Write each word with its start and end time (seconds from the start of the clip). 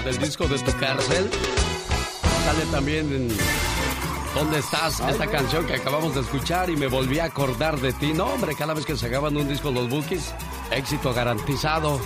Del 0.00 0.18
disco 0.18 0.48
de 0.48 0.58
tu 0.58 0.72
cárcel 0.78 1.30
sale 2.44 2.64
también 2.72 3.12
en 3.12 3.28
¿Dónde 4.34 4.58
estás? 4.58 5.00
Esta 5.00 5.26
canción 5.26 5.66
que 5.66 5.74
acabamos 5.74 6.14
de 6.14 6.22
escuchar 6.22 6.70
y 6.70 6.76
me 6.76 6.86
volví 6.86 7.18
a 7.18 7.26
acordar 7.26 7.78
de 7.78 7.92
ti. 7.92 8.14
No, 8.14 8.24
hombre, 8.24 8.54
cada 8.54 8.72
vez 8.72 8.86
que 8.86 8.96
se 8.96 9.06
acaban 9.06 9.36
un 9.36 9.46
disco 9.46 9.70
los 9.70 9.90
Bookies, 9.90 10.34
éxito 10.70 11.12
garantizado. 11.12 12.00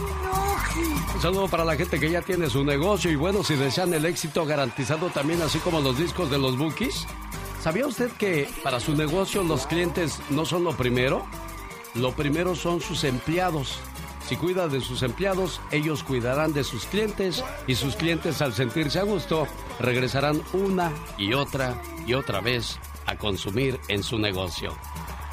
Un 1.15 1.23
saludo 1.23 1.47
para 1.47 1.65
la 1.65 1.77
gente 1.77 2.01
que 2.01 2.11
ya 2.11 2.23
tiene 2.23 2.51
su 2.51 2.65
negocio 2.65 3.09
y 3.11 3.15
bueno, 3.15 3.45
si 3.45 3.55
desean 3.55 3.95
el 3.95 4.05
éxito 4.05 4.45
garantizado 4.45 5.09
también, 5.11 5.41
así 5.41 5.61
como 5.61 5.81
los 5.81 5.97
discos 5.97 6.29
de 6.29 6.39
los 6.39 6.59
Bookies. 6.59 7.07
¿Sabía 7.63 7.87
usted 7.87 8.11
que 8.19 8.49
para 8.65 8.81
su 8.81 8.97
negocio 8.97 9.45
los 9.45 9.69
clientes 9.69 10.19
no 10.31 10.45
son 10.45 10.65
lo 10.65 10.77
primero? 10.77 11.25
Lo 11.95 12.13
primero 12.13 12.57
son 12.57 12.81
sus 12.81 13.05
empleados. 13.05 13.79
Si 14.27 14.37
cuida 14.37 14.67
de 14.67 14.81
sus 14.81 15.03
empleados, 15.03 15.61
ellos 15.71 16.03
cuidarán 16.03 16.53
de 16.53 16.65
sus 16.65 16.85
clientes 16.87 17.45
y 17.69 17.77
sus 17.77 17.95
clientes 17.95 18.43
al 18.43 18.53
sentirse 18.55 18.99
a 18.99 19.05
gusto 19.05 19.47
regresarán 19.79 20.43
una 20.53 20.93
y 21.17 21.33
otra 21.33 21.81
y 22.07 22.15
otra 22.15 22.41
vez 22.41 22.79
a 23.07 23.17
consumir 23.17 23.79
en 23.87 24.03
su 24.03 24.19
negocio. 24.19 24.77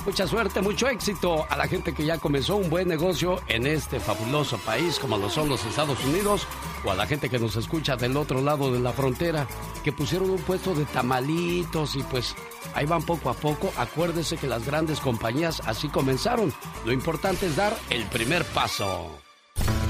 Mucha 0.06 0.28
suerte, 0.28 0.62
mucho 0.62 0.90
éxito 0.90 1.48
a 1.50 1.56
la 1.56 1.68
gente 1.68 1.94
que 1.94 2.06
ya 2.06 2.20
comenzó 2.20 2.58
un 2.58 2.70
buen 2.70 2.90
negocio 2.90 3.42
en 3.48 3.66
este 3.66 4.00
fabuloso 4.00 4.58
país 4.58 5.00
como 5.00 5.18
lo 5.18 5.30
son 5.30 5.48
los 5.48 5.66
Estados 5.66 6.04
Unidos 6.06 6.46
o 6.84 6.92
a 6.92 6.96
la 6.96 7.08
gente 7.08 7.30
que 7.30 7.40
nos 7.40 7.56
escucha 7.56 7.96
del 7.96 8.18
otro 8.18 8.42
lado 8.42 8.72
de 8.72 8.82
la 8.82 8.92
frontera 8.92 9.48
que 9.82 9.94
pusieron 9.94 10.30
un 10.30 10.42
puesto 10.42 10.76
de 10.76 10.84
tamalitos 10.86 11.96
y 11.96 12.04
pues 12.04 12.36
ahí 12.76 12.86
van 12.86 13.04
poco 13.04 13.30
a 13.30 13.34
poco. 13.34 13.72
Acuérdese 13.78 14.38
que 14.38 14.48
las 14.48 14.66
grandes 14.66 15.00
compañías 15.00 15.62
así 15.66 15.90
comenzaron. 15.90 16.54
Lo 16.86 16.92
importante 16.92 17.48
es 17.48 17.56
dar 17.56 17.76
el 17.90 18.06
primer 18.06 18.44
paso. 18.46 19.10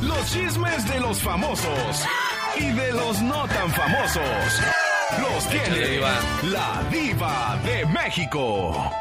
Los 0.02 0.32
chismes 0.32 0.88
de 0.90 1.00
los 1.00 1.22
famosos 1.22 2.06
y 2.58 2.72
de 2.72 2.92
los 2.92 3.22
no 3.22 3.48
tan 3.48 3.70
famosos. 3.72 4.62
Los 5.22 5.48
tiene 5.50 6.00
la 6.44 6.84
diva 6.92 7.60
de 7.64 7.86
México. 7.86 8.92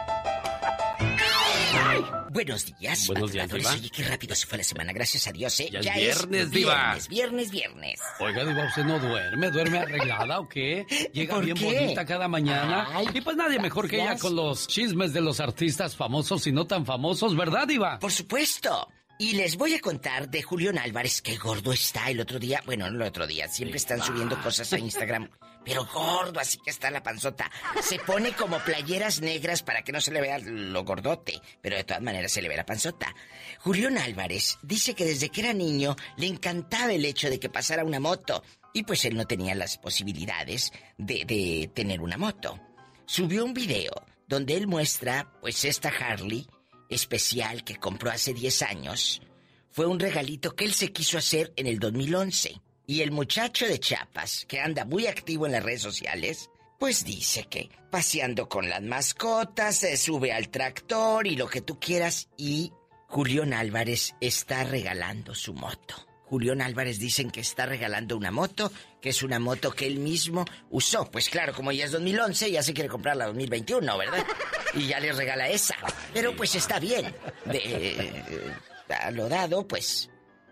Buenos 2.32 2.64
días, 2.64 3.06
Buenos 3.08 3.30
días, 3.30 3.50
Diva. 3.50 3.72
Oye, 3.72 3.90
qué 3.90 4.04
rápido 4.04 4.34
se 4.34 4.46
fue 4.46 4.56
la 4.56 4.64
semana, 4.64 4.92
gracias 4.94 5.26
a 5.26 5.32
Dios, 5.32 5.60
¿eh? 5.60 5.68
Ya 5.70 5.80
es 5.80 5.94
viernes, 5.94 6.50
Diva. 6.50 6.74
Viernes, 6.94 7.08
viernes, 7.10 7.50
viernes. 7.50 8.00
Oiga, 8.20 8.42
Diva, 8.46 8.64
¿usted 8.66 8.84
no 8.84 8.98
duerme? 8.98 9.50
¿Duerme 9.50 9.78
arreglada 9.78 10.40
o 10.40 10.48
qué? 10.48 10.86
Llega 11.12 11.34
¿Por 11.34 11.44
bien 11.44 11.58
qué? 11.58 11.64
bonita 11.80 12.06
cada 12.06 12.28
mañana. 12.28 12.88
Ay, 12.90 13.06
y 13.12 13.20
pues 13.20 13.36
nadie 13.36 13.58
mejor 13.58 13.86
que 13.86 13.96
ella 13.96 14.16
con 14.18 14.34
los 14.34 14.66
chismes 14.66 15.12
de 15.12 15.20
los 15.20 15.40
artistas 15.40 15.94
famosos 15.94 16.46
y 16.46 16.52
no 16.52 16.66
tan 16.66 16.86
famosos, 16.86 17.36
¿verdad, 17.36 17.68
Diva? 17.68 17.98
Por 17.98 18.12
supuesto. 18.12 18.88
Y 19.18 19.34
les 19.34 19.56
voy 19.58 19.74
a 19.74 19.80
contar 19.80 20.30
de 20.30 20.42
Julián 20.42 20.78
Álvarez, 20.78 21.20
qué 21.20 21.36
gordo 21.36 21.70
está 21.72 22.08
el 22.08 22.18
otro 22.18 22.38
día. 22.38 22.62
Bueno, 22.64 22.90
no 22.90 23.02
el 23.02 23.08
otro 23.08 23.26
día, 23.26 23.46
siempre 23.46 23.76
están 23.76 24.02
subiendo 24.02 24.40
cosas 24.40 24.72
a 24.72 24.78
Instagram. 24.78 25.28
Pero 25.64 25.86
gordo, 25.86 26.40
así 26.40 26.58
que 26.58 26.70
está 26.70 26.90
la 26.90 27.02
panzota. 27.02 27.50
Se 27.82 27.98
pone 27.98 28.32
como 28.32 28.58
playeras 28.60 29.20
negras 29.20 29.62
para 29.62 29.82
que 29.82 29.92
no 29.92 30.00
se 30.00 30.10
le 30.10 30.20
vea 30.20 30.38
lo 30.38 30.84
gordote. 30.84 31.40
Pero 31.60 31.76
de 31.76 31.84
todas 31.84 32.02
maneras 32.02 32.32
se 32.32 32.42
le 32.42 32.48
ve 32.48 32.56
la 32.56 32.66
panzota. 32.66 33.14
Julián 33.60 33.98
Álvarez 33.98 34.58
dice 34.62 34.94
que 34.94 35.04
desde 35.04 35.28
que 35.28 35.42
era 35.42 35.52
niño 35.52 35.96
le 36.16 36.26
encantaba 36.26 36.92
el 36.92 37.04
hecho 37.04 37.30
de 37.30 37.38
que 37.38 37.48
pasara 37.48 37.84
una 37.84 38.00
moto. 38.00 38.42
Y 38.72 38.84
pues 38.84 39.04
él 39.04 39.16
no 39.16 39.26
tenía 39.26 39.54
las 39.54 39.78
posibilidades 39.78 40.72
de, 40.98 41.24
de 41.24 41.70
tener 41.74 42.00
una 42.00 42.16
moto. 42.16 42.58
Subió 43.06 43.44
un 43.44 43.54
video 43.54 43.92
donde 44.26 44.56
él 44.56 44.66
muestra, 44.66 45.30
pues, 45.42 45.64
esta 45.64 45.90
Harley 45.90 46.48
especial 46.88 47.64
que 47.64 47.76
compró 47.76 48.10
hace 48.10 48.32
10 48.32 48.62
años. 48.62 49.22
Fue 49.70 49.86
un 49.86 49.98
regalito 49.98 50.54
que 50.54 50.64
él 50.64 50.74
se 50.74 50.92
quiso 50.92 51.18
hacer 51.18 51.52
en 51.56 51.66
el 51.66 51.78
2011. 51.78 52.60
Y 52.92 53.00
el 53.00 53.10
muchacho 53.10 53.66
de 53.66 53.80
Chiapas, 53.80 54.44
que 54.46 54.60
anda 54.60 54.84
muy 54.84 55.06
activo 55.06 55.46
en 55.46 55.52
las 55.52 55.62
redes 55.62 55.80
sociales, 55.80 56.50
pues 56.78 57.06
dice 57.06 57.44
que 57.44 57.70
paseando 57.90 58.50
con 58.50 58.68
las 58.68 58.82
mascotas, 58.82 59.76
se 59.76 59.96
sube 59.96 60.30
al 60.30 60.50
tractor 60.50 61.26
y 61.26 61.34
lo 61.36 61.48
que 61.48 61.62
tú 61.62 61.80
quieras. 61.80 62.28
Y 62.36 62.70
Julián 63.08 63.54
Álvarez 63.54 64.14
está 64.20 64.64
regalando 64.64 65.34
su 65.34 65.54
moto. 65.54 66.06
Julián 66.26 66.60
Álvarez 66.60 66.98
dicen 66.98 67.30
que 67.30 67.40
está 67.40 67.64
regalando 67.64 68.14
una 68.14 68.30
moto, 68.30 68.70
que 69.00 69.08
es 69.08 69.22
una 69.22 69.38
moto 69.38 69.72
que 69.72 69.86
él 69.86 69.98
mismo 69.98 70.44
usó. 70.68 71.10
Pues 71.10 71.30
claro, 71.30 71.54
como 71.54 71.72
ya 71.72 71.86
es 71.86 71.92
2011, 71.92 72.50
ya 72.50 72.62
se 72.62 72.74
quiere 72.74 72.90
comprar 72.90 73.16
la 73.16 73.24
2021, 73.28 73.96
¿verdad? 73.96 74.26
Y 74.74 74.88
ya 74.88 75.00
le 75.00 75.12
regala 75.12 75.48
esa. 75.48 75.76
Pero 76.12 76.36
pues 76.36 76.54
está 76.56 76.78
bien. 76.78 77.14
De, 77.46 77.58
eh, 77.58 78.54
a 78.90 79.10
lo 79.10 79.30
dado, 79.30 79.66
pues 79.66 80.10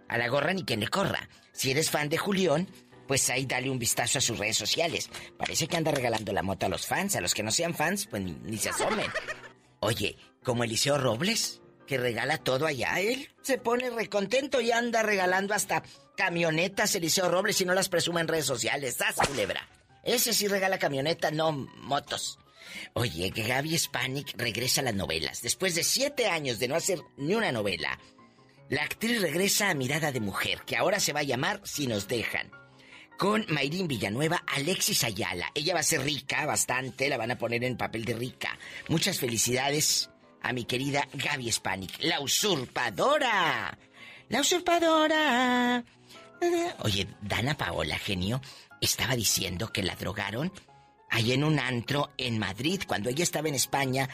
a 0.09 0.17
la 0.17 0.29
gorra 0.29 0.55
ni 0.55 0.65
quien 0.65 0.81
le 0.81 0.89
corra. 0.89 1.29
Si 1.61 1.71
eres 1.71 1.91
fan 1.91 2.09
de 2.09 2.17
Julián, 2.17 2.67
pues 3.07 3.29
ahí 3.29 3.45
dale 3.45 3.69
un 3.69 3.79
vistazo 3.79 4.17
a 4.17 4.23
sus 4.23 4.39
redes 4.39 4.57
sociales. 4.57 5.11
Parece 5.37 5.69
que 5.69 5.77
anda 5.77 5.91
regalando 5.91 6.33
la 6.33 6.43
moto 6.43 6.65
a 6.65 6.71
los 6.71 6.87
fans. 6.87 7.17
A 7.17 7.21
los 7.21 7.35
que 7.35 7.43
no 7.43 7.51
sean 7.51 7.75
fans, 7.75 8.07
pues 8.07 8.23
ni, 8.23 8.57
se 8.57 8.71
asomen. 8.71 9.11
Oye, 9.81 10.17
como 10.43 10.65
Eliseo 10.65 10.97
Robles, 10.97 11.61
que 11.87 11.99
regala 11.99 12.39
todo 12.39 12.65
allá, 12.65 12.99
él 12.99 13.29
se 13.43 13.59
pone 13.59 13.91
recontento 13.91 14.63
y 14.63 14.73
anda 14.73 15.03
regalando 15.03 15.53
hasta 15.53 15.83
camionetas 16.17 16.95
Eliseo 16.95 17.29
Robles 17.29 17.61
y 17.61 17.67
no 17.67 17.75
las 17.75 17.91
presume 17.91 18.23
en 18.23 18.29
redes 18.29 18.47
sociales. 18.47 18.97
¡Sas, 18.97 19.17
culebra! 19.29 19.69
Ese 20.03 20.33
sí 20.33 20.49
regala 20.49 20.79
camioneta, 20.79 21.31
no 21.31 21.53
motos. 21.53 22.39
Oye, 22.95 23.33
que 23.33 23.43
Gaby 23.43 23.77
Spanik 23.77 24.33
regresa 24.39 24.81
a 24.81 24.85
las 24.85 24.95
novelas. 24.95 25.43
Después 25.43 25.75
de 25.75 25.85
siete 25.85 26.27
años 26.27 26.59
de 26.59 26.69
no 26.69 26.75
hacer 26.75 27.03
ni 27.19 27.35
una 27.35 27.53
novela, 27.53 27.99
la 28.71 28.85
actriz 28.85 29.21
regresa 29.21 29.69
a 29.69 29.75
Mirada 29.75 30.13
de 30.13 30.21
Mujer, 30.21 30.63
que 30.65 30.77
ahora 30.77 31.01
se 31.01 31.13
va 31.13 31.21
a 31.21 31.25
llamar 31.25 31.61
Si 31.65 31.89
nos 31.89 32.07
dejan. 32.07 32.51
Con 33.19 33.45
Mayrín 33.49 33.89
Villanueva, 33.89 34.45
Alexis 34.47 35.03
Ayala. 35.03 35.51
Ella 35.55 35.75
va 35.75 35.81
a 35.81 35.83
ser 35.83 36.03
rica, 36.03 36.47
bastante, 36.47 37.09
la 37.09 37.19
van 37.19 37.33
a 37.33 37.37
poner 37.37 37.65
en 37.65 37.77
papel 37.77 38.05
de 38.05 38.15
rica. 38.15 38.57
Muchas 38.89 39.19
felicidades 39.19 40.09
a 40.41 40.53
mi 40.53 40.65
querida 40.65 41.07
Gaby 41.13 41.51
Spanik, 41.51 41.99
la 42.01 42.21
usurpadora. 42.21 43.77
La 44.29 44.41
usurpadora. 44.41 45.85
Oye, 46.79 47.09
Dana 47.21 47.57
Paola, 47.57 47.99
genio, 47.99 48.41
estaba 48.81 49.17
diciendo 49.17 49.73
que 49.73 49.83
la 49.83 49.97
drogaron 49.97 50.53
ahí 51.11 51.33
en 51.33 51.43
un 51.43 51.59
antro 51.59 52.13
en 52.17 52.39
Madrid, 52.39 52.83
cuando 52.87 53.11
ella 53.11 53.25
estaba 53.25 53.49
en 53.49 53.57
España 53.57 54.09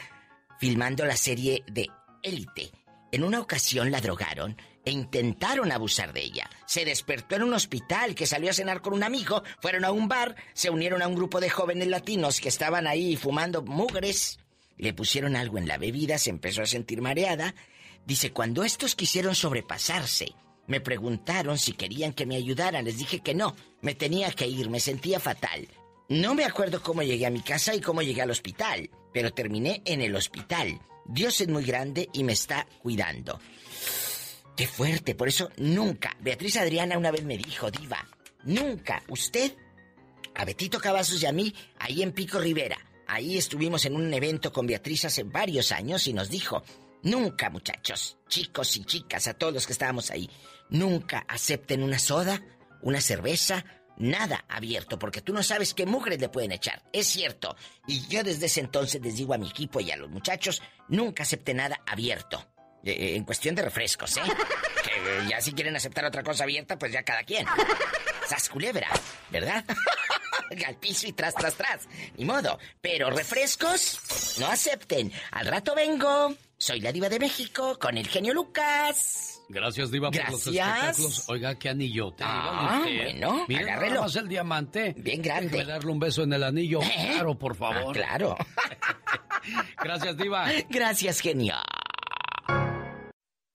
filmando 0.59 1.05
la 1.05 1.15
serie 1.15 1.63
de 1.67 1.87
Élite. 2.23 2.71
En 3.11 3.23
una 3.23 3.39
ocasión 3.39 3.91
la 3.91 4.01
drogaron 4.01 4.57
e 4.83 4.91
intentaron 4.91 5.71
abusar 5.71 6.13
de 6.13 6.21
ella. 6.21 6.49
Se 6.65 6.85
despertó 6.85 7.35
en 7.35 7.43
un 7.43 7.53
hospital 7.53 8.15
que 8.15 8.25
salió 8.25 8.49
a 8.49 8.53
cenar 8.53 8.81
con 8.81 8.93
un 8.93 9.03
amigo, 9.03 9.43
fueron 9.61 9.85
a 9.85 9.91
un 9.91 10.07
bar, 10.07 10.35
se 10.53 10.69
unieron 10.69 11.01
a 11.01 11.07
un 11.07 11.15
grupo 11.15 11.39
de 11.39 11.49
jóvenes 11.49 11.87
latinos 11.87 12.39
que 12.39 12.49
estaban 12.49 12.87
ahí 12.87 13.15
fumando 13.15 13.61
mugres. 13.61 14.39
Le 14.77 14.93
pusieron 14.93 15.35
algo 15.35 15.57
en 15.57 15.67
la 15.67 15.77
bebida, 15.77 16.17
se 16.17 16.29
empezó 16.29 16.61
a 16.61 16.67
sentir 16.67 17.01
mareada. 17.01 17.55
Dice, 18.05 18.31
cuando 18.31 18.63
estos 18.63 18.95
quisieron 18.95 19.35
sobrepasarse, 19.35 20.33
me 20.67 20.81
preguntaron 20.81 21.57
si 21.57 21.73
querían 21.73 22.13
que 22.13 22.25
me 22.25 22.35
ayudaran. 22.35 22.85
Les 22.85 22.97
dije 22.97 23.19
que 23.19 23.33
no, 23.33 23.55
me 23.81 23.95
tenía 23.95 24.31
que 24.31 24.47
ir, 24.47 24.69
me 24.69 24.79
sentía 24.79 25.19
fatal. 25.19 25.67
No 26.09 26.35
me 26.35 26.45
acuerdo 26.45 26.81
cómo 26.81 27.03
llegué 27.03 27.25
a 27.25 27.31
mi 27.31 27.41
casa 27.41 27.73
y 27.75 27.81
cómo 27.81 28.01
llegué 28.01 28.21
al 28.21 28.31
hospital, 28.31 28.89
pero 29.13 29.31
terminé 29.31 29.81
en 29.85 30.01
el 30.01 30.15
hospital. 30.15 30.79
Dios 31.07 31.41
es 31.41 31.47
muy 31.47 31.63
grande 31.63 32.09
y 32.13 32.23
me 32.23 32.33
está 32.33 32.67
cuidando. 32.81 33.39
Qué 34.55 34.67
fuerte, 34.67 35.15
por 35.15 35.27
eso 35.27 35.49
nunca. 35.57 36.15
Beatriz 36.19 36.57
Adriana 36.57 36.97
una 36.97 37.11
vez 37.11 37.23
me 37.23 37.37
dijo, 37.37 37.69
Diva, 37.69 38.07
nunca 38.43 39.03
usted, 39.09 39.53
a 40.35 40.45
Betito 40.45 40.79
Cavazos 40.79 41.21
y 41.21 41.25
a 41.25 41.31
mí, 41.31 41.53
ahí 41.79 42.01
en 42.01 42.11
Pico 42.11 42.39
Rivera, 42.39 42.77
ahí 43.07 43.37
estuvimos 43.37 43.85
en 43.85 43.95
un 43.95 44.13
evento 44.13 44.51
con 44.51 44.67
Beatriz 44.67 45.05
hace 45.05 45.23
varios 45.23 45.71
años 45.71 46.07
y 46.07 46.13
nos 46.13 46.29
dijo, 46.29 46.63
nunca 47.03 47.49
muchachos, 47.49 48.17
chicos 48.27 48.75
y 48.77 48.83
chicas, 48.85 49.27
a 49.27 49.35
todos 49.35 49.53
los 49.53 49.67
que 49.67 49.73
estábamos 49.73 50.11
ahí, 50.11 50.29
nunca 50.69 51.25
acepten 51.27 51.83
una 51.83 51.99
soda, 51.99 52.41
una 52.81 52.99
cerveza, 53.01 53.63
nada 53.97 54.45
abierto, 54.47 54.97
porque 54.97 55.21
tú 55.21 55.33
no 55.33 55.43
sabes 55.43 55.73
qué 55.73 55.85
mugres 55.85 56.19
le 56.19 56.29
pueden 56.29 56.51
echar. 56.51 56.83
Es 56.93 57.07
cierto. 57.07 57.55
Y 57.87 58.07
yo 58.07 58.23
desde 58.23 58.45
ese 58.45 58.61
entonces 58.61 59.01
les 59.01 59.15
digo 59.15 59.33
a 59.33 59.37
mi 59.37 59.49
equipo 59.49 59.79
y 59.79 59.91
a 59.91 59.97
los 59.97 60.09
muchachos, 60.09 60.61
nunca 60.87 61.23
acepte 61.23 61.53
nada 61.53 61.79
abierto. 61.85 62.45
Eh, 62.83 63.15
en 63.15 63.23
cuestión 63.23 63.55
de 63.55 63.63
refrescos, 63.63 64.17
¿eh? 64.17 64.21
Que 64.83 64.91
eh, 64.91 65.27
ya 65.29 65.41
si 65.41 65.51
quieren 65.51 65.75
aceptar 65.75 66.05
otra 66.05 66.23
cosa 66.23 66.43
abierta, 66.43 66.77
pues 66.79 66.91
ya 66.93 67.03
cada 67.03 67.23
quien. 67.23 67.45
Sas 68.27 68.49
culebra, 68.49 68.87
¿verdad? 69.29 69.65
Al 70.65 70.77
piso 70.77 71.07
y 71.07 71.13
tras, 71.13 71.35
tras, 71.35 71.55
tras. 71.55 71.87
Ni 72.15 72.23
modo. 72.23 72.57
Pero 72.79 73.09
refrescos, 73.09 74.35
no 74.39 74.47
acepten. 74.47 75.11
Al 75.31 75.47
rato 75.47 75.75
vengo. 75.75 76.33
Soy 76.57 76.79
la 76.79 76.91
diva 76.91 77.09
de 77.09 77.19
México 77.19 77.77
con 77.77 77.97
el 77.97 78.07
genio 78.07 78.33
Lucas. 78.33 79.36
Gracias, 79.49 79.91
Diva, 79.91 80.11
por 80.11 80.19
los 80.31 80.45
Gracias. 80.45 80.55
espectáculos. 80.99 81.29
Oiga, 81.29 81.55
qué 81.55 81.69
anillote. 81.69 82.23
Ah, 82.27 82.79
usted. 82.81 83.03
bueno, 83.03 83.45
Mire, 83.47 83.63
agárrelo. 83.63 83.91
nada 83.93 84.01
más 84.03 84.15
el 84.17 84.27
diamante. 84.27 84.93
Bien 84.97 85.21
grande. 85.21 85.49
Déjeme 85.49 85.65
darle 85.71 85.91
un 85.91 85.99
beso 85.99 86.23
en 86.23 86.33
el 86.33 86.43
anillo. 86.43 86.81
¿Eh? 86.83 87.11
Claro, 87.13 87.37
por 87.37 87.55
favor. 87.55 87.89
Ah, 87.89 87.93
claro. 87.93 88.35
Gracias, 89.83 90.17
Diva. 90.17 90.47
Gracias, 90.69 91.19
genio. 91.21 91.55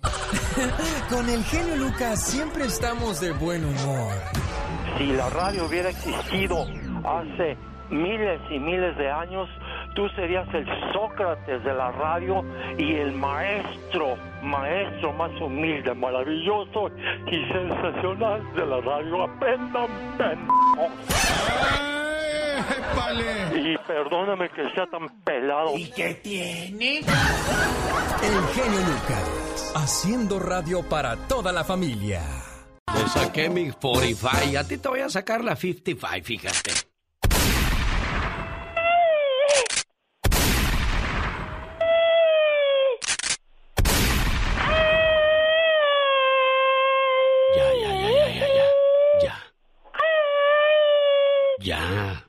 Con 1.09 1.29
el 1.29 1.44
genio 1.44 1.77
Lucas 1.77 2.25
siempre 2.27 2.65
estamos 2.65 3.21
de 3.21 3.33
buen 3.33 3.65
humor. 3.65 4.15
si 4.99 5.06
la 5.06 5.29
radio 5.31 5.67
hubiera 5.67 5.91
existido 5.91 6.62
hace 7.05 7.56
miles 7.91 8.41
y 8.50 8.59
miles 8.59 8.97
de 8.97 9.11
años, 9.11 9.49
tú 9.94 10.09
serías 10.11 10.47
el 10.55 10.67
Sócrates 10.93 11.62
de 11.65 11.75
la 11.75 11.91
radio 11.93 12.44
y 12.79 12.94
el 12.97 13.12
maestro, 13.12 14.17
maestro 14.43 15.12
más 15.12 15.31
humilde, 15.41 15.94
maravilloso 15.94 16.91
y 17.27 17.53
sensacional 17.53 18.55
de 18.55 18.67
la 18.67 18.81
radio. 18.81 19.23
Aprendan, 19.25 19.89
Y 23.55 23.79
perdóname 23.87 24.49
que 24.50 24.71
sea 24.75 24.87
tan 24.87 25.09
pelado. 25.25 25.77
¿Y 25.77 25.91
qué 25.91 26.15
tiene? 26.15 26.99
El 26.99 28.45
genio 28.55 28.81
Lucas, 28.81 29.73
haciendo 29.77 30.38
radio 30.38 30.83
para 30.88 31.17
toda 31.29 31.53
la 31.53 31.65
familia. 31.65 32.23
Le 32.95 33.09
saqué 33.09 33.49
mi 33.49 33.71
45. 33.71 34.59
A 34.59 34.65
ti 34.65 34.79
te 34.79 34.88
voy 34.88 35.00
a 35.00 35.09
sacar 35.09 35.43
la 35.43 35.56
55, 35.56 36.25
fíjate. 36.25 36.73
Ya, 47.56 47.69
ya, 47.83 47.93
ya, 47.93 48.11
ya, 48.11 48.29
ya, 48.38 48.47
ya. 48.56 48.69
Ya. 49.21 49.35
Ya. 51.61 52.25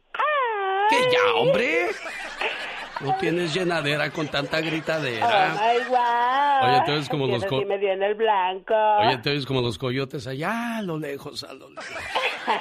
¿Qué 0.89 0.97
ya, 1.11 1.33
hombre? 1.35 1.89
No 3.03 3.15
tienes 3.17 3.53
llenadera 3.53 4.09
con 4.11 4.27
tanta 4.29 4.61
gritadera. 4.61 5.55
Ay, 5.59 5.79
guau. 5.87 6.63
Oye, 6.65 6.77
entonces 6.77 7.09
como 7.09 7.27
los 7.27 7.43
co- 7.45 7.63
me 7.65 7.77
viene 7.77 8.07
el 8.07 8.15
blanco. 8.15 8.73
Oye, 9.01 9.11
entonces 9.13 9.45
como 9.45 9.61
los 9.61 9.77
coyotes 9.77 10.25
allá 10.25 10.77
a 10.77 10.81
lo 10.81 10.97
lejos, 10.97 11.43
a 11.43 11.53
lo 11.53 11.69
lejos. 11.69 11.93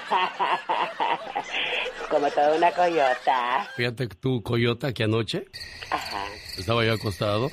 Como 2.09 2.31
toda 2.31 2.55
una 2.57 2.71
coyota. 2.73 3.69
Fíjate 3.77 4.07
tu 4.09 4.43
coyota 4.43 4.93
que 4.93 5.05
anoche 5.05 5.47
Ajá, 5.91 6.25
estaba 6.59 6.85
yo 6.85 6.93
acostado 6.93 7.51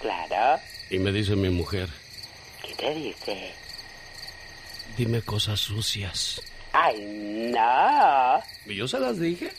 claro. 0.00 0.60
y 0.90 0.98
me 0.98 1.10
dice 1.12 1.34
mi 1.36 1.48
mujer, 1.48 1.88
¿Qué 2.62 2.74
te 2.74 2.94
dice? 2.94 3.52
dime 4.96 5.22
cosas 5.22 5.58
sucias. 5.60 6.42
Ay, 6.72 7.50
no. 7.52 8.40
Y 8.66 8.76
yo 8.76 8.86
se 8.86 8.98
las 9.00 9.18
dije. 9.18 9.50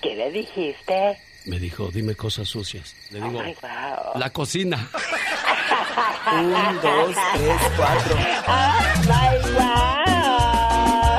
¿Qué 0.00 0.14
le 0.14 0.30
dijiste? 0.30 1.18
Me 1.46 1.58
dijo, 1.60 1.90
dime 1.92 2.14
cosas 2.14 2.48
sucias. 2.48 2.94
Le 3.10 3.20
digo, 3.20 3.40
wow. 3.40 4.18
la 4.18 4.30
cocina. 4.30 4.88
Un, 6.32 6.52
dos, 6.82 7.14
tres, 7.34 7.60
cuatro. 7.76 8.16
Wow. 9.54 9.76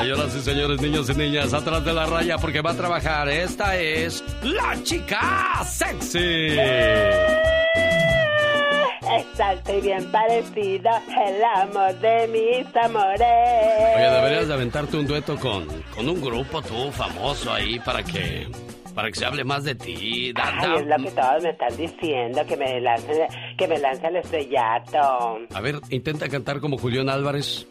Señoras 0.01 0.35
y 0.35 0.41
señores, 0.41 0.81
niños 0.81 1.09
y 1.09 1.13
niñas, 1.15 1.53
atrás 1.53 1.83
de 1.85 1.93
la 1.93 2.05
raya 2.05 2.37
porque 2.37 2.61
va 2.61 2.71
a 2.71 2.75
trabajar. 2.75 3.29
Esta 3.29 3.77
es 3.77 4.23
la 4.43 4.81
chica 4.83 5.63
sexy. 5.65 6.57
Exacto 9.09 9.77
y 9.77 9.81
bien 9.81 10.11
parecido, 10.11 10.91
el 11.25 11.43
amor 11.43 11.97
de 11.99 12.27
mis 12.27 12.75
amores. 12.75 13.95
Oye, 13.95 14.09
deberías 14.11 14.47
de 14.49 14.53
aventarte 14.53 14.97
un 14.97 15.07
dueto 15.07 15.37
con, 15.37 15.67
con 15.95 16.09
un 16.09 16.21
grupo 16.21 16.61
tú 16.61 16.91
famoso 16.91 17.53
ahí 17.53 17.79
para 17.79 18.03
que 18.03 18.47
para 18.97 19.11
que 19.11 19.19
se 19.19 19.25
hable 19.27 19.43
más 19.43 19.63
de 19.63 19.75
ti. 19.75 20.33
Da- 20.33 20.45
da- 20.59 20.73
Ay, 20.73 20.79
es 20.79 20.87
lo 20.87 20.95
que 20.97 21.11
todos 21.11 21.43
me 21.43 21.49
están 21.51 21.77
diciendo, 21.77 22.41
que 22.47 22.57
me 22.57 22.81
lance, 22.81 23.27
que 23.55 23.67
me 23.67 23.77
lance 23.77 24.07
el 24.07 24.15
estrellato. 24.15 25.37
A 25.53 25.61
ver, 25.61 25.75
intenta 25.91 26.27
cantar 26.27 26.59
como 26.59 26.79
Julián 26.79 27.07
Álvarez. 27.07 27.67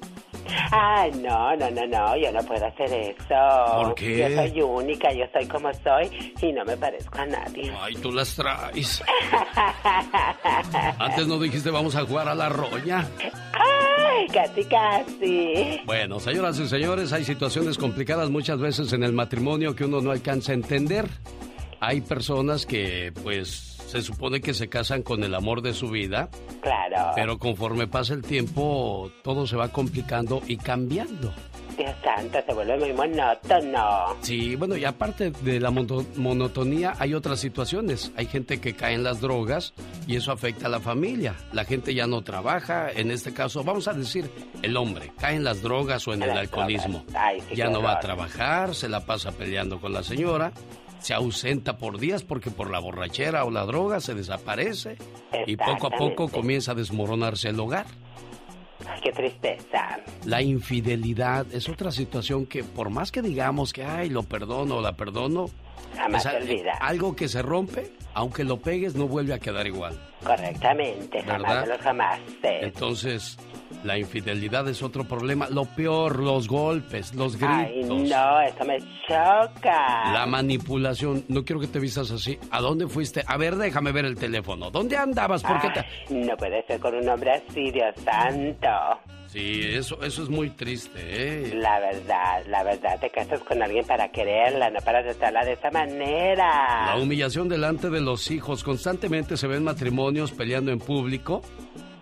Ay, 0.71 1.11
no, 1.23 1.57
no, 1.57 1.71
no, 1.71 1.87
no, 1.87 2.17
yo 2.17 2.33
no 2.33 2.41
puedo 2.43 2.67
hacer 2.67 2.93
eso. 2.93 3.83
¿Por 3.83 3.95
qué? 3.95 4.19
Yo 4.19 4.37
soy 4.37 4.63
única, 4.63 5.13
yo 5.13 5.25
soy 5.33 5.47
como 5.47 5.73
soy 5.75 6.35
y 6.41 6.53
no 6.53 6.65
me 6.65 6.77
parezco 6.77 7.19
a 7.19 7.27
nadie. 7.27 7.73
Ay, 7.81 7.95
tú 7.97 8.13
las 8.13 8.35
traes. 8.35 9.03
Antes 10.99 11.27
no 11.27 11.39
dijiste 11.39 11.71
vamos 11.71 11.97
a 11.97 12.05
jugar 12.05 12.29
a 12.29 12.35
la 12.35 12.49
roña. 12.49 13.07
Ay, 13.53 14.27
casi, 14.29 14.65
casi. 14.65 15.81
Bueno, 15.85 16.21
señoras 16.21 16.59
y 16.59 16.69
señores, 16.69 17.13
hay 17.13 17.25
situaciones 17.25 17.79
complicadas 17.79 18.31
muchas 18.31 18.59
veces 18.59 18.93
en 18.93 19.03
el 19.03 19.13
matrimonio 19.13 19.75
que 19.75 19.85
uno 19.85 20.01
no 20.01 20.11
alcanza 20.11 20.53
a 20.53 20.55
entender. 20.55 21.07
Hay 21.81 22.01
personas 22.01 22.65
que, 22.67 23.13
pues, 23.23 23.75
se 23.87 24.03
supone 24.03 24.41
que 24.41 24.53
se 24.55 24.69
casan 24.69 25.03
con 25.03 25.23
el 25.25 25.35
amor 25.35 25.62
de 25.62 25.73
su 25.75 25.88
vida, 25.88 26.29
Claro. 26.61 27.12
pero 27.15 27.38
conforme 27.38 27.87
pasa 27.87 28.15
el 28.15 28.23
tiempo, 28.23 29.11
todo 29.23 29.47
se 29.47 29.56
va 29.56 29.69
complicando 29.69 30.43
y 30.47 30.56
cambiando. 30.56 31.33
Dios 31.77 31.94
santo, 32.03 32.38
se 32.47 32.55
vuelve 32.55 32.79
muy 32.79 32.93
monótono. 32.94 34.17
Sí, 34.23 34.56
bueno, 34.56 34.77
y 34.79 34.85
aparte 34.87 35.31
de 35.31 35.61
la 35.61 35.71
mono- 35.71 36.06
monotonía, 36.17 36.94
hay 36.99 37.12
otras 37.12 37.38
situaciones. 37.41 38.12
Hay 38.17 38.25
gente 38.27 38.61
que 38.62 38.75
cae 38.75 38.94
en 38.94 39.03
las 39.05 39.21
drogas 39.21 39.75
y 40.06 40.17
eso 40.17 40.33
afecta 40.33 40.67
a 40.67 40.71
la 40.71 40.81
familia. 40.81 41.35
La 41.53 41.65
gente 41.67 41.94
ya 41.94 42.06
no 42.06 42.23
trabaja, 42.23 42.91
en 42.91 43.11
este 43.11 43.35
caso, 43.35 43.62
vamos 43.62 43.88
a 43.88 43.93
decir, 43.93 44.31
el 44.62 44.75
hombre 44.77 45.12
cae 45.19 45.37
en 45.37 45.44
las 45.44 45.61
drogas 45.62 46.09
o 46.09 46.15
en 46.15 46.23
En 46.23 46.31
el 46.31 46.38
alcoholismo. 46.38 47.05
drogas. 47.09 47.15
Ay, 47.23 47.41
sí, 47.50 47.56
ya 47.56 47.69
no 47.69 47.83
va 47.83 47.93
a 47.93 48.00
trabajar, 48.00 48.75
se 48.75 48.88
la 48.88 49.05
pasa 49.05 49.33
peleando 49.33 49.79
con 49.79 49.93
la 49.93 50.03
señora, 50.03 50.53
se 51.06 51.14
ausenta 51.14 51.79
por 51.79 52.00
días 52.00 52.25
porque 52.25 52.50
por 52.50 52.69
la 52.69 52.81
borrachera 52.81 53.44
o 53.44 53.50
la 53.53 53.64
droga 53.64 54.00
se 54.00 54.12
desaparece 54.12 54.97
y 55.47 55.56
poco 55.56 55.87
a 55.87 55.91
poco 55.91 56.29
comienza 56.29 56.73
a 56.73 56.75
desmoronarse 56.75 57.50
el 57.50 57.61
hogar. 57.61 57.87
Qué 59.05 59.12
tristeza. 59.12 60.00
La 60.25 60.43
infidelidad 60.43 61.47
es 61.53 61.69
otra 61.69 61.93
situación 61.93 62.44
que 62.44 62.64
por 62.64 62.91
más 62.91 63.12
que 63.12 63.23
digamos 63.23 63.73
que, 63.73 63.85
ay, 63.85 64.11
lo 64.11 64.25
perdono 64.25 64.79
o 64.79 64.81
la 64.81 64.97
perdono, 64.97 65.49
Jamás 65.97 66.23
se 66.23 66.37
olvida. 66.37 66.73
algo 66.81 67.15
que 67.17 67.29
se 67.29 67.43
rompe, 67.43 67.91
aunque 68.15 68.44
lo 68.44 68.59
pegues 68.59 68.94
no 68.94 69.06
vuelve 69.09 69.35
a 69.35 69.38
quedar 69.38 69.67
igual. 69.67 69.99
Correctamente, 70.25 71.23
jamás 71.23 71.43
¿Verdad? 71.43 71.61
de 71.62 71.69
los 71.69 71.79
jamás. 71.81 72.21
Entonces, 72.43 73.38
la 73.85 73.99
infidelidad 73.99 74.67
es 74.69 74.83
otro 74.83 75.05
problema. 75.05 75.49
Lo 75.50 75.65
peor, 75.65 76.19
los 76.19 76.49
golpes, 76.49 77.15
los 77.15 77.37
Ay, 77.43 77.73
gritos. 77.83 78.09
no, 78.09 78.41
eso 78.41 78.65
me 78.65 78.79
choca. 79.06 80.12
La 80.12 80.27
manipulación, 80.27 81.25
no 81.29 81.44
quiero 81.44 81.61
que 81.61 81.67
te 81.69 81.79
vistas 81.79 82.11
así. 82.11 82.38
¿A 82.50 82.61
dónde 82.61 82.88
fuiste? 82.88 83.23
A 83.27 83.37
ver, 83.37 83.56
déjame 83.56 83.93
ver 83.93 84.05
el 84.06 84.17
teléfono. 84.17 84.71
¿Dónde 84.71 84.97
andabas? 84.97 85.43
¿Por 85.43 85.61
qué 85.61 85.71
te...? 85.71 85.81
Ay, 85.81 85.87
No 86.27 86.37
puede 86.37 86.65
ser 86.67 86.81
con 86.81 86.94
un 86.94 87.09
hombre 87.09 87.33
así, 87.33 87.71
Dios 87.71 87.94
santo. 88.05 88.69
Sí, 89.37 89.61
eso, 89.65 90.03
eso 90.03 90.23
es 90.23 90.31
muy 90.31 90.49
triste, 90.49 90.99
¿eh? 90.99 91.55
La 91.56 91.79
verdad, 91.79 92.43
la 92.49 92.62
verdad, 92.62 92.99
te 92.99 93.11
casas 93.11 93.38
con 93.43 93.62
alguien 93.62 93.85
para 93.85 94.11
quererla, 94.11 94.71
no 94.71 94.81
para 94.81 95.02
tratarla 95.02 95.45
de 95.45 95.52
esa 95.52 95.71
manera. 95.71 96.87
La 96.87 96.97
humillación 96.97 97.47
delante 97.47 97.90
de 97.90 98.00
los 98.00 98.31
hijos. 98.31 98.64
Constantemente 98.64 99.37
se 99.37 99.47
ven 99.47 99.62
matrimonios 99.62 100.33
peleando 100.33 100.73
en 100.73 100.78
público 100.78 101.43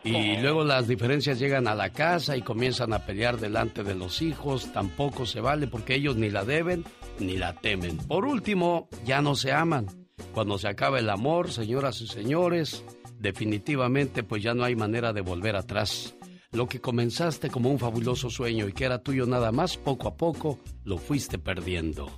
y 0.05 0.37
luego 0.37 0.63
las 0.63 0.87
diferencias 0.87 1.41
llegan 1.41 1.67
a 1.67 1.75
la 1.75 1.91
casa 1.91 2.37
y 2.37 2.43
comienzan 2.43 2.93
a 2.93 3.01
pelear 3.01 3.39
delante 3.39 3.83
de 3.83 3.97
los 3.97 4.23
hijos. 4.23 4.73
Tampoco 4.73 5.27
se 5.27 5.41
vale 5.41 5.67
porque 5.67 5.97
ellos 5.97 6.15
ni 6.15 6.31
la 6.31 6.45
deben 6.45 6.85
ni 7.19 7.37
la 7.37 7.55
temen. 7.55 7.99
Por 7.99 8.27
último, 8.27 8.89
ya 9.05 9.21
no 9.21 9.35
se 9.35 9.51
aman. 9.51 9.89
Cuando 10.33 10.57
se 10.57 10.69
acaba 10.69 11.01
el 11.01 11.11
amor, 11.11 11.51
señoras 11.51 12.01
y 12.01 12.07
señores, 12.07 12.85
definitivamente 13.19 14.23
pues 14.23 14.41
ya 14.41 14.55
no 14.55 14.63
hay 14.63 14.77
manera 14.77 15.13
de 15.13 15.21
volver 15.21 15.57
atrás. 15.57 16.15
Lo 16.55 16.69
que 16.69 16.81
comenzaste 16.81 17.51
como 17.51 17.69
un 17.69 17.81
fabuloso 17.81 18.31
sueño 18.31 18.69
y 18.69 18.73
que 18.73 18.85
era 18.85 19.03
tuyo 19.03 19.27
nada 19.27 19.51
más, 19.51 19.77
poco 19.77 20.07
a 20.07 20.17
poco 20.17 20.61
lo 20.85 20.99
fuiste 20.99 21.37
perdiendo. 21.37 22.09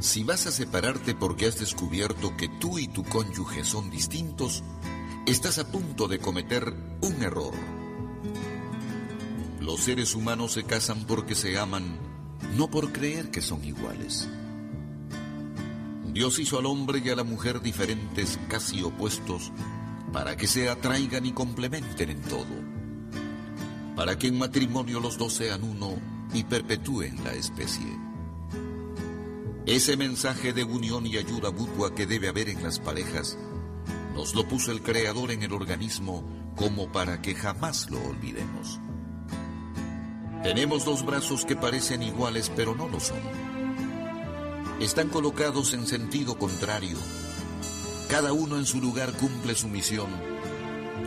Si 0.00 0.24
vas 0.24 0.46
a 0.46 0.52
separarte 0.52 1.14
porque 1.14 1.46
has 1.46 1.58
descubierto 1.58 2.36
que 2.36 2.48
tú 2.48 2.78
y 2.78 2.88
tu 2.88 3.02
cónyuge 3.04 3.64
son 3.64 3.88
distintos, 3.88 4.62
estás 5.24 5.58
a 5.58 5.72
punto 5.72 6.08
de 6.08 6.18
cometer 6.18 6.74
un 7.00 7.22
error. 7.22 7.81
Los 9.62 9.82
seres 9.82 10.16
humanos 10.16 10.52
se 10.52 10.64
casan 10.64 11.04
porque 11.04 11.36
se 11.36 11.56
aman, 11.56 11.96
no 12.56 12.68
por 12.68 12.90
creer 12.90 13.30
que 13.30 13.40
son 13.40 13.64
iguales. 13.64 14.28
Dios 16.12 16.40
hizo 16.40 16.58
al 16.58 16.66
hombre 16.66 17.00
y 17.04 17.10
a 17.10 17.14
la 17.14 17.22
mujer 17.22 17.62
diferentes, 17.62 18.40
casi 18.48 18.82
opuestos, 18.82 19.52
para 20.12 20.36
que 20.36 20.48
se 20.48 20.68
atraigan 20.68 21.26
y 21.26 21.32
complementen 21.32 22.10
en 22.10 22.22
todo. 22.22 22.44
Para 23.94 24.18
que 24.18 24.26
en 24.26 24.36
matrimonio 24.36 24.98
los 24.98 25.16
dos 25.16 25.34
sean 25.34 25.62
uno 25.62 25.94
y 26.34 26.42
perpetúen 26.42 27.22
la 27.22 27.32
especie. 27.32 27.96
Ese 29.64 29.96
mensaje 29.96 30.52
de 30.52 30.64
unión 30.64 31.06
y 31.06 31.18
ayuda 31.18 31.52
mutua 31.52 31.94
que 31.94 32.06
debe 32.06 32.26
haber 32.26 32.48
en 32.48 32.64
las 32.64 32.80
parejas 32.80 33.38
nos 34.12 34.34
lo 34.34 34.46
puso 34.48 34.72
el 34.72 34.82
Creador 34.82 35.30
en 35.30 35.44
el 35.44 35.52
organismo 35.52 36.24
como 36.56 36.90
para 36.90 37.22
que 37.22 37.36
jamás 37.36 37.88
lo 37.90 38.02
olvidemos. 38.02 38.81
Tenemos 40.42 40.84
dos 40.84 41.04
brazos 41.04 41.44
que 41.44 41.54
parecen 41.54 42.02
iguales 42.02 42.50
pero 42.54 42.74
no 42.74 42.88
lo 42.88 42.98
son. 42.98 43.20
están 44.80 45.08
colocados 45.08 45.72
en 45.72 45.86
sentido 45.86 46.36
contrario. 46.36 46.96
Cada 48.08 48.32
uno 48.32 48.58
en 48.58 48.66
su 48.66 48.80
lugar 48.80 49.12
cumple 49.12 49.54
su 49.54 49.68
misión. 49.68 50.10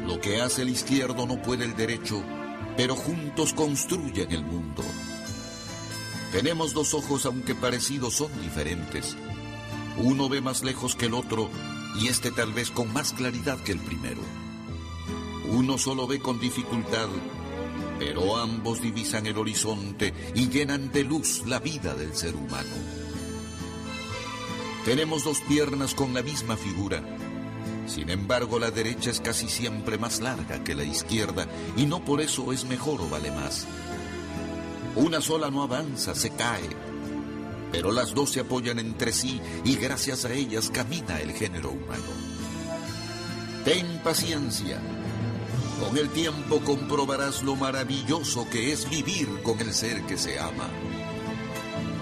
Lo 0.08 0.22
que 0.22 0.40
hace 0.42 0.62
el 0.62 0.70
izquierdo 0.70 1.28
no 1.28 1.42
puede 1.42 1.66
el 1.66 1.76
derecho, 1.76 2.24
pero 2.78 2.96
juntos 2.96 3.54
construyen 3.54 4.32
el 4.32 4.46
mundo. 4.46 4.84
Tenemos 6.32 6.74
dos 6.74 6.94
ojos 6.94 7.26
aunque 7.26 7.56
parecidos 7.56 8.14
son 8.14 8.32
diferentes. 8.42 9.18
Uno 9.98 10.30
ve 10.30 10.40
más 10.40 10.64
lejos 10.64 10.96
que 10.96 11.08
el 11.08 11.14
otro 11.14 11.50
y 12.00 12.08
este 12.08 12.32
tal 12.32 12.54
vez 12.54 12.72
con 12.72 12.92
más 12.94 13.12
claridad 13.12 13.60
que 13.60 13.74
el 13.74 13.80
primero. 13.80 14.22
Uno 15.50 15.78
solo 15.78 16.08
ve 16.08 16.20
con 16.20 16.40
dificultad, 16.40 17.10
pero 18.06 18.38
ambos 18.38 18.84
divisan 18.84 19.26
el 19.26 19.36
horizonte 19.36 20.14
y 20.36 20.48
llenan 20.48 20.92
de 20.92 21.04
luz 21.04 21.42
la 21.48 21.58
vida 21.58 21.96
del 21.96 22.16
ser 22.16 22.36
humano. 22.36 22.70
Tenemos 24.86 25.24
dos 25.24 25.40
piernas 25.48 25.96
con 25.96 26.14
la 26.14 26.22
misma 26.22 26.56
figura. 26.56 27.02
Sin 27.88 28.12
embargo, 28.12 28.60
la 28.60 28.70
derecha 28.70 29.10
es 29.10 29.20
casi 29.20 29.50
siempre 29.50 29.98
más 29.98 30.20
larga 30.20 30.64
que 30.64 30.76
la 30.76 30.84
izquierda 30.84 31.48
y 31.76 31.88
no 31.88 32.06
por 32.06 32.22
eso 32.22 32.54
es 32.54 32.66
mejor 32.66 33.02
o 33.02 33.10
vale 33.10 33.32
más. 33.32 33.66
Una 34.96 35.20
sola 35.20 35.50
no 35.50 35.64
avanza, 35.64 36.14
se 36.14 36.30
cae, 36.30 36.70
pero 37.72 37.92
las 37.92 38.14
dos 38.14 38.34
se 38.34 38.42
apoyan 38.42 38.78
entre 38.78 39.14
sí 39.14 39.42
y 39.64 39.78
gracias 39.78 40.26
a 40.26 40.32
ellas 40.32 40.70
camina 40.70 41.20
el 41.22 41.32
género 41.32 41.72
humano. 41.72 42.04
Ten 43.64 44.00
paciencia. 44.04 44.80
Con 45.80 45.98
el 45.98 46.10
tiempo 46.10 46.62
comprobarás 46.62 47.44
lo 47.44 47.56
maravilloso 47.56 48.48
que 48.50 48.72
es 48.72 48.90
vivir 48.90 49.28
con 49.44 49.60
el 49.60 49.74
ser 49.74 50.04
que 50.04 50.18
se 50.18 50.40
ama. 50.40 50.70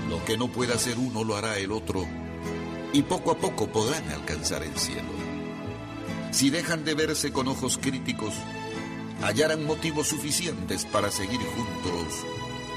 Lo 0.09 0.23
que 0.25 0.37
no 0.37 0.47
pueda 0.51 0.75
hacer 0.75 0.97
uno 0.99 1.23
lo 1.23 1.35
hará 1.35 1.57
el 1.57 1.71
otro 1.71 2.05
y 2.93 3.01
poco 3.01 3.31
a 3.31 3.37
poco 3.37 3.67
podrán 3.67 4.07
alcanzar 4.11 4.63
el 4.63 4.77
cielo. 4.77 5.09
Si 6.31 6.51
dejan 6.51 6.85
de 6.85 6.93
verse 6.93 7.31
con 7.31 7.47
ojos 7.47 7.79
críticos, 7.79 8.33
hallarán 9.23 9.65
motivos 9.65 10.07
suficientes 10.07 10.85
para 10.85 11.09
seguir 11.09 11.39
juntos 11.39 12.13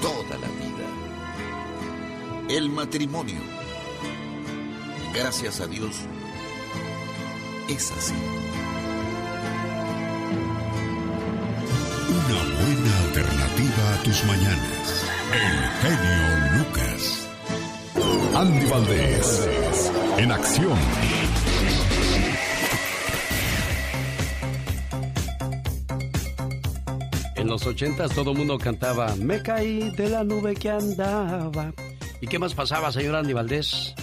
toda 0.01 0.37
la 0.37 0.47
vida. 0.47 0.87
El 2.49 2.69
matrimonio, 2.69 3.39
gracias 5.13 5.59
a 5.59 5.67
Dios, 5.67 5.95
es 7.69 7.91
así. 7.91 8.13
Una 12.29 12.35
buena 12.35 12.99
alternativa 13.05 13.93
a 13.93 14.03
tus 14.03 14.25
mañanas. 14.25 15.05
El 15.31 15.69
genio 15.81 16.57
Lucas. 16.57 17.29
Andy 18.35 18.65
Valdés. 18.65 19.49
En 20.17 20.31
acción. 20.33 20.77
En 27.35 27.47
los 27.47 27.65
ochentas 27.65 28.11
todo 28.13 28.31
el 28.31 28.37
mundo 28.39 28.57
cantaba 28.57 29.15
Me 29.15 29.41
caí 29.41 29.91
de 29.91 30.09
la 30.09 30.25
nube 30.25 30.53
que 30.55 30.69
andaba. 30.69 31.71
¿Y 32.19 32.27
qué 32.27 32.37
más 32.39 32.53
pasaba, 32.53 32.91
señor 32.91 33.15
Andy 33.15 33.31
Valdés? 33.31 33.95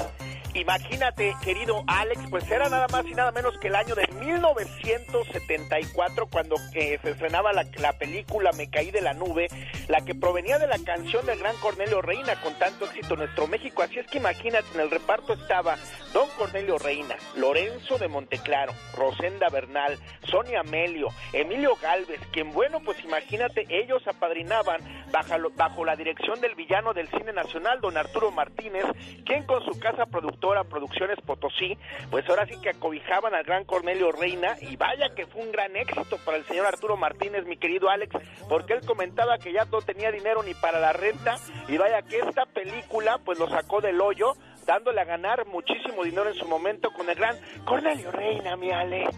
Imagínate, 0.54 1.34
querido 1.42 1.82
Alex, 1.88 2.20
pues 2.30 2.48
era 2.50 2.68
nada 2.68 2.86
más 2.88 3.04
y 3.04 3.14
nada 3.14 3.32
menos 3.32 3.58
que 3.58 3.68
el 3.68 3.74
año 3.74 3.94
de 3.94 4.03
1974 4.24 6.26
cuando 6.26 6.56
eh, 6.74 6.98
se 7.02 7.10
estrenaba 7.10 7.52
la, 7.52 7.66
la, 7.78 7.92
película 7.94 8.52
Me 8.52 8.68
caí 8.68 8.90
de 8.90 9.00
la 9.00 9.14
nube, 9.14 9.48
la 9.88 10.04
que 10.04 10.14
provenía 10.14 10.58
de 10.58 10.66
la 10.66 10.78
canción 10.78 11.24
del 11.26 11.38
gran 11.38 11.56
Cornelio 11.56 12.02
Reina 12.02 12.40
con 12.40 12.54
tanto 12.54 12.86
éxito 12.86 13.14
en 13.14 13.20
nuestro 13.20 13.46
México. 13.46 13.82
Así 13.82 13.98
es 13.98 14.06
que 14.06 14.18
imagínate, 14.18 14.66
en 14.74 14.80
el 14.80 14.90
reparto 14.90 15.34
estaba 15.34 15.76
Don 16.14 16.28
Cornelio 16.38 16.78
Reina, 16.78 17.16
Lorenzo 17.34 17.98
de 17.98 18.06
Monteclaro, 18.06 18.72
Rosenda 18.96 19.48
Bernal, 19.48 19.98
Sonia 20.30 20.60
Amelio, 20.60 21.08
Emilio 21.32 21.74
Galvez, 21.82 22.20
quien 22.30 22.52
bueno, 22.52 22.78
pues 22.84 23.02
imagínate, 23.02 23.66
ellos 23.68 24.00
apadrinaban 24.06 24.80
bajo, 25.10 25.34
bajo 25.56 25.84
la 25.84 25.96
dirección 25.96 26.40
del 26.40 26.54
villano 26.54 26.94
del 26.94 27.08
cine 27.08 27.32
nacional, 27.32 27.80
don 27.80 27.96
Arturo 27.96 28.30
Martínez, 28.30 28.84
quien 29.26 29.42
con 29.42 29.64
su 29.64 29.76
casa 29.80 30.06
productora 30.06 30.62
Producciones 30.62 31.20
Potosí, 31.20 31.76
pues 32.12 32.28
ahora 32.28 32.46
sí 32.46 32.60
que 32.62 32.70
acobijaban 32.70 33.34
al 33.34 33.42
gran 33.42 33.64
Cornelio 33.64 34.12
Reina 34.12 34.56
y 34.60 34.76
vaya 34.76 35.08
que 35.16 35.26
fue 35.26 35.42
un 35.42 35.50
gran 35.50 35.74
éxito 35.74 36.18
para 36.24 36.36
el 36.36 36.44
señor 36.46 36.66
Arturo 36.66 36.96
Martínez, 36.96 37.44
mi 37.44 37.56
querido 37.56 37.90
Alex, 37.90 38.14
porque 38.48 38.74
él 38.74 38.86
comentaba 38.86 39.38
que 39.38 39.52
ya 39.52 39.64
no 39.64 39.82
tenía 39.82 40.12
dinero 40.12 40.44
ni 40.44 40.54
para 40.54 40.78
la 40.78 40.92
renta 40.92 41.38
y 41.66 41.76
vaya 41.76 42.02
que 42.02 42.20
esta 42.20 42.46
película 42.46 43.18
pues 43.24 43.36
lo 43.40 43.48
sacó 43.48 43.80
del 43.80 44.00
hoyo 44.00 44.34
dándole 44.64 45.00
a 45.00 45.04
ganar 45.04 45.46
muchísimo 45.46 46.04
dinero 46.04 46.28
en 46.28 46.34
su 46.34 46.46
momento 46.46 46.90
con 46.92 47.08
el 47.08 47.14
gran 47.14 47.36
Cornelio 47.64 48.10
Reina, 48.10 48.56
mi 48.56 48.70
Alex. 48.70 49.14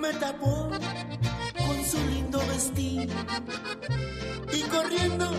Me 0.00 0.12
tapó 0.14 0.70
con 1.58 1.84
su 1.84 1.98
lindo 2.10 2.38
vestido 2.38 3.14
y 4.52 4.62
corriendo 4.62 5.30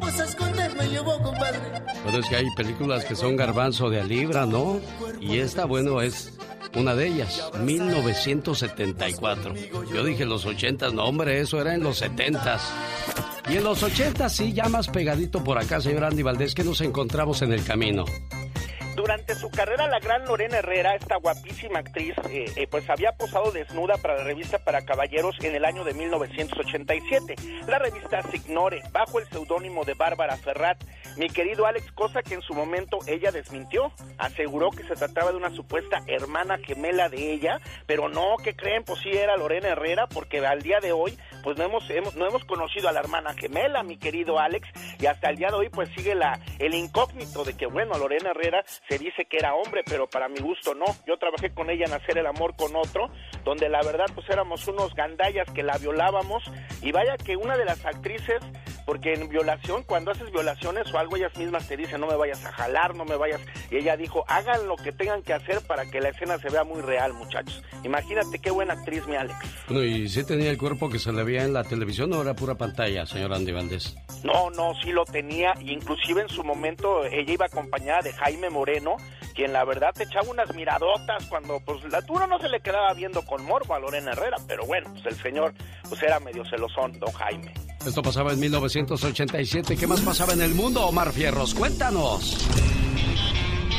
pues 0.00 0.20
a 0.20 0.24
esconder 0.24 0.74
me 0.76 0.88
llevó, 0.88 1.22
compadre. 1.22 1.60
Pero 2.04 2.18
es 2.18 2.28
que 2.28 2.36
hay 2.36 2.46
películas 2.56 3.04
que 3.04 3.14
son 3.14 3.36
garbanzo 3.36 3.90
de 3.90 4.00
a 4.00 4.04
libra, 4.04 4.46
¿no? 4.46 4.80
Y 5.20 5.38
esta, 5.38 5.64
bueno, 5.66 6.00
es 6.00 6.32
una 6.74 6.94
de 6.94 7.08
ellas, 7.08 7.50
1974. 7.62 9.54
Yo 9.92 10.04
dije 10.04 10.24
los 10.24 10.46
80, 10.46 10.90
no 10.90 11.04
hombre, 11.04 11.40
eso 11.40 11.60
era 11.60 11.74
en 11.74 11.82
los 11.82 11.98
70. 11.98 12.58
Y 13.48 13.56
en 13.56 13.64
los 13.64 13.82
80 13.82 14.28
sí, 14.28 14.52
ya 14.52 14.68
más 14.68 14.88
pegadito 14.88 15.42
por 15.42 15.58
acá, 15.58 15.80
señor 15.80 16.04
Andy 16.04 16.22
Valdés, 16.22 16.54
que 16.54 16.64
nos 16.64 16.80
encontramos 16.80 17.42
en 17.42 17.52
el 17.52 17.64
camino. 17.64 18.04
Durante 19.00 19.34
su 19.34 19.50
carrera, 19.50 19.88
la 19.88 19.98
gran 19.98 20.26
Lorena 20.26 20.58
Herrera, 20.58 20.94
esta 20.94 21.16
guapísima 21.16 21.78
actriz, 21.78 22.14
eh, 22.28 22.52
eh, 22.54 22.66
pues 22.70 22.90
había 22.90 23.12
posado 23.12 23.50
desnuda 23.50 23.96
para 23.96 24.18
la 24.18 24.24
revista 24.24 24.58
para 24.58 24.84
caballeros 24.84 25.36
en 25.40 25.54
el 25.54 25.64
año 25.64 25.84
de 25.84 25.94
1987. 25.94 27.34
La 27.66 27.78
revista 27.78 28.20
Signore, 28.30 28.82
bajo 28.92 29.18
el 29.18 29.26
seudónimo 29.30 29.86
de 29.86 29.94
Bárbara 29.94 30.36
Ferrat. 30.36 30.84
Mi 31.16 31.30
querido 31.30 31.64
Alex, 31.64 31.90
cosa 31.92 32.22
que 32.22 32.34
en 32.34 32.42
su 32.42 32.52
momento 32.52 32.98
ella 33.06 33.32
desmintió. 33.32 33.90
Aseguró 34.18 34.70
que 34.70 34.84
se 34.84 34.94
trataba 34.94 35.30
de 35.30 35.38
una 35.38 35.50
supuesta 35.50 36.02
hermana 36.06 36.58
gemela 36.58 37.08
de 37.08 37.32
ella, 37.32 37.58
pero 37.86 38.10
no, 38.10 38.36
que 38.44 38.54
creen? 38.54 38.84
Pues 38.84 39.00
sí 39.00 39.08
era 39.10 39.38
Lorena 39.38 39.68
Herrera, 39.68 40.08
porque 40.08 40.44
al 40.46 40.60
día 40.60 40.78
de 40.80 40.92
hoy, 40.92 41.18
pues 41.42 41.56
no 41.56 41.64
hemos, 41.64 41.88
hemos, 41.88 42.14
no 42.16 42.26
hemos 42.26 42.44
conocido 42.44 42.90
a 42.90 42.92
la 42.92 43.00
hermana 43.00 43.32
gemela, 43.32 43.82
mi 43.82 43.96
querido 43.96 44.38
Alex, 44.38 44.68
y 44.98 45.06
hasta 45.06 45.30
el 45.30 45.36
día 45.36 45.48
de 45.48 45.54
hoy, 45.54 45.68
pues 45.70 45.88
sigue 45.96 46.14
la, 46.14 46.38
el 46.58 46.74
incógnito 46.74 47.44
de 47.44 47.56
que, 47.56 47.64
bueno, 47.64 47.96
Lorena 47.96 48.32
Herrera 48.32 48.62
se 48.90 48.98
dice 48.98 49.24
que 49.24 49.36
era 49.36 49.54
hombre, 49.54 49.82
pero 49.86 50.08
para 50.08 50.28
mi 50.28 50.40
gusto 50.40 50.74
no. 50.74 50.84
Yo 51.06 51.16
trabajé 51.16 51.50
con 51.54 51.70
ella 51.70 51.84
en 51.86 51.92
hacer 51.92 52.18
el 52.18 52.26
amor 52.26 52.56
con 52.56 52.74
otro, 52.74 53.08
donde 53.44 53.68
la 53.68 53.80
verdad 53.82 54.06
pues 54.12 54.28
éramos 54.28 54.66
unos 54.66 54.92
gandallas 54.96 55.48
que 55.54 55.62
la 55.62 55.78
violábamos 55.78 56.42
y 56.82 56.90
vaya 56.90 57.16
que 57.16 57.36
una 57.36 57.56
de 57.56 57.64
las 57.64 57.86
actrices, 57.86 58.40
porque 58.84 59.12
en 59.12 59.28
violación, 59.28 59.84
cuando 59.84 60.10
haces 60.10 60.32
violaciones 60.32 60.92
o 60.92 60.98
algo, 60.98 61.16
ellas 61.16 61.36
mismas 61.38 61.68
te 61.68 61.76
dicen 61.76 62.00
no 62.00 62.08
me 62.08 62.16
vayas 62.16 62.44
a 62.44 62.50
jalar, 62.50 62.96
no 62.96 63.04
me 63.04 63.16
vayas, 63.16 63.40
y 63.70 63.76
ella 63.76 63.96
dijo, 63.96 64.24
hagan 64.26 64.66
lo 64.66 64.74
que 64.74 64.90
tengan 64.90 65.22
que 65.22 65.34
hacer 65.34 65.60
para 65.68 65.88
que 65.88 66.00
la 66.00 66.08
escena 66.08 66.38
se 66.38 66.50
vea 66.50 66.64
muy 66.64 66.80
real, 66.80 67.12
muchachos. 67.12 67.62
Imagínate 67.84 68.40
qué 68.40 68.50
buena 68.50 68.74
actriz, 68.74 69.06
mi 69.06 69.14
Alex. 69.14 69.36
Bueno, 69.68 69.84
y 69.84 70.08
si 70.08 70.26
tenía 70.26 70.50
el 70.50 70.58
cuerpo 70.58 70.90
que 70.90 70.98
se 70.98 71.12
le 71.12 71.22
veía 71.22 71.44
en 71.44 71.52
la 71.52 71.62
televisión 71.62 72.12
o 72.12 72.22
era 72.22 72.34
pura 72.34 72.56
pantalla, 72.56 73.06
señor 73.06 73.32
Andy 73.32 73.52
Valdés. 73.52 73.96
No, 74.24 74.50
no, 74.50 74.74
sí 74.82 74.90
lo 74.90 75.04
tenía, 75.04 75.54
inclusive 75.60 76.22
en 76.22 76.28
su 76.28 76.42
momento 76.42 77.04
ella 77.04 77.32
iba 77.32 77.46
acompañada 77.46 78.00
de 78.02 78.12
Jaime 78.12 78.50
Moreno, 78.50 78.79
quien 79.34 79.52
la 79.52 79.64
verdad 79.64 79.90
te 79.94 80.04
echaba 80.04 80.28
unas 80.30 80.54
miradotas 80.54 81.24
cuando 81.26 81.60
pues 81.60 81.82
la 81.90 82.00
dura 82.02 82.26
no 82.26 82.38
se 82.38 82.48
le 82.48 82.60
quedaba 82.60 82.92
viendo 82.94 83.22
con 83.22 83.44
morbo 83.44 83.74
a 83.74 83.78
Lorena 83.78 84.12
Herrera, 84.12 84.36
pero 84.46 84.66
bueno, 84.66 84.90
pues 84.92 85.06
el 85.06 85.22
señor 85.22 85.54
pues 85.88 86.02
era 86.02 86.20
medio 86.20 86.44
celosón, 86.44 86.98
don 86.98 87.12
Jaime. 87.12 87.52
Esto 87.84 88.02
pasaba 88.02 88.32
en 88.32 88.40
1987. 88.40 89.76
¿Qué 89.76 89.86
más 89.86 90.00
pasaba 90.02 90.34
en 90.34 90.42
el 90.42 90.54
mundo, 90.54 90.84
Omar 90.86 91.12
Fierros? 91.12 91.54
Cuéntanos. 91.54 92.46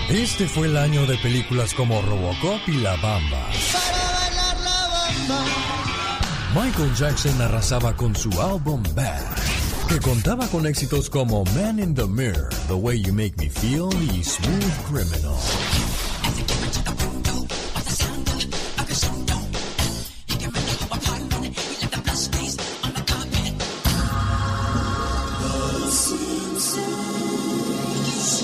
Este 0.09 0.47
fue 0.47 0.67
el 0.67 0.77
año 0.77 1.05
de 1.05 1.17
películas 1.17 1.73
como 1.73 2.01
Robocop 2.01 2.67
y 2.67 2.77
La 2.77 2.95
Bamba. 2.97 3.47
Para 3.71 4.11
bailar 4.19 4.57
la 4.59 4.87
bamba. 4.87 5.45
Michael 6.55 6.95
Jackson 6.95 7.41
arrasaba 7.41 7.95
con 7.95 8.15
su 8.15 8.29
álbum 8.41 8.83
Bad 8.95 9.70
que 9.91 9.99
contaba 9.99 10.47
con 10.47 10.65
éxitos 10.65 11.09
como 11.09 11.43
Man 11.53 11.77
in 11.77 11.93
the 11.93 12.07
Mirror, 12.07 12.47
The 12.69 12.75
Way 12.75 13.01
You 13.01 13.13
Make 13.13 13.33
Me 13.37 13.49
Feel 13.49 13.89
y 14.01 14.23
Smooth 14.23 14.87
Criminal. 14.87 15.35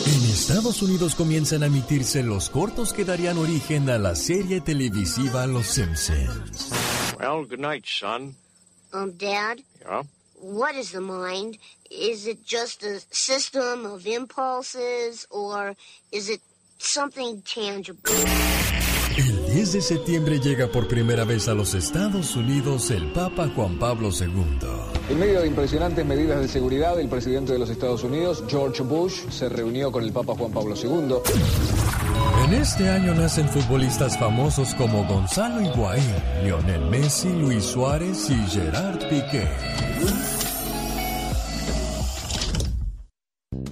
En 0.05 0.29
Estados 0.29 0.81
Unidos 0.81 1.15
comienzan 1.15 1.63
a 1.63 1.67
emitirse 1.67 2.23
los 2.23 2.49
cortos 2.49 2.91
que 2.91 3.05
darían 3.05 3.37
origen 3.37 3.89
a 3.89 3.97
la 3.97 4.15
serie 4.15 4.59
televisiva 4.59 5.47
Los 5.47 5.67
Simpsons. 5.67 6.71
Well, 7.17 7.47
good 7.47 7.59
night, 7.59 7.85
son. 7.85 8.35
Um, 8.91 9.13
Dad? 9.17 9.59
Yeah? 9.79 10.03
What 10.39 10.75
is 10.75 10.91
the 10.91 11.01
mind? 11.01 11.57
is 11.89 12.27
it 12.27 12.43
just 12.45 12.83
a 12.83 12.99
system 13.11 13.85
of 13.85 14.05
impulses 14.05 15.27
or 15.29 15.75
is 16.11 16.29
it 16.29 16.41
something 16.77 17.41
tangible? 17.41 18.11
El 19.17 19.47
10 19.47 19.73
de 19.73 19.81
septiembre 19.81 20.39
llega 20.39 20.67
por 20.67 20.87
primera 20.87 21.23
vez 21.23 21.47
a 21.47 21.53
los 21.53 21.73
Estados 21.73 22.35
Unidos 22.35 22.91
el 22.91 23.11
Papa 23.13 23.49
Juan 23.55 23.79
Pablo 23.79 24.09
II. 24.11 24.59
En 25.09 25.19
medio 25.19 25.41
de 25.41 25.47
impresionantes 25.47 26.05
medidas 26.05 26.41
de 26.41 26.47
seguridad, 26.47 26.99
el 26.99 27.09
presidente 27.09 27.53
de 27.53 27.59
los 27.59 27.69
Estados 27.69 28.03
Unidos, 28.03 28.43
George 28.47 28.83
Bush, 28.83 29.27
se 29.29 29.49
reunió 29.49 29.91
con 29.91 30.03
el 30.03 30.11
Papa 30.11 30.35
Juan 30.35 30.51
Pablo 30.51 30.75
II. 30.75 31.15
En 32.43 32.53
este 32.53 32.89
año 32.89 33.13
nacen 33.13 33.47
futbolistas 33.49 34.17
famosos 34.17 34.73
como 34.75 35.03
Gonzalo 35.05 35.61
Higuaín, 35.61 36.15
Lionel 36.43 36.85
Messi, 36.85 37.29
Luis 37.29 37.65
Suárez 37.65 38.29
y 38.29 38.35
Gerard 38.49 38.99
Piqué. 39.09 39.47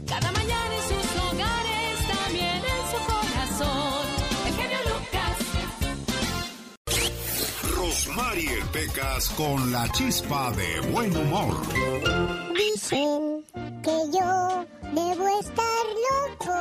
Cada 0.06 0.32
mañana 0.32 0.76
en 0.76 0.82
sus 0.82 1.08
hogares, 1.24 2.08
también 2.08 2.62
en 2.76 2.84
su 2.92 3.00
corazón. 3.14 4.06
El 4.46 4.54
genio 4.56 4.80
Lucas. 4.92 5.38
Rosmarie 7.78 8.60
Pecas 8.74 9.30
con 9.38 9.72
la 9.72 9.88
chispa 9.94 10.52
de 10.52 10.82
buen 10.92 11.16
humor. 11.16 11.56
Dicen 12.56 13.46
que 13.82 13.98
yo 14.12 14.66
debo 14.94 15.28
estar 15.40 15.86
loco. 16.10 16.56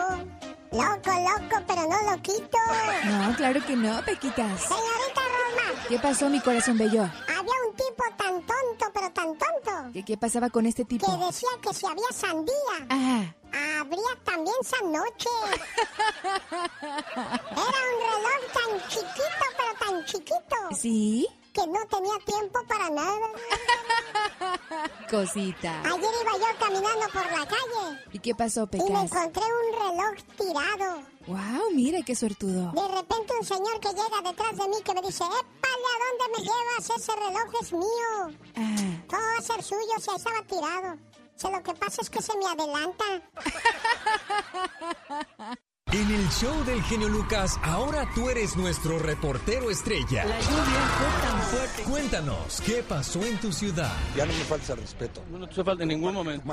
Loco, 0.74 1.10
loco, 1.10 1.64
pero 1.68 1.82
no 1.88 2.10
loquito. 2.10 2.58
No, 3.04 3.36
claro 3.36 3.64
que 3.64 3.76
no, 3.76 4.02
Pequitas. 4.04 4.60
Señorita 4.60 5.20
Roma, 5.20 5.84
¿Qué 5.88 5.98
pasó, 5.98 6.28
mi 6.28 6.40
corazón 6.40 6.76
bello? 6.78 7.02
había 7.02 7.52
un 7.68 7.76
tipo 7.76 8.04
tan 8.16 8.42
tonto, 8.42 8.90
pero 8.92 9.10
tan 9.12 9.26
tonto, 9.38 9.92
¿Qué, 9.92 10.04
qué 10.04 10.16
pasaba 10.16 10.50
con 10.50 10.66
este 10.66 10.84
tipo? 10.84 11.06
que 11.06 11.26
decía 11.26 11.48
que 11.62 11.72
si 11.74 11.86
había 11.86 12.10
sandía, 12.12 12.54
habría 13.78 14.16
también 14.24 14.56
sanoche. 14.64 15.28
Era 16.82 17.80
un 17.90 18.00
reloj 18.00 18.42
tan 18.52 18.88
chiquito, 18.88 19.44
pero 19.56 19.74
tan 19.78 20.04
chiquito, 20.06 20.56
¿sí? 20.76 21.28
Que 21.54 21.66
no 21.68 21.86
tenía 21.86 22.18
tiempo 22.26 22.58
para 22.66 22.90
nada. 22.90 23.28
Cosita. 25.10 25.80
Ayer 25.82 26.10
iba 26.22 26.32
yo 26.38 26.46
caminando 26.58 27.06
por 27.12 27.24
la 27.26 27.46
calle 27.46 28.00
¿Y 28.12 28.18
qué 28.18 28.34
pasó, 28.34 28.68
y 28.72 28.76
me 28.76 28.84
Pecas? 28.84 29.04
encontré 29.04 29.42
un 29.44 29.72
reloj 29.80 30.14
tirado. 30.36 31.02
Wow, 31.26 31.70
mira 31.72 32.00
qué 32.04 32.14
suertudo. 32.16 32.72
De 32.72 32.88
repente 32.96 33.32
un 33.40 33.46
señor 33.46 33.78
que 33.80 33.88
llega 33.90 34.20
detrás 34.30 34.56
de 34.56 34.68
mí 34.68 34.76
que 34.84 34.94
me 34.94 35.00
dice, 35.02 35.24
¡Épale, 35.24 35.86
¿a 35.94 35.98
dónde 36.04 36.24
me 36.36 36.42
llevas? 36.44 36.90
Ese 36.98 37.12
reloj 37.16 37.48
es 37.62 37.72
mío. 37.72 38.14
Ah, 38.56 38.76
Todo 39.08 39.20
va 39.20 39.38
a 39.38 39.42
ser 39.42 39.62
suyo 39.62 39.94
si 40.00 40.10
estaba 40.14 40.42
tirado. 40.42 40.98
Si 41.36 41.48
lo 41.50 41.62
que 41.62 41.74
pasa 41.74 42.02
es 42.02 42.10
que 42.10 42.20
se 42.22 42.36
me 42.36 42.46
adelanta. 42.46 43.04
En 45.94 46.10
el 46.10 46.28
show 46.28 46.64
del 46.64 46.82
genio 46.82 47.08
Lucas, 47.08 47.58
ahora 47.62 48.08
tú 48.16 48.28
eres 48.28 48.56
nuestro 48.56 48.98
reportero 48.98 49.70
estrella. 49.70 50.24
La 50.24 50.40
lluvia 50.40 50.80
fue 50.98 51.06
tan 51.22 51.40
fuerte. 51.42 51.84
Cuéntanos, 51.84 52.60
¿qué 52.66 52.82
pasó 52.82 53.24
en 53.24 53.36
tu 53.36 53.52
ciudad? 53.52 53.92
Ya 54.16 54.26
no 54.26 54.32
me 54.32 54.40
falta 54.40 54.72
el 54.72 54.80
respeto. 54.80 55.22
No 55.30 55.46
te 55.46 55.62
falta 55.62 55.84
en 55.84 55.90
ningún 55.90 56.14
momento. 56.14 56.50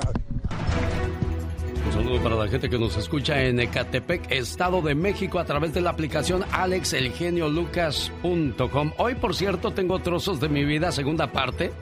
Un 1.86 1.92
saludo 1.92 2.22
para 2.22 2.36
la 2.36 2.46
gente 2.46 2.70
que 2.70 2.78
nos 2.78 2.96
escucha 2.96 3.42
en 3.42 3.58
Ecatepec, 3.58 4.30
Estado 4.30 4.80
de 4.80 4.94
México, 4.94 5.40
a 5.40 5.44
través 5.44 5.74
de 5.74 5.80
la 5.80 5.90
aplicación 5.90 6.44
alexelgeniolucas.com. 6.52 8.92
Hoy, 8.96 9.16
por 9.16 9.34
cierto, 9.34 9.72
tengo 9.72 9.98
trozos 9.98 10.38
de 10.38 10.48
mi 10.48 10.64
vida, 10.64 10.92
segunda 10.92 11.32
parte. 11.32 11.72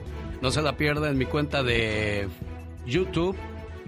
No 0.41 0.49
se 0.49 0.63
la 0.63 0.77
pierda 0.77 1.11
en 1.11 1.17
mi 1.19 1.25
cuenta 1.25 1.61
de 1.61 2.27
YouTube. 2.87 3.37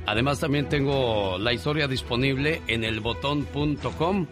Además, 0.05 0.39
también 0.39 0.67
tengo 0.67 1.38
la 1.38 1.53
historia 1.53 1.88
disponible 1.88 2.62
en 2.67 2.83
elbotón.com. 2.83 4.27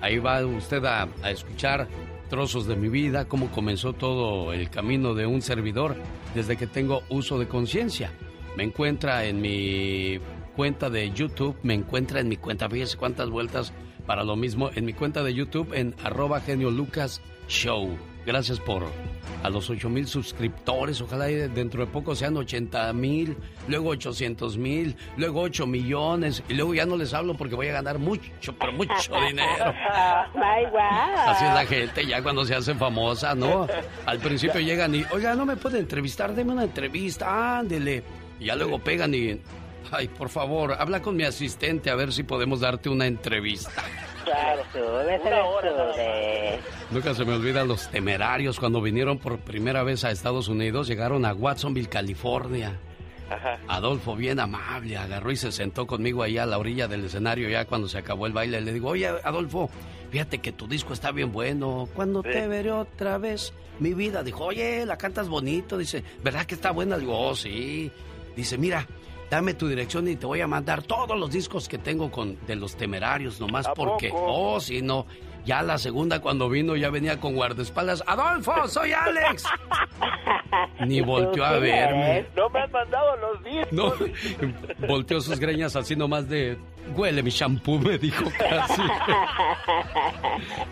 Ahí 0.00 0.18
va 0.18 0.44
usted 0.44 0.84
a, 0.84 1.08
escuchar 1.28 1.88
trozos 2.28 2.66
de 2.66 2.76
mi 2.76 2.88
vida, 2.88 3.26
cómo 3.26 3.50
comenzó 3.50 3.92
todo 3.92 4.52
el 4.52 4.70
camino 4.70 5.14
de 5.14 5.26
un 5.26 5.42
servidor 5.42 5.96
desde 6.34 6.56
que 6.56 6.66
tengo 6.66 7.02
uso 7.08 7.38
de 7.38 7.48
conciencia. 7.48 8.12
Me 8.56 8.64
encuentra 8.64 9.24
en 9.24 9.40
mi 9.40 10.18
cuenta 10.54 10.90
de 10.90 11.10
YouTube, 11.10 11.56
me 11.62 11.74
encuentra 11.74 12.20
en 12.20 12.28
mi 12.28 12.36
cuenta, 12.36 12.68
fíjese 12.68 12.96
cuántas 12.96 13.28
vueltas 13.30 13.72
para 14.06 14.24
lo 14.24 14.36
mismo, 14.36 14.70
en 14.74 14.84
mi 14.84 14.92
cuenta 14.92 15.22
de 15.22 15.34
YouTube 15.34 15.72
en 15.74 15.94
arroba 16.02 16.40
genio 16.40 16.70
Lucas 16.70 17.20
Show. 17.48 17.96
Gracias 18.26 18.58
por 18.58 18.84
a 19.44 19.50
los 19.50 19.70
8 19.70 19.88
mil 19.88 20.08
suscriptores, 20.08 21.00
ojalá 21.00 21.30
y 21.30 21.34
dentro 21.34 21.86
de 21.86 21.92
poco 21.92 22.16
sean 22.16 22.36
80 22.36 22.92
mil, 22.94 23.36
luego 23.68 23.90
800 23.90 24.58
mil, 24.58 24.96
luego 25.16 25.42
8 25.42 25.66
millones 25.68 26.42
y 26.48 26.54
luego 26.54 26.74
ya 26.74 26.84
no 26.86 26.96
les 26.96 27.14
hablo 27.14 27.34
porque 27.34 27.54
voy 27.54 27.68
a 27.68 27.72
ganar 27.74 28.00
mucho, 28.00 28.52
pero 28.58 28.72
mucho 28.72 28.92
dinero. 29.28 29.72
My 30.34 30.68
wow. 30.72 31.28
Así 31.28 31.44
es 31.44 31.54
la 31.54 31.64
gente 31.66 32.04
ya 32.04 32.20
cuando 32.20 32.44
se 32.44 32.56
hace 32.56 32.74
famosa, 32.74 33.36
¿no? 33.36 33.68
Al 34.04 34.18
principio 34.18 34.60
llegan 34.60 34.92
y, 34.96 35.04
oiga, 35.12 35.36
no 35.36 35.46
me 35.46 35.56
puede 35.56 35.78
entrevistar, 35.78 36.34
deme 36.34 36.52
una 36.52 36.64
entrevista, 36.64 37.58
ándele. 37.58 38.02
Y 38.40 38.46
ya 38.46 38.56
luego 38.56 38.80
pegan 38.80 39.14
y, 39.14 39.40
ay, 39.92 40.08
por 40.08 40.28
favor, 40.30 40.74
habla 40.76 41.00
con 41.00 41.14
mi 41.14 41.22
asistente 41.22 41.90
a 41.90 41.94
ver 41.94 42.12
si 42.12 42.24
podemos 42.24 42.58
darte 42.60 42.88
una 42.88 43.06
entrevista. 43.06 43.84
Claro, 44.24 44.62
sube, 44.72 45.18
sube, 45.18 45.70
sube. 45.70 46.35
Nunca 46.90 47.14
se 47.14 47.24
me 47.24 47.34
olvida 47.34 47.64
los 47.64 47.88
temerarios 47.90 48.60
cuando 48.60 48.80
vinieron 48.80 49.18
por 49.18 49.38
primera 49.40 49.82
vez 49.82 50.04
a 50.04 50.10
Estados 50.12 50.48
Unidos, 50.48 50.86
llegaron 50.86 51.24
a 51.24 51.34
Watsonville, 51.34 51.88
California. 51.88 52.78
Ajá. 53.28 53.58
Adolfo, 53.66 54.14
bien 54.14 54.38
amable, 54.38 54.96
agarró 54.96 55.32
y 55.32 55.36
se 55.36 55.50
sentó 55.50 55.84
conmigo 55.88 56.22
ahí 56.22 56.38
a 56.38 56.46
la 56.46 56.58
orilla 56.58 56.86
del 56.86 57.04
escenario 57.06 57.48
ya 57.48 57.64
cuando 57.64 57.88
se 57.88 57.98
acabó 57.98 58.28
el 58.28 58.32
baile. 58.32 58.60
Le 58.60 58.72
digo, 58.72 58.90
oye, 58.90 59.08
Adolfo, 59.08 59.68
fíjate 60.12 60.38
que 60.38 60.52
tu 60.52 60.68
disco 60.68 60.92
está 60.92 61.10
bien 61.10 61.32
bueno. 61.32 61.88
Cuando 61.92 62.22
Sí. 62.22 62.28
te 62.30 62.46
veré 62.46 62.70
otra 62.70 63.18
vez, 63.18 63.52
mi 63.80 63.92
vida. 63.92 64.22
Dijo, 64.22 64.44
oye, 64.44 64.86
la 64.86 64.96
cantas 64.96 65.28
bonito. 65.28 65.76
Dice, 65.76 66.04
¿verdad 66.22 66.46
que 66.46 66.54
está 66.54 66.70
buena? 66.70 66.98
Digo, 66.98 67.18
oh, 67.18 67.34
sí. 67.34 67.90
Dice, 68.36 68.58
mira, 68.58 68.86
dame 69.28 69.54
tu 69.54 69.66
dirección 69.66 70.06
y 70.06 70.14
te 70.14 70.24
voy 70.26 70.40
a 70.40 70.46
mandar 70.46 70.84
todos 70.84 71.18
los 71.18 71.32
discos 71.32 71.68
que 71.68 71.78
tengo 71.78 72.12
con 72.12 72.38
de 72.46 72.54
los 72.54 72.76
temerarios, 72.76 73.40
nomás 73.40 73.66
¿A 73.66 73.74
porque, 73.74 74.08
poco? 74.10 74.24
oh, 74.52 74.60
si 74.60 74.82
no. 74.82 75.04
Ya 75.46 75.62
la 75.62 75.78
segunda 75.78 76.20
cuando 76.20 76.48
vino 76.48 76.74
ya 76.74 76.90
venía 76.90 77.20
con 77.20 77.36
guardaespaldas. 77.36 78.02
Adolfo, 78.04 78.66
soy 78.66 78.92
Alex. 78.92 79.44
Ni 80.86 81.00
volteó 81.00 81.44
a 81.44 81.52
verme. 81.52 82.26
No 82.36 82.50
me 82.50 82.60
han 82.60 82.72
mandado 82.72 83.16
los 83.16 83.44
discos. 83.44 83.72
No, 83.72 84.88
volteó 84.88 85.20
sus 85.20 85.38
greñas 85.38 85.76
así 85.76 85.94
nomás 85.94 86.28
de, 86.28 86.58
huele 86.96 87.22
mi 87.22 87.30
shampoo, 87.30 87.78
me 87.78 87.96
dijo 87.96 88.24
casi. 88.36 88.82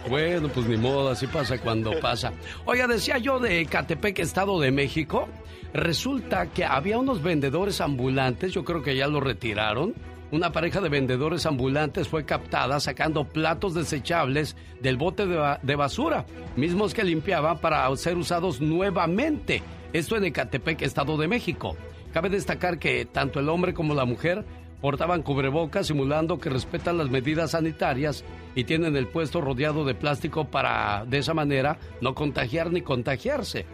Bueno, 0.08 0.48
pues 0.48 0.66
ni 0.66 0.76
modo, 0.76 1.08
así 1.10 1.28
pasa 1.28 1.58
cuando 1.58 1.92
pasa. 2.00 2.32
Oiga, 2.64 2.88
decía 2.88 3.18
yo 3.18 3.38
de 3.38 3.64
Catepec, 3.66 4.18
Estado 4.18 4.58
de 4.58 4.72
México, 4.72 5.28
resulta 5.72 6.46
que 6.46 6.64
había 6.64 6.98
unos 6.98 7.22
vendedores 7.22 7.80
ambulantes, 7.80 8.52
yo 8.52 8.64
creo 8.64 8.82
que 8.82 8.96
ya 8.96 9.06
lo 9.06 9.20
retiraron. 9.20 9.94
Una 10.34 10.50
pareja 10.50 10.80
de 10.80 10.88
vendedores 10.88 11.46
ambulantes 11.46 12.08
fue 12.08 12.24
captada 12.24 12.80
sacando 12.80 13.22
platos 13.22 13.72
desechables 13.72 14.56
del 14.80 14.96
bote 14.96 15.26
de, 15.26 15.36
ba- 15.36 15.60
de 15.62 15.76
basura, 15.76 16.26
mismos 16.56 16.92
que 16.92 17.04
limpiaban 17.04 17.58
para 17.58 17.94
ser 17.94 18.16
usados 18.16 18.60
nuevamente. 18.60 19.62
Esto 19.92 20.16
en 20.16 20.24
Ecatepec, 20.24 20.82
Estado 20.82 21.16
de 21.18 21.28
México. 21.28 21.76
Cabe 22.12 22.30
destacar 22.30 22.80
que 22.80 23.04
tanto 23.04 23.38
el 23.38 23.48
hombre 23.48 23.74
como 23.74 23.94
la 23.94 24.06
mujer 24.06 24.44
portaban 24.80 25.22
cubrebocas 25.22 25.86
simulando 25.86 26.40
que 26.40 26.50
respetan 26.50 26.98
las 26.98 27.10
medidas 27.10 27.52
sanitarias 27.52 28.24
y 28.56 28.64
tienen 28.64 28.96
el 28.96 29.06
puesto 29.06 29.40
rodeado 29.40 29.84
de 29.84 29.94
plástico 29.94 30.46
para 30.46 31.04
de 31.06 31.18
esa 31.18 31.32
manera 31.32 31.78
no 32.00 32.16
contagiar 32.16 32.72
ni 32.72 32.82
contagiarse. 32.82 33.66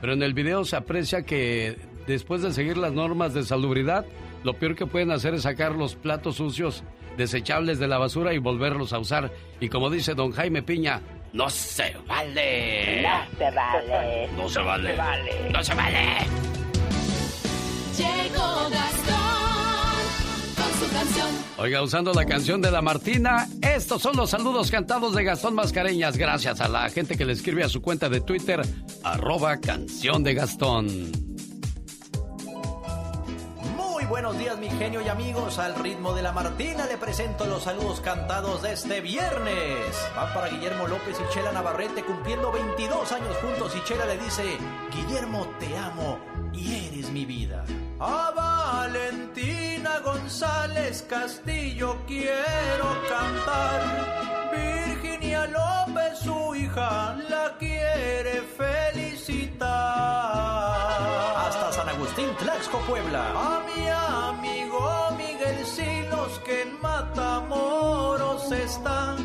Pero 0.00 0.12
en 0.12 0.22
el 0.22 0.32
video 0.32 0.64
se 0.64 0.76
aprecia 0.76 1.22
que 1.24 1.76
después 2.06 2.40
de 2.42 2.52
seguir 2.52 2.76
las 2.76 2.92
normas 2.92 3.34
de 3.34 3.42
salubridad, 3.42 4.06
lo 4.44 4.54
peor 4.54 4.76
que 4.76 4.86
pueden 4.86 5.10
hacer 5.10 5.34
es 5.34 5.42
sacar 5.42 5.72
los 5.72 5.96
platos 5.96 6.36
sucios 6.36 6.84
desechables 7.16 7.78
de 7.78 7.88
la 7.88 7.98
basura 7.98 8.32
y 8.34 8.38
volverlos 8.38 8.92
a 8.92 8.98
usar. 8.98 9.32
Y 9.58 9.68
como 9.68 9.90
dice 9.90 10.14
don 10.14 10.32
Jaime 10.32 10.62
Piña, 10.62 11.00
no 11.32 11.50
se 11.50 11.96
vale. 12.06 13.02
No 13.02 13.38
se 13.38 13.50
vale. 13.50 14.28
No 14.36 14.48
se 14.48 14.60
vale. 14.60 14.96
vale. 14.96 15.50
No 15.50 15.64
se 15.64 15.74
vale. 15.74 16.18
Llegó 17.96 18.68
Gastón 18.70 19.94
con 20.56 20.72
su 20.88 20.92
canción. 20.94 21.28
Oiga, 21.56 21.82
usando 21.82 22.12
la 22.12 22.24
canción 22.24 22.60
de 22.60 22.70
la 22.70 22.82
Martina, 22.82 23.48
estos 23.62 24.02
son 24.02 24.16
los 24.16 24.30
saludos 24.30 24.70
cantados 24.70 25.14
de 25.14 25.24
Gastón 25.24 25.54
Mascareñas, 25.54 26.16
gracias 26.16 26.60
a 26.60 26.68
la 26.68 26.88
gente 26.90 27.16
que 27.16 27.24
le 27.24 27.32
escribe 27.32 27.62
a 27.64 27.68
su 27.68 27.80
cuenta 27.80 28.08
de 28.08 28.20
Twitter, 28.20 28.60
arroba 29.02 29.58
canción 29.58 30.22
de 30.22 30.34
Gastón. 30.34 31.33
Buenos 34.08 34.36
días, 34.38 34.58
mi 34.58 34.68
genio 34.68 35.00
y 35.00 35.08
amigos. 35.08 35.58
Al 35.58 35.74
ritmo 35.76 36.12
de 36.14 36.22
la 36.22 36.32
Martina 36.32 36.86
le 36.86 36.98
presento 36.98 37.46
los 37.46 37.62
saludos 37.62 38.00
cantados 38.00 38.62
de 38.62 38.72
este 38.72 39.00
viernes. 39.00 39.96
Va 40.16 40.32
para 40.34 40.48
Guillermo 40.48 40.86
López 40.86 41.16
y 41.20 41.32
Chela 41.32 41.52
Navarrete 41.52 42.04
cumpliendo 42.04 42.52
22 42.52 43.12
años 43.12 43.36
juntos 43.38 43.74
y 43.76 43.84
Chela 43.84 44.04
le 44.04 44.18
dice, 44.18 44.58
Guillermo, 44.92 45.46
te 45.58 45.76
amo 45.78 46.18
y 46.52 46.86
eres 46.88 47.10
mi 47.10 47.24
vida. 47.24 47.64
¡Ah, 47.98 48.32
Valentina 48.36 50.00
González 50.00 51.06
Castillo 51.08 51.96
quiero 52.06 52.96
cantar. 53.08 54.24
López, 55.46 56.18
su 56.18 56.54
hija, 56.54 57.16
la 57.28 57.56
quiere 57.58 58.42
felicitar. 58.56 59.68
Hasta 61.46 61.72
San 61.72 61.88
Agustín, 61.88 62.28
Tlaxco, 62.38 62.78
Puebla. 62.80 63.24
A 63.34 63.62
mi 63.66 63.88
amigo 63.88 65.10
Miguel 65.16 65.64
Silos, 65.66 66.40
que 66.44 66.62
en 66.62 66.80
Matamoros 66.80 68.50
está. 68.52 69.16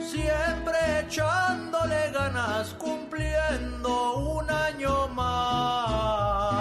Siempre 0.00 1.00
echándole 1.00 2.10
ganas, 2.12 2.74
cumpliendo 2.74 4.14
un 4.14 4.50
año 4.50 5.08
más. 5.08 6.53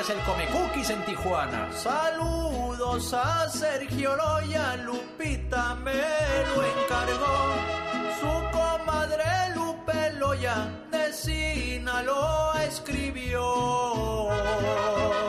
Alias 0.00 0.16
el 0.16 0.24
Come 0.24 0.46
Cookies 0.46 0.88
en 0.90 1.04
Tijuana. 1.04 1.70
Saludos 1.72 3.12
a 3.12 3.46
Sergio 3.50 4.16
Loya, 4.16 4.76
Lupita 4.76 5.74
me 5.74 5.92
lo 5.92 6.64
encargó. 6.64 7.52
Su 8.18 8.32
comadre 8.50 9.24
Lupe 9.54 10.12
Loya 10.14 10.70
de 10.90 11.12
Sinaloa 11.12 12.64
escribió. 12.64 14.28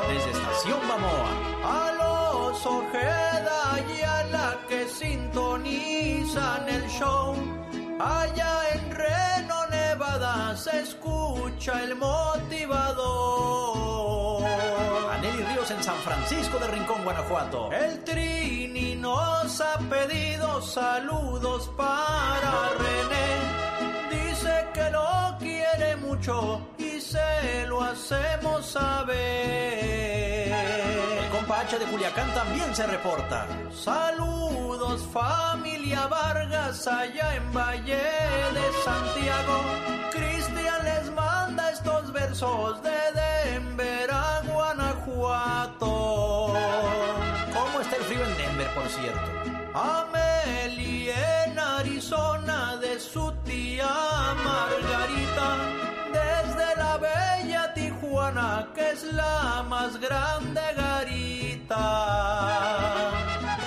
Desde 0.07 0.31
Estación 0.31 0.79
Bamoa 0.87 1.31
a 1.65 1.91
los 1.91 2.65
Ojeda 2.65 3.77
y 3.93 4.01
a 4.03 4.23
la 4.31 4.57
que 4.69 4.87
sintonizan 4.87 6.69
el 6.69 6.87
show. 6.87 7.35
Allá 7.99 8.69
en 8.73 8.91
Reno, 8.91 9.30
Se 10.61 10.81
escucha 10.81 11.83
el 11.83 11.95
motivador. 11.95 12.93
A 14.45 15.17
Nelly 15.19 15.43
Ríos 15.43 15.71
en 15.71 15.81
San 15.81 15.95
Francisco 16.03 16.59
de 16.59 16.67
Rincón, 16.67 17.03
Guanajuato. 17.03 17.71
El 17.71 18.03
Trini 18.03 18.95
nos 18.95 19.59
ha 19.59 19.79
pedido 19.89 20.61
saludos 20.61 21.67
para 21.75 22.69
René. 22.77 23.39
Dice 24.11 24.67
que 24.71 24.91
lo 24.91 25.35
quiere 25.39 25.95
mucho 25.95 26.61
se 27.11 27.67
lo 27.67 27.81
hacemos 27.83 28.65
saber. 28.65 30.51
El 31.23 31.29
compa 31.29 31.61
H 31.61 31.77
de 31.77 31.85
Culiacán 31.85 32.33
también 32.33 32.73
se 32.75 32.87
reporta. 32.87 33.47
Saludos 33.73 35.01
familia 35.11 36.07
Vargas 36.07 36.87
allá 36.87 37.35
en 37.35 37.53
Valle 37.53 38.03
de 38.57 38.65
Santiago. 38.85 39.57
Cristian 40.11 40.85
les 40.85 41.11
manda 41.11 41.71
estos 41.71 42.13
versos 42.13 42.81
de 42.81 42.99
Denver 43.19 44.09
a 44.11 44.41
Guanajuato. 44.47 45.93
¿Cómo 47.57 47.81
está 47.81 47.95
el 47.97 48.03
frío 48.03 48.23
en 48.25 48.37
Denver, 48.37 48.69
por 48.73 48.87
cierto? 48.87 49.29
Amelie 49.73 51.13
en 51.43 51.59
Arizona 51.59 52.77
de 52.77 52.99
su 52.99 53.31
tía 53.43 53.89
Margarita. 54.45 55.90
Que 58.73 58.91
es 58.91 59.03
la 59.11 59.65
más 59.67 59.99
grande 59.99 60.61
garita. 60.77 61.77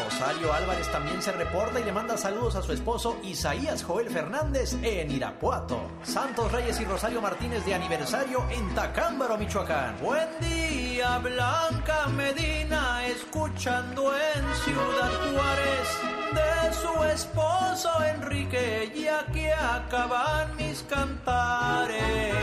Rosario 0.05 0.55
Álvarez 0.55 0.91
también 0.91 1.21
se 1.21 1.33
reporta 1.33 1.81
y 1.81 1.85
le 1.85 1.93
manda 1.93 2.17
saludos 2.17 2.57
a 2.57 2.63
su 2.63 2.73
esposo 2.73 3.19
Isaías 3.23 3.83
Joel 3.85 4.09
Fernández 4.09 4.75
en 4.83 5.11
Irapuato. 5.11 5.91
Santos 6.03 6.51
Reyes 6.51 6.81
y 6.81 6.87
Rosario 6.87 7.21
Martínez 7.21 7.63
de 7.67 7.75
aniversario 7.75 8.47
en 8.51 8.75
Tacámbaro, 8.75 9.37
Michoacán. 9.37 9.99
Buen 10.01 10.29
día, 10.41 11.19
Blanca 11.19 12.07
Medina, 12.17 13.07
escuchando 13.07 14.15
en 14.17 14.55
Ciudad 14.65 15.11
Juárez 15.31 15.89
de 16.33 16.73
su 16.73 17.05
esposo 17.05 18.03
Enrique, 18.03 18.91
y 18.95 19.09
aquí 19.09 19.47
acaban 19.49 20.57
mis 20.57 20.83
cantares. 20.85 22.35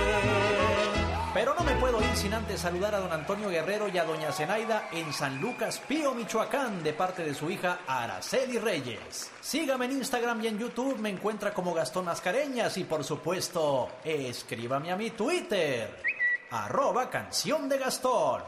Pero 1.33 1.55
no 1.57 1.63
me 1.63 1.75
puedo 1.75 2.01
ir 2.01 2.13
sin 2.15 2.33
antes 2.33 2.59
saludar 2.59 2.93
a 2.93 2.99
don 2.99 3.13
Antonio 3.13 3.49
Guerrero 3.49 3.87
y 3.87 3.97
a 3.97 4.03
doña 4.03 4.33
Zenaida 4.33 4.89
en 4.91 5.13
San 5.13 5.39
Lucas 5.39 5.81
Pío, 5.87 6.13
Michoacán, 6.13 6.83
de 6.83 6.91
parte 6.91 7.23
de 7.23 7.33
su 7.33 7.49
hija 7.49 7.79
Araceli 7.87 8.57
Reyes. 8.59 9.31
Sígame 9.39 9.85
en 9.85 9.93
Instagram 9.93 10.41
y 10.43 10.47
en 10.47 10.59
YouTube, 10.59 10.99
me 10.99 11.09
encuentra 11.09 11.53
como 11.53 11.73
Gastón 11.73 12.05
Mascareñas 12.05 12.77
y 12.77 12.83
por 12.83 13.05
supuesto, 13.05 13.87
escríbame 14.03 14.91
a 14.91 14.97
mi 14.97 15.11
Twitter, 15.11 16.03
arroba 16.51 17.09
canción 17.09 17.69
de 17.69 17.77
Gastón. 17.77 18.41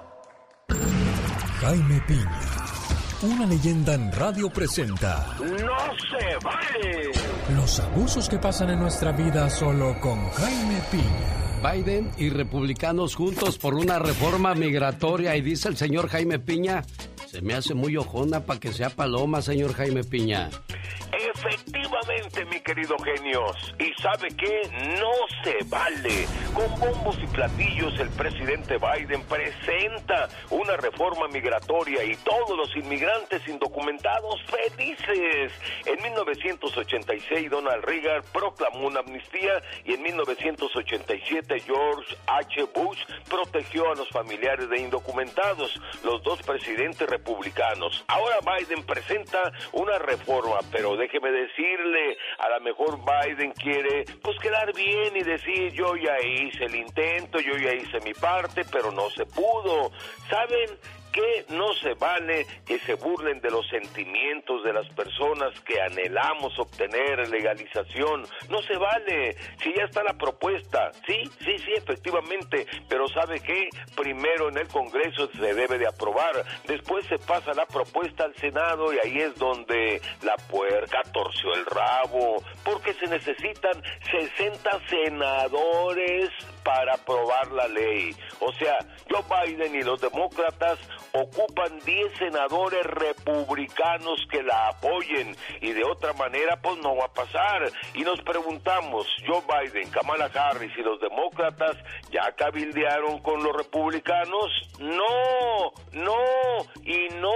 Jaime 1.61 2.03
Piña, 2.05 2.41
una 3.21 3.45
leyenda 3.45 3.93
en 3.93 4.11
radio 4.11 4.49
presenta 4.49 5.25
¡No 5.39 5.77
se 6.09 6.37
vale! 6.43 7.11
los 7.55 7.79
abusos 7.79 8.27
que 8.27 8.39
pasan 8.39 8.71
en 8.71 8.79
nuestra 8.81 9.13
vida 9.13 9.49
solo 9.49 9.97
con 10.01 10.29
Jaime 10.31 10.81
Piña. 10.91 11.52
Biden 11.63 12.11
y 12.17 12.29
republicanos 12.29 13.15
juntos 13.15 13.57
por 13.57 13.73
una 13.73 13.97
reforma 13.97 14.53
migratoria 14.53 15.37
y 15.37 15.41
dice 15.41 15.69
el 15.69 15.77
señor 15.77 16.09
Jaime 16.09 16.37
Piña, 16.37 16.83
se 17.25 17.41
me 17.41 17.53
hace 17.53 17.73
muy 17.73 17.95
ojona 17.95 18.41
para 18.41 18.59
que 18.59 18.73
sea 18.73 18.89
paloma, 18.89 19.41
señor 19.41 19.73
Jaime 19.73 20.03
Piña. 20.03 20.49
Efectivamente, 21.45 22.45
mi 22.45 22.61
querido 22.61 22.95
genios. 22.99 23.75
¿Y 23.77 23.93
sabe 24.01 24.29
qué? 24.29 24.61
No 24.99 25.11
se 25.43 25.57
vale. 25.65 26.25
Con 26.53 26.79
bombos 26.79 27.17
y 27.21 27.27
platillos, 27.27 27.99
el 27.99 28.09
presidente 28.11 28.77
Biden 28.77 29.21
presenta 29.23 30.29
una 30.49 30.77
reforma 30.77 31.27
migratoria 31.27 32.03
y 32.05 32.15
todos 32.17 32.57
los 32.57 32.73
inmigrantes 32.77 33.45
indocumentados 33.47 34.41
felices. 34.43 35.51
En 35.85 36.01
1986, 36.01 37.49
Donald 37.49 37.83
Reagan 37.83 38.23
proclamó 38.31 38.87
una 38.87 39.01
amnistía 39.01 39.61
y 39.83 39.95
en 39.95 40.01
1987, 40.01 41.59
George 41.59 42.15
H. 42.27 42.63
Bush 42.73 42.99
protegió 43.29 43.91
a 43.91 43.95
los 43.95 44.07
familiares 44.09 44.69
de 44.69 44.79
indocumentados, 44.79 45.77
los 46.05 46.23
dos 46.23 46.41
presidentes 46.43 47.09
republicanos. 47.09 48.05
Ahora 48.07 48.37
Biden 48.39 48.85
presenta 48.85 49.51
una 49.73 49.97
reforma, 49.99 50.59
pero 50.71 50.95
déjeme 50.95 51.32
decirle, 51.33 52.17
a 52.37 52.49
lo 52.49 52.61
mejor 52.61 52.99
Biden 53.03 53.51
quiere 53.51 54.05
pues 54.21 54.37
quedar 54.39 54.73
bien 54.73 55.15
y 55.15 55.23
decir 55.23 55.73
yo 55.73 55.95
ya 55.95 56.19
hice 56.21 56.65
el 56.65 56.75
intento, 56.75 57.39
yo 57.39 57.57
ya 57.57 57.73
hice 57.73 57.99
mi 58.01 58.13
parte, 58.13 58.63
pero 58.71 58.91
no 58.91 59.09
se 59.09 59.25
pudo. 59.25 59.91
¿Saben? 60.29 60.69
Que 61.13 61.45
no 61.49 61.73
se 61.75 61.93
vale 61.93 62.45
que 62.65 62.79
se 62.79 62.95
burlen 62.95 63.39
de 63.39 63.51
los 63.51 63.67
sentimientos 63.69 64.63
de 64.63 64.73
las 64.73 64.89
personas 64.89 65.57
que 65.61 65.79
anhelamos 65.79 66.57
obtener 66.59 67.29
legalización. 67.29 68.25
No 68.49 68.61
se 68.63 68.75
vale. 68.77 69.35
Si 69.61 69.73
ya 69.73 69.83
está 69.85 70.03
la 70.03 70.13
propuesta, 70.13 70.91
sí, 71.05 71.23
sí, 71.39 71.57
sí, 71.59 71.73
efectivamente, 71.77 72.65
pero 72.89 73.07
¿sabe 73.07 73.39
qué? 73.39 73.69
Primero 73.95 74.49
en 74.49 74.57
el 74.57 74.67
Congreso 74.67 75.29
se 75.31 75.53
debe 75.53 75.77
de 75.77 75.87
aprobar, 75.87 76.43
después 76.67 77.05
se 77.07 77.19
pasa 77.19 77.53
la 77.53 77.65
propuesta 77.65 78.25
al 78.25 78.35
Senado 78.35 78.93
y 78.93 78.97
ahí 78.97 79.19
es 79.19 79.35
donde 79.35 80.01
la 80.23 80.35
puerca 80.49 81.01
torció 81.13 81.53
el 81.53 81.65
rabo, 81.65 82.43
porque 82.63 82.93
se 82.93 83.07
necesitan 83.07 83.81
60 84.11 84.79
senadores 84.89 86.29
para 86.63 86.95
aprobar 86.95 87.51
la 87.51 87.67
ley. 87.67 88.15
O 88.39 88.51
sea, 88.53 88.77
Joe 89.09 89.23
Biden 89.45 89.75
y 89.75 89.81
los 89.81 89.99
demócratas 90.01 90.79
ocupan 91.13 91.79
10 91.85 92.17
senadores 92.17 92.83
republicanos 92.83 94.19
que 94.31 94.41
la 94.43 94.69
apoyen 94.69 95.35
y 95.61 95.71
de 95.71 95.83
otra 95.83 96.13
manera 96.13 96.57
pues 96.61 96.77
no 96.77 96.95
va 96.95 97.05
a 97.05 97.13
pasar. 97.13 97.69
Y 97.93 98.01
nos 98.01 98.21
preguntamos, 98.21 99.07
Joe 99.25 99.43
Biden, 99.47 99.89
Kamala 99.91 100.29
Harris 100.33 100.71
y 100.77 100.81
los 100.81 100.99
demócratas 100.99 101.77
ya 102.11 102.31
cabildearon 102.35 103.19
con 103.19 103.43
los 103.43 103.55
republicanos? 103.55 104.51
No, 104.79 105.71
no 105.91 106.17
y 106.83 107.09
no. 107.15 107.33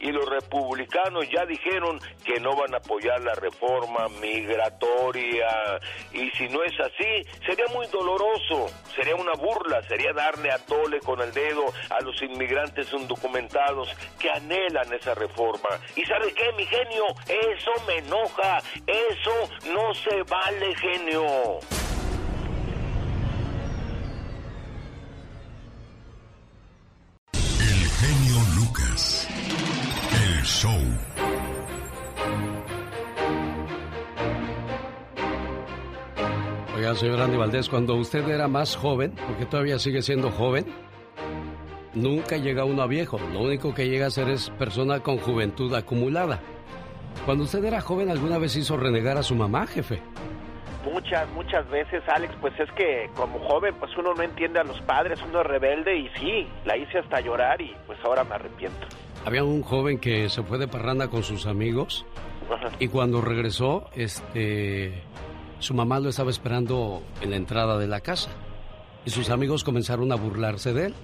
Y 0.00 0.12
los 0.12 0.28
republicanos 0.28 1.28
ya 1.30 1.44
dijeron 1.46 2.00
que 2.24 2.40
no 2.40 2.56
van 2.56 2.74
a 2.74 2.78
apoyar 2.78 3.20
la 3.20 3.34
reforma 3.34 4.08
migratoria. 4.20 5.48
Y 6.12 6.30
si 6.30 6.48
no 6.48 6.62
es 6.62 6.78
así, 6.80 7.24
sería 7.46 7.66
muy 7.74 7.86
doloroso, 7.88 8.49
sería 8.94 9.14
una 9.16 9.32
burla, 9.34 9.82
sería 9.82 10.12
darle 10.12 10.50
a 10.50 10.58
tole 10.58 11.00
con 11.00 11.20
el 11.20 11.32
dedo 11.32 11.64
a 11.88 12.00
los 12.00 12.20
inmigrantes 12.22 12.92
indocumentados 12.92 13.88
que 14.18 14.30
anhelan 14.30 14.92
esa 14.92 15.14
reforma. 15.14 15.68
¿Y 15.96 16.04
sabe 16.04 16.32
qué, 16.34 16.52
mi 16.56 16.66
genio? 16.66 17.04
Eso 17.26 17.70
me 17.86 17.98
enoja, 17.98 18.58
eso 18.86 19.50
no 19.72 19.94
se 19.94 20.22
vale, 20.24 20.74
genio. 20.76 21.58
El 27.32 27.88
genio 28.00 28.36
Lucas. 28.56 29.28
El 30.12 30.44
show. 30.44 31.49
Oiga, 36.80 36.94
señor 36.94 37.20
Andy 37.20 37.36
Valdés, 37.36 37.68
cuando 37.68 37.94
usted 37.94 38.26
era 38.26 38.48
más 38.48 38.74
joven, 38.74 39.12
porque 39.26 39.44
todavía 39.44 39.78
sigue 39.78 40.00
siendo 40.00 40.30
joven, 40.30 40.64
nunca 41.92 42.38
llega 42.38 42.64
uno 42.64 42.80
a 42.80 42.86
viejo. 42.86 43.20
Lo 43.34 43.40
único 43.40 43.74
que 43.74 43.86
llega 43.86 44.06
a 44.06 44.10
ser 44.10 44.30
es 44.30 44.48
persona 44.48 45.00
con 45.00 45.18
juventud 45.18 45.74
acumulada. 45.74 46.40
Cuando 47.26 47.44
usted 47.44 47.62
era 47.62 47.82
joven, 47.82 48.08
¿alguna 48.08 48.38
vez 48.38 48.56
hizo 48.56 48.78
renegar 48.78 49.18
a 49.18 49.22
su 49.22 49.34
mamá, 49.34 49.66
jefe? 49.66 50.00
Muchas, 50.90 51.28
muchas 51.32 51.68
veces, 51.68 52.02
Alex, 52.08 52.32
pues 52.40 52.58
es 52.58 52.72
que 52.72 53.10
como 53.14 53.38
joven, 53.40 53.74
pues 53.78 53.94
uno 53.98 54.14
no 54.14 54.22
entiende 54.22 54.60
a 54.60 54.64
los 54.64 54.80
padres, 54.80 55.20
uno 55.28 55.42
es 55.42 55.46
rebelde 55.48 55.98
y 55.98 56.08
sí, 56.18 56.48
la 56.64 56.78
hice 56.78 57.00
hasta 57.00 57.20
llorar 57.20 57.60
y 57.60 57.76
pues 57.86 57.98
ahora 58.02 58.24
me 58.24 58.36
arrepiento. 58.36 58.86
Había 59.26 59.44
un 59.44 59.60
joven 59.60 59.98
que 59.98 60.30
se 60.30 60.42
fue 60.42 60.56
de 60.56 60.66
parranda 60.66 61.08
con 61.08 61.24
sus 61.24 61.44
amigos 61.44 62.06
y 62.78 62.88
cuando 62.88 63.20
regresó, 63.20 63.90
este, 63.94 65.02
su 65.60 65.74
mamá 65.74 66.00
lo 66.00 66.08
estaba 66.08 66.30
esperando 66.30 67.02
en 67.20 67.30
la 67.30 67.36
entrada 67.36 67.78
de 67.78 67.86
la 67.86 68.00
casa 68.00 68.30
y 69.04 69.10
sus 69.10 69.30
amigos 69.30 69.64
comenzaron 69.64 70.10
a 70.12 70.16
burlarse 70.16 70.72
de 70.72 70.86
él. 70.86 70.94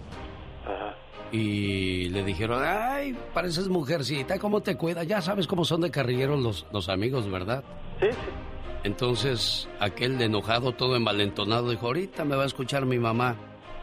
Y 1.33 2.09
le 2.11 2.23
dijeron, 2.25 2.63
ay, 2.65 3.17
pareces 3.35 3.69
mujercita, 3.69 4.39
¿cómo 4.39 4.61
te 4.63 4.77
cuidas? 4.77 5.07
Ya 5.07 5.21
sabes 5.21 5.47
cómo 5.47 5.65
son 5.65 5.81
de 5.81 5.91
carrilleros 5.91 6.41
los, 6.41 6.67
los 6.73 6.89
amigos, 6.89 7.31
¿verdad? 7.31 7.65
Sí, 8.01 8.07
sí. 8.11 8.17
Entonces, 8.85 9.69
aquel 9.81 10.17
de 10.19 10.27
enojado, 10.27 10.73
todo 10.73 10.95
envalentonado, 10.95 11.71
dijo, 11.71 11.87
ahorita 11.87 12.25
me 12.25 12.37
va 12.37 12.45
a 12.45 12.47
escuchar 12.47 12.87
mi 12.87 12.99
mamá, 12.99 13.37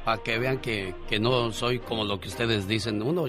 para 0.06 0.24
que 0.24 0.40
vean 0.40 0.60
que, 0.60 0.96
que 1.10 1.20
no 1.20 1.52
soy 1.52 1.80
como 1.80 2.06
lo 2.06 2.20
que 2.20 2.30
ustedes 2.30 2.68
dicen. 2.68 3.02
Uno 3.02 3.26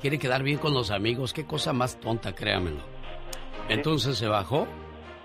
quiere 0.00 0.18
quedar 0.18 0.44
bien 0.44 0.58
con 0.58 0.72
los 0.72 0.92
amigos, 0.92 1.32
qué 1.32 1.44
cosa 1.44 1.72
más 1.72 1.98
tonta, 1.98 2.32
créamelo. 2.32 2.80
Entonces 3.68 4.16
se 4.16 4.28
bajó 4.28 4.68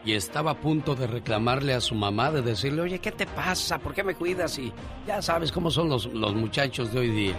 y 0.03 0.13
estaba 0.13 0.51
a 0.51 0.59
punto 0.59 0.95
de 0.95 1.07
reclamarle 1.07 1.73
a 1.73 1.81
su 1.81 1.95
mamá, 1.95 2.31
de 2.31 2.41
decirle, 2.41 2.81
oye, 2.81 2.99
¿qué 2.99 3.11
te 3.11 3.27
pasa? 3.27 3.77
¿Por 3.77 3.93
qué 3.93 4.03
me 4.03 4.15
cuidas? 4.15 4.57
Y 4.57 4.73
ya 5.05 5.21
sabes 5.21 5.51
cómo 5.51 5.69
son 5.69 5.89
los, 5.89 6.05
los 6.07 6.33
muchachos 6.33 6.91
de 6.91 6.99
hoy 6.99 7.09
día. 7.09 7.35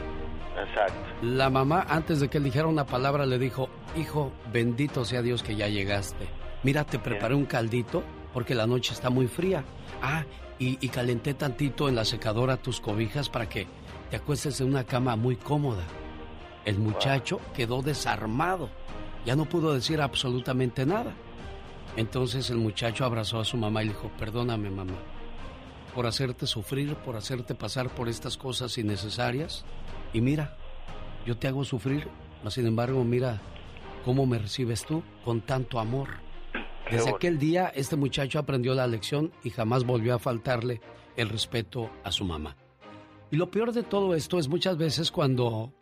Exacto. 0.61 0.94
La 1.22 1.51
mamá, 1.51 1.87
antes 1.88 2.20
de 2.20 2.29
que 2.29 2.38
él 2.38 2.44
dijera 2.44 2.68
una 2.68 2.87
palabra, 2.87 3.27
le 3.27 3.38
dijo, 3.38 3.68
hijo, 3.96 4.33
bendito 4.53 5.05
sea 5.05 5.22
Dios 5.22 5.42
que 5.42 5.57
ya 5.57 5.68
llegaste. 5.68 6.29
Mira, 6.62 6.85
te 6.85 6.98
preparé 6.98 7.35
un 7.35 7.46
caldito 7.46 8.05
porque 8.33 8.55
la 8.55 8.66
noche 8.66 8.92
está 8.92 9.11
muy 9.11 9.27
fría. 9.27 9.64
Ah, 10.01 10.25
y, 10.59 10.79
y 10.81 10.88
calenté 10.88 11.35
tantito 11.35 11.88
en 11.88 11.96
la 11.96 12.05
secadora 12.05 12.57
tus 12.57 12.81
cobijas 12.81 13.29
para 13.29 13.48
que 13.48 13.66
te 14.11 14.16
acuestes 14.16 14.61
en 14.61 14.68
una 14.68 14.85
cama 14.85 15.16
muy 15.16 15.37
cómoda. 15.37 15.83
El 16.64 16.79
muchacho 16.79 17.40
quedó 17.55 17.83
desarmado. 17.83 18.68
Ya 19.25 19.35
no 19.35 19.46
pudo 19.46 19.75
decir 19.75 20.01
absolutamente 20.01 20.87
nada. 20.87 21.12
Entonces 21.97 22.51
el 22.51 22.57
muchacho 22.57 23.05
abrazó 23.05 23.41
a 23.41 23.45
su 23.45 23.57
mamá 23.57 23.83
y 23.83 23.87
le 23.87 23.93
dijo, 23.93 24.11
perdóname 24.19 24.71
mamá, 24.71 24.95
por 25.95 26.07
hacerte 26.07 26.47
sufrir, 26.47 26.95
por 26.97 27.17
hacerte 27.17 27.55
pasar 27.55 27.91
por 27.91 28.09
estas 28.09 28.37
cosas 28.37 28.77
innecesarias. 28.79 29.65
Y 30.13 30.21
mira, 30.21 30.57
yo 31.27 31.37
te 31.37 31.49
hago 31.49 31.65
sufrir, 31.65 32.09
mas 32.43 32.55
sin 32.55 32.67
embargo 32.67 33.05
mira 33.05 33.41
cómo 34.05 34.27
me 34.27 34.39
recibes 34.39 34.85
tú 34.85 35.03
con 35.25 35.43
tanto 35.43 35.79
amor. 35.79 36.09
Desde 36.91 37.11
aquel 37.11 37.39
día 37.39 37.73
este 37.75 37.97
muchacho 37.97 38.39
aprendió 38.39 38.75
la 38.75 38.87
lección 38.87 39.33
y 39.45 39.51
jamás 39.51 39.85
volvió 39.85 40.15
a 40.15 40.19
faltarle 40.19 40.81
el 41.17 41.29
respeto 41.29 41.91
a 42.05 42.11
su 42.11 42.25
mamá. 42.25 42.57
Y 43.31 43.37
lo 43.37 43.51
peor 43.51 43.73
de 43.73 43.83
todo 43.83 44.15
esto 44.15 44.39
es 44.39 44.49
muchas 44.49 44.77
veces 44.77 45.11
cuando 45.11 45.73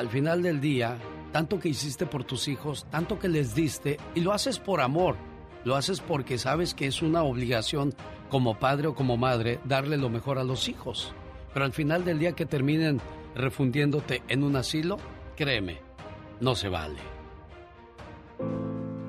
al 0.00 0.08
final 0.08 0.42
del 0.42 0.60
día, 0.60 0.96
tanto 1.32 1.58
que 1.58 1.68
hiciste 1.68 2.06
por 2.06 2.24
tus 2.24 2.48
hijos, 2.48 2.86
tanto 2.90 3.18
que 3.18 3.28
les 3.28 3.54
diste, 3.54 3.98
y 4.14 4.20
lo 4.20 4.32
haces 4.32 4.58
por 4.58 4.80
amor, 4.80 5.16
lo 5.64 5.76
haces 5.76 6.00
porque 6.00 6.38
sabes 6.38 6.74
que 6.74 6.86
es 6.86 7.02
una 7.02 7.22
obligación 7.22 7.94
como 8.28 8.58
padre 8.58 8.88
o 8.88 8.94
como 8.94 9.16
madre 9.16 9.60
darle 9.64 9.96
lo 9.96 10.08
mejor 10.08 10.38
a 10.38 10.44
los 10.44 10.68
hijos. 10.68 11.12
Pero 11.52 11.64
al 11.64 11.72
final 11.72 12.04
del 12.04 12.18
día 12.18 12.32
que 12.32 12.46
terminen 12.46 13.00
refundiéndote 13.34 14.22
en 14.28 14.44
un 14.44 14.56
asilo, 14.56 14.96
créeme, 15.36 15.80
no 16.40 16.54
se 16.54 16.68
vale. 16.68 17.00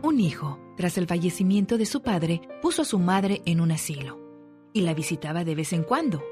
Un 0.03 0.19
hijo, 0.19 0.60
tras 0.75 0.97
el 0.97 1.07
fallecimiento 1.07 1.77
de 1.77 1.86
su 1.86 2.01
padre, 2.01 2.41
puso 2.62 2.81
a 2.81 2.86
su 2.86 2.99
madre 2.99 3.41
en 3.45 3.62
un 3.62 3.71
asilo 3.71 4.19
y 4.73 4.81
la 4.81 4.93
visitaba 4.93 5.43
de 5.43 5.55
vez 5.55 5.73
en 5.73 5.84
cuando. 5.84 6.23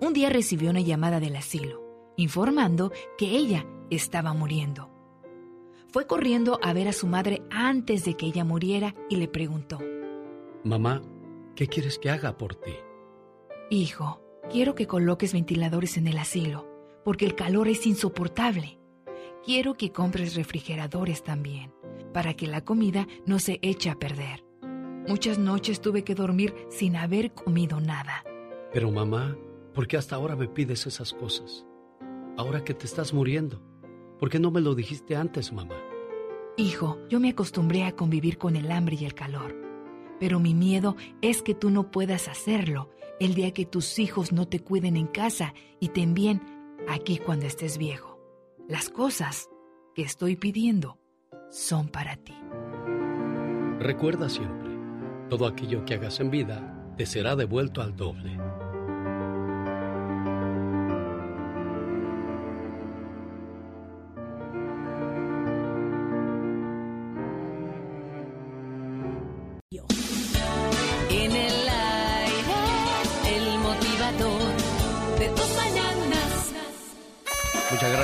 Un 0.00 0.12
día 0.12 0.30
recibió 0.30 0.70
una 0.70 0.80
llamada 0.80 1.20
del 1.20 1.36
asilo, 1.36 1.82
informando 2.16 2.92
que 3.18 3.36
ella 3.36 3.66
estaba 3.90 4.32
muriendo. 4.32 4.91
Fue 5.92 6.06
corriendo 6.06 6.58
a 6.62 6.72
ver 6.72 6.88
a 6.88 6.94
su 6.94 7.06
madre 7.06 7.42
antes 7.50 8.06
de 8.06 8.14
que 8.14 8.24
ella 8.24 8.44
muriera 8.44 8.94
y 9.10 9.16
le 9.16 9.28
preguntó, 9.28 9.78
Mamá, 10.64 11.02
¿qué 11.54 11.66
quieres 11.66 11.98
que 11.98 12.08
haga 12.08 12.38
por 12.38 12.54
ti? 12.54 12.72
Hijo, 13.68 14.22
quiero 14.50 14.74
que 14.74 14.86
coloques 14.86 15.34
ventiladores 15.34 15.98
en 15.98 16.06
el 16.06 16.16
asilo, 16.16 16.66
porque 17.04 17.26
el 17.26 17.34
calor 17.34 17.68
es 17.68 17.86
insoportable. 17.86 18.78
Quiero 19.44 19.74
que 19.74 19.92
compres 19.92 20.34
refrigeradores 20.34 21.22
también, 21.22 21.74
para 22.14 22.32
que 22.32 22.46
la 22.46 22.64
comida 22.64 23.06
no 23.26 23.38
se 23.38 23.58
eche 23.60 23.90
a 23.90 23.98
perder. 23.98 24.46
Muchas 25.06 25.38
noches 25.38 25.82
tuve 25.82 26.04
que 26.04 26.14
dormir 26.14 26.54
sin 26.70 26.96
haber 26.96 27.34
comido 27.34 27.82
nada. 27.82 28.24
Pero 28.72 28.90
mamá, 28.90 29.36
¿por 29.74 29.86
qué 29.86 29.98
hasta 29.98 30.16
ahora 30.16 30.36
me 30.36 30.48
pides 30.48 30.86
esas 30.86 31.12
cosas? 31.12 31.66
Ahora 32.38 32.64
que 32.64 32.72
te 32.72 32.86
estás 32.86 33.12
muriendo, 33.12 33.60
¿por 34.22 34.30
qué 34.30 34.38
no 34.38 34.52
me 34.52 34.60
lo 34.60 34.76
dijiste 34.76 35.16
antes, 35.16 35.52
mamá? 35.52 35.74
Hijo, 36.56 36.96
yo 37.10 37.18
me 37.18 37.30
acostumbré 37.30 37.82
a 37.82 37.96
convivir 37.96 38.38
con 38.38 38.54
el 38.54 38.70
hambre 38.70 38.96
y 39.00 39.04
el 39.04 39.14
calor, 39.14 39.52
pero 40.20 40.38
mi 40.38 40.54
miedo 40.54 40.94
es 41.22 41.42
que 41.42 41.56
tú 41.56 41.70
no 41.70 41.90
puedas 41.90 42.28
hacerlo 42.28 42.88
el 43.18 43.34
día 43.34 43.50
que 43.50 43.66
tus 43.66 43.98
hijos 43.98 44.30
no 44.30 44.46
te 44.46 44.60
cuiden 44.60 44.96
en 44.96 45.08
casa 45.08 45.54
y 45.80 45.88
te 45.88 46.02
envíen 46.02 46.40
aquí 46.86 47.18
cuando 47.18 47.46
estés 47.46 47.78
viejo. 47.78 48.20
Las 48.68 48.90
cosas 48.90 49.50
que 49.92 50.02
estoy 50.02 50.36
pidiendo 50.36 51.00
son 51.50 51.88
para 51.88 52.14
ti. 52.14 52.36
Recuerda 53.80 54.28
siempre, 54.28 54.70
todo 55.30 55.48
aquello 55.48 55.84
que 55.84 55.94
hagas 55.94 56.20
en 56.20 56.30
vida 56.30 56.94
te 56.96 57.06
será 57.06 57.34
devuelto 57.34 57.82
al 57.82 57.96
doble. 57.96 58.38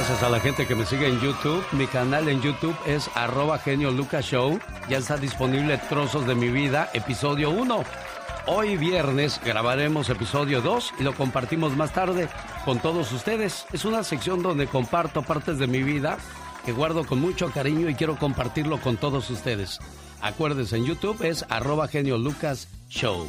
Gracias 0.08 0.26
a 0.26 0.32
la 0.32 0.40
gente 0.40 0.66
que 0.66 0.74
me 0.74 0.86
sigue 0.86 1.06
en 1.06 1.20
YouTube. 1.20 1.62
Mi 1.72 1.86
canal 1.86 2.30
en 2.30 2.40
YouTube 2.40 2.74
es 2.86 3.10
arroba 3.14 3.58
genio 3.58 3.90
Lucas 3.90 4.24
Show. 4.24 4.58
Ya 4.88 4.96
está 4.96 5.18
disponible 5.18 5.76
Trozos 5.76 6.26
de 6.26 6.34
mi 6.34 6.48
vida, 6.48 6.88
episodio 6.94 7.50
1. 7.50 7.84
Hoy 8.46 8.78
viernes 8.78 9.38
grabaremos 9.44 10.08
episodio 10.08 10.62
2 10.62 10.94
y 11.00 11.02
lo 11.02 11.14
compartimos 11.14 11.76
más 11.76 11.92
tarde 11.92 12.30
con 12.64 12.78
todos 12.78 13.12
ustedes. 13.12 13.66
Es 13.70 13.84
una 13.84 14.02
sección 14.02 14.42
donde 14.42 14.66
comparto 14.66 15.20
partes 15.20 15.58
de 15.58 15.66
mi 15.66 15.82
vida 15.82 16.16
que 16.64 16.72
guardo 16.72 17.04
con 17.04 17.20
mucho 17.20 17.50
cariño 17.50 17.90
y 17.90 17.94
quiero 17.94 18.16
compartirlo 18.16 18.80
con 18.80 18.96
todos 18.96 19.28
ustedes. 19.28 19.78
Acuérdense, 20.22 20.78
en 20.78 20.86
YouTube 20.86 21.22
es 21.22 21.44
arroba 21.50 21.86
genio 21.86 22.16
Lucas 22.16 22.68
Show. 22.88 23.26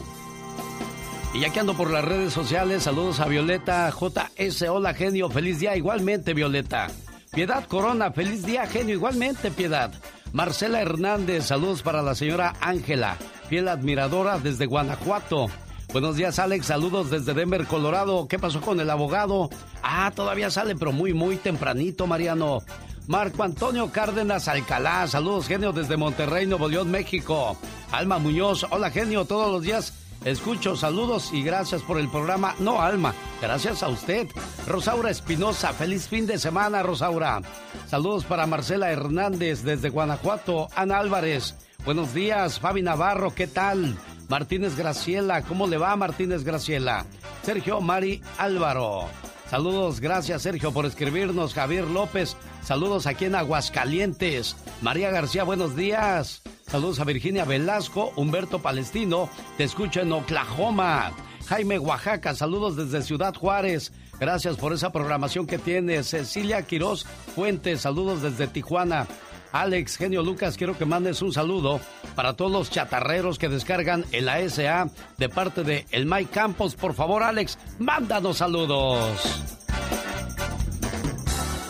Y 1.34 1.42
ya 1.42 1.52
que 1.52 1.60
ando 1.60 1.76
por 1.76 1.92
las 1.92 2.04
redes 2.04 2.34
sociales, 2.34 2.84
saludos 2.84 3.20
a 3.20 3.26
Violeta 3.26 3.90
JS. 3.92 4.64
Hola, 4.64 4.94
genio. 4.96 5.30
Feliz 5.30 5.60
día 5.60 5.76
igualmente, 5.76 6.34
Violeta. 6.34 6.88
Piedad 7.32 7.66
Corona, 7.66 8.12
feliz 8.12 8.46
día, 8.46 8.66
genio. 8.66 8.96
Igualmente, 8.96 9.52
Piedad. 9.52 9.92
Marcela 10.34 10.82
Hernández, 10.82 11.46
saludos 11.46 11.84
para 11.84 12.02
la 12.02 12.16
señora 12.16 12.54
Ángela, 12.62 13.18
fiel 13.48 13.68
admiradora 13.68 14.40
desde 14.40 14.66
Guanajuato. 14.66 15.48
Buenos 15.92 16.16
días, 16.18 16.38
Alex. 16.40 16.68
Saludos 16.68 17.10
desde 17.10 17.34
Denver, 17.34 17.66
Colorado. 17.66 18.28
¿Qué 18.28 18.38
pasó 18.38 18.62
con 18.62 18.80
el 18.80 18.90
abogado? 18.90 19.50
Ah, 19.82 20.12
todavía 20.16 20.52
sale, 20.52 20.76
pero 20.76 20.92
muy, 20.92 21.14
muy 21.14 21.38
tempranito, 21.38 22.06
Mariano. 22.06 22.60
Marco 23.08 23.42
Antonio 23.42 23.92
Cárdenas 23.92 24.48
Alcalá, 24.48 25.08
saludos 25.08 25.48
genio 25.48 25.72
desde 25.72 25.98
Monterrey, 25.98 26.46
Nuevo 26.46 26.68
León, 26.68 26.92
México. 26.92 27.58
Alma 27.92 28.20
Muñoz, 28.20 28.68
hola 28.70 28.92
genio, 28.92 29.26
todos 29.26 29.52
los 29.52 29.64
días 29.64 29.94
escucho, 30.26 30.76
saludos 30.76 31.32
y 31.34 31.44
gracias 31.44 31.82
por 31.82 32.00
el 32.00 32.10
programa. 32.10 32.56
No, 32.60 32.82
Alma, 32.82 33.14
gracias 33.42 33.84
a 33.84 33.88
usted. 33.88 34.28
Rosaura 34.68 35.12
Espinosa, 35.12 35.74
feliz 35.74 36.08
fin 36.08 36.28
de 36.28 36.38
semana, 36.38 36.84
Rosaura. 36.84 37.42
Saludos 37.88 38.26
para 38.26 38.48
Marcela 38.48 38.92
Hernández 38.92 39.64
desde 39.64 39.90
Guanajuato, 39.90 40.68
Ana 40.76 41.00
Álvarez. 41.00 41.56
Buenos 41.86 42.14
días, 42.14 42.60
Fabi 42.60 42.82
Navarro, 42.82 43.34
¿qué 43.34 43.48
tal? 43.48 43.98
Martínez 44.28 44.76
Graciela, 44.76 45.42
¿cómo 45.42 45.66
le 45.66 45.78
va 45.78 45.96
Martínez 45.96 46.44
Graciela? 46.44 47.06
Sergio 47.42 47.82
Mari 47.82 48.22
Álvaro. 48.38 49.08
Saludos, 49.50 50.00
gracias 50.00 50.44
Sergio 50.44 50.72
por 50.72 50.86
escribirnos. 50.86 51.56
Javier 51.56 51.86
López, 51.86 52.38
saludos 52.62 53.08
aquí 53.08 53.26
en 53.26 53.34
Aguascalientes. 53.34 54.56
María 54.82 55.10
García, 55.10 55.44
buenos 55.44 55.76
días. 55.76 56.44
Saludos 56.68 57.00
a 57.00 57.04
Virginia 57.04 57.46
Velasco, 57.46 58.14
Humberto 58.16 58.60
Palestino, 58.60 59.28
te 59.58 59.64
escucho 59.64 60.02
en 60.02 60.12
Oklahoma. 60.12 61.12
Jaime 61.48 61.80
Oaxaca, 61.80 62.36
saludos 62.36 62.76
desde 62.76 63.02
Ciudad 63.02 63.34
Juárez. 63.34 63.92
Gracias 64.20 64.56
por 64.56 64.72
esa 64.72 64.92
programación 64.92 65.48
que 65.48 65.58
tiene. 65.58 66.04
Cecilia 66.04 66.62
Quiroz 66.68 67.06
Fuentes, 67.34 67.82
saludos 67.82 68.22
desde 68.22 68.46
Tijuana. 68.46 69.08
Alex, 69.52 69.98
genio 69.98 70.22
Lucas, 70.22 70.58
quiero 70.58 70.78
que 70.78 70.86
mandes 70.86 71.22
un 71.22 71.34
saludo 71.34 71.80
para 72.16 72.34
todos 72.34 72.52
los 72.52 72.70
chatarreros 72.70 73.40
que 73.40 73.50
descargan 73.50 74.06
el 74.12 74.30
ASA 74.30 74.90
de 75.18 75.30
parte 75.30 75.64
de 75.64 75.86
El 75.92 76.06
Mike 76.06 76.32
Campos. 76.32 76.76
Por 76.76 76.94
favor, 76.94 77.24
Alex, 77.24 77.58
mándanos 77.80 78.38
saludos. 78.38 79.44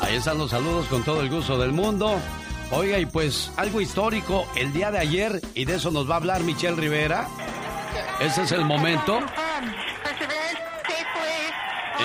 Ahí 0.02 0.16
están 0.16 0.38
los 0.38 0.52
saludos 0.52 0.88
con 0.88 1.04
todo 1.04 1.22
el 1.22 1.30
gusto 1.30 1.58
del 1.58 1.72
mundo. 1.72 2.20
Oiga, 2.72 3.00
y 3.00 3.06
pues 3.06 3.52
algo 3.58 3.80
histórico 3.80 4.46
el 4.56 4.74
día 4.74 4.92
de 4.92 5.00
ayer, 5.00 5.42
y 5.56 5.66
de 5.66 5.76
eso 5.76 5.90
nos 5.90 6.10
va 6.10 6.16
a 6.16 6.18
hablar 6.18 6.44
Michelle 6.44 6.76
Rivera. 6.76 7.28
Ese 8.20 8.44
es 8.44 8.52
el 8.52 8.66
momento 8.66 9.20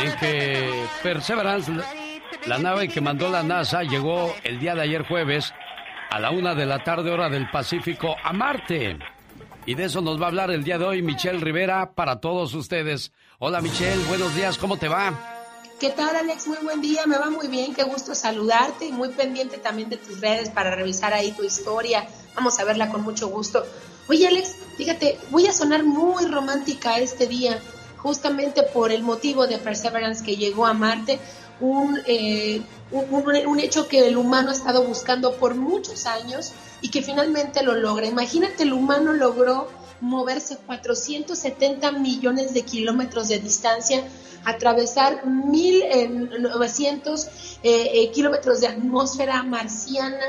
en 0.02 0.16
que 0.16 0.86
Perseverance, 1.02 1.72
la 2.46 2.58
nave 2.58 2.88
que 2.88 3.00
mandó 3.00 3.28
la 3.30 3.42
NASA, 3.42 3.82
llegó 3.82 4.34
el 4.44 4.60
día 4.60 4.74
de 4.74 4.82
ayer 4.82 5.06
jueves 5.06 5.52
a 6.14 6.20
la 6.20 6.30
una 6.30 6.54
de 6.54 6.64
la 6.64 6.84
tarde 6.84 7.10
hora 7.10 7.28
del 7.28 7.50
Pacífico 7.50 8.14
a 8.22 8.32
Marte. 8.32 8.96
Y 9.66 9.74
de 9.74 9.86
eso 9.86 10.00
nos 10.00 10.20
va 10.20 10.26
a 10.26 10.28
hablar 10.28 10.52
el 10.52 10.62
día 10.62 10.78
de 10.78 10.84
hoy 10.84 11.02
Michelle 11.02 11.40
Rivera 11.40 11.90
para 11.90 12.20
todos 12.20 12.54
ustedes. 12.54 13.10
Hola 13.40 13.60
Michelle, 13.60 14.00
buenos 14.04 14.32
días, 14.36 14.56
¿cómo 14.56 14.76
te 14.76 14.86
va? 14.86 15.12
¿Qué 15.80 15.90
tal, 15.90 16.14
Alex? 16.14 16.46
Muy 16.46 16.58
buen 16.62 16.80
día, 16.80 17.04
me 17.06 17.18
va 17.18 17.30
muy 17.30 17.48
bien, 17.48 17.74
qué 17.74 17.82
gusto 17.82 18.14
saludarte 18.14 18.86
y 18.86 18.92
muy 18.92 19.08
pendiente 19.08 19.58
también 19.58 19.88
de 19.88 19.96
tus 19.96 20.20
redes 20.20 20.50
para 20.50 20.76
revisar 20.76 21.12
ahí 21.12 21.32
tu 21.32 21.42
historia. 21.42 22.06
Vamos 22.36 22.60
a 22.60 22.64
verla 22.64 22.90
con 22.90 23.02
mucho 23.02 23.26
gusto. 23.26 23.66
Oye, 24.08 24.28
Alex, 24.28 24.54
fíjate, 24.76 25.18
voy 25.30 25.48
a 25.48 25.52
sonar 25.52 25.82
muy 25.82 26.26
romántica 26.26 26.96
este 26.98 27.26
día, 27.26 27.58
justamente 27.96 28.62
por 28.62 28.92
el 28.92 29.02
motivo 29.02 29.48
de 29.48 29.58
Perseverance 29.58 30.24
que 30.24 30.36
llegó 30.36 30.64
a 30.64 30.74
Marte, 30.74 31.18
un, 31.60 31.98
eh, 32.06 32.62
un, 32.90 33.04
un- 33.10 33.46
un 33.46 33.60
hecho 33.60 33.88
que 33.88 34.06
el 34.08 34.16
humano 34.16 34.50
ha 34.50 34.52
estado 34.52 34.84
buscando 34.84 35.34
por 35.36 35.54
muchos 35.54 36.06
años 36.06 36.52
y 36.80 36.90
que 36.90 37.02
finalmente 37.02 37.62
lo 37.62 37.74
logra. 37.74 38.06
Imagínate, 38.06 38.64
el 38.64 38.72
humano 38.72 39.12
logró 39.12 39.68
moverse 40.00 40.56
470 40.66 41.92
millones 41.92 42.52
de 42.52 42.62
kilómetros 42.62 43.28
de 43.28 43.38
distancia, 43.38 44.04
atravesar 44.44 45.24
1900 45.26 47.24
eh, 47.26 47.30
eh, 47.94 48.10
kilómetros 48.10 48.60
de 48.60 48.66
atmósfera 48.68 49.42
marciana, 49.42 50.20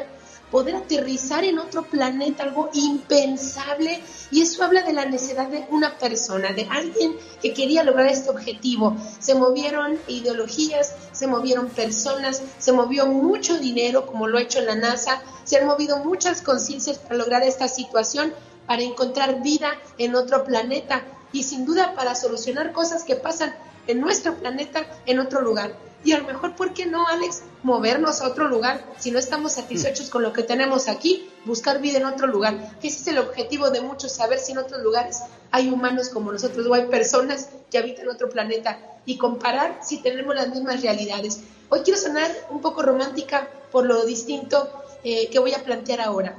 poder 0.56 0.78
aterrizar 0.78 1.44
en 1.44 1.60
otro 1.60 1.84
planeta, 1.84 2.44
algo 2.44 2.70
impensable, 2.72 4.02
y 4.32 4.42
eso 4.42 4.64
habla 4.64 4.84
de 4.84 4.94
la 4.94 5.04
necesidad 5.04 5.50
de 5.50 5.68
una 5.70 5.98
persona, 5.98 6.54
de 6.54 6.66
alguien 6.72 7.18
que 7.42 7.54
quería 7.54 7.84
lograr 7.84 8.08
este 8.08 8.30
objetivo. 8.30 8.96
Se 9.20 9.36
movieron 9.36 10.00
ideologías, 10.08 10.96
se 11.12 11.28
movieron 11.28 11.68
personas, 11.68 12.42
se 12.58 12.72
movió 12.72 13.06
mucho 13.06 13.60
dinero, 13.60 14.06
como 14.06 14.30
lo 14.30 14.38
ha 14.38 14.44
hecho 14.44 14.62
la 14.62 14.76
NASA, 14.76 15.22
se 15.44 15.58
han 15.58 15.68
movido 15.68 15.98
muchas 15.98 16.42
conciencias 16.42 17.00
para 17.00 17.18
lograr 17.18 17.44
esta 17.44 17.68
situación, 17.68 18.34
para 18.66 18.82
encontrar 18.82 19.44
vida 19.44 19.74
en 19.98 20.16
otro 20.16 20.46
planeta 20.46 21.04
y 21.34 21.44
sin 21.44 21.66
duda 21.66 21.96
para 21.96 22.16
solucionar 22.16 22.72
cosas 22.72 23.04
que 23.04 23.18
pasan 23.18 23.54
en 23.88 24.00
nuestro 24.00 24.36
planeta 24.36 24.88
en 25.06 25.20
otro 25.20 25.42
lugar. 25.42 25.76
Y 26.06 26.12
a 26.12 26.20
lo 26.20 26.28
mejor, 26.28 26.56
¿por 26.56 26.72
qué 26.72 26.86
no, 26.86 27.08
Alex, 27.08 27.42
movernos 27.64 28.22
a 28.22 28.28
otro 28.28 28.48
lugar? 28.48 28.86
Si 29.00 29.10
no 29.10 29.18
estamos 29.18 29.54
satisfechos 29.54 30.12
con 30.12 30.22
lo 30.22 30.34
que 30.34 30.44
tenemos 30.44 30.88
aquí, 30.88 31.28
buscar 31.46 31.82
vida 31.82 31.98
en 31.98 32.06
otro 32.06 32.28
lugar. 32.28 32.78
Que 32.80 32.90
ese 32.90 33.02
es 33.02 33.08
el 33.08 33.18
objetivo 33.18 33.72
de 33.72 33.82
muchos, 33.82 34.12
saber 34.12 34.38
si 34.38 34.52
en 34.52 34.60
otros 34.60 34.84
lugares 34.84 35.22
hay 35.50 35.70
humanos 35.70 36.10
como 36.10 36.32
nosotros 36.32 36.68
o 36.68 36.76
hay 36.76 36.86
personas 36.86 37.50
que 37.72 37.80
habitan 37.80 38.08
otro 38.08 38.30
planeta 38.30 38.78
y 39.08 39.18
comparar 39.18 39.80
si 39.82 39.98
tenemos 39.98 40.36
las 40.36 40.50
mismas 40.50 40.84
realidades. 40.84 41.40
Hoy 41.70 41.80
quiero 41.80 42.00
sonar 42.00 42.30
un 42.52 42.62
poco 42.62 42.84
romántica 42.84 43.50
por 43.72 43.88
lo 43.88 44.06
distinto 44.06 44.70
eh, 45.04 45.32
que 45.32 45.40
voy 45.40 45.56
a 45.56 45.64
plantear 45.64 46.02
ahora. 46.02 46.38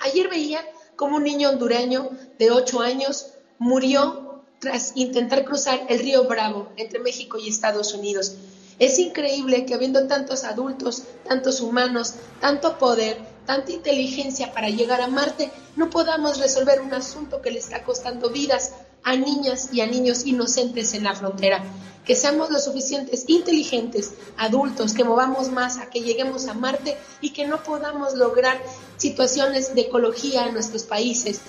Ayer 0.00 0.28
veía 0.28 0.60
como 0.96 1.18
un 1.18 1.22
niño 1.22 1.50
hondureño 1.50 2.10
de 2.36 2.50
8 2.50 2.80
años 2.80 3.34
murió 3.60 4.42
tras 4.58 4.96
intentar 4.96 5.44
cruzar 5.44 5.86
el 5.88 6.00
río 6.00 6.24
Bravo 6.24 6.72
entre 6.76 6.98
México 6.98 7.38
y 7.38 7.48
Estados 7.48 7.94
Unidos. 7.94 8.34
Es 8.78 8.98
increíble 9.00 9.66
que 9.66 9.74
habiendo 9.74 10.06
tantos 10.06 10.44
adultos, 10.44 11.02
tantos 11.26 11.60
humanos, 11.60 12.14
tanto 12.40 12.78
poder, 12.78 13.18
tanta 13.44 13.72
inteligencia 13.72 14.52
para 14.52 14.68
llegar 14.68 15.00
a 15.00 15.08
Marte, 15.08 15.50
no 15.74 15.90
podamos 15.90 16.38
resolver 16.38 16.80
un 16.80 16.94
asunto 16.94 17.42
que 17.42 17.50
le 17.50 17.58
está 17.58 17.82
costando 17.82 18.30
vidas 18.30 18.72
a 19.02 19.16
niñas 19.16 19.70
y 19.72 19.80
a 19.80 19.86
niños 19.86 20.26
inocentes 20.26 20.94
en 20.94 21.04
la 21.04 21.14
frontera. 21.14 21.64
Que 22.04 22.14
seamos 22.14 22.50
lo 22.50 22.58
suficientes 22.60 23.24
inteligentes, 23.26 24.12
adultos, 24.36 24.94
que 24.94 25.04
movamos 25.04 25.50
más 25.50 25.78
a 25.78 25.90
que 25.90 26.00
lleguemos 26.00 26.46
a 26.46 26.54
Marte 26.54 26.96
y 27.20 27.30
que 27.30 27.46
no 27.46 27.62
podamos 27.62 28.14
lograr 28.14 28.62
situaciones 28.96 29.74
de 29.74 29.82
ecología 29.82 30.46
en 30.46 30.54
nuestros 30.54 30.84
países 30.84 31.40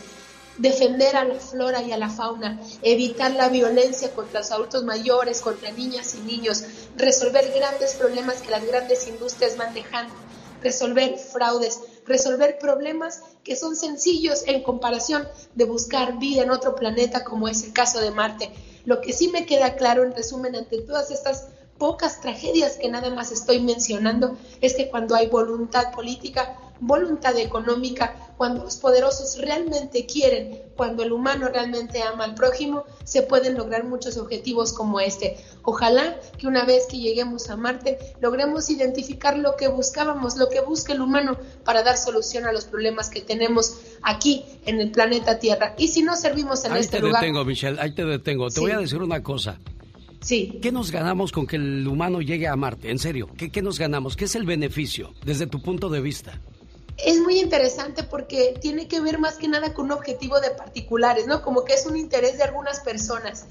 defender 0.60 1.16
a 1.16 1.26
la 1.26 1.36
flora 1.36 1.82
y 1.82 1.92
a 1.92 1.98
la 1.98 2.10
fauna, 2.10 2.62
evitar 2.82 3.32
la 3.32 3.50
violencia 3.50 4.12
contra 4.12 4.42
los 4.42 4.52
adultos 4.52 4.84
mayores, 4.84 5.42
contra 5.42 5.72
niñas 5.72 6.16
y 6.16 6.20
niños, 6.20 6.64
resolver 6.98 7.52
grandes 7.56 7.96
problemas 7.96 8.42
que 8.42 8.52
las 8.52 8.66
grandes 8.66 9.08
industrias 9.08 9.58
van 9.58 9.74
dejando, 9.74 10.14
resolver 10.62 11.18
fraudes, 11.18 11.80
resolver 12.06 12.60
problemas 12.60 13.22
que 13.44 13.56
son 13.56 13.76
sencillos 13.76 14.44
en 14.48 14.62
comparación 14.62 15.28
de 15.56 15.64
buscar 15.64 16.20
vida 16.20 16.44
en 16.44 16.52
otro 16.52 16.76
planeta 16.76 17.24
como 17.24 17.48
es 17.48 17.64
el 17.64 17.72
caso 17.72 18.02
de 18.02 18.12
Marte. 18.12 18.52
Lo 18.84 19.00
que 19.00 19.14
sí 19.14 19.30
me 19.30 19.46
queda 19.46 19.76
claro 19.76 20.04
en 20.04 20.14
resumen 20.14 20.56
ante 20.56 20.82
todas 20.82 21.10
estas 21.10 21.48
pocas 21.78 22.20
tragedias 22.20 22.76
que 22.76 22.90
nada 22.90 23.10
más 23.10 23.32
estoy 23.32 23.62
mencionando 23.62 24.38
es 24.60 24.74
que 24.74 24.90
cuando 24.90 25.16
hay 25.16 25.28
voluntad 25.28 25.94
política, 25.94 26.58
voluntad 26.80 27.38
económica, 27.38 28.16
cuando 28.38 28.64
los 28.64 28.78
poderosos 28.78 29.38
realmente 29.38 30.06
quieren, 30.06 30.62
cuando 30.78 31.04
el 31.04 31.12
humano 31.12 31.50
realmente 31.50 32.02
ama 32.02 32.24
al 32.24 32.36
prójimo, 32.36 32.86
se 33.04 33.22
pueden 33.22 33.58
lograr 33.58 33.84
muchos 33.84 34.16
objetivos 34.18 34.72
como 34.72 35.00
este. 35.02 35.38
Ojalá 35.64 36.16
que 36.38 36.48
una 36.48 36.64
vez 36.64 36.86
que 36.90 36.98
lleguemos 37.00 37.50
a 37.50 37.58
Marte 37.58 38.00
logremos 38.22 38.70
identificar 38.70 39.38
lo 39.38 39.58
que 39.58 39.68
buscábamos, 39.68 40.38
lo 40.38 40.48
que 40.48 40.62
busca 40.62 40.94
el 40.94 41.02
humano 41.02 41.38
para 41.66 41.84
dar 41.84 41.98
solución 41.98 42.46
a 42.46 42.54
los 42.54 42.64
problemas 42.66 43.10
que 43.10 43.20
tenemos 43.22 43.76
aquí 44.02 44.46
en 44.66 44.80
el 44.80 44.92
planeta 44.92 45.38
Tierra. 45.40 45.76
Y 45.78 45.90
si 45.90 46.02
no 46.02 46.16
servimos 46.16 46.64
en 46.64 46.72
Ahí 46.72 46.80
este 46.82 46.98
te 46.98 47.04
lugar, 47.04 47.22
detengo, 47.22 47.44
Michelle, 47.44 47.80
ahí 47.82 47.94
te 47.94 48.06
detengo. 48.06 48.48
Te 48.48 48.56
Sí. 48.56 48.62
voy 48.62 48.72
a 48.72 48.78
decir 48.80 49.02
una 49.02 49.22
cosa. 49.22 49.60
Sí. 50.22 50.60
¿Qué 50.62 50.72
nos 50.72 50.92
ganamos 50.92 51.32
con 51.32 51.48
que 51.48 51.56
el 51.56 51.88
humano 51.88 52.22
llegue 52.22 52.48
a 52.48 52.56
Marte? 52.56 52.90
En 52.92 53.00
serio, 53.00 53.30
¿qué, 53.38 53.52
qué 53.52 53.62
nos 53.62 53.80
ganamos? 53.80 54.16
¿Qué 54.18 54.26
es 54.26 54.36
el 54.36 54.46
beneficio 54.46 55.14
desde 55.26 55.48
tu 55.48 55.62
punto 55.62 55.90
de 55.90 56.02
vista? 56.02 56.40
Es 57.06 57.20
muy 57.20 57.40
interesante 57.40 58.04
porque 58.04 58.58
tiene 58.60 58.88
que 58.88 59.00
ver 59.00 59.20
más 59.20 59.38
que 59.38 59.48
nada 59.48 59.74
con 59.74 59.86
un 59.86 59.92
objetivo 59.94 60.40
de 60.40 60.52
particulares, 60.52 61.28
¿no? 61.28 61.42
Como 61.42 61.64
que 61.64 61.74
es 61.74 61.86
un 61.86 61.98
interés 61.98 62.38
de 62.38 62.44
algunas 62.44 62.82
personas. 62.82 63.46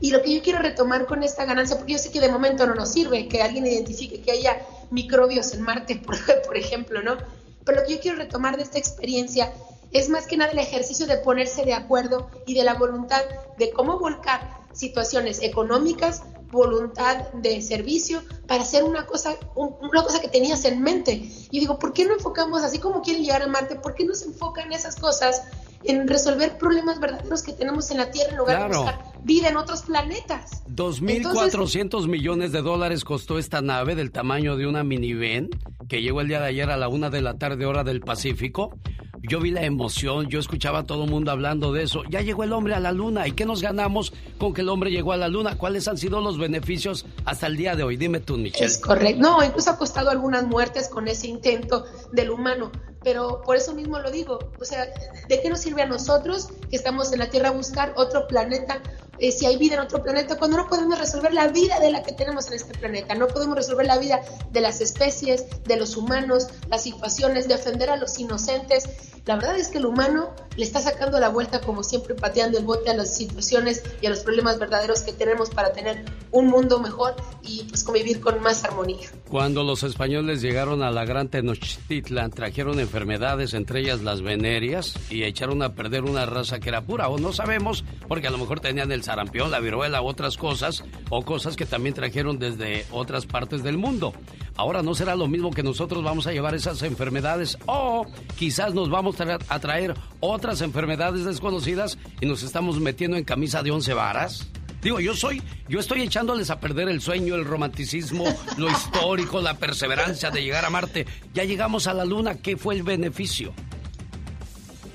Y 0.00 0.10
lo 0.10 0.22
que 0.22 0.34
yo 0.34 0.42
quiero 0.42 0.58
retomar 0.58 1.06
con 1.06 1.22
esta 1.22 1.44
ganancia, 1.44 1.76
porque 1.76 1.94
yo 1.94 1.98
sé 1.98 2.10
que 2.10 2.20
de 2.20 2.28
momento 2.28 2.66
no 2.66 2.74
nos 2.74 2.92
sirve 2.92 3.28
que 3.28 3.42
alguien 3.42 3.66
identifique 3.66 4.20
que 4.20 4.32
haya 4.32 4.60
microbios 4.90 5.52
en 5.54 5.62
Marte, 5.62 5.96
por, 6.06 6.16
por 6.42 6.56
ejemplo, 6.56 7.02
¿no? 7.02 7.16
Pero 7.64 7.80
lo 7.80 7.86
que 7.86 7.94
yo 7.94 8.00
quiero 8.00 8.18
retomar 8.18 8.56
de 8.56 8.62
esta 8.62 8.78
experiencia 8.78 9.52
es 9.92 10.08
más 10.08 10.26
que 10.26 10.36
nada 10.36 10.52
el 10.52 10.58
ejercicio 10.58 11.06
de 11.06 11.16
ponerse 11.18 11.64
de 11.64 11.74
acuerdo 11.74 12.30
y 12.46 12.54
de 12.54 12.64
la 12.64 12.74
voluntad 12.74 13.22
de 13.58 13.70
cómo 13.70 13.98
volcar 13.98 14.66
situaciones 14.72 15.42
económicas, 15.42 16.22
voluntad 16.56 17.30
de 17.34 17.62
servicio 17.62 18.22
para 18.48 18.62
hacer 18.62 18.82
una 18.84 19.06
cosa, 19.06 19.36
un- 19.54 19.74
una 19.80 20.02
cosa 20.02 20.20
que 20.20 20.28
tenías 20.28 20.64
en 20.64 20.82
mente. 20.82 21.12
Y 21.50 21.60
digo, 21.60 21.78
¿por 21.78 21.92
qué 21.92 22.04
no 22.04 22.14
enfocamos 22.14 22.62
así 22.64 22.78
como 22.78 23.02
quieren 23.02 23.22
llegar 23.22 23.42
a 23.42 23.46
Marte? 23.46 23.76
¿Por 23.76 23.94
qué 23.94 24.04
no 24.04 24.14
se 24.14 24.26
enfocan 24.26 24.72
esas 24.72 24.96
cosas 24.96 25.42
en 25.84 26.08
resolver 26.08 26.58
problemas 26.58 26.98
verdaderos 26.98 27.42
que 27.42 27.52
tenemos 27.52 27.90
en 27.92 27.98
la 27.98 28.10
Tierra 28.10 28.30
en 28.32 28.38
lugar 28.38 28.56
Claro. 28.56 28.72
de 28.72 28.78
buscar 28.78 29.12
vida 29.22 29.48
en 29.50 29.56
otros 29.56 29.82
planetas? 29.82 30.62
2.400 30.68 32.08
millones 32.08 32.52
de 32.52 32.62
dólares 32.62 33.04
costó 33.04 33.38
esta 33.38 33.60
nave 33.62 33.94
del 33.94 34.10
tamaño 34.10 34.56
de 34.56 34.66
una 34.66 34.82
minivan 34.84 35.50
que 35.88 36.02
llegó 36.02 36.20
el 36.20 36.28
día 36.28 36.40
de 36.40 36.46
ayer 36.46 36.70
a 36.70 36.76
la 36.76 36.88
una 36.88 37.10
de 37.10 37.22
la 37.22 37.34
tarde 37.38 37.66
hora 37.66 37.84
del 37.84 38.00
Pacífico. 38.00 38.74
Yo 39.22 39.40
vi 39.40 39.50
la 39.50 39.62
emoción, 39.62 40.28
yo 40.28 40.38
escuchaba 40.38 40.80
a 40.80 40.84
todo 40.84 41.04
el 41.04 41.10
mundo 41.10 41.30
hablando 41.30 41.72
de 41.72 41.82
eso. 41.82 42.02
Ya 42.10 42.20
llegó 42.20 42.44
el 42.44 42.52
hombre 42.52 42.74
a 42.74 42.80
la 42.80 42.92
luna. 42.92 43.26
¿Y 43.26 43.32
qué 43.32 43.44
nos 43.44 43.62
ganamos 43.62 44.12
con 44.38 44.54
que 44.54 44.60
el 44.60 44.68
hombre 44.68 44.90
llegó 44.90 45.12
a 45.12 45.16
la 45.16 45.28
luna? 45.28 45.56
¿Cuáles 45.56 45.88
han 45.88 45.98
sido 45.98 46.20
los 46.20 46.38
beneficios 46.38 47.06
hasta 47.24 47.46
el 47.46 47.56
día 47.56 47.74
de 47.74 47.82
hoy? 47.82 47.96
Dime 47.96 48.20
tú, 48.20 48.36
Michelle. 48.36 48.66
Es 48.66 48.78
correcto. 48.78 49.20
No, 49.20 49.42
incluso 49.42 49.70
ha 49.70 49.78
costado 49.78 50.10
algunas 50.10 50.44
muertes 50.44 50.88
con 50.88 51.08
ese 51.08 51.28
intento 51.28 51.84
del 52.12 52.30
humano. 52.30 52.70
Pero 53.02 53.42
por 53.44 53.56
eso 53.56 53.74
mismo 53.74 53.98
lo 53.98 54.10
digo. 54.10 54.38
O 54.60 54.64
sea, 54.64 54.84
¿de 55.28 55.40
qué 55.40 55.48
nos 55.48 55.60
sirve 55.60 55.82
a 55.82 55.86
nosotros 55.86 56.48
que 56.68 56.76
estamos 56.76 57.12
en 57.12 57.20
la 57.20 57.30
Tierra 57.30 57.50
buscar 57.50 57.94
otro 57.96 58.26
planeta? 58.26 58.82
Eh, 59.18 59.32
si 59.32 59.46
hay 59.46 59.56
vida 59.56 59.74
en 59.74 59.80
otro 59.80 60.02
planeta, 60.02 60.38
cuando 60.38 60.56
no 60.56 60.68
podemos 60.68 60.98
resolver 60.98 61.32
la 61.32 61.48
vida 61.48 61.80
de 61.80 61.90
la 61.90 62.02
que 62.02 62.12
tenemos 62.12 62.46
en 62.48 62.54
este 62.54 62.76
planeta, 62.78 63.14
no 63.14 63.28
podemos 63.28 63.56
resolver 63.56 63.86
la 63.86 63.98
vida 63.98 64.20
de 64.52 64.60
las 64.60 64.80
especies, 64.80 65.44
de 65.64 65.76
los 65.76 65.96
humanos, 65.96 66.48
las 66.68 66.82
situaciones, 66.82 67.48
defender 67.48 67.90
a 67.90 67.96
los 67.96 68.18
inocentes. 68.18 68.88
La 69.24 69.36
verdad 69.36 69.56
es 69.56 69.68
que 69.68 69.78
el 69.78 69.86
humano 69.86 70.30
le 70.56 70.64
está 70.64 70.80
sacando 70.80 71.18
la 71.18 71.28
vuelta 71.28 71.60
como 71.60 71.82
siempre 71.82 72.14
pateando 72.14 72.58
el 72.58 72.64
bote 72.64 72.90
a 72.90 72.94
las 72.94 73.16
situaciones 73.16 73.82
y 74.00 74.06
a 74.06 74.10
los 74.10 74.20
problemas 74.20 74.58
verdaderos 74.58 75.00
que 75.00 75.12
tenemos 75.12 75.50
para 75.50 75.72
tener 75.72 76.04
un 76.30 76.46
mundo 76.46 76.78
mejor 76.78 77.16
y 77.42 77.64
pues 77.64 77.82
convivir 77.82 78.20
con 78.20 78.40
más 78.40 78.64
armonía. 78.64 79.08
Cuando 79.28 79.64
los 79.64 79.82
españoles 79.82 80.42
llegaron 80.42 80.82
a 80.82 80.90
la 80.90 81.04
gran 81.04 81.28
Tenochtitlan, 81.28 82.30
trajeron 82.30 82.78
enfermedades, 82.78 83.54
entre 83.54 83.80
ellas 83.80 84.02
las 84.02 84.22
venerias, 84.22 84.94
y 85.10 85.24
echaron 85.24 85.62
a 85.62 85.74
perder 85.74 86.04
una 86.04 86.26
raza 86.26 86.60
que 86.60 86.68
era 86.68 86.82
pura, 86.82 87.08
o 87.08 87.18
no 87.18 87.32
sabemos, 87.32 87.84
porque 88.08 88.28
a 88.28 88.30
lo 88.30 88.38
mejor 88.38 88.60
tenían 88.60 88.92
el 88.92 89.02
sarampión, 89.06 89.50
la 89.50 89.60
viruela, 89.60 90.02
otras 90.02 90.36
cosas, 90.36 90.84
o 91.08 91.24
cosas 91.24 91.56
que 91.56 91.64
también 91.64 91.94
trajeron 91.94 92.38
desde 92.38 92.84
otras 92.90 93.24
partes 93.24 93.62
del 93.62 93.78
mundo. 93.78 94.12
Ahora 94.56 94.82
no 94.82 94.94
será 94.94 95.14
lo 95.16 95.28
mismo 95.28 95.50
que 95.50 95.62
nosotros 95.62 96.02
vamos 96.04 96.26
a 96.26 96.32
llevar 96.32 96.54
esas 96.54 96.82
enfermedades, 96.82 97.56
o 97.66 98.06
quizás 98.36 98.74
nos 98.74 98.90
vamos 98.90 99.16
a 99.20 99.60
traer 99.60 99.94
otras 100.20 100.60
enfermedades 100.60 101.24
desconocidas 101.24 101.98
y 102.20 102.26
nos 102.26 102.42
estamos 102.42 102.80
metiendo 102.80 103.16
en 103.16 103.24
camisa 103.24 103.62
de 103.62 103.70
once 103.70 103.94
varas. 103.94 104.50
Digo, 104.82 105.00
yo 105.00 105.14
soy, 105.14 105.42
yo 105.68 105.80
estoy 105.80 106.02
echándoles 106.02 106.50
a 106.50 106.60
perder 106.60 106.88
el 106.88 107.00
sueño, 107.00 107.34
el 107.34 107.44
romanticismo, 107.44 108.24
lo 108.58 108.70
histórico, 108.70 109.40
la 109.40 109.54
perseverancia 109.54 110.30
de 110.30 110.42
llegar 110.42 110.64
a 110.64 110.70
Marte. 110.70 111.06
Ya 111.32 111.44
llegamos 111.44 111.86
a 111.86 111.94
la 111.94 112.04
Luna, 112.04 112.36
¿qué 112.36 112.56
fue 112.56 112.74
el 112.74 112.82
beneficio? 112.82 113.52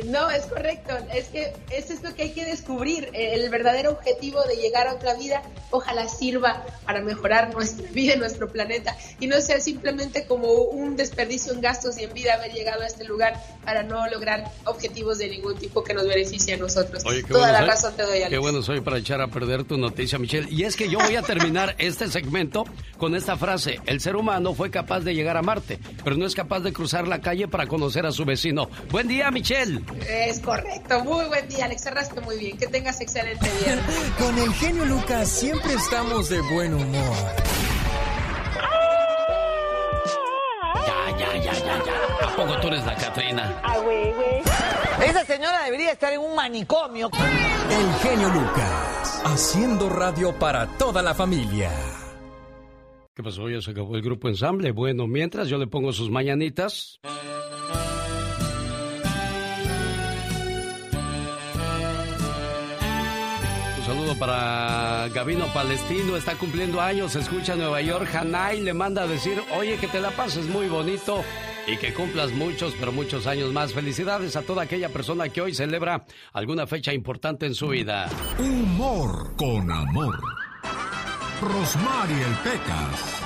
No, 0.05 0.29
es 0.29 0.45
correcto. 0.45 0.93
Es 1.13 1.27
que 1.27 1.53
eso 1.71 1.93
es 1.93 2.03
lo 2.03 2.13
que 2.15 2.23
hay 2.23 2.31
que 2.31 2.45
descubrir. 2.45 3.09
El 3.13 3.49
verdadero 3.49 3.91
objetivo 3.91 4.41
de 4.43 4.55
llegar 4.55 4.87
a 4.87 4.93
otra 4.93 5.15
vida, 5.15 5.41
ojalá 5.69 6.07
sirva 6.07 6.65
para 6.85 7.01
mejorar 7.01 7.53
nuestra 7.53 7.89
vida, 7.91 8.15
nuestro 8.15 8.49
planeta, 8.49 8.95
y 9.19 9.27
no 9.27 9.39
sea 9.41 9.59
simplemente 9.59 10.25
como 10.25 10.51
un 10.51 10.95
desperdicio 10.95 11.53
en 11.53 11.61
gastos 11.61 11.97
y 11.97 12.03
en 12.03 12.13
vida 12.13 12.33
haber 12.33 12.51
llegado 12.53 12.81
a 12.81 12.87
este 12.87 13.05
lugar 13.05 13.41
para 13.63 13.83
no 13.83 14.07
lograr 14.07 14.51
objetivos 14.65 15.17
de 15.17 15.29
ningún 15.29 15.57
tipo 15.57 15.83
que 15.83 15.93
nos 15.93 16.07
beneficie 16.07 16.55
a 16.55 16.57
nosotros. 16.57 17.03
Toda 17.27 17.51
la 17.51 17.61
razón 17.61 17.93
te 17.95 18.03
doy, 18.03 18.17
Alex. 18.17 18.29
Qué 18.29 18.37
bueno 18.37 18.61
soy 18.61 18.81
para 18.81 18.97
echar 18.97 19.21
a 19.21 19.27
perder 19.27 19.63
tu 19.63 19.77
noticia, 19.77 20.17
Michelle. 20.17 20.47
Y 20.49 20.63
es 20.63 20.75
que 20.75 20.89
yo 20.89 20.99
voy 20.99 21.15
a 21.15 21.21
terminar 21.21 21.75
este 21.79 22.07
segmento 22.07 22.65
con 22.97 23.15
esta 23.15 23.37
frase. 23.37 23.79
El 23.85 23.99
ser 24.01 24.15
humano 24.15 24.53
fue 24.53 24.71
capaz 24.71 25.01
de 25.01 25.13
llegar 25.13 25.37
a 25.37 25.41
Marte, 25.41 25.79
pero 26.03 26.15
no 26.15 26.25
es 26.25 26.35
capaz 26.35 26.61
de 26.61 26.73
cruzar 26.73 27.07
la 27.07 27.21
calle 27.21 27.47
para 27.47 27.67
conocer 27.67 28.05
a 28.05 28.11
su 28.11 28.25
vecino. 28.25 28.69
Buen 28.89 29.07
día, 29.07 29.29
Michelle. 29.31 29.81
Es 30.09 30.39
correcto. 30.39 31.03
Muy 31.03 31.25
buen 31.25 31.47
día, 31.47 31.65
Alex. 31.65 31.83
Cerraste 31.83 32.21
muy 32.21 32.37
bien. 32.37 32.57
Que 32.57 32.67
tengas 32.67 32.99
excelente 33.01 33.45
día. 33.59 33.79
Con 34.19 34.37
el 34.37 34.53
genio 34.53 34.85
Lucas 34.85 35.27
siempre 35.29 35.73
estamos 35.73 36.29
de 36.29 36.41
buen 36.41 36.73
humor. 36.73 37.15
Ya, 40.75 41.17
ya, 41.17 41.43
ya, 41.43 41.53
ya, 41.53 41.83
ya. 41.85 42.27
¿A 42.27 42.35
poco 42.35 42.59
tú 42.59 42.67
eres 42.67 42.85
la 42.85 42.95
Catrina? 42.95 43.59
Ah, 43.63 43.77
güey, 43.79 44.11
güey. 44.13 44.41
Esa 45.09 45.25
señora 45.25 45.63
debería 45.65 45.91
estar 45.91 46.13
en 46.13 46.21
un 46.21 46.35
manicomio. 46.35 47.09
El 47.69 47.93
genio 48.07 48.29
Lucas, 48.29 49.21
haciendo 49.25 49.89
radio 49.89 50.37
para 50.37 50.67
toda 50.77 51.01
la 51.01 51.13
familia. 51.15 51.71
¿Qué 53.15 53.23
pasó? 53.23 53.49
Ya 53.49 53.61
se 53.61 53.71
acabó 53.71 53.95
el 53.95 54.01
grupo 54.01 54.29
ensamble. 54.29 54.71
Bueno, 54.71 55.07
mientras 55.07 55.47
yo 55.47 55.57
le 55.57 55.67
pongo 55.67 55.91
sus 55.91 56.09
mañanitas. 56.09 56.99
Saludo 63.91 64.15
para 64.15 65.09
Gabino 65.09 65.47
Palestino, 65.47 66.15
está 66.15 66.35
cumpliendo 66.35 66.79
años, 66.79 67.13
escucha 67.17 67.57
Nueva 67.57 67.81
York, 67.81 68.07
Hanai 68.15 68.61
le 68.61 68.73
manda 68.73 69.03
a 69.03 69.07
decir, 69.07 69.43
oye, 69.57 69.75
que 69.75 69.87
te 69.89 69.99
la 69.99 70.11
pases 70.11 70.47
muy 70.47 70.69
bonito 70.69 71.25
y 71.67 71.75
que 71.75 71.93
cumplas 71.93 72.31
muchos, 72.31 72.73
pero 72.79 72.93
muchos 72.93 73.27
años 73.27 73.51
más. 73.51 73.73
Felicidades 73.73 74.37
a 74.37 74.43
toda 74.43 74.63
aquella 74.63 74.87
persona 74.87 75.27
que 75.27 75.41
hoy 75.41 75.53
celebra 75.53 76.05
alguna 76.31 76.67
fecha 76.67 76.93
importante 76.93 77.45
en 77.45 77.53
su 77.53 77.67
vida. 77.67 78.07
Humor 78.39 79.35
con 79.35 79.69
amor. 79.69 80.17
Rosmarie 81.41 82.23
el 82.23 82.35
Pecas. 82.49 83.20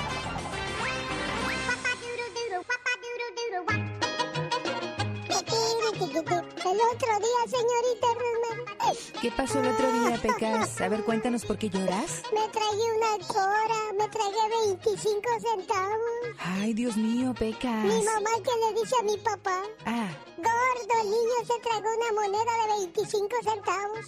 Otro 6.94 7.08
día, 7.18 7.58
señorita 7.58 8.06
Rosmar. 8.14 8.96
¿Qué 9.20 9.30
pasó 9.30 9.60
el 9.60 9.68
otro 9.68 9.92
día, 9.92 10.18
Pecas? 10.20 10.80
A 10.80 10.88
ver, 10.88 11.04
cuéntanos 11.04 11.44
por 11.44 11.58
qué 11.58 11.68
lloras. 11.68 12.22
Me 12.32 12.48
tragué 12.48 12.86
una 12.96 13.26
cora, 13.26 13.92
me 13.98 14.08
tragué 14.08 14.76
25 14.82 15.22
centavos. 15.40 16.36
Ay, 16.38 16.74
Dios 16.74 16.96
mío, 16.96 17.34
Pecas. 17.38 17.84
Mi 17.84 18.02
mamá 18.02 18.30
que 18.42 18.74
le 18.74 18.80
dice 18.80 18.94
a 19.00 19.02
mi 19.02 19.16
papá. 19.18 19.62
Ah. 19.84 20.08
Gordo, 20.36 21.00
el 21.02 21.10
niño 21.10 21.38
se 21.46 21.60
tragó 21.60 21.88
una 21.96 22.20
moneda 22.20 22.52
de 22.62 22.86
25 22.92 23.28
centavos. 23.42 24.06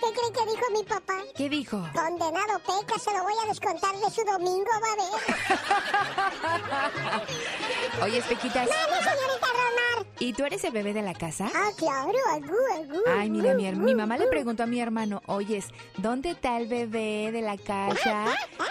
¿Qué 0.00 0.06
cree 0.12 0.32
que 0.32 0.50
dijo 0.50 0.66
mi 0.72 0.84
papá? 0.84 1.14
¿Qué 1.36 1.48
dijo? 1.48 1.78
Condenado 1.94 2.58
Pecas, 2.60 3.02
se 3.02 3.12
lo 3.12 3.22
voy 3.22 3.34
a 3.44 3.48
descontar 3.48 3.94
de 3.96 4.10
su 4.10 4.22
domingo, 4.24 4.70
va 4.82 4.92
a 4.92 4.96
ver. 4.96 5.06
Oye, 8.02 8.22
Pequitas. 8.22 8.68
¡Mande, 8.68 8.96
señorita 8.96 9.46
Romar! 9.46 10.06
¿Y 10.18 10.32
tú 10.32 10.44
eres 10.44 10.64
el 10.64 10.72
bebé 10.72 10.92
de 10.92 11.02
la 11.02 11.14
casa? 11.14 11.50
Ah, 11.54 11.70
claro, 11.76 12.12
agú, 12.32 12.54
agú. 12.74 13.00
Ay, 13.18 13.30
mira, 13.30 13.54
mi, 13.54 13.70
mi 13.72 13.94
mamá 13.94 14.16
le 14.16 14.26
preguntó 14.26 14.62
a 14.62 14.66
mi 14.66 14.80
hermano, 14.80 15.22
oyes, 15.26 15.66
¿dónde 15.96 16.30
está 16.30 16.56
el 16.58 16.68
bebé 16.68 17.30
de 17.32 17.42
la 17.42 17.56
casa? 17.56 18.26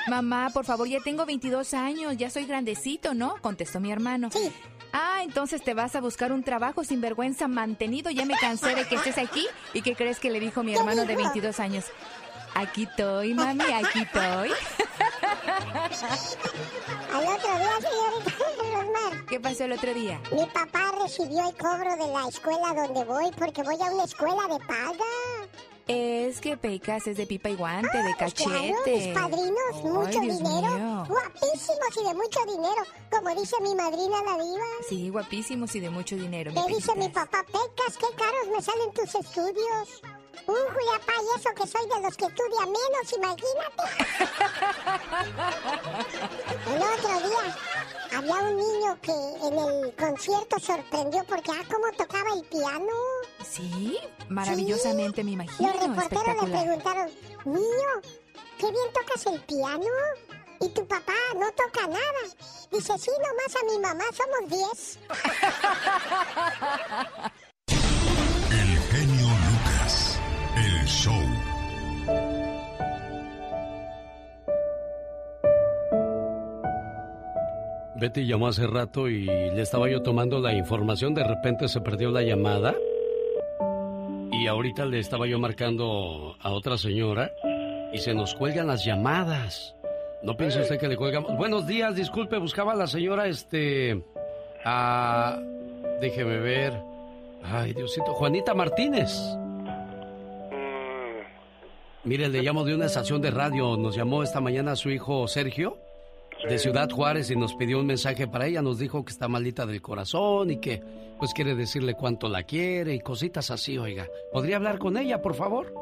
Mamá, 0.08 0.50
por 0.54 0.66
favor, 0.66 0.88
ya 0.88 1.00
tengo 1.02 1.26
22 1.26 1.74
años, 1.74 2.18
ya 2.18 2.30
soy 2.30 2.46
grandecito, 2.46 3.14
¿no? 3.14 3.36
Contestó 3.42 3.80
mi 3.80 3.92
hermano. 3.92 4.30
Sí. 4.32 4.52
Ah, 4.98 5.24
entonces 5.24 5.62
te 5.62 5.74
vas 5.74 5.94
a 5.98 6.00
buscar 6.02 6.32
un 6.32 6.42
trabajo 6.42 6.86
sin 6.86 7.02
vergüenza 7.02 7.50
mantenido, 7.50 8.12
ya 8.12 8.26
me 8.26 8.34
cansé 8.36 8.76
de 8.76 8.88
que 8.88 8.96
estés 8.96 9.18
aquí. 9.18 9.46
¿Y 9.74 9.82
qué 9.82 9.94
crees 9.94 10.20
que 10.22 10.30
le 10.30 10.40
dijo 10.40 10.64
mi 10.64 10.74
hermano 10.74 11.06
de 11.06 11.15
22 11.16 11.60
años? 11.60 11.86
Aquí 12.54 12.84
estoy, 12.84 13.34
mami, 13.34 13.64
aquí 13.66 14.00
estoy. 14.00 14.52
Al 17.14 17.24
otro 17.28 17.58
día, 17.58 17.76
señorita 17.82 18.32
Rosmar. 18.74 19.26
¿Qué 19.26 19.40
pasó 19.40 19.64
el 19.66 19.72
otro 19.74 19.94
día? 19.94 20.22
Mi 20.32 20.46
papá 20.48 20.92
recibió 21.02 21.48
el 21.50 21.56
cobro 21.58 21.92
de 21.98 22.08
la 22.14 22.28
escuela 22.28 22.74
donde 22.74 23.04
voy 23.04 23.32
porque 23.38 23.62
voy 23.64 23.76
a 23.82 23.92
una 23.94 24.04
escuela 24.04 24.44
de 24.48 24.60
paga. 24.66 25.06
Es 25.88 26.42
que 26.42 26.58
Pecas 26.58 27.06
es 27.06 27.16
de 27.18 27.28
pipa 27.28 27.50
y 27.50 27.56
guante, 27.56 27.96
de 27.96 28.16
Pues 28.18 28.34
claro, 28.34 28.52
cachete. 28.60 28.96
mis 28.96 29.08
padrinos, 29.10 29.60
Ay, 29.76 29.82
mucho 29.84 30.20
Dios 30.20 30.38
dinero. 30.40 30.68
mío. 30.78 31.06
Guapísimos 31.08 31.98
y 32.02 32.04
de 32.08 32.14
mucho 32.16 32.40
dinero. 32.48 32.84
Como 33.12 33.40
dice 33.40 33.56
mi 33.62 33.76
madrina 33.76 34.18
la 34.24 34.44
diva. 34.44 34.66
Sí, 34.90 35.10
guapísimos 35.10 35.76
y 35.76 35.80
de 35.82 35.90
mucho 35.92 36.16
dinero. 36.16 36.52
Me 36.54 36.66
dice 36.74 36.96
mi 36.96 37.08
papá, 37.10 37.44
Pecas, 37.46 37.98
qué 38.00 38.08
caros 38.18 38.48
me 38.56 38.62
salen 38.64 38.92
tus 38.94 39.14
estudios. 39.14 40.02
Uh, 40.48 40.54
Juliapá, 40.74 41.14
y 41.22 41.40
eso 41.40 41.50
que 41.56 41.68
soy 41.68 41.88
de 41.88 42.02
los 42.02 42.16
que 42.18 42.26
estudia 42.26 42.66
menos, 42.66 43.14
imagínate. 43.18 43.84
El 46.68 46.82
otro 46.82 47.14
día 47.28 47.44
había 48.18 48.50
un 48.50 48.58
niño 48.58 49.00
que 49.02 49.12
en 49.12 49.58
el 49.58 49.96
concierto 49.96 50.60
sorprendió 50.60 51.24
porque, 51.26 51.52
ah, 51.52 51.64
cómo 51.72 51.92
tocaba 51.98 52.34
el 52.34 52.44
piano. 52.46 52.94
Sí, 53.44 53.98
maravillosamente 54.30 55.24
me 55.24 55.32
imagino. 55.32 55.72
Los 55.72 55.82
reporteros 55.82 56.50
le 56.50 56.58
preguntaron, 56.58 57.12
niño, 57.46 58.02
qué 58.58 58.72
bien 58.72 58.94
tocas 58.94 59.26
el 59.26 59.42
piano. 59.42 59.86
Y 60.62 60.70
tu 60.70 60.88
papá 60.88 61.14
no 61.36 61.52
toca 61.52 61.86
nada. 61.88 62.22
Dice, 62.72 62.98
sí, 62.98 63.12
nomás 63.12 63.56
a 63.56 63.64
mi 63.66 63.78
mamá 63.80 64.06
somos 64.14 64.50
10. 64.50 65.00
Betty 78.06 78.28
llamó 78.28 78.50
hace 78.50 78.68
rato 78.68 79.10
y 79.10 79.26
le 79.26 79.64
estaba 79.64 79.90
yo 79.90 80.04
tomando 80.04 80.40
la 80.40 80.54
información, 80.54 81.16
de 81.16 81.24
repente 81.24 81.68
se 81.68 81.82
perdió 81.82 82.12
la 82.12 82.22
llamada 82.22 82.76
y 84.32 84.46
ahorita 84.46 84.86
le 84.86 85.00
estaba 85.00 85.26
yo 85.26 85.40
marcando 85.40 86.36
a 86.40 86.52
otra 86.52 86.78
señora 86.78 87.32
y 87.92 87.98
se 87.98 88.14
nos 88.14 88.36
cuelgan 88.36 88.68
las 88.68 88.86
llamadas. 88.86 89.74
No 90.22 90.38
piense 90.38 90.62
usted 90.62 90.78
que 90.80 90.88
le 90.88 90.98
colgamos. 90.98 91.36
Buenos 91.36 91.66
días, 91.66 91.96
disculpe, 91.96 92.38
buscaba 92.38 92.74
a 92.74 92.76
la 92.76 92.86
señora, 92.86 93.26
este... 93.26 94.04
A... 94.64 95.40
Déjeme 96.00 96.38
ver. 96.38 96.80
Ay, 97.44 97.74
Diosito, 97.74 98.14
Juanita 98.14 98.54
Martínez. 98.54 99.20
Mire, 102.04 102.30
le 102.30 102.44
llamo 102.44 102.66
de 102.66 102.76
una 102.76 102.86
estación 102.86 103.20
de 103.20 103.32
radio. 103.32 103.78
Nos 103.78 103.96
llamó 103.96 104.22
esta 104.22 104.42
mañana 104.42 104.76
su 104.76 104.92
hijo 104.92 105.28
Sergio 105.28 105.85
de 106.50 106.60
Ciudad 106.60 106.90
Juárez 106.90 107.32
y 107.32 107.36
nos 107.36 107.56
pidió 107.56 107.80
un 107.80 107.88
mensaje 107.88 108.28
para 108.28 108.46
ella. 108.48 108.62
Nos 108.62 108.80
dijo 108.80 109.04
que 109.04 109.12
está 109.12 109.28
malita 109.28 109.66
del 109.66 109.82
corazón 109.82 110.52
y 110.52 110.58
que 110.58 110.82
pues 111.18 111.34
quiere 111.34 111.56
decirle 111.56 111.96
cuánto 111.96 112.28
la 112.28 112.44
quiere 112.44 112.94
y 112.94 113.00
cositas 113.00 113.50
así, 113.52 113.78
oiga. 113.78 114.08
¿Podría 114.32 114.58
hablar 114.58 114.78
con 114.78 114.98
ella, 114.98 115.22
por 115.22 115.34
favor? 115.34 115.74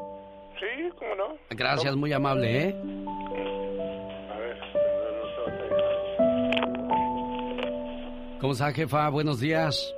Sí, 0.58 0.90
cómo 0.98 1.14
no. 1.16 1.36
Gracias, 1.50 1.96
muy 1.96 2.12
amable, 2.12 2.68
¿eh? 2.68 2.76
A 4.30 4.38
ver, 4.38 4.58
¿Cómo 8.40 8.52
está, 8.52 8.72
jefa? 8.72 9.08
Buenos 9.08 9.40
días. 9.40 9.94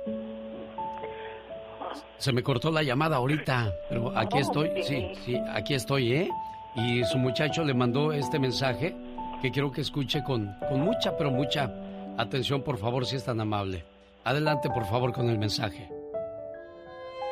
Se 2.17 2.31
me 2.33 2.41
cortó 2.41 2.71
la 2.71 2.81
llamada 2.81 3.17
ahorita, 3.17 3.75
pero 3.89 4.11
aquí 4.17 4.39
estoy, 4.39 4.71
sí, 4.83 5.11
sí, 5.23 5.39
aquí 5.51 5.75
estoy, 5.75 6.13
¿eh? 6.13 6.29
Y 6.75 7.03
su 7.05 7.19
muchacho 7.19 7.63
le 7.63 7.75
mandó 7.75 8.11
este 8.11 8.39
mensaje 8.39 8.95
que 9.41 9.51
quiero 9.51 9.71
que 9.71 9.81
escuche 9.81 10.23
con, 10.23 10.55
con 10.67 10.81
mucha, 10.81 11.15
pero 11.17 11.31
mucha 11.31 11.71
atención, 12.17 12.63
por 12.63 12.77
favor, 12.77 13.05
si 13.05 13.15
es 13.15 13.23
tan 13.23 13.39
amable. 13.39 13.85
Adelante, 14.23 14.69
por 14.69 14.85
favor, 14.85 15.13
con 15.13 15.29
el 15.29 15.37
mensaje. 15.37 15.89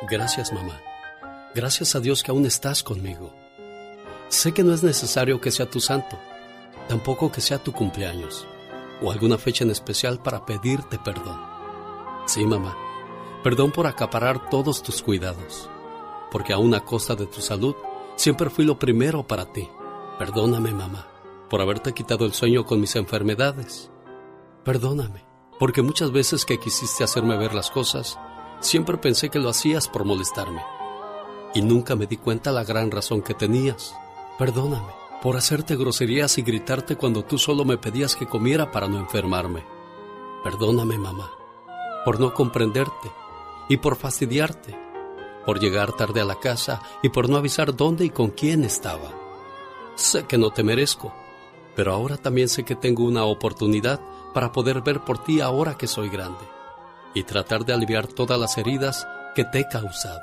Gracias, 0.08 0.52
mamá. 0.52 0.80
Gracias 1.54 1.94
a 1.94 2.00
Dios 2.00 2.22
que 2.22 2.30
aún 2.30 2.46
estás 2.46 2.82
conmigo. 2.82 3.32
Sé 4.28 4.52
que 4.52 4.62
no 4.62 4.74
es 4.74 4.82
necesario 4.82 5.40
que 5.40 5.50
sea 5.50 5.66
tu 5.66 5.80
santo, 5.80 6.18
tampoco 6.88 7.30
que 7.30 7.40
sea 7.40 7.58
tu 7.58 7.72
cumpleaños 7.72 8.46
o 9.02 9.10
alguna 9.10 9.38
fecha 9.38 9.64
en 9.64 9.70
especial 9.70 10.18
para 10.22 10.44
pedirte 10.44 10.98
perdón. 10.98 11.38
Sí, 12.26 12.44
mamá, 12.44 12.76
perdón 13.42 13.70
por 13.70 13.86
acaparar 13.86 14.50
todos 14.50 14.82
tus 14.82 15.02
cuidados, 15.02 15.70
porque 16.30 16.52
aún 16.52 16.74
a 16.74 16.80
costa 16.80 17.14
de 17.14 17.26
tu 17.26 17.40
salud, 17.40 17.76
siempre 18.16 18.50
fui 18.50 18.64
lo 18.64 18.78
primero 18.78 19.26
para 19.26 19.52
ti. 19.52 19.68
Perdóname, 20.18 20.72
mamá, 20.72 21.06
por 21.48 21.60
haberte 21.60 21.92
quitado 21.92 22.24
el 22.24 22.32
sueño 22.32 22.64
con 22.64 22.80
mis 22.80 22.96
enfermedades. 22.96 23.90
Perdóname, 24.64 25.24
porque 25.58 25.82
muchas 25.82 26.10
veces 26.12 26.44
que 26.44 26.58
quisiste 26.58 27.04
hacerme 27.04 27.36
ver 27.36 27.54
las 27.54 27.70
cosas, 27.70 28.18
siempre 28.60 28.96
pensé 28.98 29.28
que 29.28 29.38
lo 29.38 29.48
hacías 29.48 29.88
por 29.88 30.04
molestarme. 30.04 30.62
Y 31.54 31.62
nunca 31.62 31.96
me 31.96 32.06
di 32.06 32.16
cuenta 32.16 32.52
la 32.52 32.64
gran 32.64 32.90
razón 32.90 33.22
que 33.22 33.34
tenías. 33.34 33.94
Perdóname 34.38 35.06
por 35.22 35.36
hacerte 35.36 35.76
groserías 35.76 36.38
y 36.38 36.42
gritarte 36.42 36.96
cuando 36.96 37.24
tú 37.24 37.38
solo 37.38 37.64
me 37.64 37.78
pedías 37.78 38.16
que 38.16 38.26
comiera 38.26 38.70
para 38.70 38.88
no 38.88 38.98
enfermarme. 38.98 39.64
Perdóname, 40.44 40.98
mamá, 40.98 41.30
por 42.04 42.20
no 42.20 42.32
comprenderte 42.34 43.10
y 43.68 43.78
por 43.78 43.96
fastidiarte, 43.96 44.78
por 45.44 45.58
llegar 45.58 45.92
tarde 45.94 46.20
a 46.20 46.24
la 46.24 46.38
casa 46.38 46.80
y 47.02 47.08
por 47.08 47.28
no 47.28 47.36
avisar 47.36 47.74
dónde 47.74 48.04
y 48.04 48.10
con 48.10 48.30
quién 48.30 48.62
estaba. 48.62 49.10
Sé 49.94 50.26
que 50.26 50.38
no 50.38 50.50
te 50.50 50.62
merezco, 50.62 51.12
pero 51.76 51.92
ahora 51.92 52.16
también 52.16 52.48
sé 52.48 52.64
que 52.64 52.74
tengo 52.74 53.04
una 53.04 53.24
oportunidad 53.24 54.00
para 54.32 54.50
poder 54.50 54.80
ver 54.80 55.00
por 55.04 55.22
ti 55.22 55.40
ahora 55.40 55.76
que 55.76 55.86
soy 55.86 56.08
grande 56.08 56.44
y 57.14 57.22
tratar 57.22 57.64
de 57.64 57.72
aliviar 57.72 58.06
todas 58.06 58.40
las 58.40 58.58
heridas 58.58 59.06
que 59.34 59.44
te 59.44 59.60
he 59.60 59.68
causado. 59.68 60.20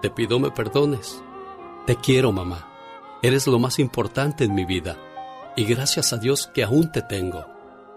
Te 0.00 0.10
pido 0.10 0.38
me 0.38 0.50
perdones. 0.50 1.22
Te 1.86 1.96
quiero, 1.96 2.32
mamá. 2.32 2.68
Eres 3.22 3.46
lo 3.46 3.58
más 3.58 3.78
importante 3.78 4.44
en 4.44 4.54
mi 4.54 4.64
vida. 4.64 4.96
Y 5.56 5.64
gracias 5.64 6.12
a 6.12 6.18
Dios 6.18 6.46
que 6.46 6.62
aún 6.62 6.90
te 6.92 7.02
tengo. 7.02 7.46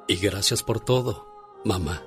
Y 0.07 0.17
gracias 0.17 0.63
por 0.63 0.79
todo, 0.79 1.27
mamá. 1.65 2.01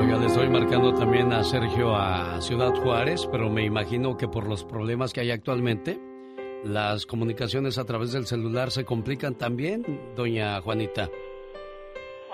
Oiga, 0.00 0.18
le 0.18 0.26
estoy 0.26 0.48
marcando 0.48 0.94
también 0.94 1.32
a 1.32 1.44
Sergio 1.44 1.94
a 1.94 2.40
Ciudad 2.40 2.74
Juárez, 2.82 3.28
pero 3.30 3.50
me 3.50 3.64
imagino 3.64 4.16
que 4.16 4.28
por 4.28 4.46
los 4.46 4.64
problemas 4.64 5.12
que 5.12 5.20
hay 5.20 5.30
actualmente, 5.30 6.00
las 6.64 7.06
comunicaciones 7.06 7.78
a 7.78 7.84
través 7.84 8.12
del 8.12 8.26
celular 8.26 8.70
se 8.70 8.84
complican 8.84 9.34
también, 9.34 9.84
doña 10.14 10.60
Juanita. 10.60 11.08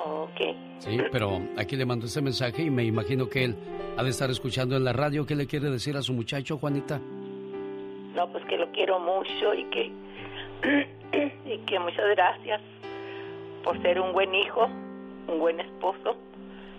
Ok. 0.05 0.57
Sí, 0.79 0.99
pero 1.11 1.41
aquí 1.57 1.77
le 1.77 1.87
mando 1.87 2.07
este 2.07 2.21
mensaje 2.21 2.63
y 2.63 2.71
me 2.71 2.85
imagino 2.85 3.29
que 3.29 3.45
él 3.45 3.57
ha 3.97 4.03
de 4.03 4.11
estar 4.11 4.31
escuchando 4.31 4.77
en 4.77 4.85
la 4.85 4.93
radio. 4.93 5.25
¿Qué 5.25 5.35
le 5.35 5.47
quiere 5.47 5.71
decir 5.71 5.97
a 5.97 6.03
su 6.03 6.13
muchacho, 6.13 6.59
Juanita? 6.59 7.01
No, 8.15 8.31
pues 8.33 8.45
que 8.47 8.57
lo 8.57 8.71
quiero 8.73 8.99
mucho 8.99 9.55
y 9.55 9.65
que, 9.71 9.93
y 11.47 11.59
que 11.59 11.79
muchas 11.79 12.09
gracias 12.15 12.61
por 13.65 13.81
ser 13.83 14.01
un 14.01 14.13
buen 14.13 14.35
hijo, 14.35 14.67
un 15.29 15.39
buen 15.39 15.61
esposo 15.61 16.17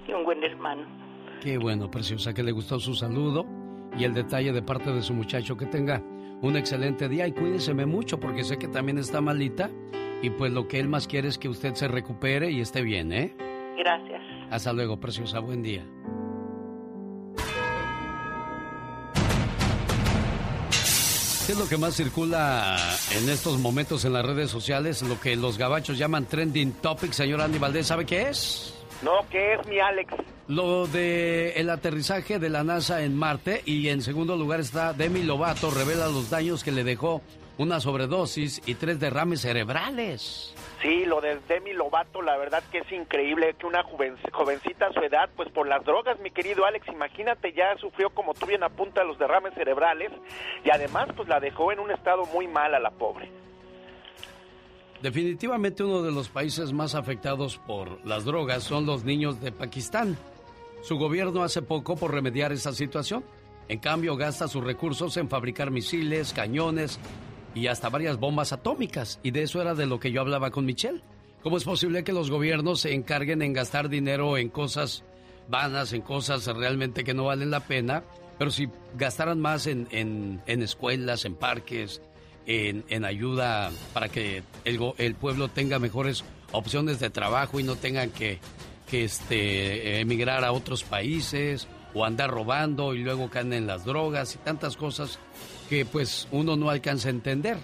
y 0.08 0.14
un 0.14 0.24
buen 0.24 0.44
hermano. 0.44 0.84
Qué 1.42 1.58
bueno, 1.58 1.90
preciosa, 1.90 2.34
que 2.34 2.44
le 2.44 2.52
gustó 2.52 2.80
su 2.80 2.94
saludo 2.94 3.46
y 3.98 4.04
el 4.04 4.14
detalle 4.14 4.52
de 4.52 4.62
parte 4.62 4.92
de 4.92 5.02
su 5.02 5.14
muchacho. 5.14 5.56
Que 5.58 5.66
tenga 5.66 6.02
un 6.42 6.56
excelente 6.56 7.10
día 7.10 7.28
y 7.28 7.32
cuídeseme 7.32 7.86
mucho 7.86 8.20
porque 8.20 8.44
sé 8.44 8.58
que 8.58 8.68
también 8.68 8.98
está 8.98 9.22
malita 9.22 9.70
y 10.22 10.30
pues 10.30 10.52
lo 10.52 10.68
que 10.68 10.80
él 10.80 10.88
más 10.88 11.08
quiere 11.08 11.28
es 11.28 11.38
que 11.38 11.50
usted 11.50 11.74
se 11.76 11.88
recupere 11.88 12.52
y 12.52 12.62
esté 12.62 12.82
bien, 12.82 13.12
¿eh? 13.12 13.36
Gracias. 13.78 14.22
Hasta 14.50 14.74
luego, 14.74 15.00
preciosa, 15.00 15.40
buen 15.40 15.62
día. 15.62 15.86
¿Qué 21.46 21.54
es 21.54 21.60
lo 21.60 21.68
que 21.70 21.78
más 21.78 21.96
circula 21.96 22.76
en 23.16 23.30
estos 23.30 23.58
momentos 23.60 24.04
en 24.04 24.12
las 24.12 24.26
redes 24.26 24.52
sociales? 24.52 25.02
Lo 25.02 25.18
que 25.18 25.38
los 25.38 25.58
gabachos 25.58 25.98
llaman 25.98 26.26
trending 26.26 26.74
topic, 26.74 27.14
señor 27.14 27.40
Andy 27.40 27.58
Valdés, 27.58 27.88
¿sabe 27.88 28.06
qué 28.06 28.24
es? 28.24 28.78
No, 29.02 29.12
¿qué 29.30 29.54
es 29.54 29.66
mi 29.66 29.80
Alex? 29.80 30.14
Lo 30.48 30.88
de 30.88 31.52
el 31.60 31.70
aterrizaje 31.70 32.40
de 32.40 32.50
la 32.50 32.64
NASA 32.64 33.04
en 33.04 33.18
Marte 33.18 33.64
y 33.66 33.90
en 33.90 34.02
segundo 34.02 34.38
lugar 34.38 34.62
está 34.62 34.94
Demi 34.94 35.24
Lovato 35.24 35.70
revela 35.72 36.08
los 36.08 36.30
daños 36.30 36.64
que 36.64 36.72
le 36.72 36.86
dejó 36.86 37.22
una 37.58 37.82
sobredosis 37.82 38.62
y 38.66 38.76
tres 38.76 38.98
derrames 38.98 39.42
cerebrales. 39.42 40.56
Sí, 40.82 41.04
lo 41.06 41.20
de 41.20 41.40
Demi 41.50 41.74
Lovato, 41.74 42.22
la 42.22 42.38
verdad 42.38 42.64
que 42.72 42.78
es 42.78 42.92
increíble 42.94 43.56
que 43.60 43.66
una 43.66 43.84
joven, 43.84 44.16
jovencita 44.32 44.86
a 44.86 44.94
su 44.94 45.02
edad, 45.02 45.30
pues 45.36 45.50
por 45.50 45.68
las 45.68 45.84
drogas, 45.84 46.18
mi 46.22 46.32
querido 46.32 46.66
Alex, 46.66 46.88
imagínate, 46.88 47.52
ya 47.52 47.76
sufrió 47.78 48.10
como 48.12 48.34
tú 48.34 48.46
bien 48.46 48.64
apunta 48.64 49.04
los 49.04 49.20
derrames 49.20 49.54
cerebrales 49.54 50.12
y 50.64 50.70
además 50.70 51.10
pues 51.14 51.28
la 51.28 51.42
dejó 51.42 51.74
en 51.74 51.80
un 51.80 51.92
estado 51.92 52.26
muy 52.28 52.48
mal 52.48 52.74
a 52.74 52.80
la 52.80 52.92
pobre. 52.92 53.30
Definitivamente 55.02 55.84
uno 55.84 56.04
de 56.04 56.12
los 56.12 56.30
países 56.30 56.72
más 56.72 56.96
afectados 56.96 57.58
por 57.58 58.06
las 58.06 58.24
drogas 58.24 58.64
son 58.64 58.86
los 58.86 59.04
niños 59.04 59.42
de 59.42 59.52
Pakistán. 59.52 60.18
Su 60.82 60.98
gobierno 60.98 61.44
hace 61.44 61.62
poco 61.62 61.96
por 61.96 62.14
remediar 62.14 62.52
esa 62.52 62.74
situación. 62.74 63.24
En 63.68 63.80
cambio, 63.80 64.16
gasta 64.16 64.48
sus 64.48 64.64
recursos 64.64 65.18
en 65.18 65.30
fabricar 65.30 65.72
misiles, 65.72 66.34
cañones 66.34 67.00
y 67.54 67.68
hasta 67.68 67.90
varias 67.90 68.18
bombas 68.18 68.54
atómicas. 68.54 69.20
Y 69.24 69.32
de 69.32 69.44
eso 69.44 69.62
era 69.62 69.76
de 69.76 69.86
lo 69.86 70.00
que 70.00 70.12
yo 70.12 70.22
hablaba 70.22 70.52
con 70.52 70.66
Michelle. 70.66 71.02
¿Cómo 71.44 71.58
es 71.58 71.64
posible 71.64 72.04
que 72.04 72.14
los 72.14 72.32
gobiernos 72.32 72.82
se 72.82 72.94
encarguen 72.94 73.42
en 73.42 73.54
gastar 73.54 73.90
dinero 73.90 74.38
en 74.38 74.50
cosas 74.50 75.04
vanas, 75.50 75.94
en 75.94 76.02
cosas 76.02 76.46
realmente 76.46 77.04
que 77.04 77.14
no 77.14 77.26
valen 77.26 77.52
la 77.52 77.62
pena? 77.62 78.04
Pero 78.38 78.52
si 78.52 78.70
gastaran 78.96 79.40
más 79.40 79.68
en, 79.68 79.88
en, 79.92 80.42
en 80.46 80.62
escuelas, 80.62 81.26
en 81.26 81.36
parques, 81.36 82.02
en, 82.46 82.86
en 82.88 83.04
ayuda 83.04 83.72
para 83.94 84.10
que 84.10 84.44
el, 84.64 84.80
el 84.98 85.16
pueblo 85.16 85.50
tenga 85.50 85.80
mejores 85.80 86.24
opciones 86.52 87.00
de 87.00 87.10
trabajo 87.10 87.60
y 87.60 87.64
no 87.64 87.76
tengan 87.76 88.10
que, 88.10 88.40
que 88.90 89.04
este, 89.04 90.00
emigrar 90.00 90.44
a 90.44 90.52
otros 90.52 90.84
países 90.84 91.68
o 91.94 92.06
andar 92.06 92.30
robando 92.30 92.94
y 92.94 93.00
luego 93.00 93.30
caen 93.30 93.54
en 93.54 93.68
las 93.68 93.86
drogas 93.86 94.36
y 94.36 94.38
tantas 94.40 94.78
cosas 94.78 95.20
que 95.70 95.86
pues 95.86 96.28
uno 96.32 96.56
no 96.56 96.70
alcanza 96.70 97.10
a 97.10 97.12
entender. 97.12 97.58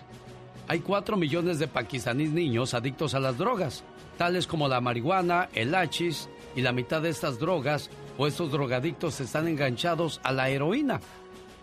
Hay 0.67 0.79
cuatro 0.79 1.17
millones 1.17 1.59
de 1.59 1.67
pakistaníes 1.67 2.31
niños 2.31 2.73
adictos 2.73 3.15
a 3.15 3.19
las 3.19 3.37
drogas, 3.37 3.83
tales 4.17 4.47
como 4.47 4.67
la 4.67 4.81
marihuana, 4.81 5.49
el 5.53 5.75
hachís, 5.75 6.29
y 6.55 6.61
la 6.61 6.71
mitad 6.71 7.01
de 7.01 7.09
estas 7.09 7.39
drogas 7.39 7.89
o 8.17 8.27
estos 8.27 8.51
drogadictos 8.51 9.19
están 9.19 9.47
enganchados 9.47 10.19
a 10.23 10.31
la 10.31 10.49
heroína. 10.49 10.99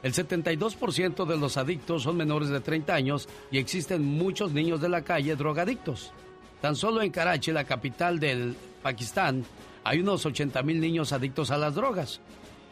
El 0.03 0.15
72% 0.15 1.27
de 1.27 1.37
los 1.37 1.57
adictos 1.57 2.03
son 2.03 2.17
menores 2.17 2.49
de 2.49 2.61
30 2.61 2.95
años 2.95 3.29
y 3.51 3.59
existen 3.59 4.03
muchos 4.03 4.53
niños 4.53 4.81
de 4.81 4.89
la 4.89 5.03
calle 5.03 5.37
drogadictos. 5.37 6.13
Tan 6.61 6.75
solo 6.75 7.03
en 7.03 7.11
Karachi, 7.11 7.53
la 7.53 7.65
capital 7.65 8.19
del 8.19 8.57
Pakistán, 8.83 9.45
hay 9.85 10.01
unos 10.01 10.25
80 10.27 10.63
mil 10.63 10.81
niños 10.81 11.13
adictos 11.13 11.51
a 11.51 11.59
las 11.59 11.75
drogas. 11.75 12.21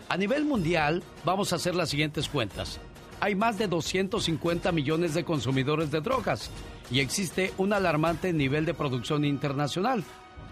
A 0.09 0.17
nivel 0.17 0.45
mundial, 0.45 1.03
vamos 1.25 1.53
a 1.53 1.57
hacer 1.57 1.75
las 1.75 1.91
siguientes 1.91 2.29
cuentas. 2.29 2.81
Hay 3.21 3.35
más 3.35 3.59
de 3.59 3.67
250 3.67 4.73
millones 4.73 5.15
de 5.15 5.25
consumidores 5.25 5.91
de 5.91 6.01
drogas 6.01 6.51
y 6.91 7.01
existe 7.01 7.53
un 7.59 7.73
alarmante 7.73 8.33
nivel 8.33 8.65
de 8.65 8.75
producción 8.75 9.25
internacional. 9.25 10.05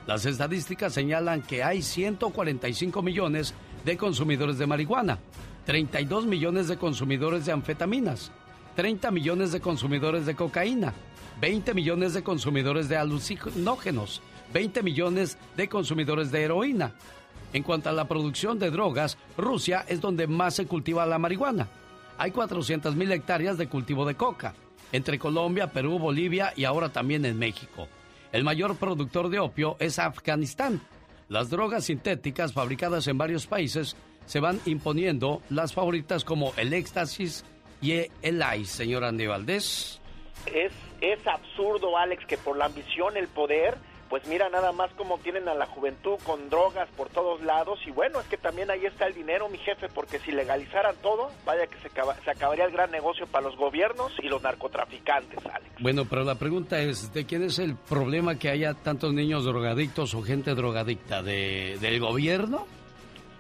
Las 0.06 0.26
estadísticas 0.26 0.92
señalan 0.92 1.42
que 1.42 1.62
hay 1.62 1.82
145 1.82 3.02
millones 3.02 3.54
de 3.84 3.96
consumidores 3.96 4.58
de 4.58 4.66
marihuana, 4.66 5.18
32 5.64 6.26
millones 6.26 6.68
de 6.68 6.76
consumidores 6.76 7.46
de 7.46 7.52
anfetaminas, 7.52 8.30
30 8.76 9.10
millones 9.10 9.52
de 9.52 9.60
consumidores 9.60 10.26
de 10.26 10.36
cocaína, 10.36 10.92
20 11.40 11.74
millones 11.74 12.14
de 12.14 12.22
consumidores 12.22 12.88
de 12.88 12.96
alucinógenos, 12.96 14.22
20 14.56 14.82
millones 14.82 15.36
de 15.54 15.68
consumidores 15.68 16.30
de 16.32 16.42
heroína. 16.42 16.94
En 17.52 17.62
cuanto 17.62 17.90
a 17.90 17.92
la 17.92 18.08
producción 18.08 18.58
de 18.58 18.70
drogas, 18.70 19.18
Rusia 19.36 19.84
es 19.86 20.00
donde 20.00 20.26
más 20.26 20.54
se 20.54 20.66
cultiva 20.66 21.04
la 21.04 21.18
marihuana. 21.18 21.68
Hay 22.16 22.30
400 22.30 22.96
mil 22.96 23.12
hectáreas 23.12 23.58
de 23.58 23.68
cultivo 23.68 24.06
de 24.06 24.14
coca, 24.14 24.54
entre 24.92 25.18
Colombia, 25.18 25.70
Perú, 25.70 25.98
Bolivia 25.98 26.54
y 26.56 26.64
ahora 26.64 26.88
también 26.88 27.26
en 27.26 27.38
México. 27.38 27.86
El 28.32 28.44
mayor 28.44 28.76
productor 28.76 29.28
de 29.28 29.40
opio 29.40 29.76
es 29.78 29.98
Afganistán. 29.98 30.80
Las 31.28 31.50
drogas 31.50 31.84
sintéticas 31.84 32.54
fabricadas 32.54 33.06
en 33.08 33.18
varios 33.18 33.46
países 33.46 33.94
se 34.24 34.40
van 34.40 34.58
imponiendo 34.64 35.42
las 35.50 35.74
favoritas 35.74 36.24
como 36.24 36.54
el 36.56 36.72
éxtasis 36.72 37.44
y 37.82 37.92
el 38.22 38.42
ice, 38.58 38.72
señor 38.72 39.04
Andy 39.04 39.26
Valdés. 39.26 40.00
Es, 40.46 40.72
es 41.02 41.26
absurdo, 41.26 41.98
Alex, 41.98 42.24
que 42.24 42.38
por 42.38 42.56
la 42.56 42.64
ambición, 42.64 43.18
el 43.18 43.28
poder, 43.28 43.76
pues 44.08 44.26
mira 44.26 44.48
nada 44.48 44.72
más 44.72 44.90
cómo 44.96 45.18
tienen 45.18 45.48
a 45.48 45.54
la 45.54 45.66
juventud 45.66 46.16
con 46.24 46.48
drogas 46.48 46.88
por 46.96 47.08
todos 47.08 47.42
lados 47.42 47.78
y 47.86 47.90
bueno, 47.90 48.20
es 48.20 48.26
que 48.26 48.36
también 48.36 48.70
ahí 48.70 48.86
está 48.86 49.06
el 49.06 49.14
dinero, 49.14 49.48
mi 49.48 49.58
jefe, 49.58 49.88
porque 49.88 50.18
si 50.20 50.30
legalizaran 50.32 50.94
todo, 51.02 51.30
vaya 51.44 51.66
que 51.66 51.76
se, 51.80 51.88
acaba- 51.88 52.14
se 52.24 52.30
acabaría 52.30 52.64
el 52.64 52.72
gran 52.72 52.90
negocio 52.90 53.26
para 53.26 53.46
los 53.48 53.56
gobiernos 53.56 54.12
y 54.22 54.28
los 54.28 54.42
narcotraficantes, 54.42 55.38
Alex. 55.46 55.70
Bueno, 55.80 56.04
pero 56.04 56.24
la 56.24 56.36
pregunta 56.36 56.80
es, 56.80 57.12
¿de 57.12 57.26
quién 57.26 57.42
es 57.42 57.58
el 57.58 57.74
problema 57.76 58.38
que 58.38 58.48
haya 58.50 58.74
tantos 58.74 59.12
niños 59.12 59.44
drogadictos 59.44 60.14
o 60.14 60.22
gente 60.22 60.54
drogadicta? 60.54 61.22
¿De, 61.22 61.76
¿Del 61.80 61.98
gobierno? 62.00 62.66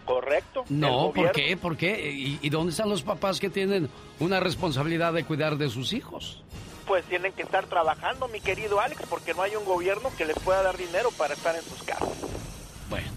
¿Correcto? 0.04 0.64
No, 0.68 1.10
¿por 1.12 1.32
qué? 1.32 1.56
¿Por 1.56 1.76
qué? 1.76 2.10
¿Y, 2.12 2.38
y 2.40 2.48
dónde 2.48 2.70
están 2.70 2.88
los 2.88 3.02
papás 3.02 3.40
que 3.40 3.50
tienen 3.50 3.88
una 4.20 4.38
responsabilidad 4.40 5.12
de 5.12 5.24
cuidar 5.24 5.56
de 5.56 5.68
sus 5.68 5.92
hijos? 5.92 6.42
Pues 6.86 7.04
tienen 7.06 7.32
que 7.32 7.42
estar 7.42 7.66
trabajando, 7.66 8.28
mi 8.28 8.40
querido 8.40 8.80
Alex, 8.80 9.06
porque 9.08 9.34
no 9.34 9.42
hay 9.42 9.56
un 9.56 9.64
gobierno 9.64 10.10
que 10.16 10.24
les 10.24 10.38
pueda 10.38 10.62
dar 10.62 10.76
dinero 10.76 11.10
para 11.18 11.34
estar 11.34 11.54
en 11.54 11.62
sus 11.62 11.82
casas. 11.82 12.08
Bueno, 12.88 13.08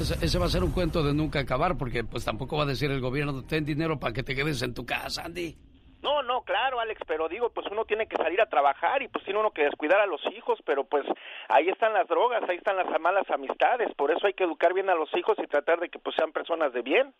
ese, 0.00 0.38
va 0.38 0.46
a 0.46 0.50
ser 0.50 0.62
un 0.62 0.72
cuento 0.72 1.02
de 1.02 1.14
nunca 1.14 1.40
acabar, 1.40 1.78
porque 1.78 2.04
pues 2.04 2.24
tampoco 2.24 2.56
va 2.56 2.64
a 2.64 2.66
decir 2.66 2.90
el 2.90 3.00
gobierno, 3.00 3.42
ten 3.44 3.64
dinero 3.64 3.98
para 3.98 4.12
que 4.12 4.22
te 4.22 4.34
quedes 4.34 4.60
en 4.62 4.74
tu 4.74 4.84
casa, 4.84 5.22
Andy. 5.24 5.56
No, 6.02 6.22
no, 6.22 6.42
claro, 6.42 6.80
Alex, 6.80 7.02
pero 7.06 7.28
digo, 7.28 7.50
pues 7.50 7.66
uno 7.70 7.84
tiene 7.84 8.06
que 8.06 8.16
salir 8.16 8.40
a 8.40 8.48
trabajar 8.48 9.02
y 9.02 9.08
pues 9.08 9.24
tiene 9.24 9.40
uno 9.40 9.50
que 9.50 9.64
descuidar 9.64 10.00
a 10.00 10.06
los 10.06 10.20
hijos, 10.34 10.58
pero 10.64 10.84
pues 10.84 11.04
ahí 11.48 11.68
están 11.68 11.92
las 11.92 12.08
drogas, 12.08 12.42
ahí 12.48 12.56
están 12.56 12.76
las 12.76 13.00
malas 13.00 13.30
amistades, 13.30 13.94
por 13.94 14.10
eso 14.10 14.26
hay 14.26 14.32
que 14.32 14.44
educar 14.44 14.72
bien 14.72 14.88
a 14.88 14.94
los 14.94 15.14
hijos 15.14 15.36
y 15.38 15.46
tratar 15.46 15.78
de 15.80 15.90
que 15.90 15.98
pues 15.98 16.16
sean 16.16 16.32
personas 16.32 16.72
de 16.72 16.82
bien. 16.82 17.14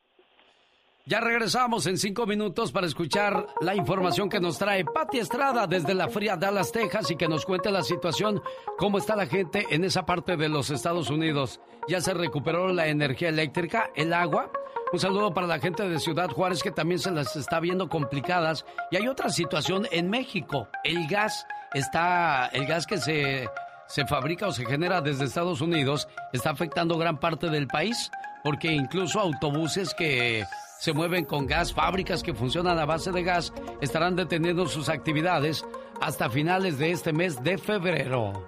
Ya 1.07 1.18
regresamos 1.18 1.86
en 1.86 1.96
cinco 1.96 2.26
minutos 2.26 2.72
para 2.72 2.86
escuchar 2.86 3.46
la 3.61 3.74
información 3.74 4.28
que 4.28 4.38
nos 4.38 4.59
trae 4.59 4.84
Pati 4.84 5.18
Estrada 5.18 5.66
desde 5.66 5.94
la 5.94 6.09
fría 6.09 6.36
Dallas, 6.36 6.72
Texas, 6.72 7.11
y 7.11 7.16
que 7.16 7.26
nos 7.26 7.46
cuente 7.46 7.70
la 7.70 7.82
situación, 7.82 8.42
cómo 8.76 8.98
está 8.98 9.16
la 9.16 9.26
gente 9.26 9.66
en 9.70 9.84
esa 9.84 10.05
parte 10.05 10.36
de 10.36 10.48
los 10.48 10.70
Estados 10.70 11.09
Unidos. 11.09 11.61
Ya 11.88 12.01
se 12.01 12.12
recuperó 12.12 12.68
la 12.68 12.88
energía 12.88 13.30
eléctrica, 13.30 13.90
el 13.96 14.12
agua. 14.12 14.53
Un 14.92 15.01
saludo 15.01 15.32
para 15.32 15.46
la 15.46 15.59
gente 15.59 15.88
de 15.88 15.98
Ciudad 15.98 16.28
Juárez 16.28 16.62
que 16.62 16.70
también 16.70 16.98
se 16.98 17.11
las 17.11 17.34
está 17.34 17.61
viendo 17.61 17.88
complicadas. 17.88 18.66
Y 18.90 18.96
hay 18.96 19.09
otra 19.09 19.30
situación 19.30 19.86
en 19.90 20.11
México. 20.11 20.68
El 20.84 21.09
gas 21.09 21.46
está, 21.72 22.48
el 22.48 22.66
gas 22.66 22.86
que 22.86 22.98
se, 22.98 23.48
se 23.88 24.07
fabrica 24.07 24.48
o 24.48 24.53
se 24.53 24.66
genera 24.66 25.01
desde 25.01 25.24
Estados 25.24 25.61
Unidos 25.61 26.09
está 26.32 26.51
afectando 26.51 26.98
gran 26.98 27.18
parte 27.18 27.48
del 27.48 27.66
país 27.66 28.11
porque 28.42 28.68
incluso 28.72 29.20
autobuses 29.20 29.94
que 29.94 30.44
se 30.80 30.94
mueven 30.94 31.26
con 31.26 31.46
gas, 31.46 31.74
fábricas 31.74 32.22
que 32.22 32.32
funcionan 32.32 32.78
a 32.78 32.86
base 32.86 33.12
de 33.12 33.22
gas, 33.22 33.52
estarán 33.82 34.16
deteniendo 34.16 34.66
sus 34.66 34.88
actividades 34.88 35.62
hasta 36.00 36.30
finales 36.30 36.78
de 36.78 36.92
este 36.92 37.12
mes 37.12 37.42
de 37.44 37.58
febrero. 37.58 38.46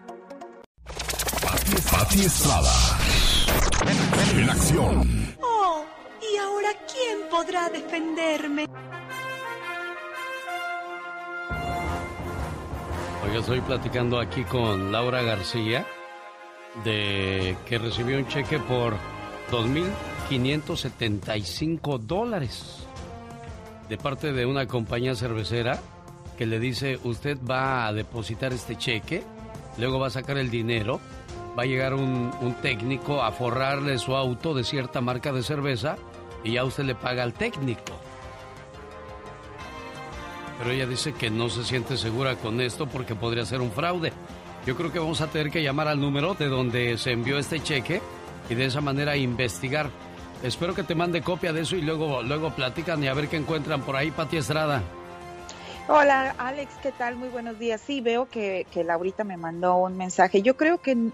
Pati 1.91 2.21
Estrada. 2.23 2.73
En 4.35 4.49
acción. 4.49 5.37
Oh, 5.43 5.85
¿y 6.23 6.39
ahora 6.39 6.71
quién 6.91 7.29
podrá 7.31 7.69
defenderme? 7.69 8.67
Oiga, 13.27 13.41
estoy 13.41 13.61
platicando 13.61 14.19
aquí 14.19 14.43
con 14.45 14.91
Laura 14.91 15.21
García 15.21 15.87
de 16.83 17.59
que 17.67 17.77
recibió 17.77 18.17
un 18.17 18.27
cheque 18.27 18.59
por 18.59 18.97
2.575 20.31 21.99
dólares 21.99 22.87
de 23.89 23.97
parte 23.99 24.33
de 24.33 24.47
una 24.47 24.67
compañía 24.67 25.15
cervecera 25.15 25.81
que 26.37 26.47
le 26.47 26.59
dice 26.59 26.99
usted 27.05 27.39
va 27.49 27.87
a 27.87 27.93
depositar 27.93 28.53
este 28.53 28.77
cheque, 28.77 29.23
luego 29.79 29.99
va 29.99 30.07
a 30.09 30.11
sacar 30.11 30.39
el 30.39 30.51
dinero, 30.51 31.01
va 31.59 31.65
a 31.65 31.67
llegar 31.67 31.95
un 31.95 32.57
técnico 32.63 33.23
a 33.23 33.33
forrarle 33.33 33.99
su 33.99 34.17
auto 34.17 34.55
de 34.55 34.65
cierta 34.65 35.01
marca 35.01 35.33
de 35.33 35.43
cerveza 35.43 35.97
y 36.45 36.53
ya 36.53 36.65
usted 36.65 36.85
le 36.85 36.95
paga 36.95 37.23
al 37.23 37.35
técnico. 37.35 37.93
Pero 40.59 40.71
ella 40.71 40.87
dice 40.87 41.13
que 41.13 41.29
no 41.29 41.49
se 41.49 41.65
siente 41.65 41.97
segura 41.97 42.37
con 42.37 42.61
esto 42.61 42.87
porque 42.87 43.15
podría 43.15 43.45
ser 43.45 43.61
un 43.61 43.73
fraude. 43.73 44.13
Yo 44.65 44.77
creo 44.77 44.93
que 44.93 45.01
vamos 45.01 45.21
a 45.21 45.27
tener 45.27 45.51
que 45.51 45.63
llamar 45.63 45.89
al 45.89 46.01
número 46.01 46.35
de 46.35 46.47
donde 46.47 46.97
se 46.99 47.11
envió 47.11 47.37
este 47.39 47.61
cheque 47.61 48.01
y 48.49 48.55
de 48.55 48.67
esa 48.67 48.81
manera 48.81 49.17
investigar. 49.17 49.91
Espero 50.43 50.75
que 50.75 50.83
te 50.83 50.95
mande 50.95 51.23
copia 51.23 51.53
de 51.53 51.61
eso 51.61 51.77
y 51.77 51.83
luego, 51.83 52.23
luego 52.23 52.51
platican 52.51 53.03
y 53.05 53.07
a 53.07 53.15
ver 53.15 53.29
qué 53.29 53.37
encuentran 53.37 53.83
por 53.83 53.95
ahí, 53.95 54.11
Pati 54.11 54.39
Estrada. 54.39 54.83
Hola 55.89 56.35
Alex, 56.39 56.75
¿qué 56.83 56.91
tal? 56.93 57.17
Muy 57.17 57.29
buenos 57.29 57.59
días. 57.59 57.81
Sí, 57.81 58.01
veo 58.01 58.29
que, 58.29 58.67
que 58.73 58.83
Laurita 58.83 59.25
me 59.25 59.37
mandó 59.37 59.77
un 59.77 59.97
mensaje. 59.97 60.43
Yo 60.43 60.57
creo 60.57 60.79
que 60.79 61.11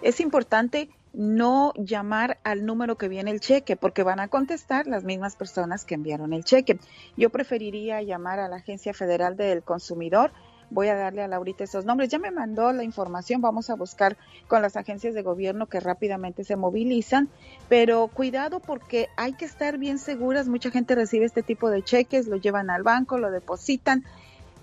es 0.00 0.20
importante 0.20 0.88
no 1.12 1.72
llamar 1.76 2.38
al 2.42 2.64
número 2.64 2.96
que 2.96 3.08
viene 3.08 3.30
el 3.30 3.40
cheque 3.40 3.76
porque 3.76 4.02
van 4.02 4.20
a 4.20 4.28
contestar 4.28 4.86
las 4.86 5.04
mismas 5.04 5.36
personas 5.36 5.84
que 5.84 5.94
enviaron 5.94 6.32
el 6.32 6.44
cheque. 6.44 6.78
Yo 7.16 7.30
preferiría 7.30 8.02
llamar 8.02 8.40
a 8.40 8.48
la 8.48 8.56
Agencia 8.56 8.94
Federal 8.94 9.36
del 9.36 9.62
Consumidor. 9.62 10.32
Voy 10.72 10.88
a 10.88 10.94
darle 10.94 11.22
a 11.22 11.28
Laurita 11.28 11.64
esos 11.64 11.84
nombres. 11.84 12.08
Ya 12.08 12.18
me 12.18 12.30
mandó 12.30 12.72
la 12.72 12.84
información. 12.84 13.40
Vamos 13.40 13.70
a 13.70 13.74
buscar 13.74 14.16
con 14.48 14.62
las 14.62 14.76
agencias 14.76 15.14
de 15.14 15.22
gobierno 15.22 15.66
que 15.66 15.80
rápidamente 15.80 16.44
se 16.44 16.56
movilizan. 16.56 17.28
Pero 17.68 18.08
cuidado 18.08 18.60
porque 18.60 19.08
hay 19.16 19.34
que 19.34 19.44
estar 19.44 19.78
bien 19.78 19.98
seguras. 19.98 20.48
Mucha 20.48 20.70
gente 20.70 20.94
recibe 20.94 21.26
este 21.26 21.42
tipo 21.42 21.70
de 21.70 21.82
cheques, 21.82 22.26
lo 22.26 22.36
llevan 22.36 22.70
al 22.70 22.82
banco, 22.82 23.18
lo 23.18 23.30
depositan 23.30 24.04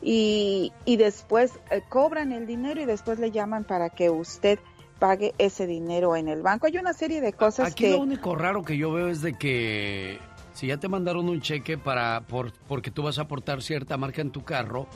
y, 0.01 0.71
y 0.85 0.97
después 0.97 1.59
eh, 1.71 1.81
cobran 1.87 2.31
el 2.31 2.47
dinero 2.47 2.81
y 2.81 2.85
después 2.85 3.19
le 3.19 3.31
llaman 3.31 3.63
para 3.63 3.89
que 3.89 4.09
usted 4.09 4.59
pague 4.99 5.33
ese 5.37 5.65
dinero 5.65 6.15
en 6.15 6.27
el 6.27 6.41
banco. 6.41 6.67
Hay 6.67 6.77
una 6.77 6.93
serie 6.93 7.21
de 7.21 7.33
cosas 7.33 7.71
Aquí 7.71 7.85
que... 7.85 7.91
lo 7.91 8.01
único 8.01 8.35
raro 8.35 8.63
que 8.63 8.77
yo 8.77 8.91
veo 8.91 9.07
es 9.07 9.21
de 9.21 9.33
que 9.37 10.19
si 10.53 10.67
ya 10.67 10.77
te 10.77 10.89
mandaron 10.89 11.29
un 11.29 11.41
cheque 11.41 11.77
para 11.77 12.21
por, 12.27 12.51
porque 12.67 12.91
tú 12.91 13.03
vas 13.03 13.17
a 13.17 13.23
aportar 13.23 13.61
cierta 13.61 13.97
marca 13.97 14.21
en 14.21 14.31
tu 14.31 14.43
carro, 14.43 14.87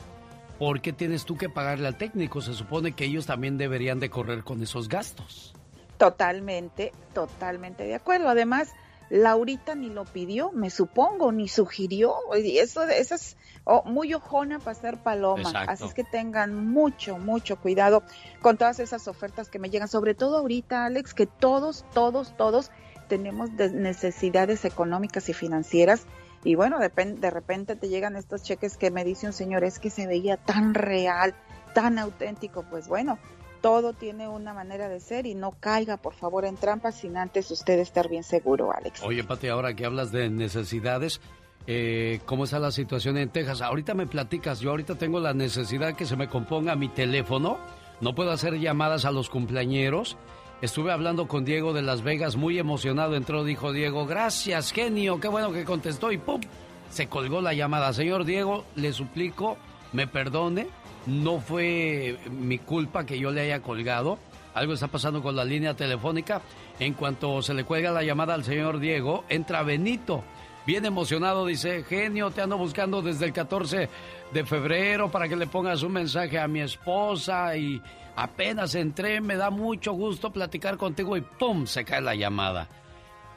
¿por 0.58 0.80
qué 0.80 0.92
tienes 0.92 1.24
tú 1.24 1.36
que 1.36 1.48
pagarle 1.48 1.88
al 1.88 1.96
técnico? 1.98 2.40
Se 2.40 2.54
supone 2.54 2.92
que 2.92 3.04
ellos 3.04 3.26
también 3.26 3.58
deberían 3.58 4.00
de 4.00 4.10
correr 4.10 4.44
con 4.44 4.62
esos 4.62 4.88
gastos. 4.88 5.54
Totalmente, 5.98 6.92
totalmente 7.12 7.84
de 7.84 7.94
acuerdo. 7.94 8.28
Además, 8.28 8.72
Laurita 9.10 9.74
ni 9.74 9.90
lo 9.90 10.04
pidió, 10.04 10.50
me 10.52 10.70
supongo, 10.70 11.30
ni 11.30 11.48
sugirió. 11.48 12.16
Y 12.36 12.58
eso, 12.58 12.82
eso 12.84 13.14
es 13.14 13.36
oh, 13.64 13.84
muy 13.84 14.12
ojona 14.14 14.58
para 14.58 14.74
ser 14.74 14.98
paloma. 14.98 15.42
Exacto. 15.42 15.70
Así 15.70 15.84
es 15.84 15.94
que 15.94 16.04
tengan 16.04 16.66
mucho, 16.66 17.18
mucho 17.18 17.56
cuidado 17.56 18.02
con 18.40 18.56
todas 18.56 18.80
esas 18.80 19.06
ofertas 19.08 19.48
que 19.48 19.58
me 19.58 19.70
llegan. 19.70 19.88
Sobre 19.88 20.14
todo 20.14 20.38
ahorita, 20.38 20.86
Alex, 20.86 21.14
que 21.14 21.26
todos, 21.26 21.84
todos, 21.94 22.36
todos 22.36 22.70
tenemos 23.08 23.56
de- 23.56 23.70
necesidades 23.70 24.64
económicas 24.64 25.28
y 25.28 25.32
financieras. 25.32 26.06
Y 26.44 26.54
bueno, 26.54 26.78
de, 26.78 26.90
de 26.90 27.30
repente 27.30 27.74
te 27.74 27.88
llegan 27.88 28.16
estos 28.16 28.42
cheques 28.42 28.76
que 28.76 28.90
me 28.90 29.04
dice 29.04 29.26
un 29.26 29.32
señor, 29.32 29.64
es 29.64 29.78
que 29.78 29.90
se 29.90 30.06
veía 30.06 30.36
tan 30.36 30.74
real, 30.74 31.34
tan 31.72 31.98
auténtico. 31.98 32.64
Pues 32.70 32.86
bueno, 32.86 33.18
todo 33.62 33.94
tiene 33.94 34.28
una 34.28 34.52
manera 34.52 34.90
de 34.90 35.00
ser 35.00 35.24
y 35.24 35.34
no 35.34 35.52
caiga, 35.58 35.96
por 35.96 36.12
favor, 36.12 36.44
en 36.44 36.56
trampas 36.56 36.96
sin 36.96 37.16
antes 37.16 37.50
usted 37.50 37.78
estar 37.78 38.10
bien 38.10 38.22
seguro, 38.22 38.70
Alex. 38.74 39.02
Oye, 39.02 39.24
Pati, 39.24 39.48
ahora 39.48 39.74
que 39.74 39.86
hablas 39.86 40.12
de 40.12 40.28
necesidades, 40.28 41.22
eh, 41.66 42.20
¿cómo 42.26 42.44
está 42.44 42.58
la 42.58 42.70
situación 42.70 43.16
en 43.16 43.30
Texas? 43.30 43.62
Ahorita 43.62 43.94
me 43.94 44.06
platicas, 44.06 44.60
yo 44.60 44.68
ahorita 44.68 44.96
tengo 44.96 45.18
la 45.18 45.32
necesidad 45.32 45.96
que 45.96 46.04
se 46.04 46.14
me 46.14 46.28
componga 46.28 46.76
mi 46.76 46.88
teléfono, 46.88 47.56
no 48.02 48.14
puedo 48.14 48.32
hacer 48.32 48.58
llamadas 48.58 49.06
a 49.06 49.12
los 49.12 49.30
cumpleañeros. 49.30 50.18
Estuve 50.64 50.92
hablando 50.92 51.28
con 51.28 51.44
Diego 51.44 51.74
de 51.74 51.82
Las 51.82 52.00
Vegas, 52.00 52.36
muy 52.36 52.58
emocionado, 52.58 53.16
entró, 53.16 53.44
dijo 53.44 53.70
Diego, 53.70 54.06
gracias, 54.06 54.72
genio, 54.72 55.20
qué 55.20 55.28
bueno 55.28 55.52
que 55.52 55.66
contestó 55.66 56.10
y 56.10 56.16
¡pum! 56.16 56.40
Se 56.88 57.06
colgó 57.06 57.42
la 57.42 57.52
llamada. 57.52 57.92
Señor 57.92 58.24
Diego, 58.24 58.64
le 58.74 58.94
suplico, 58.94 59.58
me 59.92 60.06
perdone, 60.06 60.68
no 61.04 61.38
fue 61.38 62.16
mi 62.30 62.56
culpa 62.56 63.04
que 63.04 63.18
yo 63.18 63.30
le 63.30 63.42
haya 63.42 63.60
colgado. 63.60 64.18
Algo 64.54 64.72
está 64.72 64.88
pasando 64.88 65.22
con 65.22 65.36
la 65.36 65.44
línea 65.44 65.74
telefónica. 65.74 66.40
En 66.80 66.94
cuanto 66.94 67.42
se 67.42 67.52
le 67.52 67.64
cuelga 67.64 67.92
la 67.92 68.02
llamada 68.02 68.32
al 68.32 68.42
señor 68.42 68.78
Diego, 68.78 69.26
entra 69.28 69.62
Benito. 69.64 70.24
Bien 70.66 70.84
emocionado, 70.86 71.44
dice, 71.44 71.84
genio, 71.84 72.30
te 72.30 72.40
ando 72.40 72.56
buscando 72.56 73.02
desde 73.02 73.26
el 73.26 73.34
14 73.34 73.90
de 74.32 74.44
febrero 74.46 75.10
para 75.10 75.28
que 75.28 75.36
le 75.36 75.46
pongas 75.46 75.82
un 75.82 75.92
mensaje 75.92 76.38
a 76.38 76.48
mi 76.48 76.60
esposa 76.60 77.54
y 77.54 77.82
apenas 78.16 78.74
entré, 78.74 79.20
me 79.20 79.36
da 79.36 79.50
mucho 79.50 79.92
gusto 79.92 80.32
platicar 80.32 80.78
contigo 80.78 81.18
y 81.18 81.20
¡pum! 81.20 81.66
se 81.66 81.84
cae 81.84 82.00
la 82.00 82.14
llamada. 82.14 82.66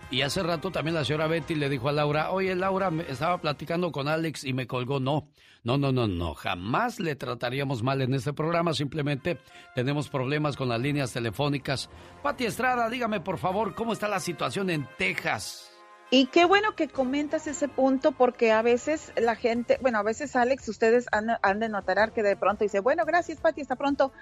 Y 0.10 0.22
hace 0.22 0.42
rato 0.42 0.72
también 0.72 0.96
la 0.96 1.04
señora 1.04 1.28
Betty 1.28 1.56
le 1.56 1.68
dijo 1.68 1.90
a 1.90 1.92
Laura, 1.92 2.32
oye 2.32 2.56
Laura, 2.56 2.90
estaba 3.10 3.42
platicando 3.42 3.92
con 3.92 4.08
Alex 4.08 4.46
y 4.46 4.54
me 4.54 4.66
colgó. 4.66 5.02
No, 5.02 5.28
no, 5.66 5.78
no, 5.78 5.92
no, 5.92 6.08
no, 6.08 6.34
jamás 6.34 6.98
le 7.02 7.18
trataríamos 7.18 7.84
mal 7.84 8.02
en 8.02 8.14
este 8.14 8.32
programa, 8.32 8.74
simplemente 8.74 9.38
tenemos 9.76 10.08
problemas 10.08 10.56
con 10.56 10.70
las 10.70 10.80
líneas 10.80 11.12
telefónicas. 11.12 11.90
Pati 12.24 12.46
Estrada, 12.46 12.90
dígame 12.90 13.20
por 13.20 13.38
favor, 13.38 13.76
¿cómo 13.76 13.92
está 13.92 14.08
la 14.08 14.22
situación 14.22 14.70
en 14.70 14.88
Texas? 14.98 15.77
Y 16.10 16.28
qué 16.28 16.46
bueno 16.46 16.74
que 16.76 16.88
comentas 16.88 17.48
ese 17.48 17.68
punto 17.68 18.14
porque 18.14 18.54
a 18.54 18.62
veces 18.62 19.12
la 19.18 19.36
gente, 19.36 19.78
bueno, 19.82 20.00
a 20.00 20.04
veces 20.04 20.38
Alex, 20.38 20.70
ustedes 20.70 21.06
han, 21.12 21.32
han 21.42 21.60
de 21.60 21.68
notar 21.68 22.14
que 22.14 22.24
de 22.24 22.38
pronto 22.38 22.64
dice, 22.64 22.80
bueno, 22.80 23.04
gracias 23.06 23.42
Pati, 23.42 23.62
hasta 23.62 23.76
pronto. 23.76 24.14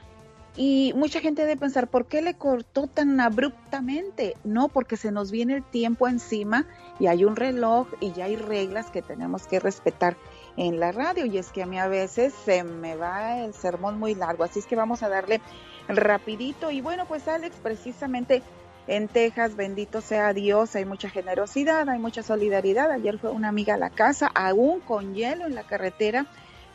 Y 0.58 0.94
mucha 0.96 1.20
gente 1.20 1.42
debe 1.42 1.58
pensar, 1.58 1.90
¿por 1.90 2.06
qué 2.06 2.22
le 2.22 2.36
cortó 2.36 2.88
tan 2.88 3.20
abruptamente? 3.20 4.36
No, 4.46 4.70
porque 4.70 4.96
se 4.96 5.12
nos 5.12 5.30
viene 5.30 5.56
el 5.56 5.64
tiempo 5.64 6.08
encima 6.08 6.66
y 6.98 7.08
hay 7.08 7.26
un 7.26 7.36
reloj 7.36 7.88
y 8.00 8.14
ya 8.14 8.26
hay 8.26 8.38
reglas 8.38 8.90
que 8.90 9.02
tenemos 9.02 9.48
que 9.48 9.60
respetar 9.60 10.16
en 10.56 10.80
la 10.80 10.94
radio. 10.94 11.26
Y 11.26 11.38
es 11.38 11.52
que 11.52 11.62
a 11.62 11.66
mí 11.66 11.78
a 11.78 11.90
veces 11.90 12.34
se 12.46 12.64
me 12.64 12.96
va 12.96 13.40
el 13.40 13.54
sermón 13.54 14.00
muy 14.00 14.16
largo, 14.16 14.46
así 14.46 14.60
es 14.60 14.66
que 14.66 14.78
vamos 14.78 15.04
a 15.04 15.10
darle 15.10 15.42
rapidito. 15.90 16.72
Y 16.72 16.80
bueno, 16.80 17.06
pues 17.06 17.28
Alex, 17.28 17.58
precisamente 17.62 18.42
en 18.88 19.08
Texas, 19.08 19.56
bendito 19.56 20.02
sea 20.02 20.34
Dios, 20.34 20.76
hay 20.76 20.86
mucha 20.86 21.10
generosidad, 21.10 21.90
hay 21.90 22.00
mucha 22.00 22.22
solidaridad. 22.22 22.92
Ayer 22.92 23.18
fue 23.18 23.32
una 23.32 23.50
amiga 23.50 23.76
a 23.76 23.78
la 23.78 23.90
casa, 23.90 24.30
aún 24.36 24.80
con 24.80 25.16
hielo 25.16 25.46
en 25.46 25.56
la 25.56 25.64
carretera 25.64 26.28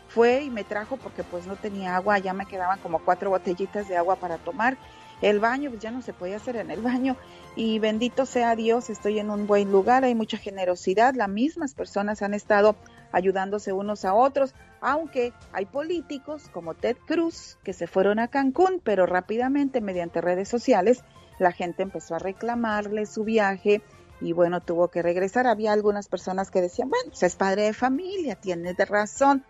fue 0.09 0.43
y 0.43 0.51
me 0.51 0.65
trajo 0.65 0.97
porque 0.97 1.23
pues 1.23 1.47
no 1.47 1.55
tenía 1.55 1.95
agua, 1.95 2.19
ya 2.19 2.33
me 2.33 2.47
quedaban 2.47 2.81
como 2.81 2.99
cuatro 2.99 3.31
botellitas 3.31 3.89
de 3.89 3.97
agua 3.97 4.17
para 4.17 4.39
tomar. 4.39 4.77
El 5.23 5.39
baño, 5.39 5.71
pues 5.71 5.83
ya 5.83 5.91
no 5.91 6.01
se 6.03 6.15
podía 6.15 6.37
hacer 6.37 6.57
en 6.57 6.71
el 6.71 6.81
baño 6.81 7.15
y 7.55 7.79
bendito 7.79 8.25
sea 8.27 8.57
Dios, 8.57 8.91
estoy 8.91 9.19
en 9.19 9.31
un 9.31 9.47
buen 9.47 9.71
lugar, 9.71 10.03
hay 10.03 10.15
mucha 10.15 10.39
generosidad, 10.39 11.15
las 11.15 11.29
mismas 11.29 11.75
personas 11.75 12.23
han 12.23 12.33
estado 12.33 12.75
ayudándose 13.13 13.73
unos 13.73 14.05
a 14.05 14.15
otros, 14.15 14.55
aunque 14.81 15.35
hay 15.53 15.67
políticos 15.67 16.49
como 16.53 16.75
Ted 16.75 16.97
Cruz 17.07 17.59
que 17.63 17.75
se 17.75 17.87
fueron 17.87 18.19
a 18.19 18.29
Cancún, 18.29 18.81
pero 18.83 19.05
rápidamente 19.05 19.83
mediante 19.83 20.23
redes 20.23 20.49
sociales 20.49 21.05
la 21.41 21.53
gente 21.53 21.83
empezó 21.83 22.15
a 22.15 22.19
reclamarle 22.19 23.07
su 23.07 23.25
viaje 23.25 23.83
y 24.21 24.33
bueno, 24.33 24.61
tuvo 24.61 24.89
que 24.89 25.03
regresar. 25.03 25.47
Había 25.47 25.73
algunas 25.73 26.09
personas 26.09 26.51
que 26.51 26.61
decían, 26.61 26.91
bueno, 26.91 27.09
pues 27.09 27.23
es 27.23 27.37
padre 27.37 27.63
de 27.63 27.73
familia, 27.73 28.37
tiene 28.37 28.75
de 28.75 28.85
razón, 28.85 29.45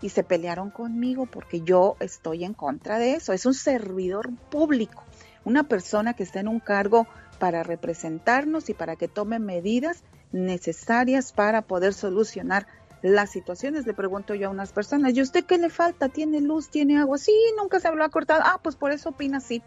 y 0.00 0.10
se 0.10 0.24
pelearon 0.24 0.70
conmigo 0.70 1.26
porque 1.26 1.60
yo 1.60 1.96
estoy 2.00 2.44
en 2.44 2.54
contra 2.54 2.98
de 2.98 3.14
eso. 3.14 3.32
Es 3.32 3.46
un 3.46 3.54
servidor 3.54 4.30
público, 4.50 5.04
una 5.44 5.64
persona 5.64 6.14
que 6.14 6.22
está 6.22 6.40
en 6.40 6.48
un 6.48 6.60
cargo 6.60 7.06
para 7.38 7.62
representarnos 7.62 8.68
y 8.68 8.74
para 8.74 8.96
que 8.96 9.08
tome 9.08 9.38
medidas 9.38 10.02
necesarias 10.32 11.32
para 11.32 11.62
poder 11.62 11.94
solucionar 11.94 12.66
las 13.02 13.30
situaciones. 13.30 13.86
Le 13.86 13.94
pregunto 13.94 14.34
yo 14.34 14.48
a 14.48 14.50
unas 14.50 14.72
personas, 14.72 15.14
¿y 15.14 15.22
usted 15.22 15.44
qué 15.44 15.58
le 15.58 15.70
falta? 15.70 16.08
¿Tiene 16.08 16.40
luz? 16.40 16.68
¿Tiene 16.68 16.98
agua? 16.98 17.18
Sí, 17.18 17.34
nunca 17.56 17.80
se 17.80 17.88
ha 17.88 18.08
cortado. 18.08 18.42
Ah, 18.44 18.58
pues 18.62 18.76
por 18.76 18.90
eso 18.92 19.10
opina 19.10 19.38
así. 19.38 19.62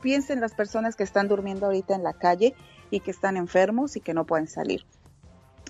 Piensen 0.00 0.40
las 0.40 0.54
personas 0.54 0.96
que 0.96 1.04
están 1.04 1.28
durmiendo 1.28 1.66
ahorita 1.66 1.94
en 1.94 2.02
la 2.02 2.12
calle 2.12 2.54
y 2.90 3.00
que 3.00 3.10
están 3.10 3.36
enfermos 3.36 3.96
y 3.96 4.00
que 4.00 4.14
no 4.14 4.24
pueden 4.24 4.48
salir. 4.48 4.84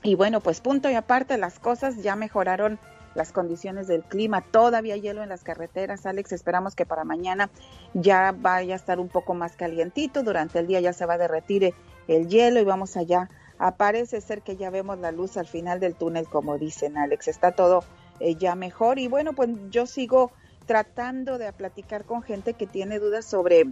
Y 0.02 0.14
bueno, 0.14 0.40
pues 0.40 0.60
punto 0.60 0.88
y 0.90 0.94
aparte, 0.94 1.36
las 1.38 1.58
cosas 1.58 2.02
ya 2.02 2.14
mejoraron 2.16 2.78
las 3.14 3.32
condiciones 3.32 3.88
del 3.88 4.04
clima. 4.04 4.42
Todavía 4.42 4.96
hielo 4.96 5.22
en 5.22 5.28
las 5.28 5.42
carreteras, 5.42 6.06
Alex. 6.06 6.32
Esperamos 6.32 6.74
que 6.74 6.86
para 6.86 7.04
mañana 7.04 7.50
ya 7.94 8.32
vaya 8.32 8.74
a 8.74 8.76
estar 8.76 9.00
un 9.00 9.08
poco 9.08 9.34
más 9.34 9.56
calientito. 9.56 10.22
Durante 10.22 10.60
el 10.60 10.66
día 10.66 10.80
ya 10.80 10.92
se 10.92 11.04
va 11.04 11.14
a 11.14 11.18
derretir 11.18 11.74
el 12.06 12.28
hielo 12.28 12.60
y 12.60 12.64
vamos 12.64 12.96
allá. 12.96 13.28
Parece 13.76 14.20
ser 14.20 14.42
que 14.42 14.56
ya 14.56 14.70
vemos 14.70 14.98
la 14.98 15.10
luz 15.10 15.36
al 15.36 15.46
final 15.46 15.80
del 15.80 15.96
túnel, 15.96 16.28
como 16.28 16.58
dicen, 16.58 16.96
Alex. 16.96 17.26
Está 17.26 17.52
todo 17.52 17.82
eh, 18.20 18.36
ya 18.36 18.54
mejor. 18.54 19.00
Y 19.00 19.08
bueno, 19.08 19.32
pues 19.32 19.50
yo 19.70 19.86
sigo 19.86 20.30
tratando 20.66 21.38
de 21.38 21.52
platicar 21.52 22.04
con 22.04 22.22
gente 22.22 22.52
que 22.52 22.66
tiene 22.66 23.00
dudas 23.00 23.24
sobre 23.24 23.64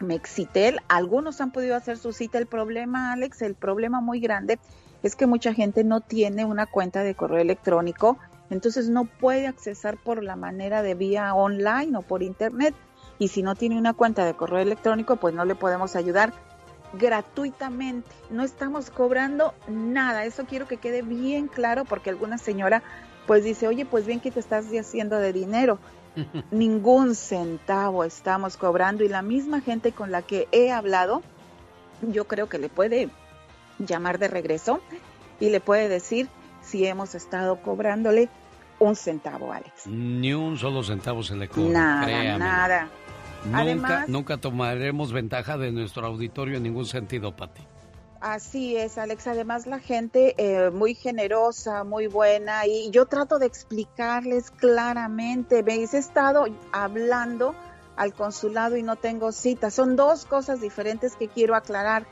Mexitel. 0.00 0.80
Algunos 0.88 1.40
han 1.40 1.52
podido 1.52 1.76
hacer 1.76 1.98
su 1.98 2.12
cita. 2.12 2.38
El 2.38 2.46
problema, 2.46 3.12
Alex, 3.12 3.42
el 3.42 3.54
problema 3.54 4.00
muy 4.00 4.20
grande 4.20 4.58
es 5.02 5.16
que 5.16 5.26
mucha 5.26 5.54
gente 5.54 5.84
no 5.84 6.00
tiene 6.00 6.44
una 6.44 6.66
cuenta 6.66 7.02
de 7.02 7.14
correo 7.14 7.40
electrónico 7.40 8.18
entonces 8.52 8.90
no 8.90 9.06
puede 9.06 9.46
accesar 9.46 9.96
por 9.96 10.22
la 10.22 10.36
manera 10.36 10.82
de 10.82 10.94
vía 10.94 11.34
online 11.34 11.96
o 11.96 12.02
por 12.02 12.22
internet. 12.22 12.74
Y 13.18 13.28
si 13.28 13.42
no 13.42 13.54
tiene 13.54 13.78
una 13.78 13.94
cuenta 13.94 14.26
de 14.26 14.34
correo 14.34 14.58
electrónico, 14.60 15.16
pues 15.16 15.34
no 15.34 15.46
le 15.46 15.54
podemos 15.54 15.96
ayudar 15.96 16.34
gratuitamente. 16.92 18.10
No 18.28 18.42
estamos 18.42 18.90
cobrando 18.90 19.54
nada. 19.68 20.26
Eso 20.26 20.44
quiero 20.44 20.68
que 20.68 20.76
quede 20.76 21.00
bien 21.00 21.48
claro 21.48 21.86
porque 21.86 22.10
alguna 22.10 22.36
señora 22.36 22.82
pues 23.26 23.42
dice, 23.42 23.68
oye, 23.68 23.86
pues 23.86 24.04
bien 24.04 24.20
que 24.20 24.30
te 24.30 24.40
estás 24.40 24.66
haciendo 24.66 25.16
de 25.16 25.32
dinero. 25.32 25.78
Ningún 26.50 27.14
centavo 27.14 28.04
estamos 28.04 28.56
cobrando 28.56 29.04
y 29.04 29.08
la 29.08 29.22
misma 29.22 29.60
gente 29.60 29.92
con 29.92 30.10
la 30.10 30.22
que 30.22 30.48
he 30.52 30.70
hablado, 30.70 31.22
yo 32.02 32.26
creo 32.26 32.48
que 32.48 32.58
le 32.58 32.68
puede 32.68 33.08
llamar 33.78 34.18
de 34.18 34.28
regreso 34.28 34.80
y 35.40 35.50
le 35.50 35.60
puede 35.60 35.88
decir 35.88 36.28
si 36.62 36.86
hemos 36.86 37.14
estado 37.14 37.56
cobrándole 37.62 38.28
un 38.78 38.96
centavo, 38.96 39.52
Alex. 39.52 39.86
Ni 39.86 40.34
un 40.34 40.58
solo 40.58 40.82
centavo 40.82 41.22
se 41.22 41.36
le 41.36 41.48
cobra. 41.48 41.72
Nada, 41.72 42.38
nada. 42.38 42.88
Nunca, 43.44 44.04
nunca 44.06 44.36
tomaremos 44.36 45.12
ventaja 45.12 45.58
de 45.58 45.72
nuestro 45.72 46.06
auditorio 46.06 46.56
en 46.56 46.62
ningún 46.62 46.86
sentido, 46.86 47.34
Pati. 47.34 47.62
Así 48.22 48.76
es, 48.76 48.98
Alex. 48.98 49.26
Además, 49.26 49.66
la 49.66 49.80
gente 49.80 50.34
eh, 50.38 50.70
muy 50.70 50.94
generosa, 50.94 51.84
muy 51.84 52.06
buena, 52.06 52.66
y 52.66 52.90
yo 52.90 53.06
trato 53.06 53.38
de 53.38 53.46
explicarles 53.46 54.50
claramente. 54.50 55.62
Me 55.62 55.74
he 55.74 55.82
estado 55.82 56.46
hablando 56.72 57.54
al 57.96 58.14
consulado 58.14 58.76
y 58.76 58.82
no 58.82 58.96
tengo 58.96 59.32
cita. 59.32 59.70
Son 59.70 59.96
dos 59.96 60.24
cosas 60.24 60.60
diferentes 60.60 61.16
que 61.16 61.28
quiero 61.28 61.56
aclarar 61.56 62.06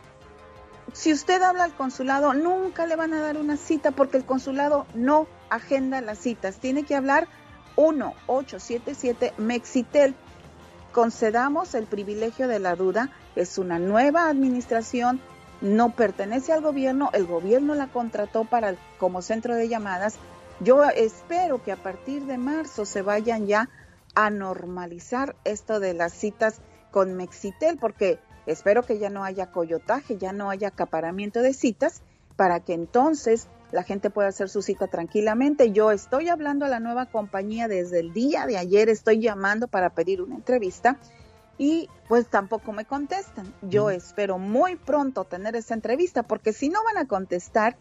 si 0.92 1.12
usted 1.12 1.40
habla 1.42 1.64
al 1.64 1.74
consulado, 1.74 2.34
nunca 2.34 2.86
le 2.86 2.96
van 2.96 3.14
a 3.14 3.20
dar 3.20 3.36
una 3.36 3.56
cita 3.56 3.92
porque 3.92 4.16
el 4.16 4.24
consulado 4.24 4.86
no 4.94 5.26
agenda 5.48 6.00
las 6.00 6.18
citas. 6.18 6.56
Tiene 6.56 6.84
que 6.84 6.96
hablar 6.96 7.28
1-877 7.76 9.36
Mexitel. 9.36 10.14
Concedamos 10.92 11.74
el 11.74 11.86
privilegio 11.86 12.48
de 12.48 12.58
la 12.58 12.74
duda. 12.74 13.10
Es 13.36 13.58
una 13.58 13.78
nueva 13.78 14.28
administración, 14.28 15.20
no 15.60 15.94
pertenece 15.94 16.52
al 16.52 16.62
gobierno, 16.62 17.10
el 17.12 17.26
gobierno 17.26 17.74
la 17.74 17.88
contrató 17.88 18.44
para 18.44 18.74
como 18.98 19.22
centro 19.22 19.54
de 19.54 19.68
llamadas. 19.68 20.16
Yo 20.60 20.84
espero 20.84 21.62
que 21.62 21.72
a 21.72 21.76
partir 21.76 22.24
de 22.26 22.38
marzo 22.38 22.84
se 22.84 23.02
vayan 23.02 23.46
ya 23.46 23.68
a 24.14 24.30
normalizar 24.30 25.36
esto 25.44 25.80
de 25.80 25.94
las 25.94 26.12
citas 26.12 26.60
con 26.90 27.14
Mexitel, 27.14 27.78
porque 27.78 28.18
Espero 28.46 28.82
que 28.82 28.98
ya 28.98 29.10
no 29.10 29.22
haya 29.22 29.52
coyotaje, 29.52 30.16
ya 30.16 30.32
no 30.32 30.50
haya 30.50 30.68
acaparamiento 30.68 31.40
de 31.40 31.52
citas, 31.52 32.02
para 32.36 32.60
que 32.60 32.72
entonces 32.72 33.48
la 33.70 33.82
gente 33.82 34.10
pueda 34.10 34.28
hacer 34.28 34.48
su 34.48 34.62
cita 34.62 34.88
tranquilamente. 34.88 35.72
Yo 35.72 35.92
estoy 35.92 36.28
hablando 36.28 36.64
a 36.64 36.68
la 36.68 36.80
nueva 36.80 37.06
compañía 37.06 37.68
desde 37.68 38.00
el 38.00 38.12
día 38.12 38.46
de 38.46 38.56
ayer, 38.56 38.88
estoy 38.88 39.20
llamando 39.20 39.68
para 39.68 39.90
pedir 39.90 40.22
una 40.22 40.36
entrevista 40.36 40.98
y 41.60 41.90
pues 42.08 42.26
tampoco 42.26 42.72
me 42.72 42.86
contestan. 42.86 43.52
Yo 43.60 43.90
espero 43.90 44.38
muy 44.38 44.76
pronto 44.76 45.24
tener 45.24 45.54
esa 45.56 45.74
entrevista 45.74 46.22
porque 46.22 46.54
si 46.54 46.70
no 46.70 46.82
van 46.82 46.96
a 46.96 47.06
contestar 47.06 47.76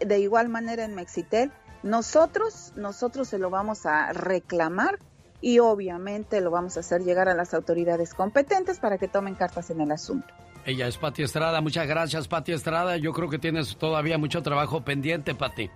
de 0.00 0.18
igual 0.20 0.48
manera 0.48 0.86
en 0.86 0.94
Mexitel, 0.94 1.52
nosotros, 1.82 2.72
nosotros 2.76 3.28
se 3.28 3.36
lo 3.36 3.50
vamos 3.50 3.84
a 3.84 4.14
reclamar 4.14 4.98
y 5.42 5.58
obviamente 5.58 6.40
lo 6.40 6.50
vamos 6.50 6.78
a 6.78 6.80
hacer 6.80 7.02
llegar 7.02 7.28
a 7.28 7.34
las 7.34 7.52
autoridades 7.52 8.14
competentes 8.14 8.78
para 8.78 8.96
que 8.96 9.06
tomen 9.06 9.34
cartas 9.34 9.68
en 9.68 9.82
el 9.82 9.92
asunto. 9.92 10.32
Ella 10.64 10.88
es 10.88 10.96
Pati 10.96 11.24
Estrada. 11.24 11.60
Muchas 11.60 11.86
gracias, 11.86 12.26
Pati 12.26 12.52
Estrada. 12.52 12.96
Yo 12.96 13.12
creo 13.12 13.28
que 13.28 13.38
tienes 13.38 13.76
todavía 13.76 14.16
mucho 14.16 14.42
trabajo 14.42 14.82
pendiente, 14.82 15.34
Pati. 15.34 15.70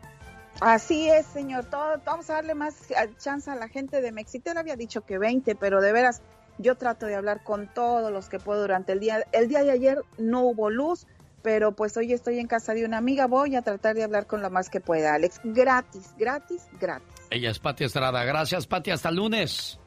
Así 0.60 1.10
es, 1.10 1.26
señor. 1.26 1.66
Todo, 1.66 2.00
vamos 2.06 2.30
a 2.30 2.34
darle 2.34 2.54
más 2.54 2.90
eh, 2.90 2.94
chance 3.18 3.50
a 3.50 3.54
la 3.54 3.68
gente 3.68 4.00
de 4.00 4.12
Mexitel. 4.12 4.56
Había 4.56 4.76
dicho 4.76 5.02
que 5.02 5.18
20, 5.18 5.54
pero 5.56 5.82
de 5.82 5.92
veras, 5.92 6.22
yo 6.58 6.76
trato 6.76 7.06
de 7.06 7.14
hablar 7.14 7.42
con 7.42 7.72
todos 7.72 8.12
los 8.12 8.28
que 8.28 8.38
puedo 8.38 8.60
durante 8.62 8.92
el 8.92 9.00
día. 9.00 9.24
El 9.32 9.48
día 9.48 9.62
de 9.62 9.70
ayer 9.70 10.02
no 10.18 10.42
hubo 10.42 10.70
luz, 10.70 11.06
pero 11.42 11.72
pues 11.72 11.96
hoy 11.96 12.12
estoy 12.12 12.38
en 12.38 12.46
casa 12.46 12.74
de 12.74 12.84
una 12.84 12.98
amiga. 12.98 13.26
Voy 13.26 13.56
a 13.56 13.62
tratar 13.62 13.94
de 13.94 14.04
hablar 14.04 14.26
con 14.26 14.42
lo 14.42 14.50
más 14.50 14.70
que 14.70 14.80
pueda, 14.80 15.14
Alex. 15.14 15.40
Gratis, 15.44 16.14
gratis, 16.18 16.66
gratis. 16.80 17.08
Ella 17.30 17.50
es 17.50 17.58
Pati 17.58 17.84
Estrada. 17.84 18.24
Gracias, 18.24 18.66
Pati. 18.66 18.90
Hasta 18.90 19.08
el 19.08 19.16
lunes. 19.16 19.78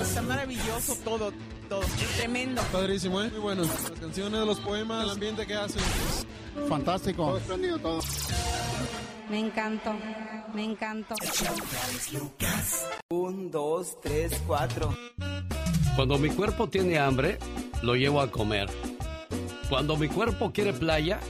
Está 0.00 0.22
maravilloso 0.22 0.96
todo, 1.04 1.32
todo. 1.68 1.82
Tremendo. 2.18 2.62
Padrísimo, 2.70 3.20
¿eh? 3.20 3.30
Muy 3.30 3.40
bueno. 3.40 3.62
Las 3.62 3.90
canciones, 4.00 4.40
los 4.46 4.60
poemas, 4.60 5.04
el 5.04 5.10
ambiente 5.10 5.46
que 5.46 5.54
hacen. 5.54 5.82
Fantástico. 6.68 7.40
Todo 7.48 7.78
todo. 7.78 8.00
Me 9.30 9.38
encantó. 9.38 9.94
Me 10.52 10.64
encantó. 10.64 11.14
Un, 13.10 13.48
dos, 13.48 13.96
tres, 14.02 14.42
cuatro. 14.44 14.92
Cuando 15.94 16.18
mi 16.18 16.30
cuerpo 16.30 16.68
tiene 16.68 16.98
hambre, 16.98 17.38
lo 17.82 17.94
llevo 17.94 18.20
a 18.20 18.28
comer. 18.28 18.68
Cuando 19.68 19.96
mi 19.96 20.08
cuerpo 20.08 20.50
quiere 20.52 20.72
playa, 20.72 21.20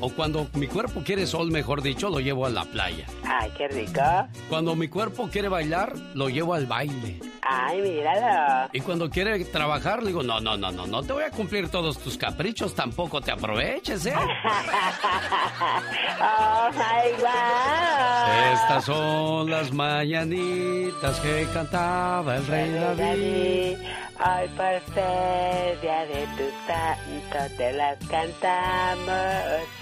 o 0.00 0.10
cuando 0.10 0.48
mi 0.54 0.66
cuerpo 0.66 1.02
quiere 1.04 1.26
sol, 1.26 1.50
mejor 1.50 1.82
dicho, 1.82 2.10
lo 2.10 2.20
llevo 2.20 2.46
a 2.46 2.50
la 2.50 2.64
playa. 2.64 3.06
Ay, 3.24 3.50
qué 3.56 3.68
rico. 3.68 4.02
Cuando 4.48 4.74
mi 4.74 4.88
cuerpo 4.88 5.28
quiere 5.30 5.48
bailar, 5.48 5.94
lo 6.14 6.28
llevo 6.28 6.54
al 6.54 6.66
baile. 6.66 7.20
Ay, 7.42 7.80
míralo. 7.80 8.68
Y 8.72 8.80
cuando 8.80 9.08
quiere 9.08 9.44
trabajar, 9.44 10.00
le 10.00 10.08
digo, 10.08 10.22
no, 10.22 10.40
no, 10.40 10.56
no, 10.56 10.72
no, 10.72 10.86
no 10.86 11.02
te 11.02 11.12
voy 11.12 11.24
a 11.24 11.30
cumplir 11.30 11.68
todos 11.68 11.98
tus 11.98 12.18
caprichos, 12.18 12.74
tampoco 12.74 13.20
te 13.20 13.30
aproveches, 13.30 14.06
¿eh? 14.06 14.14
oh, 16.20 16.70
my 16.72 17.10
God. 17.20 18.52
Estas 18.52 18.84
son 18.84 19.50
las 19.50 19.72
mañanitas 19.72 21.20
que 21.20 21.46
cantaba 21.52 22.36
el 22.36 22.46
rey 22.46 22.72
David. 22.72 23.76
Hoy 24.18 24.48
por 24.48 24.94
ser 24.94 25.80
día 25.82 26.06
de 26.06 26.26
tu 26.38 26.50
santo 26.66 27.54
te 27.58 27.72
las 27.74 27.98
cantamos 28.06 29.10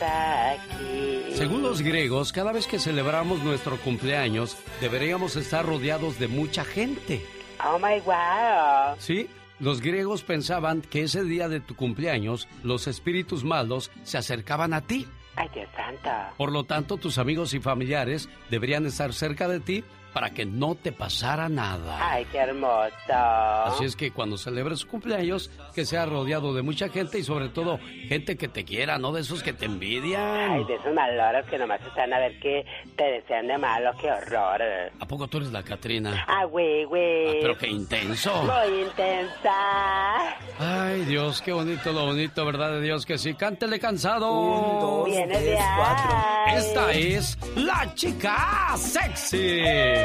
aquí. 0.01 1.35
Según 1.35 1.63
los 1.63 1.83
griegos, 1.83 2.33
cada 2.33 2.51
vez 2.51 2.67
que 2.67 2.81
celebramos 2.81 3.45
nuestro 3.45 3.77
cumpleaños, 3.77 4.57
deberíamos 4.81 5.37
estar 5.37 5.65
rodeados 5.65 6.19
de 6.19 6.27
mucha 6.27 6.65
gente. 6.65 7.25
Oh 7.65 7.79
my 7.79 8.01
wow. 8.01 8.97
Sí, 8.99 9.29
los 9.61 9.81
griegos 9.81 10.25
pensaban 10.25 10.83
que 10.83 11.05
ese 11.05 11.23
día 11.23 11.49
de 11.49 11.61
tu 11.61 11.77
cumpleaños, 11.77 12.49
los 12.65 12.89
espíritus 12.89 13.45
malos 13.45 13.93
se 14.03 14.19
acercaban 14.19 14.75
a 14.75 14.81
ti. 14.81 15.07
Ay, 15.37 15.49
Dios 15.55 15.69
santo. 15.77 16.11
Por 16.37 16.51
lo 16.51 16.65
tanto, 16.65 16.97
tus 16.97 17.19
amigos 17.19 17.55
y 17.55 17.61
familiares 17.61 18.29
deberían 18.51 18.85
estar 18.85 19.13
cerca 19.13 19.47
de 19.47 19.61
ti 19.61 19.85
para 20.15 20.31
que 20.31 20.47
no 20.47 20.77
te 20.77 20.93
pasara 20.93 21.49
nada. 21.49 21.99
Ay, 22.01 22.25
qué 22.31 22.39
hermoso. 22.39 22.93
Así 23.13 23.85
es 23.85 23.97
que 23.97 24.13
cuando 24.13 24.39
celebres 24.39 24.79
su 24.79 24.89
cumpleaños, 24.89 25.51
que 25.75 25.85
sea 25.85 26.07
rodeado 26.07 26.55
de 26.55 26.63
mucha 26.63 26.89
gente 26.89 27.19
y 27.19 27.25
sobre 27.25 27.49
todo 27.49 27.79
gente 28.09 28.37
que 28.37 28.47
te 28.47 28.65
quiera, 28.65 28.97
no 28.97 29.13
de 29.13 29.23
esos 29.23 29.43
que 29.43 29.53
te 29.53 29.67
envidian. 29.67 30.53
Ay, 30.53 30.65
de 30.65 30.77
esos 30.77 30.95
maloros 30.95 31.45
que 31.47 31.59
nomás 31.59 31.81
están 31.83 32.13
a 32.13 32.21
ver 32.21 32.39
que 32.39 32.65
te 32.97 33.05
desean 33.05 33.49
de 33.49 33.59
malo, 33.59 33.91
qué 34.01 34.09
horror. 34.11 34.63
¿A 35.01 35.07
poco 35.07 35.27
tú 35.27 35.39
eres 35.39 35.51
la 35.51 35.65
Catrina? 35.65 36.25
Ah, 36.29 36.45
güey, 36.45 36.85
güey. 36.85 37.29
Ah, 37.29 37.39
pero 37.43 37.59
qué 37.59 37.67
intenso. 37.69 38.33
Muy 38.45 38.83
intensa. 38.83 40.37
Ay, 40.61 41.05
Dios, 41.07 41.43
qué 41.43 41.53
bonito 41.53 41.93
lo 41.93 42.07
bonito, 42.07 42.47
¿verdad 42.47 42.71
de 42.75 42.83
Dios 42.83 43.05
que 43.05 43.19
sí? 43.19 43.35
Cántele 43.35 43.81
cansado. 43.81 44.33
Un, 44.33 44.81
dos, 44.81 45.07
Viene 45.07 45.27
tres, 45.27 45.45
de 45.45 45.59
cuatro. 45.77 46.17
Esta 46.55 46.93
es 46.93 47.39
la 47.57 47.93
chica 47.95 48.77
sexy. 48.77 50.04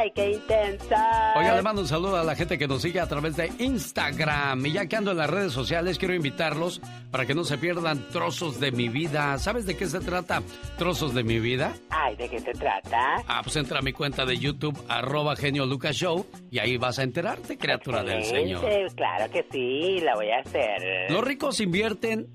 Ay, 0.00 0.12
qué 0.14 0.30
intensa. 0.30 1.34
Oiga, 1.36 1.56
le 1.56 1.62
mando 1.62 1.82
un 1.82 1.88
saludo 1.88 2.16
a 2.16 2.22
la 2.22 2.36
gente 2.36 2.56
que 2.56 2.68
nos 2.68 2.82
sigue 2.82 3.00
a 3.00 3.08
través 3.08 3.34
de 3.34 3.50
Instagram. 3.58 4.64
Y 4.64 4.72
ya 4.72 4.86
que 4.86 4.94
ando 4.94 5.10
en 5.10 5.16
las 5.16 5.28
redes 5.28 5.52
sociales, 5.52 5.98
quiero 5.98 6.14
invitarlos 6.14 6.80
para 7.10 7.26
que 7.26 7.34
no 7.34 7.42
se 7.42 7.58
pierdan 7.58 8.08
trozos 8.10 8.60
de 8.60 8.70
mi 8.70 8.88
vida. 8.88 9.36
¿Sabes 9.38 9.66
de 9.66 9.76
qué 9.76 9.86
se 9.86 9.98
trata? 9.98 10.40
Trozos 10.76 11.14
de 11.14 11.24
mi 11.24 11.40
vida. 11.40 11.74
Ay, 11.90 12.14
¿de 12.14 12.28
qué 12.28 12.38
se 12.38 12.52
trata? 12.52 13.16
Ah, 13.26 13.40
pues 13.42 13.56
entra 13.56 13.80
a 13.80 13.82
mi 13.82 13.92
cuenta 13.92 14.24
de 14.24 14.38
YouTube, 14.38 14.78
arroba 14.88 15.34
genio 15.34 15.66
Lucas 15.66 15.96
Show, 15.96 16.24
y 16.48 16.60
ahí 16.60 16.76
vas 16.76 17.00
a 17.00 17.02
enterarte, 17.02 17.58
criatura 17.58 18.04
del 18.04 18.22
Señor. 18.22 18.64
Claro 18.94 19.32
que 19.32 19.44
sí, 19.50 19.98
la 20.00 20.14
voy 20.14 20.30
a 20.30 20.38
hacer. 20.38 21.10
Los 21.10 21.24
ricos 21.24 21.58
invierten 21.60 22.28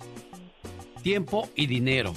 tiempo 1.01 1.47
y 1.55 1.67
dinero. 1.67 2.13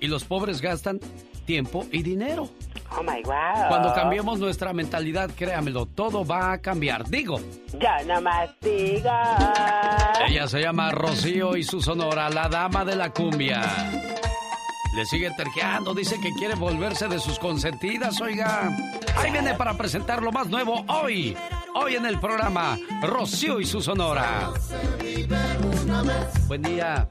Y 0.00 0.08
los 0.08 0.24
pobres 0.24 0.60
gastan 0.60 0.98
tiempo 1.44 1.86
y 1.92 2.02
dinero. 2.02 2.48
Oh 2.96 3.02
my 3.02 3.22
wow. 3.22 3.68
Cuando 3.68 3.92
cambiemos 3.94 4.38
nuestra 4.38 4.72
mentalidad, 4.72 5.30
créamelo, 5.36 5.86
todo 5.86 6.24
va 6.24 6.52
a 6.52 6.58
cambiar. 6.58 7.08
Digo. 7.08 7.40
Ya 7.78 8.02
nomás 8.04 8.50
digo. 8.60 9.10
Ella 10.26 10.48
se 10.48 10.60
llama 10.60 10.90
Rocío 10.90 11.56
y 11.56 11.62
su 11.62 11.80
sonora, 11.80 12.30
la 12.30 12.48
dama 12.48 12.84
de 12.84 12.96
la 12.96 13.10
cumbia. 13.10 13.62
Le 14.96 15.04
sigue 15.06 15.30
terqueando, 15.36 15.94
dice 15.94 16.18
que 16.20 16.32
quiere 16.32 16.56
volverse 16.56 17.06
de 17.06 17.20
sus 17.20 17.38
consentidas, 17.38 18.20
oiga. 18.20 18.76
Ahí 19.16 19.30
viene 19.30 19.54
para 19.54 19.74
presentar 19.74 20.20
lo 20.22 20.32
más 20.32 20.48
nuevo 20.48 20.84
hoy. 20.88 21.36
Hoy 21.74 21.94
en 21.94 22.06
el 22.06 22.18
programa, 22.18 22.76
Rocío 23.02 23.60
y 23.60 23.66
su 23.66 23.80
sonora. 23.80 24.50
Buen 26.48 26.62
día. 26.62 27.08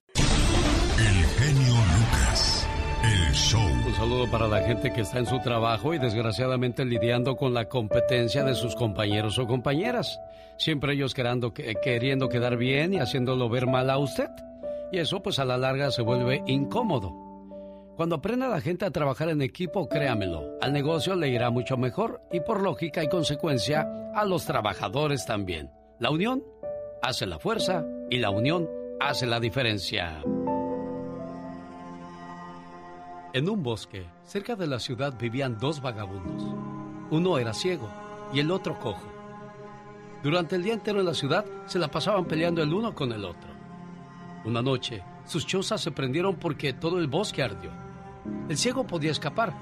Un 3.90 3.96
saludo 3.96 4.30
para 4.30 4.48
la 4.48 4.62
gente 4.62 4.94
que 4.94 5.02
está 5.02 5.20
en 5.20 5.26
su 5.26 5.40
trabajo 5.40 5.94
y 5.94 5.98
desgraciadamente 5.98 6.86
lidiando 6.86 7.36
con 7.36 7.54
la 7.54 7.66
competencia 7.66 8.44
de 8.44 8.54
sus 8.54 8.76
compañeros 8.76 9.40
o 9.40 9.48
compañeras. 9.48 10.20
Siempre 10.58 10.94
ellos 10.94 11.14
queriendo, 11.14 11.54
queriendo 11.54 12.30
quedar 12.30 12.56
bien 12.56 12.94
y 12.94 13.00
haciéndolo 13.00 13.50
ver 13.50 13.66
mal 13.66 13.90
a 13.90 13.98
usted. 13.98 14.30
Y 14.92 15.00
eso 15.00 15.24
pues 15.24 15.40
a 15.40 15.46
la 15.46 15.58
larga 15.58 15.90
se 15.90 16.04
vuelve 16.04 16.44
incómodo. 16.46 17.14
Cuando 17.96 18.18
aprenda 18.18 18.48
la 18.48 18.62
gente 18.62 18.86
a 18.86 18.92
trabajar 18.92 19.30
en 19.30 19.42
equipo, 19.42 19.90
créamelo, 19.90 20.58
al 20.62 20.72
negocio 20.72 21.16
le 21.16 21.30
irá 21.30 21.50
mucho 21.50 21.76
mejor 21.76 22.22
y 22.32 22.42
por 22.42 22.62
lógica 22.62 23.04
y 23.04 23.10
consecuencia 23.10 23.88
a 24.14 24.24
los 24.24 24.46
trabajadores 24.46 25.26
también. 25.26 25.72
La 26.00 26.12
unión 26.12 26.44
hace 27.02 27.26
la 27.26 27.40
fuerza 27.40 27.84
y 28.10 28.20
la 28.20 28.30
unión 28.30 28.70
hace 29.00 29.26
la 29.26 29.40
diferencia. 29.40 30.22
En 33.32 33.48
un 33.48 33.62
bosque, 33.62 34.08
cerca 34.24 34.56
de 34.56 34.66
la 34.66 34.80
ciudad, 34.80 35.14
vivían 35.16 35.60
dos 35.60 35.84
vagabundos. 35.84 36.42
Uno 37.12 37.38
era 37.38 37.54
ciego 37.54 37.88
y 38.34 38.40
el 38.40 38.50
otro 38.50 38.80
cojo. 38.80 39.06
Durante 40.24 40.56
el 40.56 40.64
día 40.64 40.74
entero 40.74 41.00
en 41.00 41.06
la 41.06 41.14
ciudad 41.14 41.46
se 41.68 41.78
la 41.78 41.90
pasaban 41.90 42.26
peleando 42.26 42.64
el 42.64 42.74
uno 42.74 42.96
con 42.96 43.12
el 43.12 43.24
otro. 43.24 43.52
Una 44.46 44.64
noche, 44.64 45.04
sus 45.28 45.46
chozas 45.46 45.80
se 45.80 45.92
prendieron 45.92 46.38
porque 46.38 46.74
todo 46.74 46.98
el 46.98 47.06
bosque 47.06 47.44
ardió. 47.44 47.70
El 48.50 48.58
ciego 48.58 48.88
podía 48.88 49.12
escapar, 49.12 49.54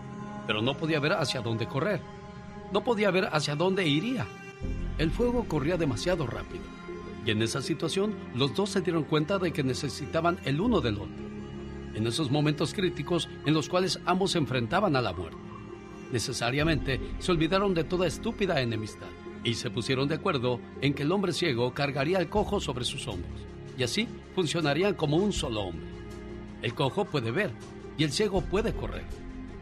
pero 0.48 0.62
no 0.62 0.78
podía 0.78 1.02
ver 1.02 1.12
hacia 1.12 1.42
dónde 1.42 1.68
correr. 1.68 2.00
No 2.72 2.86
podía 2.86 3.12
ver 3.12 3.28
hacia 3.34 3.58
dónde 3.58 3.86
iría. 3.86 4.26
El 4.98 5.12
fuego 5.12 5.44
corría 5.46 5.76
demasiado 5.76 6.26
rápido. 6.26 6.64
Y 7.26 7.32
en 7.32 7.42
esa 7.42 7.62
situación, 7.62 8.16
los 8.34 8.56
dos 8.56 8.70
se 8.70 8.80
dieron 8.80 9.04
cuenta 9.04 9.40
de 9.40 9.52
que 9.52 9.62
necesitaban 9.62 10.40
el 10.46 10.62
uno 10.62 10.80
del 10.80 10.96
otro 10.96 11.37
en 11.98 12.06
esos 12.06 12.30
momentos 12.30 12.76
críticos 12.76 13.28
en 13.48 13.56
los 13.56 13.68
cuales 13.68 14.00
ambos 14.06 14.32
se 14.32 14.38
enfrentaban 14.38 14.96
a 14.96 15.02
la 15.02 15.14
muerte. 15.14 15.40
Necesariamente 16.12 17.02
se 17.18 17.32
olvidaron 17.32 17.74
de 17.74 17.84
toda 17.84 18.06
estúpida 18.06 18.62
enemistad 18.62 19.08
y 19.44 19.56
se 19.56 19.72
pusieron 19.72 20.08
de 20.08 20.16
acuerdo 20.16 20.60
en 20.80 20.94
que 20.94 21.04
el 21.04 21.12
hombre 21.12 21.34
ciego 21.34 21.74
cargaría 21.74 22.20
al 22.20 22.30
cojo 22.30 22.60
sobre 22.60 22.86
sus 22.86 23.08
hombros 23.08 23.42
y 23.78 23.84
así 23.84 24.08
funcionarían 24.36 24.94
como 24.94 25.18
un 25.18 25.34
solo 25.34 25.62
hombre. 25.62 25.88
El 26.62 26.76
cojo 26.76 27.06
puede 27.06 27.32
ver 27.32 27.52
y 27.98 28.04
el 28.04 28.12
ciego 28.12 28.42
puede 28.42 28.74
correr 28.74 29.06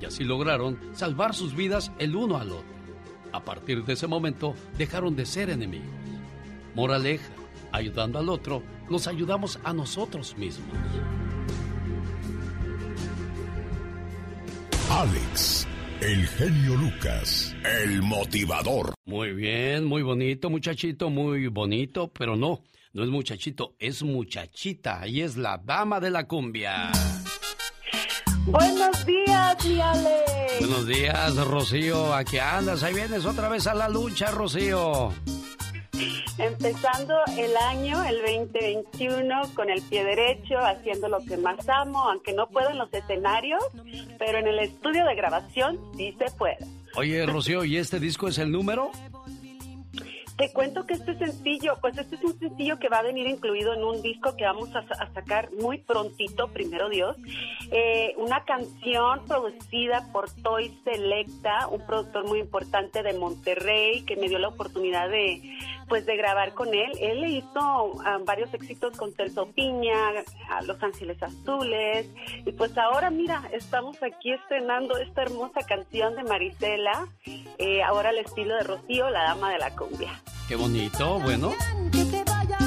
y 0.02 0.06
así 0.06 0.26
lograron 0.26 0.78
salvar 0.94 1.34
sus 1.34 1.56
vidas 1.56 1.94
el 2.00 2.18
uno 2.18 2.36
al 2.36 2.52
otro. 2.52 2.76
A 3.32 3.46
partir 3.46 3.86
de 3.86 3.94
ese 3.94 4.08
momento 4.08 4.56
dejaron 4.78 5.16
de 5.16 5.26
ser 5.26 5.50
enemigos. 5.50 5.88
Moraleja, 6.76 7.32
ayudando 7.72 8.20
al 8.20 8.28
otro, 8.28 8.62
nos 8.90 9.08
ayudamos 9.08 9.58
a 9.64 9.72
nosotros 9.72 10.38
mismos. 10.38 10.78
Alex, 14.96 15.68
el 16.00 16.26
genio 16.26 16.78
Lucas, 16.78 17.54
el 17.84 18.02
motivador. 18.02 18.94
Muy 19.06 19.34
bien, 19.34 19.84
muy 19.84 20.04
bonito, 20.04 20.50
muchachito, 20.50 21.10
muy 21.10 21.48
bonito, 21.48 22.14
pero 22.18 22.38
no, 22.38 22.64
no 22.94 23.04
es 23.04 23.10
muchachito, 23.10 23.76
es 23.78 24.04
muchachita 24.04 25.06
y 25.06 25.20
es 25.20 25.36
la 25.36 25.58
dama 25.58 26.00
de 26.00 26.12
la 26.12 26.26
cumbia. 26.26 26.94
Buenos 28.46 29.06
días, 29.06 29.66
mi 29.66 29.82
Alex. 29.82 30.60
Buenos 30.62 30.88
días, 30.88 31.36
Rocío. 31.46 32.14
¿A 32.14 32.24
qué 32.24 32.40
andas? 32.40 32.82
Ahí 32.82 32.94
vienes 32.94 33.26
otra 33.26 33.50
vez 33.50 33.68
a 33.68 33.74
la 33.74 33.90
lucha, 33.90 34.32
Rocío. 34.32 35.12
Empezando 36.38 37.16
el 37.38 37.56
año, 37.56 38.04
el 38.04 38.18
2021, 38.18 39.42
con 39.54 39.70
el 39.70 39.82
pie 39.84 40.04
derecho, 40.04 40.60
haciendo 40.60 41.08
lo 41.08 41.20
que 41.20 41.38
más 41.38 41.58
amo, 41.70 42.10
aunque 42.10 42.34
no 42.34 42.48
puedo 42.48 42.72
en 42.72 42.78
los 42.78 42.94
escenarios, 42.94 43.64
pero 44.20 44.40
en 44.40 44.48
el 44.48 44.60
estudio 44.60 45.06
de 45.06 45.16
grabación 45.16 45.80
sí 45.96 46.14
se 46.18 46.26
puede. 46.38 46.58
Oye, 46.98 47.26
Rocío, 47.26 47.64
¿y 47.64 47.78
este 47.78 48.00
disco 48.00 48.28
es 48.28 48.38
el 48.38 48.52
número? 48.52 48.92
Te 50.38 50.52
cuento 50.52 50.86
que 50.86 50.96
este 50.96 51.18
sencillo, 51.18 51.78
pues 51.80 51.98
este 51.98 52.18
es 52.18 52.24
un 52.24 52.38
sencillo 52.38 52.78
que 52.78 52.90
va 52.90 52.98
a 52.98 53.04
venir 53.04 53.26
incluido 53.26 53.74
en 53.74 53.86
un 53.86 54.02
disco 54.02 54.36
que 54.36 54.44
vamos 54.44 54.70
a, 54.76 54.80
a 54.80 55.14
sacar 55.14 55.50
muy 55.54 55.78
prontito, 55.78 56.50
primero 56.50 56.90
Dios. 56.90 57.16
Eh, 57.72 58.14
una 58.18 58.44
canción 58.44 59.24
producida 59.26 60.12
por 60.12 60.30
Toy 60.30 60.78
Selecta, 60.84 61.68
un 61.68 61.86
productor 61.86 62.28
muy 62.28 62.40
importante 62.40 63.02
de 63.02 63.14
Monterrey 63.14 64.04
que 64.04 64.18
me 64.18 64.28
dio 64.28 64.38
la 64.38 64.50
oportunidad 64.50 65.10
de, 65.10 65.42
pues, 65.88 66.06
de 66.06 66.16
grabar 66.18 66.54
con 66.54 66.74
él. 66.74 66.92
Él 67.00 67.22
le 67.22 67.30
hizo 67.30 67.86
um, 67.86 68.26
varios 68.26 68.54
éxitos 68.54 68.98
con 68.98 69.14
Celso 69.14 69.48
Piña, 69.48 70.10
a 70.50 70.62
Los 70.64 70.82
Ángeles 70.84 71.22
Azules, 71.22 72.08
y 72.46 72.52
pues 72.52 72.78
ahora 72.78 73.10
mira, 73.10 73.44
estamos 73.52 73.98
aquí 74.04 74.32
estrenando 74.32 74.98
esta 74.98 75.24
hermosa 75.24 75.62
canción 75.62 76.16
de 76.16 76.24
Marisela, 76.24 77.08
eh, 77.58 77.84
ahora 77.84 78.10
al 78.10 78.18
estilo 78.18 78.56
de 78.56 78.64
Rocío, 78.64 79.10
la 79.10 79.24
dama 79.24 79.52
de 79.52 79.60
la 79.60 79.76
cumbia. 79.76 80.22
Qué 80.48 80.56
bonito, 80.56 81.20
bueno. 81.20 81.54
Que 81.92 82.06
te 82.06 82.24
vaya 82.24 82.58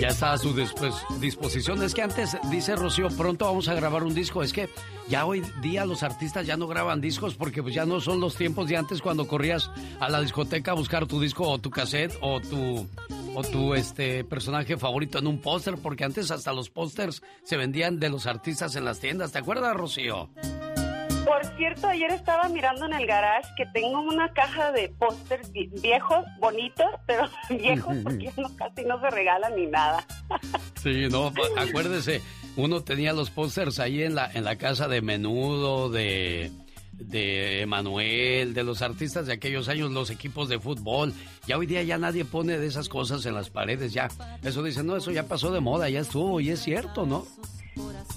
Ya 0.00 0.08
está 0.08 0.32
a 0.32 0.38
su 0.38 0.54
después, 0.54 0.94
disposición. 1.18 1.82
Es 1.82 1.92
que 1.92 2.02
antes, 2.02 2.36
dice 2.50 2.76
Rocío, 2.76 3.08
pronto 3.08 3.46
vamos 3.46 3.66
a 3.68 3.74
grabar 3.74 4.04
un 4.04 4.14
disco. 4.14 4.44
Es 4.44 4.52
que 4.52 4.68
ya 5.08 5.26
hoy 5.26 5.42
día 5.60 5.84
los 5.84 6.04
artistas 6.04 6.46
ya 6.46 6.56
no 6.56 6.68
graban 6.68 7.00
discos 7.00 7.34
porque 7.34 7.62
pues 7.62 7.74
ya 7.74 7.84
no 7.84 8.00
son 8.00 8.20
los 8.20 8.36
tiempos 8.36 8.68
de 8.68 8.76
antes 8.76 9.02
cuando 9.02 9.26
corrías 9.26 9.72
a 9.98 10.08
la 10.08 10.20
discoteca 10.20 10.70
a 10.70 10.74
buscar 10.74 11.06
tu 11.06 11.20
disco 11.20 11.48
o 11.48 11.58
tu 11.58 11.70
cassette 11.70 12.16
o 12.20 12.40
tu 12.40 12.86
o 13.34 13.42
tu 13.42 13.74
este 13.74 14.22
personaje 14.22 14.76
favorito 14.76 15.18
en 15.18 15.26
un 15.26 15.40
póster 15.40 15.74
porque 15.76 16.04
antes 16.04 16.30
hasta 16.30 16.52
los 16.52 16.70
pósters 16.70 17.22
se 17.42 17.56
vendían 17.56 17.98
de 17.98 18.08
los 18.08 18.26
artistas 18.26 18.76
en 18.76 18.84
las 18.84 19.00
tiendas. 19.00 19.32
¿Te 19.32 19.38
acuerdas, 19.38 19.76
Rocío? 19.76 20.28
Por 21.24 21.44
cierto, 21.56 21.86
ayer 21.88 22.10
estaba 22.10 22.48
mirando 22.48 22.86
en 22.86 22.92
el 22.94 23.06
garage 23.06 23.48
que 23.56 23.66
tengo 23.66 24.00
una 24.00 24.32
caja 24.32 24.72
de 24.72 24.88
pósters 24.88 25.50
vi- 25.52 25.68
viejos, 25.82 26.24
bonitos, 26.40 26.86
pero 27.06 27.24
viejos 27.50 27.96
porque 28.02 28.32
no, 28.36 28.54
casi 28.56 28.84
no 28.84 29.00
se 29.00 29.10
regalan 29.10 29.54
ni 29.56 29.66
nada. 29.66 30.04
Sí, 30.82 31.06
no, 31.10 31.32
acuérdese, 31.56 32.22
uno 32.56 32.82
tenía 32.82 33.12
los 33.12 33.30
pósters 33.30 33.78
ahí 33.78 34.02
en 34.02 34.14
la, 34.14 34.30
en 34.32 34.44
la 34.44 34.56
casa 34.56 34.88
de 34.88 35.02
Menudo, 35.02 35.90
de, 35.90 36.50
de 36.92 37.60
Emanuel, 37.62 38.54
de 38.54 38.62
los 38.64 38.80
artistas 38.82 39.26
de 39.26 39.34
aquellos 39.34 39.68
años, 39.68 39.90
los 39.90 40.10
equipos 40.10 40.48
de 40.48 40.58
fútbol. 40.58 41.12
Ya 41.46 41.58
hoy 41.58 41.66
día 41.66 41.82
ya 41.82 41.98
nadie 41.98 42.24
pone 42.24 42.58
de 42.58 42.66
esas 42.66 42.88
cosas 42.88 43.24
en 43.26 43.34
las 43.34 43.50
paredes, 43.50 43.92
ya. 43.92 44.08
Eso 44.42 44.62
dicen, 44.62 44.86
no, 44.86 44.96
eso 44.96 45.10
ya 45.10 45.24
pasó 45.24 45.50
de 45.52 45.60
moda, 45.60 45.88
ya 45.90 46.00
estuvo, 46.00 46.40
y 46.40 46.50
es 46.50 46.60
cierto, 46.60 47.06
¿no? 47.06 47.26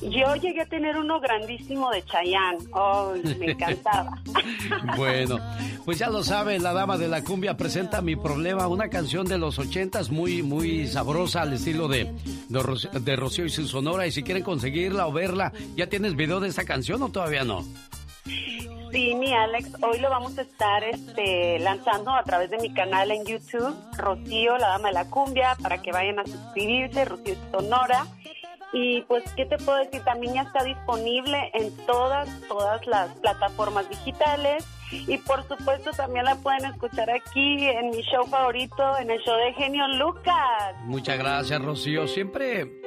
Yo 0.02 0.36
llegué 0.36 0.62
a 0.62 0.66
tener 0.66 0.98
uno 0.98 1.20
grandísimo 1.20 1.90
de 1.92 2.04
Chayanne. 2.04 2.58
¡Ay, 2.74 3.36
me 3.40 3.52
encantaba! 3.52 4.20
Bueno, 4.98 5.38
pues 5.86 6.00
ya 6.00 6.10
lo 6.10 6.24
sabe, 6.24 6.58
la 6.60 6.74
dama 6.74 6.98
de 6.98 7.08
la 7.08 7.24
cumbia 7.24 7.56
presenta 7.58 8.02
Mi 8.02 8.16
Problema, 8.16 8.68
una 8.68 8.90
canción 8.90 9.26
de 9.28 9.38
los 9.38 9.60
ochentas 9.60 10.10
muy, 10.10 10.42
muy 10.44 10.88
sabrosa 10.88 11.42
al 11.44 11.54
estilo 11.54 11.88
de, 11.88 12.12
de, 12.50 12.60
Ro- 12.64 12.76
de 12.78 13.16
Rocío 13.16 13.46
y 13.46 13.50
su 13.50 13.68
Sonora. 13.68 14.08
Y 14.08 14.12
si 14.12 14.24
quieren 14.24 14.44
conseguirla 14.44 15.08
o 15.08 15.12
verla, 15.12 15.52
¿ya 15.76 15.88
tienes 15.88 16.16
video 16.16 16.40
de 16.40 16.48
esta 16.50 16.64
canción 16.66 17.02
o 17.04 17.10
todavía 17.10 17.44
no? 17.44 17.64
Sí, 18.92 19.16
mi 19.16 19.34
Alex, 19.34 19.70
hoy 19.82 20.00
lo 20.00 20.10
vamos 20.10 20.38
a 20.38 20.42
estar 20.42 20.84
este, 20.84 21.60
lanzando 21.60 22.12
a 22.12 22.24
través 22.24 22.50
de 22.50 22.58
mi 22.58 22.74
canal 22.74 23.10
en 23.12 23.26
YouTube, 23.26 23.74
Rocío, 23.98 24.58
la 24.58 24.68
dama 24.70 24.90
de 24.90 24.94
la 24.96 25.10
cumbia, 25.10 25.56
para 25.62 25.82
que 25.82 25.92
vayan 25.92 26.20
a 26.20 26.26
suscribirse, 26.26 27.06
Rocío 27.06 27.36
Sonora. 27.52 28.06
Y 28.74 29.02
pues, 29.02 29.24
¿qué 29.36 29.46
te 29.46 29.58
puedo 29.58 29.78
decir? 29.80 30.02
También 30.04 30.36
ya 30.36 30.42
está 30.44 30.64
disponible 30.64 31.52
en 31.54 31.76
todas, 31.86 32.30
todas 32.48 32.86
las 32.88 33.12
plataformas 33.20 33.90
digitales. 33.90 34.66
Y 34.92 35.18
por 35.20 35.46
supuesto 35.48 35.92
también 35.92 36.26
la 36.26 36.36
pueden 36.36 36.66
escuchar 36.66 37.10
aquí 37.10 37.66
en 37.66 37.92
mi 37.92 38.02
show 38.04 38.26
favorito, 38.28 38.98
en 38.98 39.10
el 39.10 39.20
show 39.22 39.36
de 39.38 39.54
Genio 39.54 39.88
Lucas. 39.98 40.76
Muchas 40.86 41.18
gracias, 41.18 41.62
Rocío. 41.62 42.08
Siempre, 42.08 42.82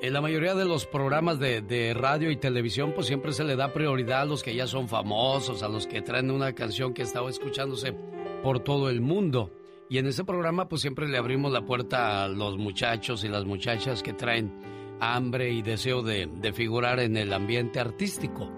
en 0.00 0.12
la 0.12 0.20
mayoría 0.22 0.54
de 0.54 0.64
los 0.64 0.86
programas 0.86 1.38
de, 1.38 1.60
de 1.60 1.92
radio 1.92 2.30
y 2.30 2.36
televisión, 2.36 2.92
pues 2.94 3.06
siempre 3.06 3.32
se 3.32 3.44
le 3.44 3.56
da 3.56 3.72
prioridad 3.74 4.22
a 4.22 4.24
los 4.24 4.42
que 4.42 4.54
ya 4.54 4.66
son 4.66 4.88
famosos, 4.88 5.62
a 5.62 5.68
los 5.68 5.86
que 5.86 6.00
traen 6.00 6.30
una 6.30 6.54
canción 6.54 6.94
que 6.94 7.02
estaba 7.02 7.28
escuchándose 7.28 7.94
por 8.42 8.60
todo 8.60 8.88
el 8.88 9.02
mundo. 9.02 9.52
Y 9.90 9.98
en 9.98 10.06
ese 10.06 10.24
programa, 10.24 10.68
pues 10.68 10.80
siempre 10.80 11.08
le 11.08 11.18
abrimos 11.18 11.52
la 11.52 11.62
puerta 11.62 12.24
a 12.24 12.28
los 12.28 12.56
muchachos 12.56 13.22
y 13.24 13.28
las 13.28 13.44
muchachas 13.44 14.02
que 14.02 14.14
traen 14.14 14.73
hambre 15.00 15.52
y 15.52 15.62
deseo 15.62 16.02
de, 16.02 16.28
figurar 16.54 17.00
en 17.00 17.16
el 17.16 17.32
ambiente 17.32 17.80
artístico. 17.80 18.50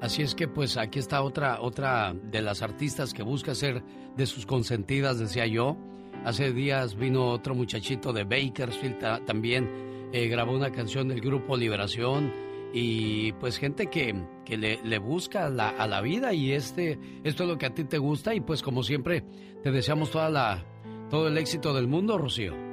Así 0.00 0.22
es 0.22 0.34
que 0.34 0.48
pues 0.48 0.76
aquí 0.76 0.98
está 0.98 1.22
otra, 1.22 1.60
otra 1.60 2.14
de 2.14 2.40
las 2.40 2.62
artistas 2.62 3.12
que 3.12 3.22
busca 3.22 3.54
ser 3.54 3.82
de 4.16 4.26
sus 4.26 4.46
consentidas, 4.46 5.18
decía 5.18 5.46
yo. 5.46 5.76
Hace 6.24 6.52
días 6.52 6.96
vino 6.96 7.28
otro 7.28 7.54
muchachito 7.54 8.12
de 8.12 8.24
Bakersfield 8.24 8.98
ta- 8.98 9.24
también, 9.24 9.68
eh, 10.12 10.28
grabó 10.28 10.52
una 10.52 10.70
canción 10.70 11.08
del 11.08 11.20
grupo 11.20 11.56
Liberación 11.56 12.32
y 12.72 13.32
pues 13.32 13.58
gente 13.58 13.88
que, 13.88 14.14
que 14.44 14.56
le, 14.56 14.98
busca 14.98 15.46
a 15.46 15.86
la 15.86 16.00
vida 16.02 16.32
y 16.32 16.52
este, 16.52 16.98
esto 17.24 17.42
es 17.44 17.48
lo 17.48 17.58
que 17.58 17.66
a 17.66 17.74
ti 17.74 17.84
te 17.84 17.98
gusta 17.98 18.34
y 18.34 18.40
pues 18.40 18.62
como 18.62 18.82
siempre 18.82 19.24
te 19.62 19.70
deseamos 19.70 20.10
toda 20.10 20.30
la, 20.30 20.64
todo 21.10 21.28
el 21.28 21.36
éxito 21.36 21.74
del 21.74 21.88
mundo, 21.88 22.16
Rocío. 22.16 22.69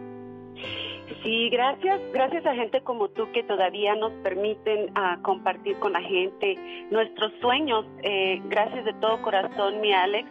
Sí, 1.23 1.49
gracias, 1.49 2.01
gracias 2.13 2.45
a 2.45 2.53
gente 2.53 2.81
como 2.81 3.07
tú 3.09 3.31
que 3.31 3.43
todavía 3.43 3.95
nos 3.95 4.11
permiten 4.23 4.91
ah, 4.95 5.17
compartir 5.21 5.77
con 5.79 5.93
la 5.93 6.01
gente 6.01 6.57
nuestros 6.91 7.31
sueños. 7.39 7.85
Eh, 8.03 8.41
gracias 8.49 8.83
de 8.85 8.93
todo 8.95 9.21
corazón, 9.21 9.79
mi 9.79 9.93
Alex, 9.93 10.27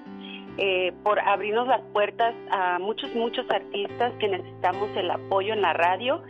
eh, 0.58 0.92
por 1.02 1.18
abrirnos 1.18 1.66
las 1.66 1.80
puertas 1.92 2.34
a 2.50 2.78
muchos, 2.78 3.14
muchos 3.14 3.50
artistas 3.50 4.12
que 4.18 4.28
necesitamos 4.28 4.90
el 4.96 5.10
apoyo 5.10 5.54
en 5.54 5.62
la 5.62 5.72
radio. 5.72 6.22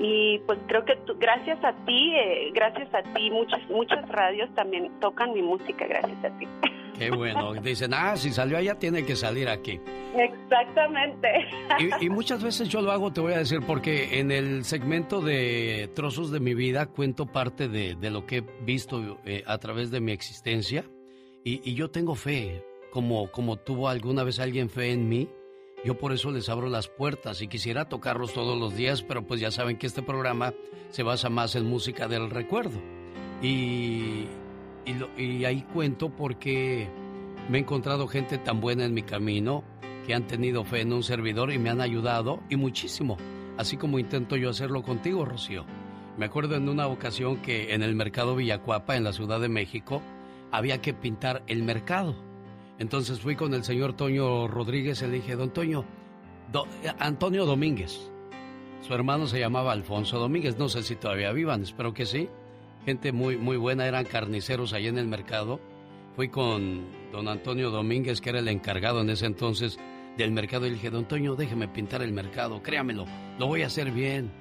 Y 0.00 0.38
pues 0.46 0.58
creo 0.68 0.84
que 0.84 0.94
tú- 1.04 1.16
gracias 1.18 1.58
a 1.64 1.72
ti, 1.84 2.14
eh, 2.14 2.50
gracias 2.54 2.92
a 2.94 3.02
ti, 3.14 3.30
muchas, 3.32 3.60
muchas 3.68 4.08
radios 4.08 4.48
también 4.54 4.90
tocan 5.00 5.32
mi 5.34 5.42
música, 5.42 5.86
gracias 5.86 6.24
a 6.24 6.38
ti. 6.38 6.46
Qué 6.98 7.10
bueno. 7.10 7.54
Dicen, 7.54 7.94
ah, 7.94 8.16
si 8.16 8.30
salió 8.30 8.58
allá 8.58 8.78
tiene 8.78 9.04
que 9.04 9.16
salir 9.16 9.48
aquí. 9.48 9.80
Exactamente. 10.16 11.28
Y, 11.78 12.06
y 12.06 12.10
muchas 12.10 12.42
veces 12.42 12.68
yo 12.68 12.80
lo 12.80 12.90
hago, 12.90 13.12
te 13.12 13.20
voy 13.20 13.34
a 13.34 13.38
decir, 13.38 13.60
porque 13.66 14.18
en 14.18 14.30
el 14.30 14.64
segmento 14.64 15.20
de 15.20 15.90
Trozos 15.94 16.30
de 16.30 16.40
mi 16.40 16.54
vida 16.54 16.86
cuento 16.86 17.26
parte 17.26 17.68
de, 17.68 17.94
de 17.94 18.10
lo 18.10 18.26
que 18.26 18.38
he 18.38 18.44
visto 18.64 19.18
eh, 19.24 19.44
a 19.46 19.58
través 19.58 19.90
de 19.90 20.00
mi 20.00 20.12
existencia 20.12 20.84
y, 21.44 21.60
y 21.68 21.74
yo 21.74 21.90
tengo 21.90 22.14
fe, 22.14 22.64
como, 22.90 23.30
como 23.30 23.56
tuvo 23.56 23.88
alguna 23.88 24.24
vez 24.24 24.40
alguien 24.40 24.68
fe 24.68 24.92
en 24.92 25.08
mí, 25.08 25.28
yo 25.84 25.96
por 25.96 26.12
eso 26.12 26.30
les 26.30 26.48
abro 26.48 26.68
las 26.68 26.88
puertas 26.88 27.40
y 27.40 27.48
quisiera 27.48 27.88
tocarlos 27.88 28.32
todos 28.32 28.58
los 28.58 28.74
días, 28.74 29.02
pero 29.02 29.26
pues 29.26 29.40
ya 29.40 29.50
saben 29.50 29.78
que 29.78 29.86
este 29.86 30.02
programa 30.02 30.52
se 30.90 31.02
basa 31.02 31.30
más 31.30 31.54
en 31.54 31.66
música 31.66 32.08
del 32.08 32.30
recuerdo. 32.30 32.80
Y, 33.40 34.26
y, 35.16 35.44
ahí 35.44 35.62
cuento 35.62 36.10
porque 36.10 36.88
me 37.48 37.58
he 37.58 37.60
encontrado 37.60 38.06
gente 38.08 38.38
tan 38.38 38.60
buena 38.60 38.84
en 38.84 38.94
mi 38.94 39.02
camino 39.02 39.64
que 40.06 40.14
han 40.14 40.26
tenido 40.26 40.64
fe 40.64 40.80
en 40.80 40.92
un 40.92 41.02
servidor 41.02 41.52
y 41.52 41.58
me 41.58 41.70
han 41.70 41.80
ayudado 41.80 42.40
y 42.48 42.56
muchísimo, 42.56 43.16
así 43.56 43.76
como 43.76 43.98
intento 43.98 44.36
yo 44.36 44.50
hacerlo 44.50 44.82
contigo, 44.82 45.24
Rocío. 45.24 45.64
Me 46.16 46.26
acuerdo 46.26 46.56
en 46.56 46.68
una 46.68 46.88
ocasión 46.88 47.36
que 47.36 47.74
en 47.74 47.82
el 47.82 47.94
mercado 47.94 48.34
Villacuapa, 48.34 48.96
en 48.96 49.04
la 49.04 49.12
Ciudad 49.12 49.40
de 49.40 49.48
México, 49.48 50.02
había 50.50 50.80
que 50.80 50.94
pintar 50.94 51.42
el 51.46 51.62
mercado. 51.62 52.16
Entonces 52.78 53.20
fui 53.20 53.36
con 53.36 53.54
el 53.54 53.64
señor 53.64 53.92
Toño 53.92 54.48
Rodríguez 54.48 55.02
y 55.02 55.06
le 55.06 55.12
dije, 55.12 55.36
don 55.36 55.50
Toño, 55.50 55.84
Antonio 56.98 57.44
Domínguez. 57.44 58.10
Su 58.80 58.94
hermano 58.94 59.26
se 59.26 59.40
llamaba 59.40 59.72
Alfonso 59.72 60.18
Domínguez, 60.18 60.58
no 60.58 60.68
sé 60.68 60.82
si 60.82 60.96
todavía 60.96 61.32
vivan, 61.32 61.62
espero 61.62 61.92
que 61.92 62.06
sí. 62.06 62.28
Gente 62.88 63.12
muy, 63.12 63.36
muy 63.36 63.58
buena, 63.58 63.86
eran 63.86 64.06
carniceros 64.06 64.72
ahí 64.72 64.86
en 64.86 64.96
el 64.96 65.06
mercado. 65.06 65.60
Fui 66.16 66.30
con 66.30 66.86
don 67.12 67.28
Antonio 67.28 67.68
Domínguez, 67.68 68.22
que 68.22 68.30
era 68.30 68.38
el 68.38 68.48
encargado 68.48 69.02
en 69.02 69.10
ese 69.10 69.26
entonces 69.26 69.78
del 70.16 70.32
mercado, 70.32 70.64
y 70.64 70.70
le 70.70 70.76
dije, 70.76 70.88
don 70.88 71.04
Toño, 71.04 71.36
déjeme 71.36 71.68
pintar 71.68 72.00
el 72.00 72.12
mercado, 72.12 72.62
créamelo, 72.62 73.04
lo 73.38 73.46
voy 73.46 73.60
a 73.60 73.66
hacer 73.66 73.90
bien. 73.90 74.32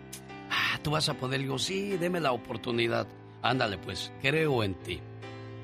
Ah, 0.50 0.80
tú 0.82 0.92
vas 0.92 1.10
a 1.10 1.16
poder, 1.16 1.42
Le 1.42 1.48
digo, 1.48 1.60
sí, 1.60 1.98
deme 1.98 2.22
la 2.22 2.32
oportunidad. 2.32 3.06
Ándale 3.42 3.78
pues, 3.80 4.14
creo 4.22 4.64
en 4.64 4.76
ti. 4.76 5.02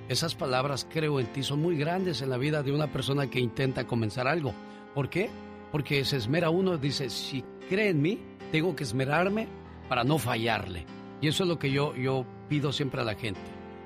Esas 0.09 0.35
palabras, 0.35 0.85
creo 0.91 1.21
en 1.21 1.27
ti, 1.27 1.41
son 1.41 1.61
muy 1.61 1.77
grandes 1.77 2.21
en 2.21 2.31
la 2.31 2.37
vida 2.37 2.63
de 2.63 2.73
una 2.73 2.91
persona 2.91 3.29
que 3.29 3.39
intenta 3.39 3.87
comenzar 3.87 4.27
algo. 4.27 4.53
¿Por 4.93 5.09
qué? 5.09 5.29
Porque 5.71 6.03
se 6.03 6.17
esmera 6.17 6.49
uno, 6.49 6.77
dice, 6.77 7.09
si 7.09 7.45
cree 7.69 7.91
en 7.91 8.01
mí, 8.01 8.19
tengo 8.51 8.75
que 8.75 8.83
esmerarme 8.83 9.47
para 9.87 10.03
no 10.03 10.17
fallarle. 10.17 10.85
Y 11.21 11.29
eso 11.29 11.43
es 11.43 11.49
lo 11.49 11.57
que 11.57 11.71
yo, 11.71 11.95
yo 11.95 12.25
pido 12.47 12.71
siempre 12.71 13.01
a 13.01 13.05
la 13.05 13.15
gente, 13.15 13.41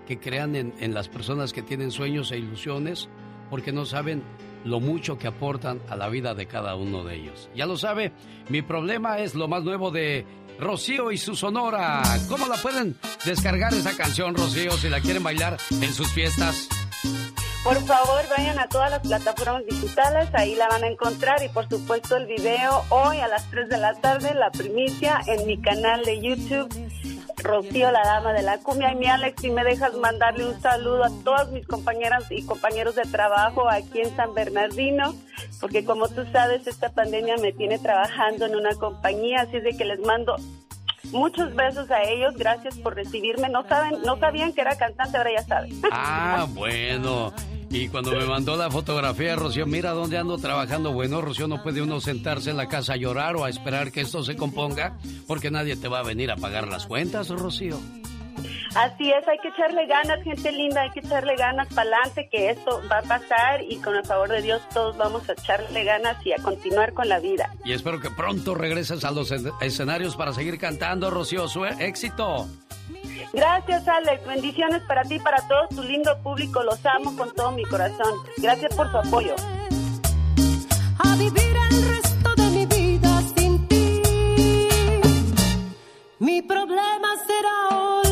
que 0.06 0.20
crean 0.20 0.56
en, 0.56 0.74
en 0.80 0.94
las 0.94 1.10
personas 1.10 1.54
que 1.54 1.62
tienen 1.62 1.92
sueños 1.92 2.32
e 2.32 2.38
ilusiones, 2.38 3.10
porque 3.50 3.72
no 3.72 3.86
saben 3.86 4.24
lo 4.64 4.80
mucho 4.80 5.18
que 5.18 5.28
aportan 5.28 5.82
a 5.90 5.96
la 5.96 6.10
vida 6.10 6.34
de 6.36 6.48
cada 6.48 6.76
uno 6.76 7.04
de 7.04 7.16
ellos. 7.16 7.50
Ya 7.56 7.66
lo 7.66 7.78
sabe, 7.78 8.12
mi 8.50 8.62
problema 8.62 9.20
es 9.20 9.36
lo 9.36 9.48
más 9.48 9.64
nuevo 9.64 9.92
de 9.92 10.26
Rocío 10.60 11.12
y 11.12 11.18
su 11.18 11.36
Sonora. 11.36 12.02
¿Cómo 12.28 12.48
la 12.48 12.56
pueden 12.58 12.98
descargar 13.26 13.74
esa 13.74 13.96
canción, 13.96 14.36
Rocío, 14.36 14.72
si 14.72 14.90
la 14.90 15.00
quieren 15.02 15.24
bailar 15.24 15.58
en 15.70 15.94
sus 15.94 16.12
fiestas? 16.12 16.68
Por 17.64 17.84
favor, 17.86 18.22
vayan 18.38 18.58
a 18.60 18.68
todas 18.70 18.90
las 18.90 19.02
plataformas 19.02 19.66
digitales, 19.66 20.30
ahí 20.34 20.56
la 20.56 20.70
van 20.70 20.84
a 20.86 20.88
encontrar 20.88 21.44
y 21.44 21.50
por 21.50 21.68
supuesto 21.68 22.16
el 22.16 22.26
video 22.26 22.86
hoy 22.90 23.18
a 23.20 23.28
las 23.28 23.50
3 23.50 23.68
de 23.68 23.78
la 23.78 23.94
tarde, 23.96 24.34
la 24.34 24.52
primicia 24.52 25.20
en 25.28 25.46
mi 25.46 25.60
canal 25.60 26.04
de 26.06 26.22
YouTube, 26.22 26.70
Rocío, 27.44 27.92
la 27.92 28.04
dama 28.04 28.34
de 28.34 28.42
la 28.42 28.58
cumbia. 28.60 28.92
Y 28.92 28.96
mi 28.96 29.08
Alex, 29.08 29.42
si 29.42 29.52
me 29.52 29.64
dejas 29.64 29.94
mandarle 29.96 30.46
un 30.48 30.60
saludo 30.60 31.04
a 31.04 31.12
todas 31.24 31.52
mis 31.52 31.68
compañeras 31.68 32.26
y 32.32 32.44
compañeros 32.46 32.96
de 32.96 33.04
trabajo 33.04 33.70
aquí 33.70 34.02
en 34.02 34.16
San 34.16 34.34
Bernardino, 34.34 35.14
porque 35.62 35.86
como 35.86 36.08
tú 36.10 36.26
sabes, 36.32 36.66
esta 36.68 36.90
pandemia 36.90 37.38
me 37.38 37.54
tiene 37.54 37.80
trabajando 37.80 38.46
en 38.46 38.56
una 38.56 38.74
compañía, 38.76 39.42
así 39.42 39.58
es 39.58 39.64
de 39.64 39.78
que 39.78 39.86
les 39.86 40.00
mando 40.00 40.36
muchos 41.12 41.54
besos 41.56 41.90
a 41.92 42.04
ellos, 42.04 42.36
gracias 42.36 42.78
por 42.80 42.96
recibirme. 42.96 43.50
No 43.50 43.68
saben, 43.68 44.02
no 44.04 44.18
sabían 44.18 44.54
que 44.54 44.62
era 44.62 44.76
cantante, 44.76 45.18
ahora 45.18 45.32
ya 45.34 45.44
saben. 45.44 45.82
Ah, 45.92 46.48
bueno. 46.50 47.34
Y 47.70 47.90
cuando 47.90 48.12
me 48.12 48.26
mandó 48.26 48.56
la 48.56 48.72
fotografía, 48.72 49.36
Rocío, 49.36 49.66
mira 49.66 49.92
dónde 49.92 50.18
ando 50.18 50.38
trabajando. 50.38 50.94
Bueno, 50.94 51.22
Rocío, 51.22 51.48
no 51.48 51.62
puede 51.62 51.82
uno 51.82 52.00
sentarse 52.00 52.50
en 52.50 52.58
la 52.58 52.68
casa 52.68 52.94
a 52.94 52.98
llorar 52.98 53.36
o 53.36 53.44
a 53.44 53.50
esperar 53.50 53.92
que 53.92 54.02
esto 54.02 54.24
se 54.24 54.36
componga, 54.36 54.98
porque 55.28 55.52
nadie 55.52 55.76
te 55.76 55.88
va 55.88 56.00
a 56.00 56.04
venir 56.04 56.32
a 56.32 56.38
pagar 56.38 56.68
las 56.68 56.86
cuentas, 56.86 57.30
Rocío. 57.30 57.80
Así 58.76 59.12
es, 59.12 59.28
hay 59.28 59.38
que 59.40 59.48
echarle 59.50 59.86
ganas, 59.88 60.22
gente 60.24 60.52
linda, 60.52 60.82
hay 60.82 60.92
que 60.92 61.00
echarle 61.00 61.36
ganas 61.36 61.68
para 61.70 61.82
adelante, 61.90 62.30
que 62.30 62.50
esto 62.52 62.82
va 62.92 63.00
a 63.00 63.02
pasar 63.02 63.62
y 63.68 63.78
con 63.78 63.96
el 63.96 64.06
favor 64.06 64.30
de 64.30 64.42
Dios 64.42 64.62
todos 64.74 64.96
vamos 64.98 65.28
a 65.30 65.34
echarle 65.34 65.84
ganas 65.84 66.24
y 66.26 66.32
a 66.34 66.38
continuar 66.38 66.94
con 66.94 67.10
la 67.10 67.20
vida. 67.20 67.52
Y 67.66 67.74
espero 67.74 68.00
que 68.00 68.10
pronto 68.12 68.54
regreses 68.56 69.04
a 69.04 69.12
los 69.12 69.32
en- 69.32 69.52
escenarios 69.62 70.16
para 70.16 70.34
seguir 70.34 70.60
cantando, 70.60 71.10
Rocío. 71.10 71.48
Su 71.48 71.66
éxito. 71.66 72.48
Gracias, 73.34 73.88
Alex. 73.88 74.26
Bendiciones 74.26 74.82
para 74.88 75.04
ti 75.04 75.16
y 75.16 75.20
para 75.20 75.38
todo 75.48 75.68
tu 75.70 75.84
lindo 75.84 76.18
público. 76.24 76.64
Los 76.64 76.86
amo 76.86 77.16
con 77.18 77.34
todo 77.34 77.52
mi 77.52 77.64
corazón. 77.66 78.14
Gracias 78.38 78.74
por 78.76 78.90
su 78.92 78.98
apoyo. 78.98 79.36
a 81.00 81.16
vivir 81.16 81.56
el 81.72 81.88
resto 81.90 82.36
de 82.36 82.50
mi 82.52 82.66
vida 82.66 83.22
sin 83.36 83.68
ti. 83.68 84.02
Mi 86.20 86.42
problema 86.42 87.10
será 87.28 87.78
olvidarte. 87.78 88.07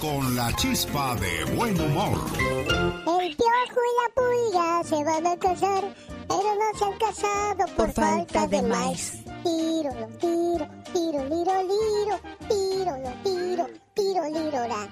Con 0.00 0.34
la 0.34 0.50
chispa 0.56 1.14
de 1.16 1.44
buen 1.56 1.78
humor. 1.78 2.18
El 2.38 3.36
piojo 3.36 3.80
y 3.80 3.94
la 4.00 4.08
pulga 4.14 4.82
se 4.82 5.04
van 5.04 5.26
a 5.26 5.36
casar, 5.36 5.94
pero 6.26 6.54
no 6.54 6.78
se 6.78 6.84
han 6.86 6.98
casado 6.98 7.76
por, 7.76 7.92
falta 7.92 8.46
de 8.46 8.62
maíz. 8.62 9.12
Tiro, 9.42 9.90
lo 10.00 10.06
tiro, 10.16 10.66
tiro, 10.90 11.24
liro, 11.28 11.62
liro, 11.62 12.20
tiro, 12.48 12.96
lo 12.98 13.10
tiro, 13.22 13.66
tiro, 13.92 14.24
liro, 14.24 14.66
ra. 14.68 14.88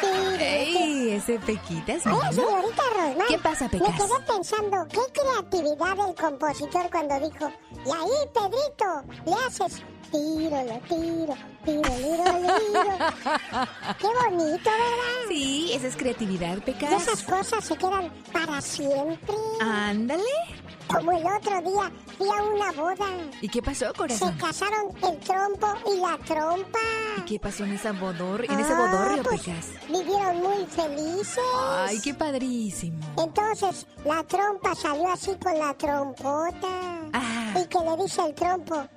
Tiro, 0.00 0.38
¡Ey! 0.38 1.10
Ese 1.14 1.40
Pequitas, 1.40 2.06
Oye, 2.06 2.14
¿no? 2.14 2.32
señorita 2.32 2.82
Rosmar. 2.96 3.26
¿Qué 3.26 3.38
pasa, 3.38 3.64
Me 3.64 3.70
Pecas? 3.70 3.96
quedé 3.96 4.20
pensando, 4.24 4.86
qué 4.88 5.20
creatividad 5.20 5.96
del 6.06 6.14
compositor 6.14 6.88
cuando 6.92 7.18
dijo, 7.18 7.50
y 7.84 7.90
ahí, 7.90 8.28
Pedrito, 8.32 9.02
le 9.26 9.34
haces 9.46 9.82
tiro, 10.10 10.62
lo 10.64 10.78
tiro, 10.88 11.34
tiro, 11.64 11.96
liro, 11.98 12.38
liro. 12.40 12.98
Qué 13.98 14.06
bonito, 14.06 14.70
¿verdad? 14.70 15.28
Sí, 15.28 15.70
esa 15.74 15.86
es 15.88 15.96
creatividad, 15.96 16.56
Y 16.56 16.60
Pecas. 16.60 17.02
esas 17.02 17.22
cosas 17.22 17.64
se 17.64 17.76
quedan 17.76 18.12
para 18.32 18.60
siempre. 18.60 19.34
Ándale. 19.60 20.22
Como 20.88 21.12
el 21.12 21.18
otro 21.26 21.60
día 21.70 21.92
fui 22.16 22.26
a 22.30 22.42
una 22.42 22.72
boda. 22.72 23.06
¿Y 23.42 23.48
qué 23.50 23.60
pasó, 23.60 23.88
Se 23.88 23.92
corazón? 23.92 24.34
casaron 24.38 24.86
el 25.02 25.18
trompo 25.18 25.66
y 25.92 26.00
la 26.00 26.16
trompa. 26.24 26.78
¿Y 27.18 27.20
qué 27.26 27.38
pasó 27.38 27.64
en 27.64 27.72
esa 27.72 27.92
bodor, 27.92 28.46
en 28.46 28.58
ese 28.58 28.72
Ah, 28.72 28.78
bodorrio, 28.78 29.22
pues, 29.22 29.42
Pecas? 29.42 29.66
Vivieron 29.86 30.40
muy 30.40 30.64
felices. 30.64 31.38
Ay, 31.54 32.00
qué 32.02 32.14
padrísimo. 32.14 32.98
Entonces 33.22 33.86
la 34.06 34.24
trompa 34.24 34.74
salió 34.74 35.12
así 35.12 35.32
con 35.42 35.58
la 35.58 35.74
trompota. 35.74 36.68
Ah. 37.12 37.54
Y 37.62 37.66
que 37.66 37.78
le 37.80 38.02
dice 38.04 38.22
el 38.26 38.34
trompo, 38.34 38.88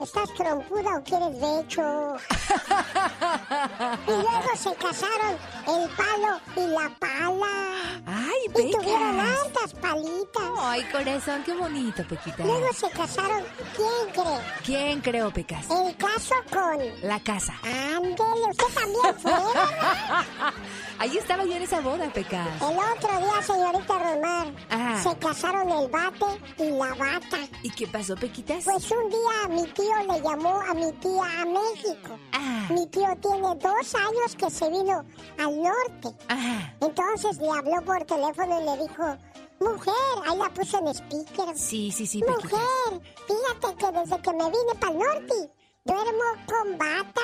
¿estás 0.00 0.32
trompuda 0.34 0.98
o 0.98 1.02
quieres 1.04 1.40
becho? 1.40 2.16
y 4.06 4.10
luego 4.10 4.56
se 4.56 4.74
casaron 4.74 5.36
el 5.66 5.88
palo 5.90 6.40
y 6.56 6.66
la 6.66 6.90
pala. 6.98 8.00
Ay, 8.06 8.32
Y 8.46 8.48
Pecas. 8.50 8.80
tuvieron 8.82 9.20
hartas 9.20 9.74
palitas. 9.80 10.42
Ay, 10.60 10.82
corazón, 10.92 11.42
qué 11.44 11.54
bonito, 11.54 12.02
Pequitas. 12.08 12.46
Luego 12.46 12.72
se 12.72 12.90
casaron, 12.90 13.42
¿quién 13.76 14.12
cree? 14.12 14.40
¿Quién 14.64 15.00
creó, 15.00 15.30
Pecas? 15.32 15.66
El 15.70 15.96
caso 15.96 16.34
con... 16.50 17.08
La 17.08 17.20
casa. 17.20 17.54
Ándele, 17.62 18.50
usted 18.50 18.66
también 18.74 19.14
fue. 19.20 19.32
Ahí 20.98 21.16
estaba 21.18 21.44
yo 21.44 21.52
en 21.54 21.62
esa 21.62 21.80
boda, 21.80 22.08
Pecas. 22.12 22.46
El 22.60 22.78
otro 22.78 23.18
día, 23.18 23.42
señorita 23.42 23.98
Romar, 23.98 24.52
Ah. 24.70 25.00
se 25.02 25.16
casaron 25.18 25.70
el 25.70 25.88
bate 25.88 26.26
y 26.58 26.70
la 26.70 26.94
bata. 26.94 27.38
¿Y 27.62 27.70
qué 27.70 27.86
pasó, 27.86 28.14
Pequitas? 28.16 28.64
Pues 28.64 28.90
un 28.90 29.08
día 29.10 29.48
mi 29.48 29.66
tío 29.72 29.83
le 30.06 30.20
llamó 30.20 30.60
a 30.60 30.74
mi 30.74 30.92
tía 30.92 31.40
a 31.40 31.44
México. 31.44 32.18
Ah. 32.32 32.66
Mi 32.70 32.86
tío 32.86 33.08
tiene 33.20 33.54
dos 33.56 33.94
años 33.94 34.36
que 34.36 34.50
se 34.50 34.68
vino 34.70 35.04
al 35.38 35.62
norte. 35.62 36.24
Ajá. 36.28 36.74
Entonces 36.80 37.38
le 37.38 37.50
habló 37.50 37.82
por 37.84 38.04
teléfono 38.04 38.60
y 38.60 38.64
le 38.64 38.82
dijo, 38.82 39.16
mujer, 39.60 39.94
ahí 40.26 40.38
la 40.38 40.50
puse 40.50 40.76
en 40.78 40.88
speaker. 40.88 41.56
Sí, 41.56 41.90
sí, 41.92 42.06
sí. 42.06 42.22
Mujer, 42.22 43.00
fíjate 43.26 43.76
que 43.76 43.98
desde 43.98 44.22
que 44.22 44.32
me 44.32 44.44
vine 44.44 44.74
para 44.80 44.92
el 44.92 44.98
norte, 44.98 45.50
duermo 45.84 46.24
con 46.46 46.78
bata. 46.78 47.20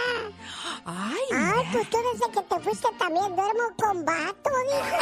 Ay, 0.84 1.16
Ay, 1.32 1.68
pues 1.72 1.88
tú 1.90 1.96
desde 2.12 2.30
que 2.32 2.42
te 2.42 2.60
fuiste 2.60 2.88
también 2.98 3.34
duermo 3.34 3.62
con 3.76 4.04
vato, 4.04 4.50
dijo. 4.70 4.98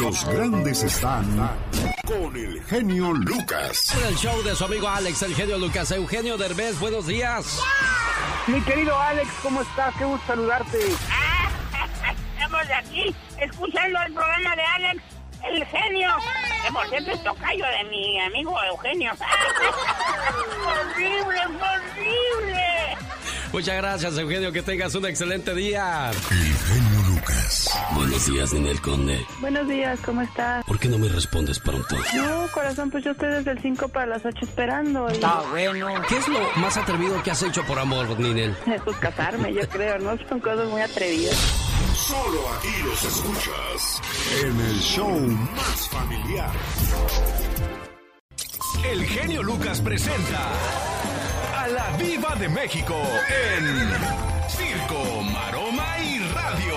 Los 0.00 0.24
grandes 0.24 0.82
están 0.82 1.50
con 2.06 2.36
el 2.36 2.62
genio 2.64 3.12
Lucas. 3.12 3.94
En 3.96 4.06
el 4.08 4.16
show 4.16 4.42
de 4.42 4.56
su 4.56 4.64
amigo 4.64 4.88
Alex, 4.88 5.22
el 5.22 5.34
genio 5.34 5.58
Lucas. 5.58 5.90
Eugenio 5.92 6.36
Derbez, 6.36 6.78
buenos 6.80 7.06
días. 7.06 7.60
Mi 8.48 8.60
querido 8.62 8.98
Alex, 8.98 9.28
¿cómo 9.42 9.62
estás? 9.62 9.94
Qué 9.96 10.04
gusto 10.04 10.26
saludarte. 10.26 10.78
Estamos 12.34 12.66
aquí 12.76 13.14
escuchando 13.40 14.00
el 14.06 14.12
programa 14.12 14.56
de 14.56 14.62
Alex, 14.62 15.02
el 15.50 15.64
genio. 15.66 16.10
Que 16.64 16.72
por 16.72 16.88
cierto 16.88 17.10
es 17.12 17.22
tocayo 17.22 17.64
de 17.64 17.84
mi 17.90 18.20
amigo 18.20 18.54
Eugenio. 18.64 19.12
¡Horrible, 20.66 21.40
horrible! 21.46 22.96
Muchas 23.52 23.76
gracias, 23.76 24.16
Eugenio. 24.16 24.50
Que 24.50 24.62
tengas 24.62 24.94
un 24.94 25.04
excelente 25.06 25.54
día. 25.54 26.10
El 26.10 26.16
genio 26.16 27.02
Lucas. 27.08 27.70
Buenos 27.92 28.26
días, 28.26 28.52
Ninel 28.54 28.80
Conde. 28.80 29.26
Buenos 29.40 29.68
días, 29.68 30.00
¿cómo 30.04 30.22
estás? 30.22 30.64
¿Por 30.64 30.78
qué 30.78 30.88
no 30.88 30.98
me 30.98 31.08
respondes 31.08 31.58
pronto? 31.58 31.96
No, 32.14 32.48
corazón, 32.50 32.90
pues 32.90 33.04
yo 33.04 33.10
estoy 33.10 33.28
desde 33.28 33.50
el 33.50 33.60
5 33.60 33.88
para 33.88 34.06
las 34.06 34.24
8 34.24 34.38
esperando. 34.42 35.06
Y... 35.12 35.18
bueno. 35.50 36.02
¿Qué 36.08 36.16
es 36.16 36.28
lo 36.28 36.40
más 36.56 36.78
atrevido 36.78 37.22
que 37.22 37.30
has 37.30 37.42
hecho 37.42 37.62
por 37.64 37.78
amor, 37.78 38.18
Ninel? 38.18 38.56
Pues 38.84 38.96
casarme, 38.96 39.52
yo 39.52 39.68
creo, 39.68 39.98
¿no? 39.98 40.16
Son 40.28 40.40
cosas 40.40 40.66
muy 40.68 40.80
atrevidas. 40.80 41.36
Solo 42.12 42.46
aquí 42.50 42.82
los 42.84 43.02
escuchas 43.04 44.02
en 44.44 44.60
el 44.60 44.78
show 44.80 45.18
más 45.56 45.88
familiar. 45.88 46.50
El 48.84 49.02
genio 49.06 49.42
Lucas 49.42 49.80
presenta 49.80 50.50
a 51.56 51.68
la 51.68 51.96
Viva 51.96 52.34
de 52.34 52.50
México 52.50 52.94
en 53.30 53.88
Circo, 54.46 55.22
Maroma 55.22 55.98
y 56.00 56.18
Radio. 56.34 56.74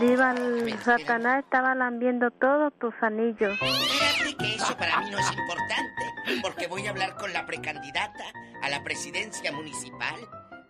Diva, 0.00 0.30
el 0.30 0.82
Satanás 0.82 1.44
estaba 1.44 1.74
lambiendo 1.74 2.30
todos 2.30 2.72
tus 2.78 2.94
anillos. 3.02 3.52
Fíjate 3.58 4.34
que 4.38 4.54
eso 4.54 4.74
para 4.78 5.00
mí 5.00 5.10
no 5.10 5.18
es 5.18 5.30
importante, 5.30 6.40
porque 6.40 6.68
voy 6.68 6.86
a 6.86 6.90
hablar 6.90 7.16
con 7.16 7.34
la 7.34 7.44
precandidata 7.44 8.24
a 8.62 8.70
la 8.70 8.82
presidencia 8.82 9.52
municipal, 9.52 10.16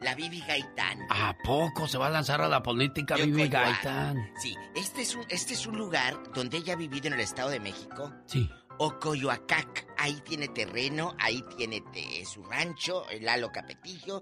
la 0.01 0.14
Vivi 0.14 0.40
Gaitán. 0.40 1.01
¿A 1.11 1.36
poco 1.44 1.86
se 1.88 1.99
va 1.99 2.07
a 2.07 2.11
lanzar 2.11 2.40
a 2.40 2.49
la 2.49 2.62
política, 2.62 3.16
Yo 3.16 3.24
creo, 3.32 3.49
Gaitán? 3.51 4.30
Sí, 4.40 4.55
este 4.74 5.03
es, 5.03 5.14
un, 5.14 5.24
este 5.28 5.55
es 5.55 5.66
un 5.66 5.76
lugar 5.78 6.16
donde 6.34 6.59
ella 6.59 6.74
ha 6.74 6.76
vivido 6.76 7.07
en 7.09 7.14
el 7.14 7.20
Estado 7.20 7.51
de 7.51 7.61
México. 7.61 8.12
Sí. 8.26 8.51
Ocoyoacac, 8.78 9.86
ahí 9.97 10.20
tiene 10.24 10.49
terreno, 10.49 11.14
ahí 11.18 11.42
tiene 11.57 11.80
te- 11.92 12.24
su 12.26 12.42
rancho, 12.44 13.09
el 13.09 13.24
Lalo 13.24 13.51
Capetillo. 13.51 14.20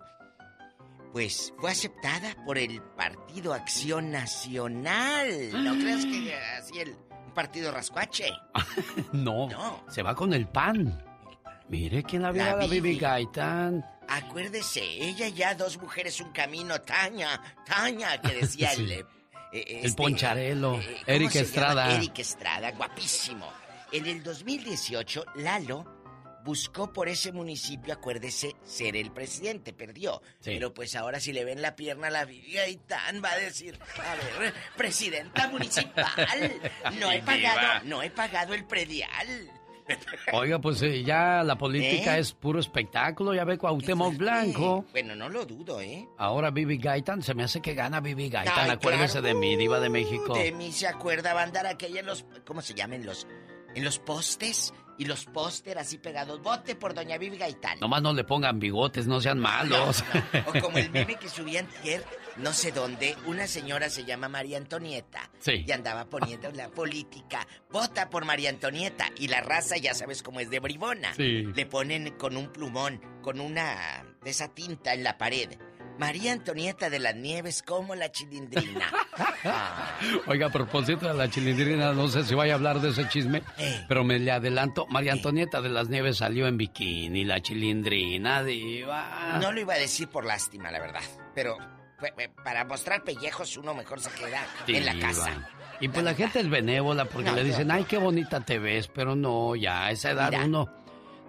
Pues 1.12 1.52
fue 1.58 1.70
aceptada 1.70 2.34
por 2.44 2.58
el 2.58 2.82
Partido 2.82 3.54
Acción 3.54 4.10
Nacional. 4.10 5.28
No 5.64 5.74
creas 5.74 6.04
que 6.04 6.34
así 6.58 6.78
el 6.80 6.96
partido 7.34 7.70
rascuache. 7.72 8.30
No, 9.12 9.48
se 9.88 10.02
va 10.02 10.14
con 10.14 10.32
el 10.32 10.46
pan. 10.48 11.02
Mire 11.68 12.02
quién 12.02 12.22
la 12.22 12.30
vio 12.32 12.44
La 12.44 12.56
la 12.56 12.66
Vivi. 12.66 12.98
Gaitán. 12.98 13.84
Acuérdese, 14.08 14.82
ella 14.82 15.28
ya 15.28 15.54
dos 15.54 15.78
mujeres, 15.78 16.20
un 16.20 16.32
camino, 16.32 16.80
Taña, 16.80 17.40
Taña, 17.66 18.20
que 18.20 18.34
decía 18.40 18.72
el... 18.72 18.90
Eh, 18.90 19.06
eh, 19.52 19.64
El 19.80 19.86
este, 19.86 20.02
Poncharelo, 20.02 20.80
eh, 20.80 21.02
¿cómo 21.04 21.16
Eric 21.16 21.30
se 21.30 21.38
llama? 21.38 21.46
Estrada. 21.46 21.96
Eric 21.96 22.18
Estrada, 22.18 22.72
guapísimo. 22.72 23.52
En 23.92 24.06
el 24.06 24.22
2018, 24.22 25.24
Lalo 25.36 25.84
buscó 26.44 26.92
por 26.92 27.08
ese 27.08 27.32
municipio, 27.32 27.94
acuérdese, 27.94 28.54
ser 28.64 28.96
el 28.96 29.10
presidente, 29.12 29.72
perdió. 29.72 30.20
Sí. 30.40 30.50
Pero 30.52 30.74
pues 30.74 30.94
ahora 30.94 31.18
si 31.18 31.32
le 31.32 31.44
ven 31.44 31.62
la 31.62 31.74
pierna 31.74 32.08
a 32.08 32.10
la 32.10 32.24
Vivi 32.24 32.52
Gaitán, 32.52 33.22
va 33.24 33.30
a 33.32 33.36
decir, 33.38 33.78
a 33.98 34.38
ver, 34.38 34.52
presidenta 34.76 35.48
municipal, 35.48 36.60
no 36.98 37.10
he 37.10 37.22
pagado, 37.22 37.84
no 37.84 38.02
he 38.02 38.10
pagado 38.10 38.52
el 38.54 38.66
predial. 38.66 39.50
Oiga, 40.32 40.58
pues 40.60 40.80
eh, 40.82 41.02
ya 41.02 41.42
la 41.42 41.56
política 41.56 42.16
¿Eh? 42.16 42.20
es 42.20 42.32
puro 42.32 42.58
espectáculo. 42.60 43.34
Ya 43.34 43.44
ve 43.44 43.58
Cuauhtémoc 43.58 44.16
Blanco. 44.16 44.84
Bueno, 44.92 45.14
no 45.14 45.28
lo 45.28 45.44
dudo, 45.44 45.80
¿eh? 45.80 46.06
Ahora 46.18 46.50
Vivi 46.50 46.78
Gaitán. 46.78 47.22
Se 47.22 47.34
me 47.34 47.44
hace 47.44 47.60
que 47.60 47.74
gana 47.74 48.00
Vivi 48.00 48.28
Gaitán. 48.30 48.54
Ay, 48.56 48.70
Acuérdese 48.70 49.20
claro. 49.20 49.26
de 49.28 49.34
mi 49.34 49.56
diva 49.56 49.80
de 49.80 49.88
México. 49.90 50.34
De 50.34 50.52
mí 50.52 50.72
se 50.72 50.86
acuerda, 50.86 51.34
va 51.34 51.40
a 51.40 51.44
andar 51.44 51.66
aquella 51.66 52.00
en 52.00 52.06
los. 52.06 52.24
¿Cómo 52.46 52.62
se 52.62 52.74
llaman 52.74 53.04
los.? 53.04 53.26
En 53.74 53.82
los 53.84 53.98
postes, 53.98 54.72
Y 54.98 55.04
los 55.06 55.24
póster 55.24 55.78
así 55.78 55.98
pegados. 55.98 56.40
Vote 56.40 56.76
por 56.76 56.94
Doña 56.94 57.18
Vivi 57.18 57.36
Gaitán. 57.36 57.80
Nomás 57.80 58.00
no 58.02 58.12
le 58.12 58.22
pongan 58.22 58.60
bigotes, 58.60 59.08
no 59.08 59.20
sean 59.20 59.40
malos. 59.40 60.04
O 60.46 60.60
como 60.60 60.78
el 60.78 60.90
meme 60.92 61.16
que 61.16 61.28
subían 61.28 61.66
ayer, 61.82 62.04
no 62.36 62.52
sé 62.52 62.72
dónde, 62.72 63.16
una 63.26 63.46
señora 63.46 63.88
se 63.90 64.04
llama 64.04 64.28
María 64.28 64.58
Antonieta. 64.58 65.30
Sí. 65.38 65.64
Y 65.66 65.72
andaba 65.72 66.06
poniendo 66.06 66.50
la 66.52 66.68
política. 66.68 67.46
Vota 67.70 68.10
por 68.10 68.24
María 68.24 68.50
Antonieta. 68.50 69.06
Y 69.18 69.28
la 69.28 69.40
raza, 69.40 69.76
ya 69.76 69.94
sabes 69.94 70.22
cómo 70.22 70.40
es 70.40 70.50
de 70.50 70.60
bribona. 70.60 71.14
Sí. 71.14 71.44
Le 71.54 71.66
ponen 71.66 72.16
con 72.18 72.36
un 72.36 72.52
plumón, 72.52 73.00
con 73.22 73.40
una 73.40 74.04
de 74.22 74.30
esa 74.30 74.48
tinta 74.54 74.94
en 74.94 75.04
la 75.04 75.16
pared. 75.18 75.58
María 75.98 76.32
Antonieta 76.32 76.90
de 76.90 76.98
las 76.98 77.14
Nieves 77.14 77.62
como 77.62 77.94
la 77.94 78.10
chilindrina. 78.10 78.90
Ah, 79.46 79.98
Oiga, 80.26 80.46
a 80.46 80.50
propósito 80.50 81.06
de 81.06 81.12
la 81.14 81.28
chilindrina, 81.28 81.92
no 81.92 82.08
sé 82.08 82.24
si 82.24 82.34
vaya 82.34 82.54
a 82.54 82.56
hablar 82.56 82.80
de 82.80 82.88
ese 82.90 83.06
chisme, 83.08 83.42
Eh. 83.58 83.84
pero 83.86 84.02
me 84.02 84.18
le 84.18 84.30
adelanto. 84.32 84.86
María 84.86 85.12
Antonieta 85.12 85.60
de 85.60 85.68
las 85.68 85.88
Nieves 85.90 86.16
salió 86.16 86.46
en 86.48 86.56
bikini, 86.56 87.24
la 87.24 87.40
chilindrina, 87.42 88.42
diva. 88.42 89.38
No 89.40 89.52
lo 89.52 89.60
iba 89.60 89.74
a 89.74 89.78
decir 89.78 90.08
por 90.08 90.24
lástima, 90.24 90.70
la 90.70 90.80
verdad. 90.80 91.02
Pero 91.34 91.58
para 92.42 92.64
mostrar 92.64 93.02
pellejos 93.02 93.56
uno 93.56 93.74
mejor 93.74 94.00
se 94.00 94.10
queda 94.10 94.46
en 94.66 94.84
la 94.86 94.98
casa. 94.98 95.48
Y 95.80 95.88
pues 95.88 96.04
la 96.04 96.14
gente 96.14 96.40
es 96.40 96.48
benévola 96.48 97.04
porque 97.06 97.30
No, 97.30 97.36
le 97.36 97.44
dicen, 97.44 97.70
ay, 97.70 97.84
qué 97.84 97.98
bonita 97.98 98.40
te 98.40 98.58
ves, 98.58 98.88
pero 98.88 99.16
no, 99.16 99.56
ya 99.56 99.86
a 99.86 99.90
esa 99.90 100.10
edad 100.10 100.30
Mira. 100.30 100.44
uno... 100.44 100.68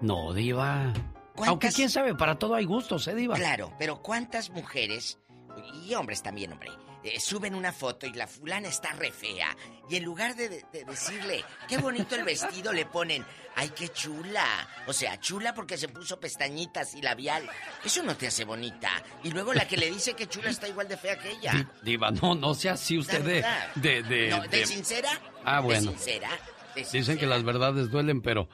No, 0.02 0.34
diva. 0.34 0.94
Aunque 1.46 1.70
quién 1.72 1.90
sabe, 1.90 2.16
para 2.16 2.36
todo 2.38 2.56
hay 2.56 2.66
gustos, 2.66 3.08
¿eh, 3.08 3.16
diva? 3.16 3.36
Claro, 3.36 3.74
pero 3.80 4.02
¿cuántas 4.02 4.50
mujeres, 4.50 5.20
y 5.86 5.94
hombres 5.94 6.22
también, 6.22 6.52
hombre, 6.52 6.70
eh, 7.06 7.20
suben 7.20 7.56
una 7.56 7.72
foto 7.72 8.06
y 8.08 8.14
la 8.14 8.28
fulana 8.28 8.68
está 8.68 8.92
re 8.94 9.12
fea? 9.12 9.56
Y 9.90 9.96
en 9.98 10.04
lugar 10.04 10.36
de, 10.36 10.50
de- 10.50 10.66
de 10.74 10.84
decirle, 10.86 11.44
qué 11.68 11.78
bonito 11.78 12.16
el 12.16 12.24
vestido, 12.24 12.74
le 12.74 12.86
ponen, 12.86 13.26
ay, 13.56 13.70
qué 13.76 13.90
chula. 13.90 14.68
O 14.88 14.94
sea, 14.94 15.20
chula 15.20 15.54
porque 15.54 15.78
se 15.78 15.88
puso 15.88 16.20
pestañitas 16.20 16.96
y 16.96 17.02
labial. 17.02 17.48
Eso 17.84 18.02
no 18.04 18.18
te 18.18 18.28
hace 18.28 18.44
bonita. 18.46 18.90
Y 19.24 19.30
luego 19.32 19.54
la 19.54 19.68
que 19.68 19.78
le 19.78 19.90
dice 19.92 20.14
que 20.16 20.28
chula 20.28 20.50
está 20.50 20.68
igual 20.68 20.88
de 20.88 20.98
fea 20.98 21.18
que 21.20 21.32
ella. 21.32 21.54
Di- 21.54 21.92
Diva, 21.92 22.12
no, 22.12 22.34
no 22.36 22.54
sea 22.54 22.74
así 22.74 22.98
usted 22.98 23.22
de... 23.24 23.46
de, 23.76 24.04
de- 24.04 24.30
No, 24.30 24.42
¿De 24.48 24.66
sincera? 24.66 25.10
Ah, 25.44 25.60
bueno. 25.62 25.92
¿De 25.92 25.98
sincera? 25.98 26.30
¿De 26.76 26.84
Dicen 26.92 27.18
que 27.18 27.26
las 27.28 27.44
verdades 27.44 27.90
duelen, 27.92 28.22
pero... 28.22 28.50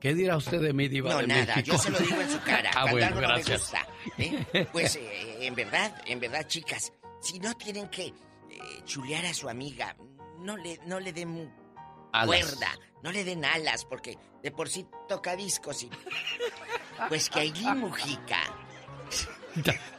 ¿Qué 0.00 0.14
dirá 0.14 0.38
usted 0.38 0.62
de 0.62 0.72
mí, 0.72 0.88
diva 0.88 1.10
No, 1.12 1.18
de 1.18 1.26
nada, 1.26 1.56
México? 1.56 1.76
yo 1.76 1.78
se 1.82 1.90
lo 1.90 1.98
digo 1.98 2.18
en 2.22 2.30
su 2.30 2.40
cara. 2.40 2.70
ah, 2.74 2.90
bueno, 2.90 3.14
gracias. 3.16 3.70
no 3.70 3.78
me 4.16 4.30
gusta. 4.38 4.48
¿eh? 4.58 4.66
Pues 4.72 4.96
eh, 4.96 5.36
en 5.44 5.54
verdad, 5.54 5.94
en 6.06 6.18
verdad, 6.20 6.46
chicas, 6.48 6.90
si 7.20 7.38
no 7.38 7.54
tienen 7.56 7.88
que 7.88 8.06
eh, 8.06 8.14
chulear 8.84 9.24
a 9.26 9.34
su 9.34 9.48
amiga, 9.48 9.96
no 10.38 10.56
le, 10.56 10.78
no 10.86 10.98
le 11.00 11.12
den 11.12 11.52
Alas. 12.12 12.26
cuerda, 12.26 12.68
no 13.02 13.12
le 13.12 13.24
den 13.24 13.44
alas, 13.44 13.84
porque 13.84 14.16
de 14.42 14.50
por 14.50 14.68
sí 14.68 14.86
toca 15.08 15.36
discos 15.36 15.82
y. 15.84 15.90
Pues 17.08 17.30
que 17.30 17.40
Aileen 17.40 17.78
Mujica. 17.78 18.40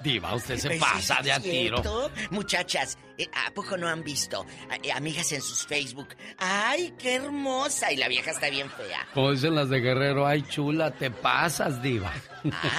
Diva, 0.02 0.34
usted 0.35 0.57
se 0.57 0.69
Pues, 0.69 0.80
pasa 0.80 1.18
¿es 1.19 1.26
de 1.26 1.31
a 1.34 1.39
tiro. 1.39 1.81
Muchachas, 2.30 2.98
eh, 3.18 3.27
¿a 3.34 3.52
poco 3.52 3.76
no 3.77 3.88
han 3.89 4.02
visto? 4.03 4.45
eh, 4.81 4.91
amigas 4.93 5.30
en 5.34 5.41
sus 5.41 5.65
Facebook. 5.68 6.15
¡Ay, 6.38 6.93
qué 6.98 7.15
hermosa! 7.15 7.91
Y 7.91 7.98
la 7.98 8.07
vieja 8.07 8.31
está 8.31 8.49
bien 8.49 8.69
fea. 8.72 9.06
Como 9.14 9.31
dicen 9.31 9.53
las 9.56 9.69
de 9.69 9.80
Guerrero, 9.81 10.26
ay, 10.26 10.43
chula, 10.43 10.91
te 10.91 11.11
pasas, 11.11 11.81
diva. 11.81 12.14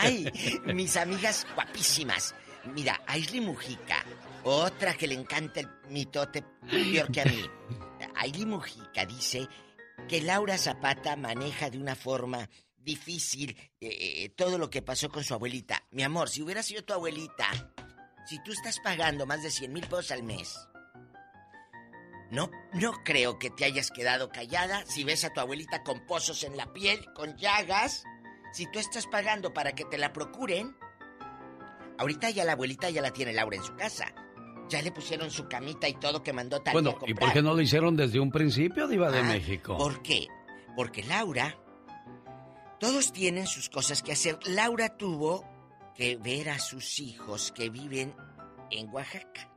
Ay, 0.01 0.31
mis 0.64 0.97
amigas 0.97 1.47
guapísimas. 1.55 2.35
Mira, 2.64 3.02
Aisley 3.06 3.40
Mujica, 3.40 4.05
otra 4.44 4.94
que 4.94 5.06
le 5.06 5.14
encanta 5.14 5.60
el 5.60 5.69
mitote 5.89 6.43
peor 6.43 7.10
que 7.10 7.20
a 7.20 7.24
mí. 7.24 7.43
Aisley 8.16 8.47
Mujica 8.47 9.06
dice 9.06 9.48
que 10.09 10.20
Laura 10.23 10.59
Zapata 10.59 11.16
maneja 11.16 11.70
de 11.70 11.78
una 11.78 11.94
forma 11.94 12.48
difícil 12.77 13.56
eh, 13.81 14.28
todo 14.36 14.59
lo 14.59 14.70
que 14.70 14.82
pasó 14.82 15.09
con 15.09 15.24
su 15.24 15.35
abuelita. 15.35 15.85
Mi 15.90 16.02
amor, 16.02 16.28
si 16.28 16.43
hubiera 16.43 16.62
sido 16.62 16.85
tu 16.85 16.93
abuelita, 16.93 17.47
si 18.27 18.43
tú 18.43 18.52
estás 18.52 18.81
pagando 18.81 19.27
más 19.27 19.43
de 19.43 19.51
100 19.51 19.73
mil 19.73 19.86
pesos 19.86 20.10
al 20.10 20.23
mes, 20.23 20.69
no, 22.31 22.51
no 22.73 22.93
creo 23.05 23.39
que 23.39 23.51
te 23.51 23.64
hayas 23.64 23.90
quedado 23.90 24.31
callada 24.31 24.85
si 24.86 25.05
ves 25.05 25.24
a 25.24 25.32
tu 25.32 25.40
abuelita 25.40 25.82
con 25.82 26.06
pozos 26.06 26.43
en 26.44 26.56
la 26.56 26.73
piel, 26.73 27.05
con 27.14 27.36
llagas. 27.36 28.05
Si 28.52 28.70
tú 28.70 28.78
estás 28.78 29.06
pagando 29.06 29.52
para 29.52 29.73
que 29.73 29.85
te 29.85 29.98
la 29.98 30.12
procuren, 30.12 30.77
ahorita 31.98 32.31
ya 32.31 32.44
la 32.44 32.52
abuelita 32.52 32.90
ya 32.90 33.02
la 33.02 33.12
tiene 33.12 33.32
Laura 33.32 33.56
en 33.56 33.62
su 33.62 33.74
casa. 33.77 34.14
Ya 34.68 34.80
le 34.82 34.90
pusieron 34.93 35.30
su 35.30 35.48
camita 35.48 35.89
y 35.89 35.94
todo 35.94 36.22
que 36.22 36.32
mandó 36.32 36.60
Talía 36.60 36.80
Bueno, 36.80 36.98
a. 37.05 37.10
¿y 37.10 37.14
por 37.14 37.32
qué 37.32 37.43
no 37.43 37.55
lo 37.55 37.60
hicieron 37.60 37.97
desde 37.97 38.20
un 38.20 38.30
principio, 38.30 38.89
diva 38.89 39.10
de 39.10 39.18
Ah, 39.20 39.24
México? 39.24 39.76
¿Por 39.76 40.02
qué? 40.02 40.26
Porque 40.76 41.02
Laura, 41.02 41.59
todos 42.80 43.12
tienen 43.12 43.47
sus 43.47 43.68
cosas 43.68 44.02
que 44.02 44.12
hacer. 44.12 44.39
Laura 44.47 44.97
tuvo 44.97 45.44
que 45.94 46.16
ver 46.16 46.48
a 46.51 46.59
sus 46.59 46.98
hijos 47.01 47.52
que 47.52 47.68
viven 47.70 48.14
en 48.70 48.89
Oaxaca. 48.93 49.48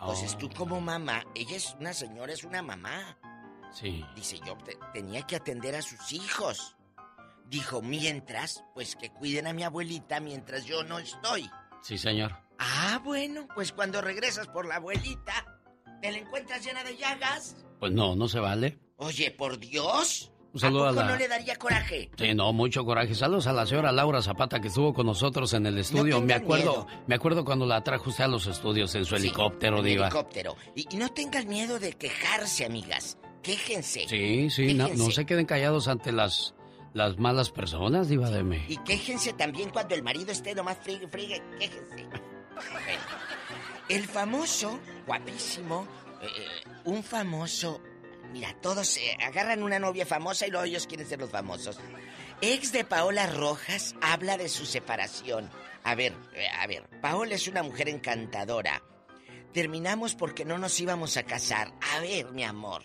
Entonces 0.00 0.34
Oh. 0.34 0.38
tú 0.38 0.50
como 0.50 0.80
mamá, 0.80 1.24
ella 1.34 1.56
es 1.56 1.76
una 1.78 1.92
señora, 1.92 2.32
es 2.32 2.44
una 2.44 2.62
mamá. 2.62 3.18
Sí. 3.72 4.04
Dice, 4.14 4.38
yo 4.46 4.56
te- 4.58 4.78
tenía 4.92 5.22
que 5.26 5.36
atender 5.36 5.74
a 5.74 5.82
sus 5.82 6.12
hijos. 6.12 6.76
Dijo, 7.48 7.82
mientras, 7.82 8.64
pues 8.74 8.96
que 8.96 9.10
cuiden 9.10 9.46
a 9.46 9.52
mi 9.52 9.62
abuelita 9.64 10.20
mientras 10.20 10.64
yo 10.64 10.82
no 10.84 10.98
estoy. 10.98 11.50
Sí, 11.82 11.98
señor. 11.98 12.36
Ah, 12.58 13.00
bueno, 13.04 13.46
pues 13.54 13.72
cuando 13.72 14.00
regresas 14.00 14.46
por 14.48 14.66
la 14.66 14.76
abuelita, 14.76 15.58
¿te 16.00 16.12
la 16.12 16.18
encuentras 16.18 16.64
llena 16.64 16.84
de 16.84 16.96
llagas? 16.96 17.56
Pues 17.80 17.92
no, 17.92 18.14
no 18.16 18.28
se 18.28 18.38
vale. 18.40 18.78
Oye, 18.96 19.30
por 19.30 19.58
Dios. 19.58 20.30
Un 20.52 20.60
saludo 20.60 20.84
¿A 20.84 20.90
a 20.90 20.92
poco 20.92 21.02
la- 21.02 21.08
no 21.12 21.16
le 21.16 21.26
daría 21.26 21.56
coraje? 21.56 22.10
Sí, 22.16 22.32
no, 22.32 22.52
mucho 22.52 22.84
coraje. 22.84 23.12
Saludos 23.16 23.48
a 23.48 23.52
la 23.52 23.66
señora 23.66 23.90
Laura 23.90 24.22
Zapata 24.22 24.60
que 24.60 24.68
estuvo 24.68 24.94
con 24.94 25.06
nosotros 25.06 25.52
en 25.52 25.66
el 25.66 25.76
estudio. 25.78 26.20
me 26.20 26.32
acuerdo, 26.32 26.86
miedo. 26.86 27.02
me 27.08 27.14
acuerdo 27.16 27.44
cuando 27.44 27.66
la 27.66 27.82
trajo 27.82 28.10
usted 28.10 28.22
a 28.24 28.28
los 28.28 28.46
estudios 28.46 28.94
en 28.94 29.04
su 29.04 29.16
helicóptero, 29.16 29.78
En 29.78 29.84
diva. 29.84 30.06
helicóptero. 30.06 30.56
Y, 30.76 30.86
y 30.94 30.96
no 30.96 31.08
tengan 31.08 31.48
miedo 31.48 31.80
de 31.80 31.94
quejarse, 31.94 32.64
amigas. 32.64 33.18
Quéjense. 33.42 34.06
Sí, 34.08 34.48
sí, 34.48 34.74
no, 34.74 34.88
se 35.10 35.26
queden 35.26 35.44
callados 35.44 35.88
ante 35.88 36.12
las, 36.12 36.54
las 36.92 37.18
malas 37.18 37.50
personas, 37.50 38.08
diva 38.08 38.30
de 38.30 38.44
México. 38.44 38.80
Y 38.80 38.84
quéjense 38.84 39.32
también 39.32 39.70
cuando 39.70 39.96
el 39.96 40.04
marido 40.04 40.30
esté 40.30 40.54
nomás 40.54 40.78
frigue, 40.80 41.08
frigue, 41.08 41.42
quéjense. 41.58 42.06
Bueno, 42.54 43.02
el 43.88 44.06
famoso, 44.06 44.78
guapísimo, 45.06 45.86
eh, 46.20 46.26
eh, 46.26 46.70
un 46.84 47.02
famoso. 47.02 47.80
Mira, 48.32 48.54
todos 48.60 48.96
eh, 48.96 49.16
agarran 49.24 49.62
una 49.62 49.78
novia 49.78 50.06
famosa 50.06 50.46
y 50.46 50.50
luego 50.50 50.64
ellos 50.64 50.86
quieren 50.86 51.06
ser 51.06 51.20
los 51.20 51.30
famosos. 51.30 51.78
Ex 52.40 52.72
de 52.72 52.84
Paola 52.84 53.26
Rojas 53.26 53.94
habla 54.00 54.36
de 54.36 54.48
su 54.48 54.66
separación. 54.66 55.50
A 55.84 55.94
ver, 55.94 56.14
eh, 56.34 56.48
a 56.48 56.66
ver, 56.66 56.88
Paola 57.00 57.34
es 57.34 57.46
una 57.46 57.62
mujer 57.62 57.88
encantadora. 57.88 58.82
Terminamos 59.52 60.14
porque 60.14 60.44
no 60.44 60.58
nos 60.58 60.80
íbamos 60.80 61.16
a 61.16 61.22
casar. 61.22 61.72
A 61.94 62.00
ver, 62.00 62.32
mi 62.32 62.42
amor. 62.42 62.82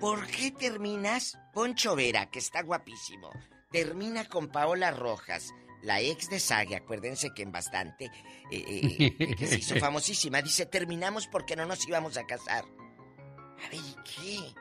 ¿Por 0.00 0.26
qué 0.28 0.52
terminas? 0.52 1.36
Poncho 1.52 1.96
Vera, 1.96 2.30
que 2.30 2.38
está 2.38 2.62
guapísimo, 2.62 3.32
termina 3.72 4.28
con 4.28 4.48
Paola 4.48 4.92
Rojas, 4.92 5.52
la 5.82 6.00
ex 6.00 6.28
de 6.28 6.40
Sague, 6.40 6.76
acuérdense 6.76 7.30
que 7.34 7.42
en 7.42 7.52
bastante, 7.52 8.06
eh, 8.50 9.14
eh, 9.20 9.36
que 9.36 9.46
se 9.46 9.58
hizo 9.58 9.76
famosísima, 9.80 10.42
dice, 10.42 10.66
terminamos 10.66 11.26
porque 11.26 11.56
no 11.56 11.66
nos 11.66 11.86
íbamos 11.86 12.16
a 12.16 12.26
casar. 12.26 12.64
A 12.64 13.68
ver, 13.68 13.74
¿y 13.74 13.96
qué? 14.04 14.54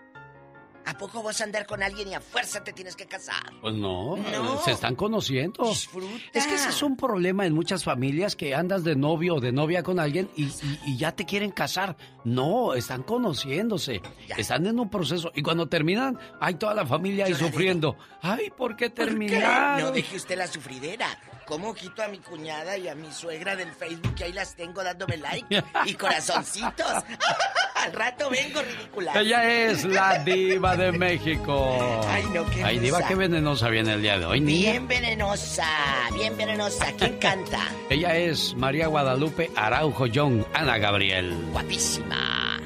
¿A 0.87 0.97
poco 0.97 1.21
vas 1.21 1.41
a 1.41 1.43
andar 1.43 1.65
con 1.67 1.83
alguien 1.83 2.07
y 2.07 2.13
a 2.13 2.21
fuerza 2.21 2.63
te 2.63 2.71
tienes 2.73 2.95
que 2.95 3.05
casar? 3.05 3.51
Pues 3.61 3.75
no, 3.75 4.15
No. 4.17 4.57
se 4.61 4.71
están 4.71 4.95
conociendo. 4.95 5.65
Disfruta. 5.67 6.07
Es 6.33 6.47
que 6.47 6.55
ese 6.55 6.69
es 6.69 6.81
un 6.81 6.95
problema 6.95 7.45
en 7.45 7.53
muchas 7.53 7.83
familias 7.83 8.35
que 8.37 8.55
andas 8.55 8.83
de 8.85 8.95
novio 8.95 9.35
o 9.35 9.39
de 9.41 9.51
novia 9.51 9.83
con 9.83 9.99
alguien 9.99 10.29
y, 10.35 10.45
y- 10.45 10.79
y 10.85 10.97
ya 10.97 11.11
te 11.11 11.25
quieren 11.25 11.51
casar. 11.51 11.97
No, 12.23 12.73
están 12.73 13.03
conociéndose, 13.03 14.01
están 14.37 14.65
en 14.65 14.79
un 14.79 14.89
proceso 14.89 15.31
y 15.35 15.41
cuando 15.41 15.67
terminan, 15.67 16.17
hay 16.39 16.55
toda 16.55 16.73
la 16.73 16.85
familia 16.85 17.25
ahí 17.25 17.33
sufriendo. 17.33 17.97
Ay, 18.21 18.49
¿por 18.49 18.75
qué 18.77 18.89
¿Por 18.89 18.95
qué? 19.05 19.05
terminaron? 19.05 19.81
No 19.87 19.91
deje 19.91 20.15
usted 20.15 20.37
la 20.37 20.47
sufridera. 20.47 21.07
¿Cómo 21.47 21.73
quito 21.73 22.03
a 22.03 22.09
mi 22.09 22.17
cuñada 22.17 22.77
y 22.77 22.89
a 22.89 22.95
mi 22.95 23.09
suegra 23.09 23.55
del 23.55 23.71
Facebook 23.71 24.15
que 24.15 24.25
ahí 24.25 24.33
las 24.33 24.53
tengo 24.53 24.83
dándome 24.83 25.15
like 25.15 25.63
y 25.85 25.93
corazoncitos? 25.95 26.85
Al 27.75 27.93
rato 27.93 28.29
vengo, 28.29 28.61
ridícula. 28.61 29.13
Ella 29.17 29.49
es 29.49 29.85
la 29.85 30.19
diva 30.19 30.75
de 30.75 30.91
México. 30.91 32.03
Ay, 32.09 32.25
no, 32.33 32.45
qué 32.49 32.63
Ay, 32.65 32.79
diva, 32.79 33.01
qué 33.07 33.15
venenosa 33.15 33.69
viene 33.69 33.93
el 33.93 34.01
día 34.01 34.19
de 34.19 34.25
hoy, 34.25 34.41
niña. 34.41 34.71
Bien 34.71 34.87
venenosa, 34.89 35.69
bien 36.13 36.35
venenosa. 36.35 36.91
¿Quién 36.97 37.17
canta? 37.21 37.61
Ella 37.89 38.17
es 38.17 38.53
María 38.55 38.87
Guadalupe 38.87 39.49
Araujo 39.55 40.05
Young, 40.05 40.43
Ana 40.53 40.77
Gabriel. 40.79 41.33
Guapísima. 41.53 42.59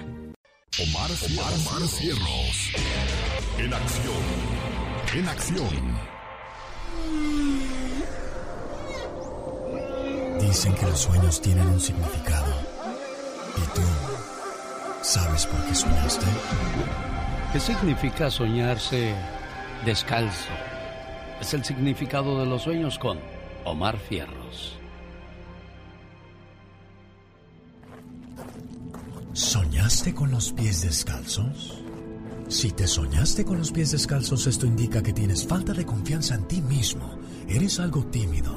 Omar, 0.79 1.11
Omar, 1.29 1.53
Omar 1.53 1.87
Cierros. 1.87 2.71
En 3.59 3.73
acción. 3.75 4.23
En 5.13 5.27
acción. 5.27 6.10
Dicen 10.41 10.73
que 10.75 10.85
los 10.85 10.99
sueños 10.99 11.41
tienen 11.41 11.67
un 11.67 11.79
significado. 11.79 12.53
¿Y 13.57 13.75
tú 13.75 13.81
sabes 15.01 15.45
por 15.45 15.63
qué 15.65 15.75
soñaste? 15.75 16.25
¿Qué 17.53 17.59
significa 17.59 18.29
soñarse 18.29 19.13
descalzo. 19.85 20.49
Es 21.39 21.53
el 21.53 21.63
significado 21.63 22.39
de 22.39 22.45
los 22.45 22.63
sueños 22.63 22.99
con 22.99 23.19
Omar 23.65 23.97
Fierros. 23.97 24.77
¿Soñaste 29.33 30.13
con 30.13 30.29
los 30.31 30.51
pies 30.51 30.81
descalzos? 30.81 31.81
Si 32.47 32.71
te 32.71 32.85
soñaste 32.85 33.45
con 33.45 33.57
los 33.57 33.71
pies 33.71 33.91
descalzos, 33.91 34.45
esto 34.45 34.65
indica 34.65 35.01
que 35.01 35.13
tienes 35.13 35.47
falta 35.47 35.73
de 35.73 35.85
confianza 35.85 36.35
en 36.35 36.47
ti 36.47 36.61
mismo. 36.61 37.17
Eres 37.47 37.79
algo 37.79 38.03
tímido. 38.05 38.53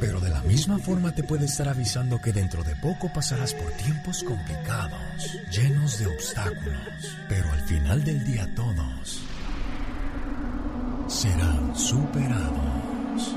Pero 0.00 0.18
de 0.18 0.30
la 0.30 0.42
misma 0.42 0.78
forma 0.78 1.14
te 1.14 1.22
puede 1.22 1.44
estar 1.44 1.68
avisando 1.68 2.20
que 2.20 2.32
dentro 2.32 2.64
de 2.64 2.74
poco 2.76 3.12
pasarás 3.12 3.52
por 3.52 3.70
tiempos 3.72 4.24
complicados, 4.24 5.38
llenos 5.50 5.98
de 5.98 6.06
obstáculos. 6.06 7.18
Pero 7.28 7.52
al 7.52 7.60
final 7.60 8.02
del 8.02 8.24
día 8.24 8.52
todos 8.54 9.22
serán 11.06 11.76
superados. 11.76 13.36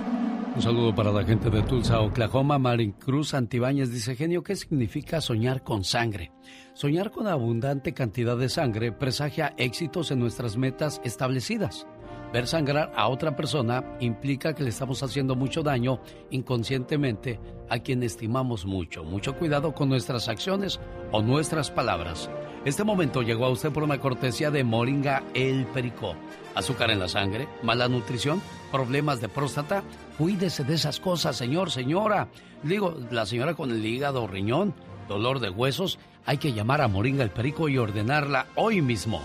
Un 0.55 0.61
saludo 0.61 0.93
para 0.93 1.11
la 1.11 1.25
gente 1.25 1.49
de 1.49 1.63
Tulsa, 1.63 1.99
Oklahoma. 1.99 2.59
Maricruz 2.59 3.33
Antibáñez 3.33 3.91
dice, 3.91 4.15
genio, 4.15 4.43
¿qué 4.43 4.55
significa 4.55 5.19
soñar 5.19 5.63
con 5.63 5.83
sangre? 5.83 6.31
Soñar 6.75 7.09
con 7.09 7.25
abundante 7.25 7.93
cantidad 7.93 8.37
de 8.37 8.49
sangre 8.49 8.91
presagia 8.91 9.55
éxitos 9.57 10.11
en 10.11 10.19
nuestras 10.19 10.55
metas 10.55 11.01
establecidas. 11.03 11.87
Ver 12.33 12.47
sangrar 12.47 12.91
a 12.95 13.09
otra 13.09 13.35
persona 13.35 13.83
implica 13.99 14.55
que 14.55 14.63
le 14.63 14.69
estamos 14.71 15.03
haciendo 15.03 15.35
mucho 15.35 15.61
daño 15.61 15.99
inconscientemente 16.31 17.39
a 17.69 17.77
quien 17.77 18.01
estimamos 18.01 18.65
mucho. 18.65 19.03
Mucho 19.03 19.35
cuidado 19.35 19.75
con 19.75 19.87
nuestras 19.87 20.27
acciones 20.27 20.79
o 21.11 21.21
nuestras 21.21 21.69
palabras. 21.69 22.31
Este 22.65 22.83
momento 22.83 23.21
llegó 23.21 23.45
a 23.45 23.49
usted 23.49 23.71
por 23.71 23.83
una 23.83 23.99
cortesía 23.99 24.49
de 24.49 24.63
Moringa 24.63 25.21
El 25.35 25.67
Perico. 25.67 26.15
Azúcar 26.55 26.89
en 26.89 26.97
la 26.97 27.07
sangre, 27.07 27.47
mala 27.61 27.87
nutrición, 27.87 28.41
problemas 28.71 29.21
de 29.21 29.29
próstata. 29.29 29.83
Cuídese 30.17 30.63
de 30.63 30.73
esas 30.73 30.99
cosas, 30.99 31.35
señor, 31.35 31.69
señora. 31.69 32.29
Digo, 32.63 32.97
la 33.11 33.27
señora 33.27 33.53
con 33.53 33.69
el 33.69 33.85
hígado, 33.85 34.25
riñón, 34.25 34.73
dolor 35.07 35.39
de 35.39 35.51
huesos, 35.51 35.99
hay 36.25 36.39
que 36.39 36.53
llamar 36.53 36.81
a 36.81 36.87
Moringa 36.87 37.23
El 37.23 37.29
Perico 37.29 37.69
y 37.69 37.77
ordenarla 37.77 38.47
hoy 38.55 38.81
mismo. 38.81 39.21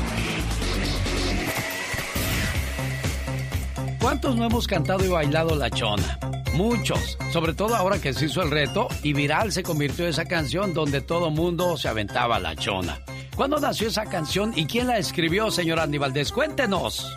¿Cuántos 3.99 4.35
no 4.37 4.45
hemos 4.45 4.65
cantado 4.65 5.03
y 5.03 5.09
bailado 5.09 5.55
la 5.55 5.69
chona? 5.69 6.17
Muchos, 6.53 7.17
sobre 7.33 7.53
todo 7.53 7.75
ahora 7.75 7.99
que 7.99 8.13
se 8.13 8.25
hizo 8.25 8.41
el 8.41 8.49
reto 8.49 8.87
y 9.03 9.13
viral 9.13 9.51
se 9.51 9.61
convirtió 9.61 10.07
esa 10.07 10.25
canción 10.25 10.73
donde 10.73 11.01
todo 11.01 11.29
mundo 11.29 11.75
se 11.77 11.89
aventaba 11.89 12.39
la 12.39 12.55
chona. 12.55 12.99
¿Cuándo 13.35 13.59
nació 13.59 13.89
esa 13.89 14.05
canción 14.05 14.53
y 14.55 14.65
quién 14.65 14.87
la 14.87 14.97
escribió, 14.97 15.51
señor 15.51 15.79
Andy 15.79 15.97
Valdés? 15.97 16.31
Cuéntenos. 16.31 17.13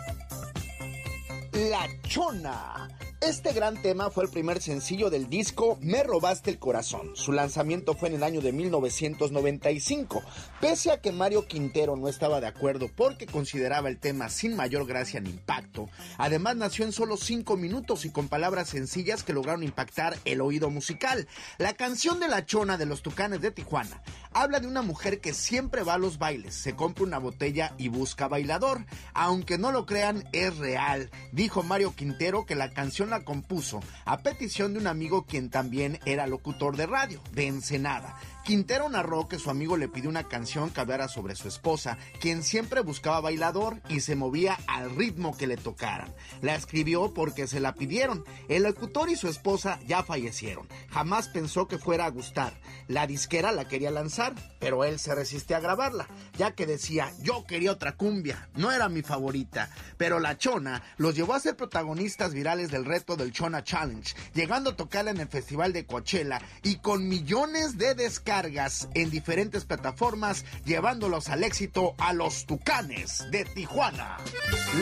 La 1.53 1.87
Chona. 2.07 2.82
Este 3.25 3.53
gran 3.53 3.81
tema 3.81 4.09
fue 4.09 4.25
el 4.25 4.29
primer 4.29 4.61
sencillo 4.61 5.09
del 5.09 5.29
disco 5.29 5.77
Me 5.79 6.03
robaste 6.03 6.51
el 6.51 6.59
corazón. 6.59 7.15
Su 7.15 7.31
lanzamiento 7.31 7.93
fue 7.93 8.09
en 8.09 8.15
el 8.15 8.23
año 8.23 8.41
de 8.41 8.51
1995. 8.51 10.21
Pese 10.59 10.91
a 10.91 10.99
que 10.99 11.13
Mario 11.13 11.47
Quintero 11.47 11.95
no 11.95 12.09
estaba 12.09 12.41
de 12.41 12.47
acuerdo 12.47 12.89
porque 12.93 13.25
consideraba 13.25 13.87
el 13.87 13.97
tema 13.97 14.27
sin 14.27 14.57
mayor 14.57 14.85
gracia 14.85 15.21
ni 15.21 15.29
impacto, 15.29 15.87
además 16.17 16.57
nació 16.57 16.83
en 16.83 16.91
solo 16.91 17.15
5 17.15 17.55
minutos 17.55 18.03
y 18.03 18.09
con 18.09 18.27
palabras 18.27 18.67
sencillas 18.67 19.23
que 19.23 19.31
lograron 19.31 19.63
impactar 19.63 20.17
el 20.25 20.41
oído 20.41 20.69
musical. 20.69 21.25
La 21.57 21.75
canción 21.75 22.19
de 22.19 22.27
La 22.27 22.45
Chona 22.45 22.77
de 22.77 22.87
los 22.87 23.03
Tucanes 23.03 23.39
de 23.39 23.51
Tijuana 23.51 24.01
habla 24.33 24.59
de 24.59 24.67
una 24.67 24.81
mujer 24.81 25.21
que 25.21 25.33
siempre 25.33 25.83
va 25.83 25.93
a 25.93 25.97
los 25.97 26.17
bailes, 26.17 26.55
se 26.55 26.75
compra 26.75 27.05
una 27.05 27.19
botella 27.19 27.73
y 27.77 27.87
busca 27.87 28.27
bailador. 28.27 28.85
Aunque 29.13 29.57
no 29.57 29.71
lo 29.71 29.85
crean, 29.85 30.27
es 30.33 30.57
real. 30.57 31.09
Dijo 31.31 31.63
Mario 31.63 31.95
Quintero 31.95 32.45
que 32.45 32.55
la 32.55 32.71
canción 32.71 33.12
la 33.13 33.23
compuso 33.23 33.79
a 34.05 34.23
petición 34.23 34.73
de 34.73 34.79
un 34.79 34.87
amigo 34.87 35.25
quien 35.27 35.51
también 35.51 35.99
era 36.03 36.25
locutor 36.25 36.75
de 36.75 36.87
radio, 36.87 37.21
de 37.31 37.45
Ensenada. 37.45 38.17
Quintero 38.43 38.89
narró 38.89 39.29
que 39.29 39.39
su 39.39 39.49
amigo 39.49 39.77
le 39.77 39.87
pidió 39.87 40.09
una 40.09 40.27
canción 40.27 40.69
que 40.69 40.81
hablara 40.81 41.07
sobre 41.07 41.35
su 41.35 41.47
esposa, 41.47 41.97
quien 42.19 42.43
siempre 42.43 42.81
buscaba 42.81 43.21
bailador 43.21 43.79
y 43.87 44.01
se 44.01 44.15
movía 44.15 44.57
al 44.67 44.93
ritmo 44.95 45.37
que 45.37 45.47
le 45.47 45.55
tocaran. 45.55 46.13
La 46.41 46.55
escribió 46.55 47.13
porque 47.13 47.47
se 47.47 47.61
la 47.61 47.73
pidieron. 47.73 48.25
El 48.49 48.63
locutor 48.63 49.09
y 49.09 49.15
su 49.15 49.29
esposa 49.29 49.79
ya 49.87 50.03
fallecieron. 50.03 50.67
Jamás 50.89 51.29
pensó 51.29 51.69
que 51.69 51.77
fuera 51.77 52.05
a 52.05 52.09
gustar. 52.09 52.59
La 52.93 53.07
disquera 53.07 53.51
la 53.51 53.67
quería 53.67 53.89
lanzar, 53.89 54.35
pero 54.59 54.83
él 54.83 54.99
se 54.99 55.15
resistía 55.15 55.57
a 55.57 55.61
grabarla, 55.61 56.07
ya 56.37 56.51
que 56.51 56.67
decía, 56.67 57.11
yo 57.23 57.43
quería 57.43 57.71
otra 57.71 57.93
cumbia, 57.93 58.49
no 58.53 58.71
era 58.71 58.87
mi 58.87 59.01
favorita. 59.01 59.71
Pero 59.97 60.19
la 60.19 60.37
Chona 60.37 60.83
los 60.97 61.15
llevó 61.15 61.33
a 61.33 61.39
ser 61.39 61.55
protagonistas 61.55 62.35
virales 62.35 62.69
del 62.69 62.85
reto 62.85 63.15
del 63.15 63.31
Chona 63.31 63.63
Challenge, 63.63 64.15
llegando 64.35 64.69
a 64.69 64.75
tocarla 64.75 65.09
en 65.09 65.21
el 65.21 65.27
Festival 65.27 65.73
de 65.73 65.87
Coachella 65.87 66.39
y 66.61 66.75
con 66.75 67.09
millones 67.09 67.79
de 67.79 67.95
descargas 67.95 68.87
en 68.93 69.09
diferentes 69.09 69.65
plataformas, 69.65 70.45
llevándolos 70.63 71.29
al 71.29 71.43
éxito 71.43 71.95
a 71.97 72.13
los 72.13 72.45
Tucanes 72.45 73.25
de 73.31 73.43
Tijuana. 73.43 74.17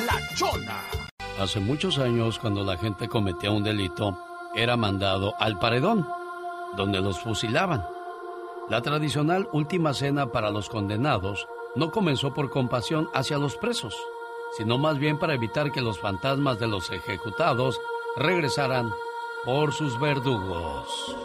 La 0.05 0.35
Chona. 0.35 0.81
Hace 1.39 1.61
muchos 1.61 1.97
años, 1.97 2.39
cuando 2.39 2.65
la 2.65 2.77
gente 2.77 3.07
cometía 3.07 3.51
un 3.51 3.63
delito, 3.63 4.19
era 4.53 4.75
mandado 4.75 5.33
al 5.39 5.59
paredón, 5.59 6.05
donde 6.75 6.99
los 6.99 7.17
fusilaban. 7.21 8.00
La 8.71 8.81
tradicional 8.81 9.49
última 9.51 9.93
cena 9.93 10.31
para 10.31 10.49
los 10.49 10.69
condenados 10.69 11.45
no 11.75 11.91
comenzó 11.91 12.33
por 12.33 12.49
compasión 12.49 13.09
hacia 13.13 13.37
los 13.37 13.57
presos, 13.57 13.93
sino 14.55 14.77
más 14.77 14.97
bien 14.97 15.19
para 15.19 15.33
evitar 15.33 15.73
que 15.73 15.81
los 15.81 15.99
fantasmas 15.99 16.57
de 16.57 16.67
los 16.67 16.89
ejecutados 16.89 17.81
regresaran 18.15 18.89
por 19.43 19.73
sus 19.73 19.99
verdugos. 19.99 21.17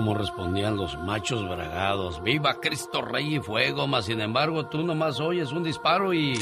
Cómo 0.00 0.14
respondían 0.14 0.78
los 0.78 0.96
machos 0.96 1.46
bragados. 1.46 2.22
¡Viva 2.22 2.54
Cristo 2.54 3.02
Rey 3.02 3.34
y 3.34 3.38
Fuego! 3.38 3.86
Mas 3.86 4.06
sin 4.06 4.22
embargo, 4.22 4.64
tú 4.64 4.82
nomás 4.82 5.20
oyes 5.20 5.52
un 5.52 5.62
disparo 5.62 6.14
y. 6.14 6.38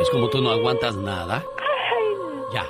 ¿Es 0.00 0.10
como 0.10 0.30
tú 0.30 0.40
no 0.40 0.52
aguantas 0.52 0.96
nada? 0.96 1.44
Ya. 2.50 2.64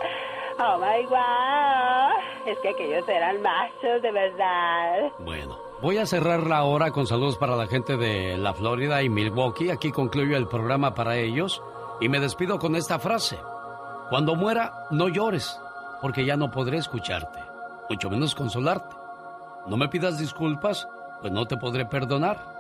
Oh 0.59 0.77
my 0.79 1.05
god. 1.05 2.51
Es 2.51 2.59
que 2.59 2.71
aquellos 2.71 3.09
eran 3.09 3.41
machos, 3.43 4.03
de 4.03 4.11
verdad. 4.11 5.13
Bueno, 5.21 5.66
voy 5.83 5.99
a 5.99 6.07
cerrar 6.07 6.47
la 6.47 6.65
hora 6.65 6.91
con 6.91 7.07
saludos 7.07 7.37
para 7.37 7.57
la 7.57 7.67
gente 7.67 7.97
de 7.97 8.37
la 8.39 8.55
Florida 8.55 9.03
y 9.03 9.09
Milwaukee. 9.09 9.71
Aquí 9.71 9.91
concluyo 9.91 10.37
el 10.37 10.49
programa 10.49 10.95
para 10.95 11.17
ellos 11.17 11.63
y 12.01 12.09
me 12.09 12.21
despido 12.21 12.59
con 12.59 12.77
esta 12.77 12.99
frase. 12.99 13.39
Cuando 14.09 14.35
muera, 14.35 14.87
no 14.91 15.09
llores, 15.09 15.61
porque 16.01 16.25
ya 16.25 16.37
no 16.37 16.51
podré 16.51 16.79
escucharte, 16.79 17.41
mucho 17.91 18.09
menos 18.11 18.35
consolarte. 18.35 18.95
No 19.67 19.77
me 19.77 19.89
pidas 19.89 20.19
disculpas, 20.19 20.89
pues 21.21 21.33
no 21.33 21.47
te 21.47 21.57
podré 21.57 21.87
perdonar. 21.87 22.55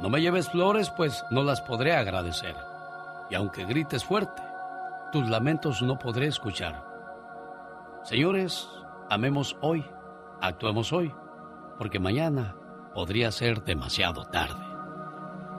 No 0.00 0.10
me 0.10 0.20
lleves 0.20 0.50
flores, 0.50 0.90
pues 0.90 1.24
no 1.30 1.42
las 1.42 1.60
podré 1.60 1.94
agradecer. 1.94 2.56
Y 3.30 3.34
aunque 3.34 3.64
grites 3.64 4.04
fuerte, 4.04 4.42
tus 5.12 5.28
lamentos 5.28 5.82
no 5.82 5.98
podré 5.98 6.26
escuchar. 6.26 6.84
Señores, 8.02 8.68
amemos 9.08 9.56
hoy, 9.60 9.84
actuemos 10.40 10.92
hoy, 10.92 11.14
porque 11.78 11.98
mañana 11.98 12.56
podría 12.94 13.30
ser 13.32 13.64
demasiado 13.64 14.24
tarde. 14.24 14.60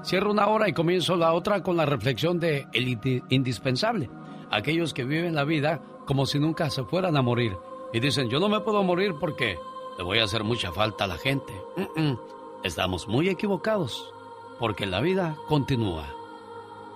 Cierro 0.03 0.31
una 0.31 0.47
hora 0.47 0.67
y 0.67 0.73
comienzo 0.73 1.15
la 1.15 1.33
otra 1.33 1.63
con 1.63 1.77
la 1.77 1.85
reflexión 1.85 2.39
de 2.39 2.67
el 2.73 2.87
indi- 2.87 3.23
indispensable. 3.29 4.09
Aquellos 4.51 4.93
que 4.93 5.05
viven 5.05 5.33
la 5.35 5.45
vida 5.45 5.81
como 6.05 6.25
si 6.25 6.39
nunca 6.39 6.69
se 6.69 6.83
fueran 6.83 7.15
a 7.17 7.21
morir 7.21 7.57
y 7.93 7.99
dicen, 7.99 8.29
yo 8.29 8.39
no 8.39 8.49
me 8.49 8.59
puedo 8.59 8.83
morir 8.83 9.13
porque 9.19 9.57
le 9.97 10.03
voy 10.03 10.19
a 10.19 10.25
hacer 10.25 10.43
mucha 10.43 10.71
falta 10.71 11.05
a 11.05 11.07
la 11.07 11.17
gente. 11.17 11.53
Mm, 11.77 12.01
mm. 12.01 12.19
Estamos 12.63 13.07
muy 13.07 13.29
equivocados, 13.29 14.13
porque 14.59 14.85
la 14.85 14.99
vida 15.01 15.35
continúa. 15.47 16.05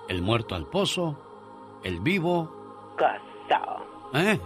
El 0.08 0.22
muerto 0.22 0.54
al 0.54 0.66
pozo, 0.66 1.16
el 1.82 2.00
vivo... 2.00 2.50
Gozo. 2.98 3.84
¿Eh? 4.14 4.40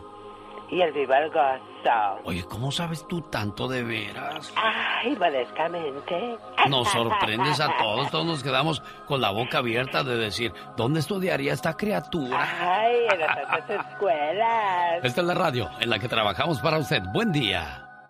Y 0.73 0.81
el 0.81 0.91
vivo 0.91 1.13
el 1.13 1.29
gozo. 1.29 2.23
Oye, 2.25 2.43
¿cómo 2.45 2.73
sabes 2.73 3.07
tú 3.07 3.21
tanto 3.21 3.69
de 3.69 3.83
veras? 3.83 4.51
Ay, 4.57 5.15
modestamente. 5.17 6.39
Nos 6.71 6.89
sorprendes 6.89 7.61
a 7.61 7.77
todos, 7.77 8.11
todos 8.11 8.25
nos 8.25 8.43
quedamos 8.43 8.83
con 9.07 9.21
la 9.21 9.33
boca 9.33 9.59
abierta 9.59 10.03
de 10.03 10.17
decir, 10.17 10.51
¿dónde 10.75 11.01
estudiaría 11.01 11.53
esta 11.53 11.77
criatura? 11.77 12.39
Ay, 12.59 13.07
en 13.13 13.21
las 13.21 13.63
otras 13.63 13.87
escuelas. 13.87 15.05
Esta 15.05 15.21
es 15.21 15.27
la 15.27 15.35
radio 15.35 15.69
en 15.79 15.91
la 15.91 15.99
que 15.99 16.09
trabajamos 16.09 16.59
para 16.61 16.79
usted. 16.79 17.03
Buen 17.13 17.33
día. 17.33 18.09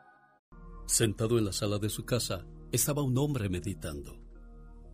Sentado 0.86 1.38
en 1.38 1.46
la 1.46 1.52
sala 1.52 1.78
de 1.78 1.88
su 1.88 2.04
casa, 2.04 2.44
estaba 2.70 3.02
un 3.02 3.18
hombre 3.18 3.48
meditando, 3.48 4.14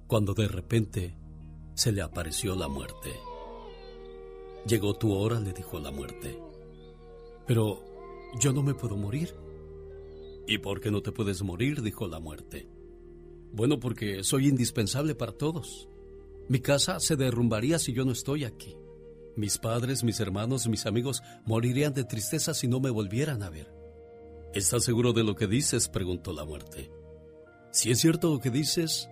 cuando 0.07 0.32
de 0.32 0.49
repente 0.49 1.19
se 1.74 1.93
le 1.93 2.01
apareció 2.01 2.55
la 2.55 2.69
muerte. 2.69 3.12
Llegó 4.65 4.95
tu 4.95 5.15
hora, 5.15 5.39
le 5.39 5.53
dijo 5.53 5.78
la 5.78 5.90
muerte. 5.90 6.47
Pero 7.48 7.82
yo 8.38 8.52
no 8.52 8.62
me 8.62 8.74
puedo 8.74 8.96
morir. 8.96 9.34
¿Y 10.46 10.58
por 10.58 10.80
qué 10.80 10.90
no 10.90 11.02
te 11.02 11.12
puedes 11.12 11.42
morir? 11.42 11.82
dijo 11.82 12.06
la 12.06 12.20
muerte. 12.20 12.68
Bueno, 13.52 13.80
porque 13.80 14.22
soy 14.22 14.48
indispensable 14.48 15.14
para 15.14 15.32
todos. 15.32 15.88
Mi 16.48 16.60
casa 16.60 17.00
se 17.00 17.16
derrumbaría 17.16 17.78
si 17.78 17.94
yo 17.94 18.04
no 18.04 18.12
estoy 18.12 18.44
aquí. 18.44 18.76
Mis 19.34 19.56
padres, 19.56 20.04
mis 20.04 20.20
hermanos, 20.20 20.68
mis 20.68 20.84
amigos 20.84 21.22
morirían 21.46 21.94
de 21.94 22.04
tristeza 22.04 22.52
si 22.52 22.68
no 22.68 22.80
me 22.80 22.90
volvieran 22.90 23.42
a 23.42 23.50
ver. 23.50 23.72
¿Estás 24.54 24.84
seguro 24.84 25.12
de 25.14 25.24
lo 25.24 25.34
que 25.34 25.46
dices? 25.46 25.88
preguntó 25.88 26.32
la 26.32 26.44
muerte. 26.44 26.90
Si 27.70 27.90
es 27.90 27.98
cierto 27.98 28.32
lo 28.32 28.40
que 28.40 28.50
dices, 28.50 29.08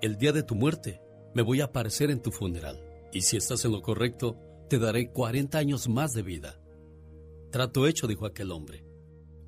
el 0.00 0.16
día 0.16 0.32
de 0.32 0.42
tu 0.42 0.54
muerte 0.54 1.02
me 1.34 1.42
voy 1.42 1.60
a 1.60 1.64
aparecer 1.64 2.10
en 2.10 2.22
tu 2.22 2.30
funeral. 2.30 2.82
Y 3.12 3.22
si 3.22 3.36
estás 3.36 3.66
en 3.66 3.72
lo 3.72 3.82
correcto, 3.82 4.38
te 4.68 4.78
daré 4.78 5.10
40 5.10 5.58
años 5.58 5.88
más 5.88 6.12
de 6.12 6.22
vida. 6.22 6.58
Trato 7.56 7.86
hecho, 7.86 8.06
dijo 8.06 8.26
aquel 8.26 8.52
hombre. 8.52 8.84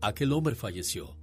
Aquel 0.00 0.32
hombre 0.32 0.54
falleció. 0.54 1.18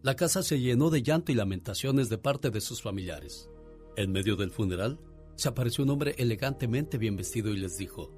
La 0.00 0.14
casa 0.14 0.44
se 0.44 0.60
llenó 0.60 0.88
de 0.88 1.02
llanto 1.02 1.32
y 1.32 1.34
lamentaciones 1.34 2.08
de 2.08 2.18
parte 2.18 2.50
de 2.50 2.60
sus 2.60 2.80
familiares. 2.82 3.50
En 3.96 4.12
medio 4.12 4.36
del 4.36 4.52
funeral, 4.52 5.00
se 5.34 5.48
apareció 5.48 5.82
un 5.82 5.90
hombre 5.90 6.14
elegantemente 6.18 6.98
bien 6.98 7.16
vestido 7.16 7.50
y 7.52 7.56
les 7.56 7.78
dijo, 7.78 8.14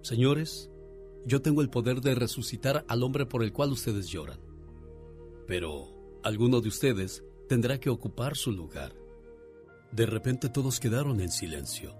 Señores, 0.00 0.70
yo 1.26 1.42
tengo 1.42 1.60
el 1.60 1.70
poder 1.70 2.00
de 2.00 2.14
resucitar 2.14 2.84
al 2.86 3.02
hombre 3.02 3.26
por 3.26 3.42
el 3.42 3.52
cual 3.52 3.72
ustedes 3.72 4.06
lloran. 4.06 4.38
Pero 5.48 6.20
alguno 6.22 6.60
de 6.60 6.68
ustedes 6.68 7.24
tendrá 7.48 7.80
que 7.80 7.90
ocupar 7.90 8.36
su 8.36 8.52
lugar. 8.52 8.94
De 9.90 10.06
repente 10.06 10.50
todos 10.50 10.78
quedaron 10.78 11.20
en 11.20 11.32
silencio. 11.32 11.96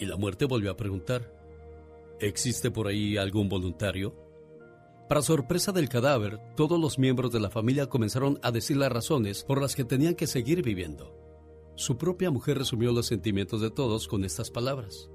Y 0.00 0.06
la 0.06 0.16
muerte 0.16 0.46
volvió 0.46 0.72
a 0.72 0.76
preguntar, 0.76 1.32
¿existe 2.18 2.72
por 2.72 2.88
ahí 2.88 3.16
algún 3.16 3.48
voluntario? 3.48 4.21
Para 5.08 5.22
sorpresa 5.22 5.72
del 5.72 5.88
cadáver, 5.88 6.40
todos 6.56 6.80
los 6.80 6.98
miembros 6.98 7.32
de 7.32 7.40
la 7.40 7.50
familia 7.50 7.88
comenzaron 7.88 8.38
a 8.42 8.50
decir 8.50 8.76
las 8.76 8.92
razones 8.92 9.44
por 9.44 9.60
las 9.60 9.74
que 9.74 9.84
tenían 9.84 10.14
que 10.14 10.26
seguir 10.26 10.62
viviendo. 10.62 11.14
Su 11.74 11.98
propia 11.98 12.30
mujer 12.30 12.58
resumió 12.58 12.92
los 12.92 13.06
sentimientos 13.06 13.60
de 13.60 13.70
todos 13.70 14.08
con 14.08 14.24
estas 14.24 14.50
palabras. 14.50 15.10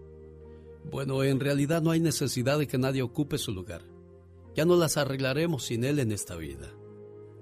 Bueno, 0.89 1.23
en 1.23 1.39
realidad 1.39 1.81
no 1.81 1.91
hay 1.91 1.99
necesidad 1.99 2.59
de 2.59 2.68
que 2.68 2.77
nadie 2.77 3.01
ocupe 3.01 3.38
su 3.38 3.51
lugar. 3.51 3.81
Ya 4.55 4.65
no 4.65 4.76
las 4.76 4.97
arreglaremos 4.97 5.65
sin 5.65 5.84
él 5.84 5.99
en 5.99 6.11
esta 6.11 6.35
vida. 6.35 6.73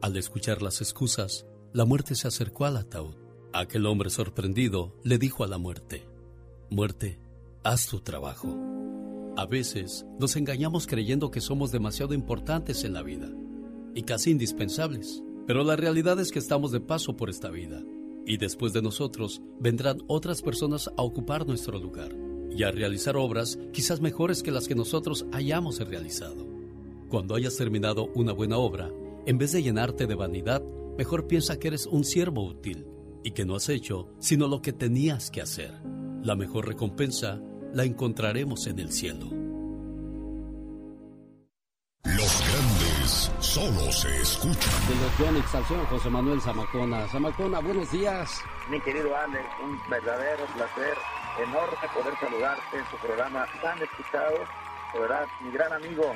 Al 0.01 0.17
escuchar 0.17 0.61
las 0.61 0.81
excusas, 0.81 1.45
la 1.73 1.85
muerte 1.85 2.15
se 2.15 2.27
acercó 2.27 2.65
al 2.65 2.77
ataúd. 2.77 3.15
Aquel 3.53 3.85
hombre 3.85 4.09
sorprendido 4.09 4.93
le 5.03 5.17
dijo 5.17 5.43
a 5.43 5.47
la 5.47 5.57
muerte, 5.57 6.03
Muerte, 6.69 7.19
haz 7.63 7.87
tu 7.87 8.01
trabajo. 8.01 8.74
A 9.37 9.45
veces 9.45 10.05
nos 10.17 10.37
engañamos 10.37 10.87
creyendo 10.87 11.29
que 11.29 11.41
somos 11.41 11.71
demasiado 11.71 12.13
importantes 12.13 12.85
en 12.85 12.93
la 12.93 13.03
vida 13.03 13.29
y 13.93 14.03
casi 14.03 14.31
indispensables, 14.31 15.23
pero 15.45 15.65
la 15.65 15.75
realidad 15.75 16.17
es 16.21 16.31
que 16.31 16.39
estamos 16.39 16.71
de 16.71 16.79
paso 16.79 17.17
por 17.17 17.29
esta 17.29 17.49
vida 17.49 17.83
y 18.25 18.37
después 18.37 18.71
de 18.71 18.81
nosotros 18.81 19.41
vendrán 19.59 20.01
otras 20.07 20.41
personas 20.41 20.89
a 20.95 21.01
ocupar 21.01 21.45
nuestro 21.45 21.77
lugar 21.79 22.15
y 22.49 22.63
a 22.63 22.71
realizar 22.71 23.17
obras 23.17 23.59
quizás 23.73 23.99
mejores 23.99 24.41
que 24.41 24.51
las 24.51 24.69
que 24.69 24.75
nosotros 24.75 25.25
hayamos 25.33 25.79
realizado. 25.79 26.47
Cuando 27.09 27.35
hayas 27.35 27.57
terminado 27.57 28.09
una 28.15 28.31
buena 28.31 28.57
obra, 28.57 28.89
en 29.25 29.37
vez 29.37 29.51
de 29.51 29.61
llenarte 29.61 30.07
de 30.07 30.15
vanidad, 30.15 30.63
mejor 30.97 31.27
piensa 31.27 31.59
que 31.59 31.67
eres 31.67 31.87
un 31.87 32.05
siervo 32.05 32.45
útil 32.45 32.87
y 33.21 33.31
que 33.31 33.43
no 33.43 33.55
has 33.55 33.67
hecho 33.67 34.07
sino 34.19 34.47
lo 34.47 34.61
que 34.61 34.71
tenías 34.71 35.29
que 35.29 35.41
hacer. 35.41 35.73
La 36.23 36.37
mejor 36.37 36.67
recompensa 36.67 37.41
la 37.75 37.83
encontraremos 37.83 38.65
en 38.67 38.79
el 38.79 38.89
cielo. 38.89 39.25
Los 42.05 42.41
grandes 42.47 43.31
solo 43.39 43.91
se 43.91 44.15
escuchan. 44.21 44.73
De 44.87 44.95
los 44.95 45.17
Yonix 45.19 45.53
al 45.53 45.65
señor 45.65 45.85
José 45.87 46.09
Manuel 46.09 46.39
Zamacona. 46.39 47.05
Zamacona, 47.09 47.59
buenos 47.59 47.91
días. 47.91 48.41
Mi 48.69 48.79
querido 48.79 49.13
Alex, 49.17 49.43
un 49.61 49.77
verdadero 49.89 50.45
placer, 50.55 50.97
enorme 51.43 51.87
poder 51.93 52.17
saludarte 52.17 52.77
en 52.77 52.85
tu 52.85 52.97
programa 53.05 53.45
tan 53.61 53.83
escuchado. 53.83 54.37
De 54.93 54.99
verdad, 55.01 55.25
mi 55.43 55.51
gran 55.51 55.73
amigo, 55.73 56.15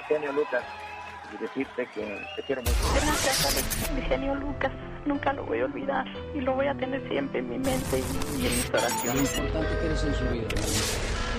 Eugenio 0.00 0.32
Lucas, 0.32 0.64
y 1.32 1.36
decirte 1.40 1.88
que 1.94 2.26
te 2.34 2.42
quiero 2.42 2.62
mucho. 2.62 2.74
Gracias, 2.94 3.46
Alex. 3.46 3.92
Mi 3.92 4.02
genio 4.02 4.34
Lucas. 4.34 4.72
Nunca 5.08 5.32
lo 5.32 5.44
voy 5.46 5.60
a 5.60 5.64
olvidar. 5.64 6.06
Y 6.34 6.40
lo 6.42 6.54
voy 6.54 6.66
a 6.66 6.74
tener 6.74 7.06
siempre 7.08 7.38
en 7.40 7.48
mi 7.48 7.56
mente 7.58 7.98
y, 7.98 8.42
y 8.42 8.46
en 8.46 8.52
mis 8.52 8.70
Lo 8.72 8.78
oraciones. 8.78 9.38
importante 9.38 9.78
que 9.80 9.86
eres 9.86 10.04
en 10.04 10.14
su 10.14 10.24
vida. 10.24 10.48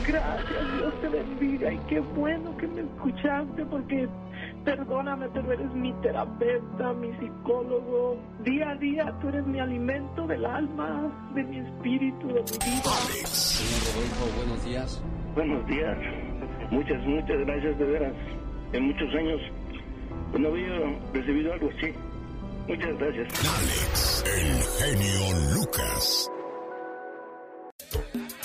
Gracias, 0.08 0.78
Dios 0.78 1.02
te 1.02 1.08
bendiga. 1.10 1.72
Y 1.74 1.78
qué 1.88 2.00
bueno 2.00 2.58
que 2.58 2.68
me 2.68 2.82
escuchaste 2.82 3.66
porque 3.66 4.08
perdóname, 4.66 5.28
pero 5.34 5.52
eres 5.52 5.72
mi 5.74 5.94
terapeuta, 6.02 6.94
mi 6.94 7.12
psicólogo. 7.20 8.18
Día 8.44 8.72
a 8.72 8.76
día 8.76 9.14
tú 9.22 9.30
eres 9.30 9.46
mi 9.46 9.60
alimento 9.60 10.26
del 10.26 10.46
alma, 10.46 11.12
de 11.36 11.44
mi 11.44 11.60
espíritu, 11.60 12.28
de 12.28 12.34
mi 12.34 12.72
vida. 12.74 12.92
Señor 13.28 13.96
Rodolfo, 13.96 14.38
buenos 14.38 14.66
días. 14.66 15.04
Buenos 15.36 15.68
días. 15.68 15.98
Muchas, 16.72 17.06
muchas 17.06 17.38
gracias 17.46 17.78
de 17.78 17.86
veras. 17.86 18.14
En 18.74 18.84
muchos 18.88 19.14
años 19.16 19.40
pues, 20.32 20.42
no 20.42 20.50
había 20.50 21.00
recibido 21.14 21.54
algo 21.54 21.70
así. 21.78 21.94
Muchas 22.70 22.98
gracias. 23.00 23.28
Alex, 23.58 24.24
el 24.28 24.64
genio 24.78 25.56
Lucas. 25.56 26.30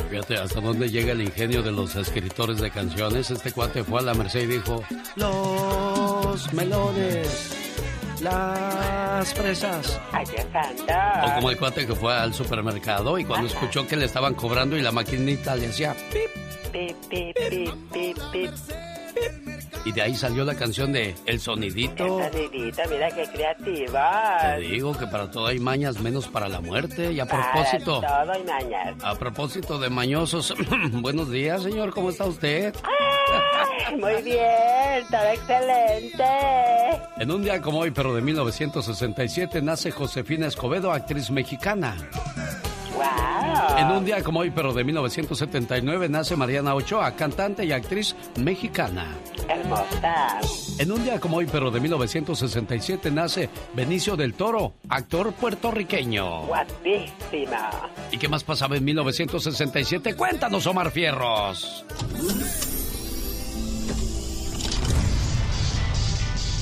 Fíjate 0.08 0.38
hasta 0.38 0.60
dónde 0.62 0.88
llega 0.88 1.12
el 1.12 1.20
ingenio 1.20 1.62
de 1.62 1.70
los 1.70 1.94
escritores 1.94 2.58
de 2.58 2.70
canciones. 2.70 3.30
Este 3.30 3.52
cuate 3.52 3.84
fue 3.84 4.00
a 4.00 4.02
la 4.02 4.14
Merced 4.14 4.40
y 4.40 4.46
dijo: 4.46 4.82
Los 5.16 6.54
melones, 6.54 7.54
las 8.22 9.34
fresas. 9.34 10.00
Ay. 10.10 10.24
O 11.26 11.34
como 11.34 11.50
el 11.50 11.58
cuate 11.58 11.86
que 11.86 11.94
fue 11.94 12.14
al 12.14 12.32
supermercado 12.32 13.18
y 13.18 13.26
cuando 13.26 13.46
escuchó 13.48 13.86
que 13.86 13.96
le 13.96 14.06
estaban 14.06 14.32
cobrando 14.32 14.78
y 14.78 14.80
la 14.80 14.90
maquinita 14.90 15.54
le 15.54 15.66
hacía 15.66 15.94
pip. 16.10 16.30
Pip, 16.72 16.96
pip, 17.10 17.36
pip, 17.50 17.92
pip, 17.92 18.18
pip. 18.32 18.50
Y 19.84 19.92
de 19.92 20.00
ahí 20.00 20.14
salió 20.14 20.44
la 20.44 20.54
canción 20.54 20.92
de 20.92 21.14
El 21.26 21.40
Sonidito. 21.40 22.20
El 22.20 22.32
sonidito, 22.32 22.82
mira 22.88 23.10
qué 23.10 23.26
creativa. 23.26 24.54
Te 24.56 24.60
digo 24.60 24.96
que 24.96 25.06
para 25.06 25.30
todo 25.30 25.46
hay 25.46 25.58
mañas, 25.58 26.00
menos 26.00 26.26
para 26.26 26.48
la 26.48 26.60
muerte. 26.60 27.12
Y 27.12 27.20
a 27.20 27.26
propósito. 27.26 28.00
Para 28.00 28.22
todo 28.22 28.32
hay 28.32 28.44
mañas. 28.44 28.94
A 29.04 29.14
propósito 29.14 29.78
de 29.78 29.90
mañosos. 29.90 30.54
Buenos 30.92 31.30
días, 31.30 31.62
señor. 31.62 31.92
¿Cómo 31.92 32.08
está 32.08 32.24
usted? 32.24 32.74
Muy 33.98 34.22
bien, 34.22 35.04
todo 35.10 35.28
excelente. 35.32 36.24
En 37.18 37.30
un 37.30 37.42
día 37.42 37.60
como 37.60 37.80
hoy, 37.80 37.90
pero 37.90 38.14
de 38.14 38.22
1967, 38.22 39.60
nace 39.60 39.90
Josefina 39.90 40.46
Escobedo, 40.46 40.92
actriz 40.92 41.30
mexicana. 41.30 41.96
Wow. 42.94 43.78
En 43.78 43.90
un 43.90 44.04
día 44.04 44.22
como 44.22 44.40
hoy, 44.40 44.50
pero 44.50 44.72
de 44.72 44.84
1979, 44.84 46.08
nace 46.08 46.36
Mariana 46.36 46.74
Ochoa, 46.74 47.14
cantante 47.16 47.64
y 47.64 47.72
actriz 47.72 48.14
mexicana. 48.36 49.06
Hermosa. 49.48 50.40
En 50.78 50.92
un 50.92 51.02
día 51.04 51.20
como 51.20 51.38
hoy, 51.38 51.46
pero 51.50 51.70
de 51.70 51.80
1967, 51.80 53.10
nace 53.10 53.50
Benicio 53.74 54.16
del 54.16 54.34
Toro, 54.34 54.74
actor 54.88 55.32
puertorriqueño. 55.32 56.46
Guapísima. 56.46 57.70
¿Y 58.10 58.18
qué 58.18 58.28
más 58.28 58.44
pasaba 58.44 58.76
en 58.76 58.84
1967? 58.84 60.14
Cuéntanos, 60.14 60.66
Omar 60.66 60.90
Fierros. 60.90 61.84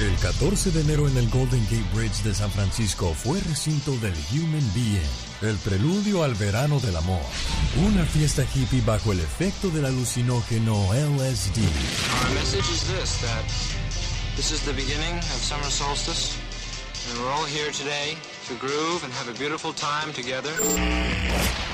El 0.00 0.16
14 0.16 0.70
de 0.72 0.80
enero 0.80 1.06
en 1.06 1.16
el 1.16 1.28
Golden 1.28 1.62
Gate 1.64 1.84
Bridge 1.94 2.22
de 2.22 2.34
San 2.34 2.50
Francisco 2.50 3.14
fue 3.14 3.40
recinto 3.40 3.92
del 3.98 4.14
Human 4.32 4.72
Being, 4.74 5.00
el 5.42 5.56
preludio 5.58 6.24
al 6.24 6.34
verano 6.34 6.80
del 6.80 6.96
amor. 6.96 7.22
Una 7.86 8.04
fiesta 8.04 8.42
hippie 8.42 8.80
bajo 8.80 9.12
el 9.12 9.20
efecto 9.20 9.68
del 9.68 9.84
alucinógeno 9.84 10.88
LSD. 10.92 11.58
Our 11.58 12.34
message 12.34 12.68
is 12.72 12.84
this 12.84 13.20
that 13.20 13.44
this 14.34 14.50
is 14.50 14.62
the 14.62 14.72
beginning 14.72 15.18
of 15.18 15.42
summer 15.42 15.70
solstice, 15.70 16.36
and 17.10 17.20
we're 17.20 17.30
all 17.30 17.46
here 17.46 17.70
today 17.70 18.16
to 18.48 18.54
groove 18.54 19.04
and 19.04 19.12
have 19.12 19.28
a 19.28 19.38
beautiful 19.38 19.72
time 19.72 20.12
together. 20.12 20.50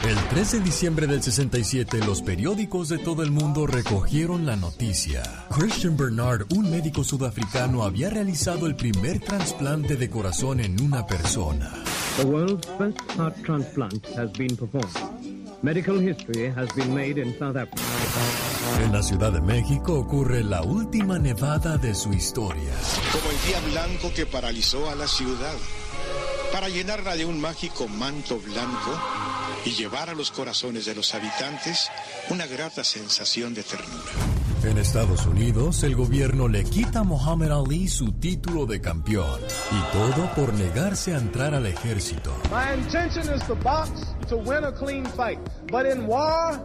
El 0.05 0.17
3 0.29 0.53
de 0.53 0.61
diciembre 0.61 1.07
del 1.07 1.23
67, 1.23 1.99
los 2.05 2.23
periódicos 2.23 2.89
de 2.89 2.99
todo 2.99 3.23
el 3.23 3.31
mundo 3.31 3.67
recogieron 3.67 4.47
la 4.47 4.57
noticia. 4.57 5.23
Christian 5.51 5.97
Bernard, 5.97 6.47
un 6.51 6.71
médico 6.71 7.05
sudafricano, 7.05 7.83
había 7.83 8.11
realizado 8.11 8.67
el 8.67 8.77
primer 8.77 9.21
trasplante 9.21 9.97
de 9.97 10.09
corazón 10.09 10.61
en 10.61 10.81
una 10.81 11.07
persona. 11.07 11.73
The 12.17 12.25
world's 12.25 12.67
first 12.79 13.01
heart 13.17 13.37
transplant 13.45 14.07
has 14.17 14.31
been 14.33 14.57
performed. 14.57 15.19
Medical 15.63 15.99
history 15.99 16.53
has 16.55 16.69
been 16.75 16.95
made 16.95 17.19
in 17.21 17.37
South 17.39 17.57
Africa. 17.57 17.83
En 18.85 18.93
la 18.93 19.03
Ciudad 19.03 19.33
de 19.33 19.41
México 19.41 19.95
ocurre 19.95 20.45
la 20.45 20.63
última 20.63 21.19
nevada 21.19 21.79
de 21.79 21.95
su 21.95 22.13
historia. 22.13 22.73
Como 23.13 23.31
el 23.31 23.47
día 23.47 23.61
blanco 23.73 24.13
que 24.15 24.25
paralizó 24.25 24.89
a 24.89 24.95
la 24.95 25.09
ciudad, 25.09 25.57
para 26.53 26.69
llenarla 26.69 27.17
de 27.17 27.25
un 27.25 27.41
mágico 27.41 27.89
manto 27.89 28.39
blanco 28.39 28.99
y 29.65 29.71
llevar 29.71 30.11
a 30.11 30.15
los 30.15 30.31
corazones 30.31 30.87
de 30.87 30.95
los 30.95 31.15
habitantes 31.15 31.89
una 32.31 32.47
grata 32.47 32.85
sensación 32.85 33.55
de 33.55 33.63
ternura. 33.63 34.13
En 34.65 34.77
Estados 34.77 35.25
Unidos, 35.27 35.85
el 35.85 35.95
gobierno 35.95 36.49
le 36.49 36.65
quita 36.65 37.01
a 37.01 37.05
Muhammad 37.05 37.53
Ali 37.53 37.87
su 37.87 38.13
título 38.13 38.67
de 38.67 38.81
campeón. 38.81 39.41
Y 39.71 39.93
todo 39.93 40.35
por 40.35 40.53
negarse 40.53 41.15
a 41.15 41.19
entrar 41.19 41.55
al 41.55 41.67
ejército. 41.67 42.35
My 42.51 42.75
intention 42.75 43.33
is 43.33 43.43
to 43.47 43.55
box 43.55 43.91
to 44.29 44.37
win 44.37 44.65
a 44.65 44.73
clean 44.73 45.07
fight. 45.07 45.39
But 45.71 45.87
in 45.87 46.07
war, 46.09 46.59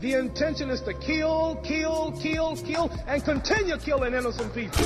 the 0.00 0.16
intention 0.18 0.70
is 0.70 0.80
to 0.82 0.92
kill, 1.00 1.58
kill, 1.64 2.12
kill, 2.22 2.54
kill, 2.64 2.88
and 3.08 3.24
continue 3.24 3.78
killing 3.78 4.14
innocent 4.14 4.52
people. 4.54 4.78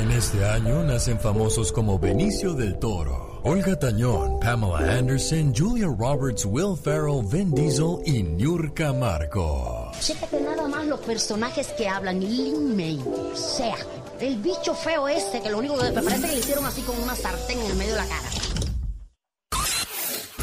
En 0.00 0.10
este 0.10 0.44
año 0.44 0.82
nacen 0.84 1.20
famosos 1.20 1.70
como 1.70 1.98
Benicio 1.98 2.54
del 2.54 2.78
Toro, 2.78 3.33
Olga 3.46 3.78
Tañón, 3.78 4.40
Pamela 4.40 4.96
Anderson, 4.96 5.52
Julia 5.54 5.86
Roberts, 5.86 6.46
Will 6.46 6.74
Ferrell, 6.74 7.22
Vin 7.22 7.54
Diesel 7.54 8.00
y 8.06 8.22
Niurka 8.22 8.90
Marco. 8.94 9.92
Chécate 10.00 10.40
nada 10.40 10.66
más 10.66 10.86
los 10.86 10.98
personajes 11.00 11.68
que 11.76 11.86
hablan. 11.86 12.20
Lin 12.20 12.74
May, 12.74 12.98
o 13.04 13.36
sea, 13.36 13.76
el 14.18 14.36
bicho 14.38 14.74
feo 14.74 15.06
ese 15.08 15.42
que 15.42 15.50
lo 15.50 15.58
único 15.58 15.76
que 15.76 15.90
me 15.90 16.02
parece 16.02 16.26
que 16.26 16.32
le 16.32 16.38
hicieron 16.38 16.64
así 16.64 16.80
con 16.82 16.98
una 17.02 17.14
sartén 17.14 17.60
en 17.60 17.66
el 17.66 17.76
medio 17.76 17.92
de 17.92 18.00
la 18.00 18.06
cara. 18.06 18.28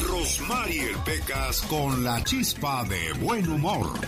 Rosmarie 0.08 0.96
Pecas 1.04 1.62
con 1.62 2.04
la 2.04 2.24
chispa 2.24 2.84
de 2.84 3.14
buen 3.14 3.50
humor. 3.50 4.00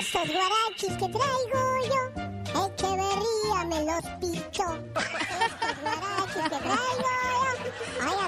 Estos 0.00 0.26
guarachis 0.26 0.96
que 0.98 1.08
traigo 1.08 1.62
yo, 1.86 2.66
Echeverría 2.66 3.64
me 3.68 3.84
los 3.84 4.04
pichó. 4.18 4.66
Estos 4.90 5.74
guarachis 5.82 6.42
que 6.42 6.58
traigo 6.58 7.21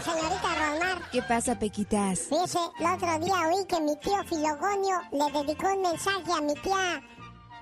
señorita 0.05 0.48
Romar. 0.55 1.10
¿Qué 1.10 1.22
pasa, 1.22 1.59
Pequitas? 1.59 2.20
Fíjese, 2.28 2.59
el 2.81 2.86
otro 2.86 3.18
día 3.24 3.35
oí 3.48 3.64
que 3.66 3.81
mi 3.81 3.97
tío 3.97 4.22
Filogonio 4.28 5.01
le 5.12 5.32
dedicó 5.43 5.68
un 5.72 5.82
mensaje 5.82 6.32
a 6.36 6.40
mi 6.40 6.55
tía 6.55 7.02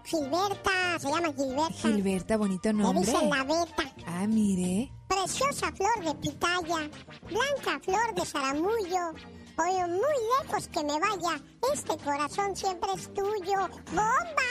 Gilberta, 0.04 0.98
se 0.98 1.08
llama 1.08 1.32
Gilberta. 1.32 1.72
Gilberta, 1.74 2.36
bonito 2.36 2.68
Le 2.68 2.74
nombre. 2.74 3.00
dicen 3.04 3.30
la 3.30 3.44
beta. 3.44 3.84
Ah, 4.06 4.26
mire. 4.26 4.90
Preciosa 5.08 5.70
flor 5.72 6.04
de 6.04 6.14
pitaya, 6.16 6.90
blanca 7.28 7.80
flor 7.84 8.14
de 8.14 8.26
zaramullo. 8.26 9.10
Oye, 9.58 9.86
muy 9.86 10.44
lejos 10.44 10.66
que 10.68 10.82
me 10.82 10.98
vaya, 10.98 11.40
este 11.72 11.96
corazón 11.98 12.56
siempre 12.56 12.90
es 12.94 13.12
tuyo. 13.14 13.68
¡Bomba! 13.90 14.42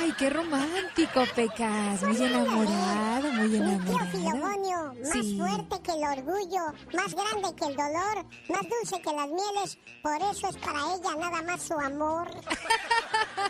Ay, 0.00 0.12
qué 0.18 0.30
romántico, 0.30 1.24
Pecas. 1.34 2.02
Muy 2.02 2.16
enamorado, 2.16 3.32
muy 3.32 3.48
Mi 3.48 3.58
tío 3.58 3.64
enamorado. 3.66 4.10
Filogonio, 4.10 4.94
más 5.02 5.12
Sí. 5.12 5.38
fuerte 5.38 5.80
que 5.82 5.92
el 5.92 6.04
orgullo, 6.18 6.64
más 6.94 7.14
grande 7.14 7.54
que 7.56 7.64
el 7.66 7.76
dolor, 7.76 8.26
más 8.48 8.62
dulce 8.68 9.00
que 9.02 9.12
las 9.12 9.28
mieles, 9.28 9.78
por 10.02 10.16
eso 10.30 10.48
es 10.48 10.56
para 10.58 10.80
ella 10.94 11.16
nada 11.18 11.42
más 11.42 11.62
su 11.62 11.74
amor. 11.74 12.28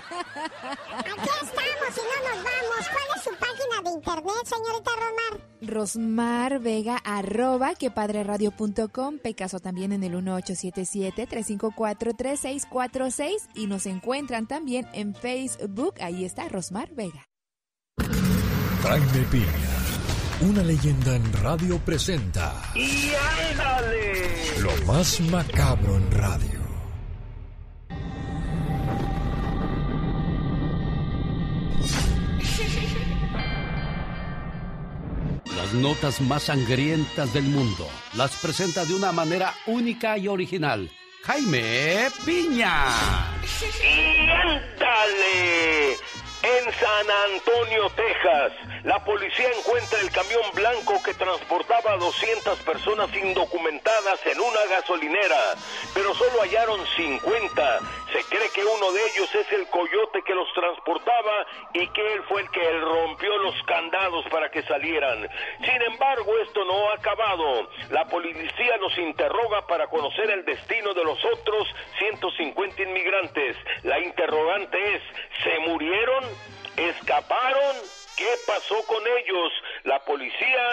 Aquí 0.00 1.30
estamos 1.42 1.96
y 1.96 2.00
no 2.00 2.16
nos 2.28 2.44
vamos. 2.44 2.88
¿Cuál 2.92 3.08
es 3.16 3.22
su 3.24 3.30
página 3.30 3.82
de 3.84 3.90
internet, 3.90 4.44
señorita 4.44 4.90
Romar? 4.96 5.50
Rosmar 5.62 6.58
Vega, 6.60 6.96
arroba 7.04 7.74
quepadreradio.com, 7.74 9.18
Pecaso 9.18 9.60
también 9.60 9.92
en 9.92 10.02
el 10.04 10.14
1877-354-3646 12.92 13.48
y 13.54 13.66
nos 13.66 13.86
encuentran 13.86 14.46
también 14.46 14.86
en 14.92 15.14
Facebook, 15.14 15.94
ahí 16.00 16.24
está 16.24 16.48
Rosmar 16.48 16.92
Vega. 16.94 17.26
Jaime 18.82 19.26
Piña, 19.30 20.48
una 20.48 20.62
leyenda 20.62 21.16
en 21.16 21.32
radio 21.34 21.78
presenta 21.78 22.54
¡Y 22.74 23.12
ándale! 23.50 24.60
lo 24.62 24.86
más 24.86 25.20
macabro 25.20 25.96
en 25.96 26.10
radio. 26.10 26.60
Las 35.56 35.74
notas 35.74 36.20
más 36.22 36.44
sangrientas 36.44 37.32
del 37.34 37.44
mundo 37.44 37.86
las 38.14 38.34
presenta 38.40 38.84
de 38.84 38.94
una 38.94 39.12
manera 39.12 39.54
única 39.66 40.16
y 40.18 40.26
original. 40.26 40.90
Jaime 41.22 42.08
Piña. 42.24 42.74
¡Y 43.82 44.30
ándale! 44.30 45.92
En 46.42 46.64
San 46.72 47.06
Antonio, 47.34 47.90
Texas, 47.90 48.52
la 48.84 48.98
policía 49.04 49.48
encuentra 49.58 50.00
el 50.00 50.10
camión 50.10 50.42
blanco 50.54 51.02
que 51.04 51.12
transportaba 51.12 51.92
a 51.92 51.96
200 51.98 52.58
personas 52.60 53.14
indocumentadas 53.14 54.24
en 54.24 54.40
una 54.40 54.64
gasolinera, 54.70 55.54
pero 55.92 56.14
solo 56.14 56.40
hallaron 56.40 56.80
50. 56.96 57.78
Se 58.12 58.24
cree 58.24 58.48
que 58.54 58.64
uno 58.64 58.92
de 58.92 59.00
ellos 59.06 59.34
es 59.34 59.52
el 59.52 59.66
coyote 59.68 60.22
que 60.24 60.34
los 60.34 60.50
transportaba 60.54 61.46
y 61.74 61.86
que 61.88 62.14
él 62.14 62.22
fue 62.28 62.40
el 62.40 62.50
que 62.50 62.80
rompió 62.80 63.36
los 63.38 63.54
candados 63.64 64.24
para 64.30 64.50
que 64.50 64.62
salieran. 64.62 65.28
Sin 65.58 65.82
embargo, 65.82 66.38
esto 66.38 66.64
no 66.64 66.90
ha 66.90 66.94
acabado. 66.94 67.68
La 67.90 68.06
policía 68.06 68.76
los 68.78 68.96
interroga 68.96 69.66
para 69.66 69.88
conocer 69.88 70.30
el 70.30 70.44
destino 70.46 70.94
de 70.94 71.04
los 71.04 71.22
otros 71.24 71.68
150 71.98 72.82
inmigrantes. 72.82 73.56
La 73.82 74.00
interrogante 74.00 74.96
es, 74.96 75.02
¿se 75.44 75.58
murieron? 75.68 76.24
¿Escaparon? 76.76 77.99
¿Qué 78.20 78.36
pasó 78.46 78.76
con 78.86 79.02
ellos? 79.06 79.50
La 79.84 79.98
policía 80.00 80.68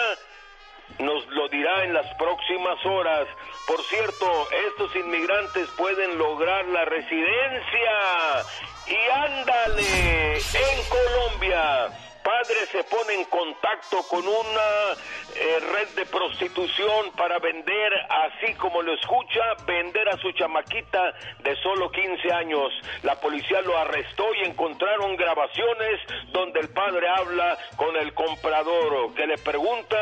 nos 0.98 1.26
lo 1.28 1.48
dirá 1.48 1.82
en 1.82 1.94
las 1.94 2.06
próximas 2.16 2.84
horas. 2.84 3.26
Por 3.66 3.82
cierto, 3.84 4.48
estos 4.66 4.94
inmigrantes 4.94 5.66
pueden 5.78 6.18
lograr 6.18 6.66
la 6.66 6.84
residencia. 6.84 8.44
Y 8.86 9.10
ándale, 9.10 10.34
en 10.36 10.88
Colombia. 10.90 12.07
Padre 12.28 12.66
se 12.70 12.84
pone 12.84 13.14
en 13.14 13.24
contacto 13.24 14.02
con 14.02 14.20
una 14.28 14.92
eh, 15.34 15.60
red 15.72 15.88
de 15.96 16.04
prostitución 16.04 17.10
para 17.16 17.38
vender, 17.38 17.90
así 18.06 18.52
como 18.56 18.82
lo 18.82 18.92
escucha, 18.92 19.40
vender 19.66 20.06
a 20.10 20.18
su 20.18 20.30
chamaquita 20.32 21.14
de 21.38 21.56
solo 21.62 21.90
15 21.90 22.30
años. 22.30 22.70
La 23.02 23.18
policía 23.18 23.62
lo 23.62 23.78
arrestó 23.78 24.26
y 24.34 24.44
encontraron 24.44 25.16
grabaciones 25.16 26.00
donde 26.30 26.60
el 26.60 26.68
padre 26.68 27.08
habla 27.08 27.56
con 27.76 27.96
el 27.96 28.12
comprador, 28.12 29.14
que 29.14 29.26
le 29.26 29.38
pregunta 29.38 29.96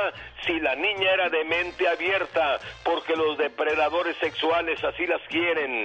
si 0.44 0.58
la 0.58 0.74
niña 0.74 1.12
era 1.12 1.28
de 1.28 1.44
mente 1.44 1.86
abierta, 1.86 2.58
porque 2.82 3.14
los 3.14 3.38
depredadores 3.38 4.16
sexuales 4.16 4.82
así 4.82 5.06
las 5.06 5.22
quieren 5.28 5.84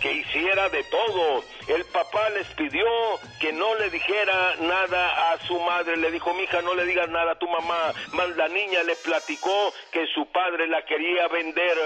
que 0.00 0.12
hiciera 0.12 0.68
de 0.68 0.82
todo. 0.84 1.44
El 1.68 1.84
papá 1.86 2.28
les 2.30 2.46
pidió 2.54 2.86
que 3.40 3.52
no 3.52 3.74
le 3.76 3.90
dijera 3.90 4.56
nada 4.60 5.32
a 5.32 5.38
su 5.46 5.58
madre. 5.60 5.96
Le 5.96 6.10
dijo, 6.10 6.32
mija, 6.34 6.60
no 6.62 6.74
le 6.74 6.84
digas 6.84 7.08
nada 7.08 7.32
a 7.32 7.38
tu 7.38 7.48
mamá. 7.48 7.92
Más 8.12 8.28
la 8.36 8.48
niña 8.48 8.82
le 8.82 8.96
platicó 8.96 9.72
que 9.90 10.06
su 10.14 10.26
padre 10.26 10.66
la 10.68 10.84
quería 10.84 11.28
vender. 11.28 11.78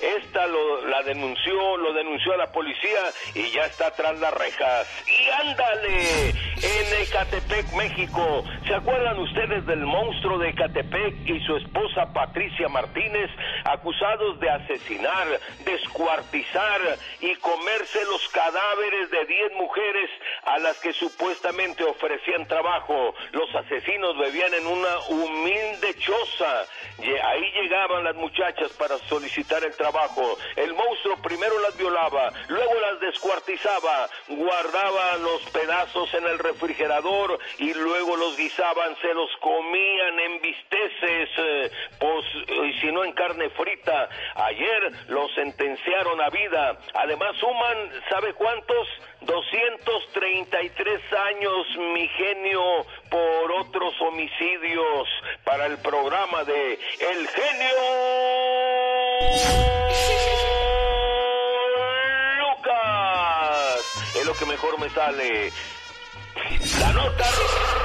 Esta 0.00 0.46
lo, 0.46 0.86
la 0.86 1.02
denunció, 1.02 1.76
lo 1.76 1.92
denunció 1.92 2.34
a 2.34 2.36
la 2.36 2.52
policía 2.52 3.10
y 3.34 3.50
ya 3.50 3.62
está 3.66 3.90
tras 3.92 4.18
las 4.18 4.34
rejas. 4.34 4.88
Y 5.06 5.48
ándale, 5.48 6.30
en 6.30 7.02
Ecatepec, 7.02 7.72
México. 7.74 8.44
¿Se 8.66 8.74
acuerdan 8.74 9.18
ustedes 9.18 9.66
del 9.66 9.80
monstruo 9.80 10.38
de 10.38 10.50
Ecatepec 10.50 11.28
y 11.28 11.40
su 11.40 11.56
esposa 11.56 12.12
Patricia 12.12 12.68
Martínez, 12.68 13.30
acusados 13.64 14.38
de 14.40 14.50
asesinar, 14.50 15.26
descuartizar 15.64 16.80
y 17.20 17.34
comerse 17.54 18.04
los 18.06 18.28
cadáveres 18.30 19.10
de 19.10 19.24
10 19.26 19.52
mujeres 19.52 20.10
a 20.42 20.58
las 20.58 20.78
que 20.80 20.92
supuestamente 20.92 21.84
ofrecían 21.84 22.46
trabajo. 22.48 23.14
Los 23.32 23.54
asesinos 23.54 24.18
bebían 24.18 24.52
en 24.54 24.66
una 24.66 24.98
humilde 25.08 25.94
choza. 25.98 26.66
Ahí 26.98 27.52
llegaban 27.52 28.04
las 28.04 28.16
muchachas 28.16 28.72
para 28.72 28.98
solicitar 29.08 29.62
el 29.62 29.74
trabajo. 29.76 30.36
El 30.56 30.74
monstruo 30.74 31.16
primero 31.22 31.58
las 31.60 31.76
violaba, 31.76 32.32
luego 32.48 32.74
las 32.80 33.00
descuartizaba, 33.00 34.08
guardaba 34.28 35.16
los 35.18 35.42
pedazos 35.50 36.12
en 36.14 36.26
el 36.26 36.38
refrigerador 36.38 37.38
y 37.58 37.72
luego 37.74 38.16
los 38.16 38.36
guisaban, 38.36 38.96
se 39.00 39.14
los 39.14 39.30
comían 39.40 40.18
en 40.18 40.40
bisteces, 40.40 41.30
eh, 41.38 41.70
si 42.80 42.90
no 42.90 43.04
en 43.04 43.12
carne 43.12 43.48
frita. 43.50 44.08
Ayer 44.34 44.92
los 45.08 45.32
sentenciaron 45.34 46.20
a 46.20 46.30
vida. 46.30 46.78
Además, 46.94 47.36
suman, 47.44 47.90
¿sabe 48.08 48.32
cuántos? 48.34 48.88
233 49.20 51.00
años, 51.12 51.66
mi 51.92 52.08
genio, 52.08 52.62
por 53.10 53.52
otros 53.52 53.94
homicidios 54.00 55.08
para 55.44 55.66
el 55.66 55.78
programa 55.78 56.44
de 56.44 56.74
El 56.74 57.28
Genio 57.28 57.76
Lucas. 62.38 64.14
Es 64.16 64.26
lo 64.26 64.34
que 64.34 64.46
mejor 64.46 64.80
me 64.80 64.88
sale. 64.90 65.52
La 66.80 66.92
nota 66.92 67.24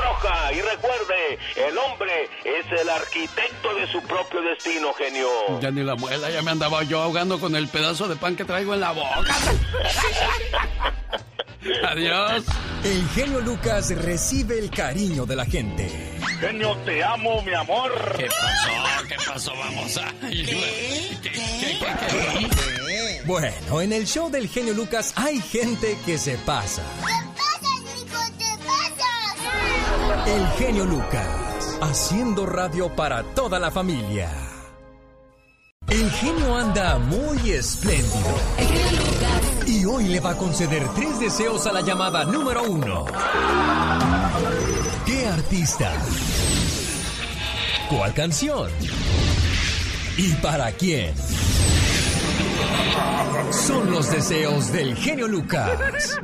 roja. 0.03 0.53
Y 0.53 0.61
recuerde, 0.61 1.39
el 1.55 1.77
hombre 1.77 2.29
es 2.43 2.81
el 2.81 2.89
arquitecto 2.89 3.73
de 3.75 3.87
su 3.91 4.01
propio 4.03 4.41
destino, 4.41 4.93
genio. 4.93 5.59
Ya 5.59 5.71
ni 5.71 5.83
la 5.83 5.95
muela, 5.95 6.29
ya 6.29 6.41
me 6.41 6.51
andaba 6.51 6.83
yo 6.83 7.01
ahogando 7.01 7.39
con 7.39 7.55
el 7.55 7.67
pedazo 7.67 8.07
de 8.07 8.15
pan 8.15 8.35
que 8.35 8.45
traigo 8.45 8.73
en 8.73 8.81
la 8.81 8.91
boca. 8.91 9.35
Adiós. 11.89 12.45
El 12.83 13.09
genio 13.09 13.41
Lucas 13.41 13.89
recibe 13.89 14.57
el 14.57 14.69
cariño 14.69 15.25
de 15.25 15.35
la 15.35 15.45
gente. 15.45 15.89
Genio, 16.39 16.75
te 16.85 17.03
amo, 17.03 17.41
mi 17.41 17.53
amor. 17.53 17.91
¿Qué 18.17 18.27
pasó? 18.27 19.07
¿Qué 19.07 19.15
pasó? 19.27 19.51
Vamos 19.57 19.97
a... 19.97 20.13
Bueno, 23.25 23.81
en 23.81 23.93
el 23.93 24.07
show 24.07 24.29
del 24.31 24.47
genio 24.47 24.73
Lucas 24.73 25.13
hay 25.17 25.41
gente 25.41 25.97
que 26.05 26.17
se 26.17 26.37
pasa. 26.37 26.83
El 30.25 30.47
genio 30.57 30.85
Lucas, 30.85 31.77
haciendo 31.81 32.45
radio 32.45 32.95
para 32.95 33.23
toda 33.23 33.59
la 33.59 33.71
familia. 33.71 34.29
El 35.87 36.11
genio 36.11 36.55
anda 36.55 36.99
muy 36.99 37.51
espléndido. 37.51 38.29
Y 39.65 39.85
hoy 39.85 40.07
le 40.09 40.19
va 40.19 40.31
a 40.31 40.37
conceder 40.37 40.87
tres 40.95 41.19
deseos 41.19 41.65
a 41.65 41.73
la 41.73 41.81
llamada 41.81 42.25
número 42.25 42.63
uno. 42.63 43.05
¿Qué 45.05 45.25
artista? 45.25 45.91
¿Cuál 47.89 48.13
canción? 48.13 48.69
¿Y 50.17 50.33
para 50.35 50.71
quién? 50.73 51.15
Son 53.51 53.91
los 53.91 54.11
deseos 54.11 54.71
del 54.71 54.95
genio 54.95 55.27
Lucas. 55.27 56.19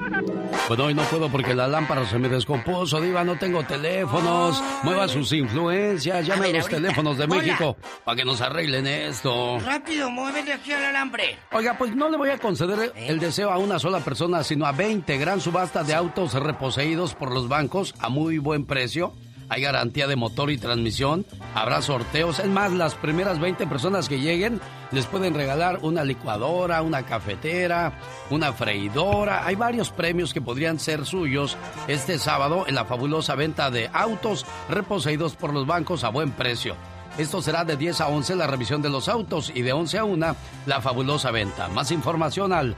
Bueno, 0.68 0.86
hoy 0.86 0.94
no 0.94 1.04
puedo 1.04 1.30
porque 1.30 1.54
la 1.54 1.68
lámpara 1.68 2.06
se 2.08 2.18
me 2.18 2.30
descompuso, 2.30 3.00
Diva. 3.02 3.24
No 3.24 3.38
tengo 3.38 3.64
teléfonos. 3.64 4.64
Mueva 4.84 5.08
sus 5.08 5.32
influencias. 5.34 6.26
Llame 6.26 6.48
a, 6.48 6.54
los 6.54 6.68
teléfonos 6.68 7.18
de 7.18 7.28
México 7.28 7.78
para 8.04 8.16
que 8.16 8.26
nos 8.26 8.42
arreglen 8.42 8.88
esto. 8.88 9.60
Rápido, 9.60 10.10
muévete 10.10 10.54
aquí 10.54 10.72
al 10.72 10.86
alambre. 10.86 11.38
Oiga, 11.52 11.78
pues 11.78 11.96
no 11.96 12.10
le 12.10 12.18
voy 12.18 12.30
a 12.30 12.38
conceder 12.38 12.94
el 12.96 13.20
deseo 13.20 13.52
a 13.52 13.58
una 13.58 13.80
sola 13.80 14.00
persona, 14.00 14.44
sino 14.44 14.66
a 14.66 14.72
20. 14.72 15.18
Gran 15.18 15.42
subasta 15.42 15.84
de 15.84 15.94
autos 15.94 16.34
reposeídos 16.34 17.16
por 17.16 17.32
los 17.32 17.48
bancos 17.48 17.94
a 18.00 18.10
muy 18.10 18.38
buen 18.38 18.66
precio. 18.66 19.14
Hay 19.50 19.62
garantía 19.62 20.08
de 20.08 20.16
motor 20.16 20.52
y 20.52 20.58
transmisión. 20.58 21.26
Habrá 21.54 21.82
sorteos. 21.82 22.40
Es 22.40 22.48
más, 22.48 22.72
las 22.72 22.96
primeras 22.96 23.40
20 23.40 23.68
personas 23.68 24.10
que 24.10 24.20
lleguen 24.20 24.60
les 24.92 25.06
pueden 25.06 25.34
regalar 25.34 25.80
una 25.82 26.04
licuadora, 26.04 26.82
una 26.82 27.04
cafetera, 27.04 28.00
una 28.30 28.54
freidora. 28.54 29.46
Hay 29.46 29.56
varios 29.56 29.92
premios 29.92 30.34
que 30.34 30.42
podrían 30.42 30.80
ser 30.80 31.06
suyos 31.06 31.58
este 31.88 32.18
sábado 32.18 32.66
en 32.68 32.76
la 32.76 32.86
fabulosa 32.86 33.36
venta 33.36 33.70
de 33.70 33.90
autos 33.94 34.46
reposeídos 34.70 35.36
por 35.36 35.54
los 35.54 35.68
bancos 35.68 36.04
a 36.04 36.10
buen 36.10 36.32
precio. 36.32 36.76
Esto 37.18 37.42
será 37.42 37.64
de 37.64 37.78
10 37.78 38.02
a 38.02 38.08
11 38.10 38.36
la 38.36 38.48
revisión 38.48 38.82
de 38.82 38.90
los 38.90 39.08
autos 39.08 39.52
y 39.56 39.62
de 39.62 39.72
11 39.72 40.00
a 40.00 40.04
1 40.04 40.36
la 40.66 40.82
fabulosa 40.82 41.32
venta. 41.32 41.70
Más 41.70 41.92
información 41.92 42.52
al 42.52 42.76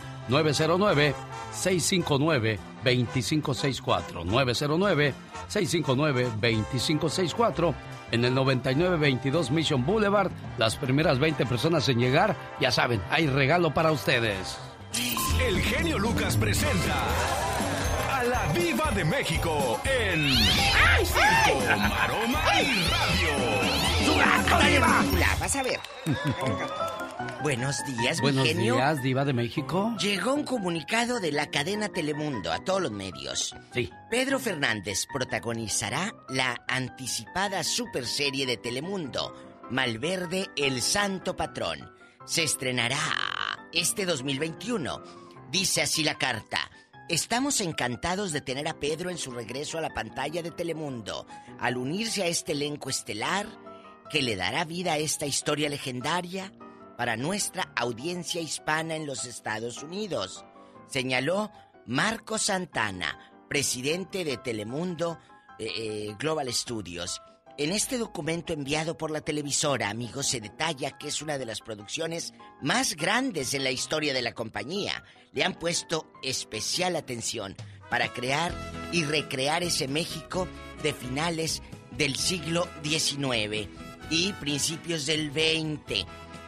909-659-2564. 2.96 5.14
909-659-2564. 5.50 7.74
En 8.12 8.24
el 8.24 8.34
9922 8.34 9.52
Mission 9.52 9.86
Boulevard, 9.86 10.32
las 10.58 10.78
primeras 10.78 11.20
20 11.20 11.46
personas 11.46 11.90
en 11.90 12.00
llegar, 12.00 12.38
ya 12.60 12.72
saben, 12.72 13.02
hay 13.10 13.28
regalo 13.28 13.74
para 13.74 13.92
ustedes. 13.92 14.58
El 15.46 15.60
genio 15.62 16.00
Lucas 16.00 16.38
presenta 16.38 17.04
a 18.12 18.24
la 18.24 18.48
Viva 18.54 18.90
de 18.92 19.04
México 19.06 19.80
en 19.84 20.34
Circo, 21.06 21.60
Maroma 21.90 22.62
y 22.62 22.88
Radio. 22.90 23.30
Vas 25.40 25.56
a 25.56 25.64
ver. 25.64 25.80
Buenos 27.42 27.84
días, 27.86 28.22
Buenos 28.22 28.44
mi 28.44 28.50
genio. 28.50 28.76
días, 28.76 29.02
Diva 29.02 29.26
de 29.26 29.34
México. 29.34 29.96
Llegó 30.00 30.34
un 30.34 30.44
comunicado 30.44 31.20
de 31.20 31.32
la 31.32 31.50
cadena 31.50 31.90
Telemundo 31.90 32.52
a 32.52 32.60
todos 32.64 32.82
los 32.82 32.92
medios. 32.92 33.56
Sí. 33.74 33.90
Pedro 34.10 34.40
Fernández 34.40 35.08
protagonizará 35.12 36.14
la 36.30 36.64
anticipada 36.68 37.64
superserie 37.64 38.46
de 38.46 38.58
Telemundo, 38.58 39.34
Malverde, 39.72 40.50
el 40.56 40.82
Santo 40.82 41.36
Patrón. 41.36 41.92
Se 42.26 42.44
estrenará 42.44 43.00
este 43.74 44.06
2021. 44.06 45.02
Dice 45.52 45.82
así 45.82 46.04
la 46.04 46.18
carta. 46.18 46.60
Estamos 47.10 47.62
encantados 47.62 48.32
de 48.32 48.42
tener 48.42 48.68
a 48.68 48.80
Pedro 48.80 49.10
en 49.10 49.18
su 49.18 49.32
regreso 49.32 49.78
a 49.78 49.82
la 49.82 49.94
pantalla 49.94 50.44
de 50.44 50.52
Telemundo, 50.52 51.26
al 51.60 51.78
unirse 51.78 52.22
a 52.24 52.28
este 52.28 52.52
elenco 52.52 52.90
estelar 52.90 53.48
que 54.12 54.22
le 54.22 54.36
dará 54.36 54.66
vida 54.66 54.94
a 54.94 54.98
esta 54.98 55.26
historia 55.26 55.70
legendaria 55.70 56.52
para 56.98 57.16
nuestra 57.16 57.72
audiencia 57.76 58.42
hispana 58.42 58.96
en 58.96 59.06
los 59.06 59.26
Estados 59.26 59.84
Unidos, 59.84 60.44
señaló 60.88 61.52
Marco 61.86 62.38
Santana, 62.40 63.32
presidente 63.48 64.26
de 64.26 64.38
Telemundo 64.38 65.20
eh, 65.60 65.68
eh, 65.78 66.16
Global 66.20 66.52
Studios. 66.52 67.22
En 67.60 67.72
este 67.72 67.98
documento 67.98 68.54
enviado 68.54 68.98
por 68.98 69.10
la 69.10 69.22
televisora, 69.22 69.90
amigos, 69.90 70.28
se 70.28 70.42
detalla 70.42 70.98
que 70.98 71.08
es 71.08 71.22
una 71.22 71.38
de 71.38 71.46
las 71.46 71.62
producciones 71.62 72.34
más 72.62 72.96
grandes 72.96 73.54
en 73.54 73.64
la 73.64 73.72
historia 73.72 74.14
de 74.14 74.22
la 74.22 74.34
compañía. 74.34 75.04
Le 75.34 75.44
han 75.44 75.54
puesto 75.54 76.12
especial 76.24 76.96
atención 76.96 77.56
para 77.90 78.12
crear 78.12 78.54
y 78.92 79.04
recrear 79.06 79.64
ese 79.64 79.88
México 79.88 80.48
de 80.84 80.94
finales 80.94 81.62
del 81.92 82.16
siglo 82.16 82.68
XIX 82.84 83.68
y 84.10 84.34
principios 84.34 85.06
del 85.06 85.32
XX. 85.32 86.06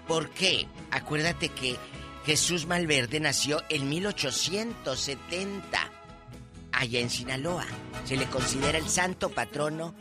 ¿Por 0.09 0.29
qué? 0.31 0.67
Acuérdate 0.89 1.49
que 1.49 1.77
Jesús 2.25 2.65
Malverde 2.65 3.19
nació 3.19 3.61
en 3.69 3.87
1870 3.89 5.91
allá 6.71 6.99
en 6.99 7.11
Sinaloa. 7.11 7.67
Se 8.05 8.17
le 8.17 8.25
considera 8.25 8.79
el 8.79 8.89
santo 8.89 9.29
patrono 9.29 9.93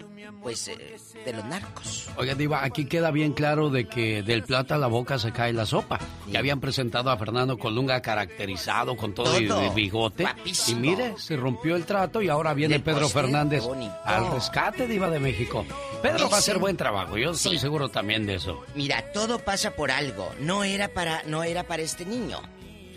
pues, 0.43 0.69
eh, 0.69 0.97
de 1.25 1.33
los 1.33 1.45
narcos. 1.45 2.09
Oiga, 2.17 2.35
Diva, 2.35 2.65
aquí 2.65 2.87
queda 2.87 3.11
bien 3.11 3.33
claro 3.33 3.71
de 3.71 3.87
que 3.89 4.23
del 4.23 4.43
plato 4.43 4.75
a 4.75 4.79
la 4.79 4.87
boca 4.87 5.19
se 5.19 5.33
cae 5.33 5.53
la 5.53 5.67
sopa. 5.67 5.99
Ya 6.31 6.39
habían 6.39 6.61
presentado 6.61 7.11
a 7.11 7.17
Fernando 7.17 7.59
Colunga 7.59 8.01
caracterizado 8.03 8.97
con 8.97 9.15
todo, 9.15 9.39
Todo. 9.47 9.61
el 9.63 9.71
bigote. 9.71 10.23
Guapísimo. 10.25 10.79
Y 10.79 10.89
mire, 10.89 11.15
se 11.19 11.37
rompió 11.37 11.77
el 11.77 11.85
trato 11.85 12.23
y 12.23 12.29
ahora 12.29 12.55
viene 12.55 12.81
Pedro 12.81 13.09
Fernández 13.09 13.65
al 14.05 14.31
rescate, 14.33 14.87
Diva 14.87 15.11
de 15.11 15.19
México. 15.21 15.65
Pedro 16.03 16.29
va 16.31 16.37
a 16.37 16.39
hacer 16.39 16.59
buen 16.59 16.77
trabajo, 16.77 17.17
yo 17.19 17.31
estoy 17.33 17.55
Sí. 17.57 17.59
seguro 17.59 17.89
también 17.89 18.25
de 18.27 18.37
eso. 18.37 18.63
Mira, 18.75 19.13
todo 19.13 19.39
pasa 19.41 19.73
por 19.73 19.91
algo. 19.91 20.31
No 20.41 20.63
era 20.65 20.89
para, 20.89 21.23
no 21.25 21.43
era 21.43 21.65
para 21.65 21.83
este 21.83 22.05
niño. 22.05 22.41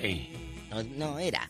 Sí. 0.02 0.32
No, 0.70 0.84
no 0.84 1.20
era. 1.20 1.50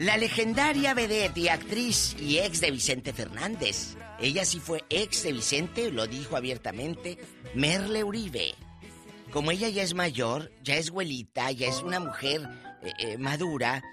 La 0.00 0.16
legendaria 0.16 0.94
vedette 0.94 1.40
y 1.40 1.48
actriz 1.48 2.16
y 2.18 2.38
ex 2.38 2.62
de 2.62 2.70
Vicente 2.70 3.12
Fernández. 3.12 3.98
Ella 4.18 4.46
sí 4.46 4.58
fue 4.58 4.82
ex 4.88 5.24
de 5.24 5.34
Vicente, 5.34 5.90
lo 5.90 6.06
dijo 6.06 6.38
abiertamente, 6.38 7.18
Merle 7.54 8.02
Uribe. 8.02 8.54
Como 9.30 9.50
ella 9.50 9.68
ya 9.68 9.82
es 9.82 9.92
mayor, 9.92 10.52
ya 10.62 10.76
es 10.76 10.88
güelita, 10.90 11.50
ya 11.50 11.68
es 11.68 11.82
una 11.82 12.00
mujer 12.00 12.48
eh, 12.80 12.92
eh, 12.98 13.18
madura, 13.18 13.84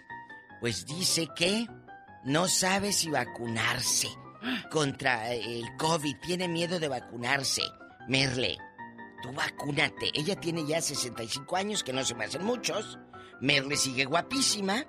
pues 0.62 0.86
dice 0.86 1.28
que 1.36 1.68
no 2.24 2.48
sabe 2.48 2.94
si 2.94 3.10
vacunarse 3.10 4.08
contra 4.72 5.34
el 5.34 5.66
COVID, 5.76 6.16
tiene 6.26 6.48
miedo 6.48 6.80
de 6.80 6.88
vacunarse. 6.88 7.64
Merle, 8.08 8.58
tú 9.22 9.34
vacúnate. 9.34 10.12
Ella 10.14 10.40
tiene 10.40 10.66
ya 10.66 10.80
65 10.80 11.58
años, 11.58 11.84
que 11.84 11.92
no 11.92 12.06
se 12.06 12.16
me 12.16 12.24
hacen 12.24 12.46
muchos. 12.46 12.98
Merle 13.42 13.76
sigue 13.76 14.06
guapísima, 14.06 14.86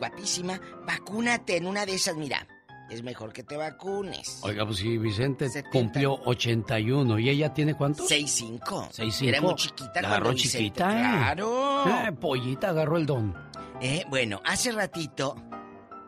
guapísima. 0.00 0.60
Vacúnate 0.84 1.56
en 1.56 1.66
una 1.66 1.86
de 1.86 1.94
esas, 1.94 2.16
mira. 2.16 2.44
Es 2.90 3.04
mejor 3.04 3.32
que 3.32 3.44
te 3.44 3.56
vacunes. 3.56 4.40
Oiga, 4.42 4.66
pues 4.66 4.78
si 4.78 4.98
Vicente 4.98 5.48
cumplió 5.70 6.14
81 6.24 7.20
y 7.20 7.28
ella 7.28 7.54
tiene 7.54 7.74
cuánto? 7.74 8.02
6'5". 8.02 8.58
6'5". 8.90 9.28
Era 9.28 9.40
muy 9.40 9.54
chiquita 9.54 10.02
La 10.02 10.08
agarró 10.08 10.32
chiquita. 10.34 10.90
¡Claro! 10.90 11.84
Eh, 11.86 12.12
pollita 12.12 12.70
agarró 12.70 12.96
el 12.96 13.06
don. 13.06 13.32
Eh, 13.80 14.04
bueno, 14.08 14.40
hace 14.44 14.72
ratito, 14.72 15.36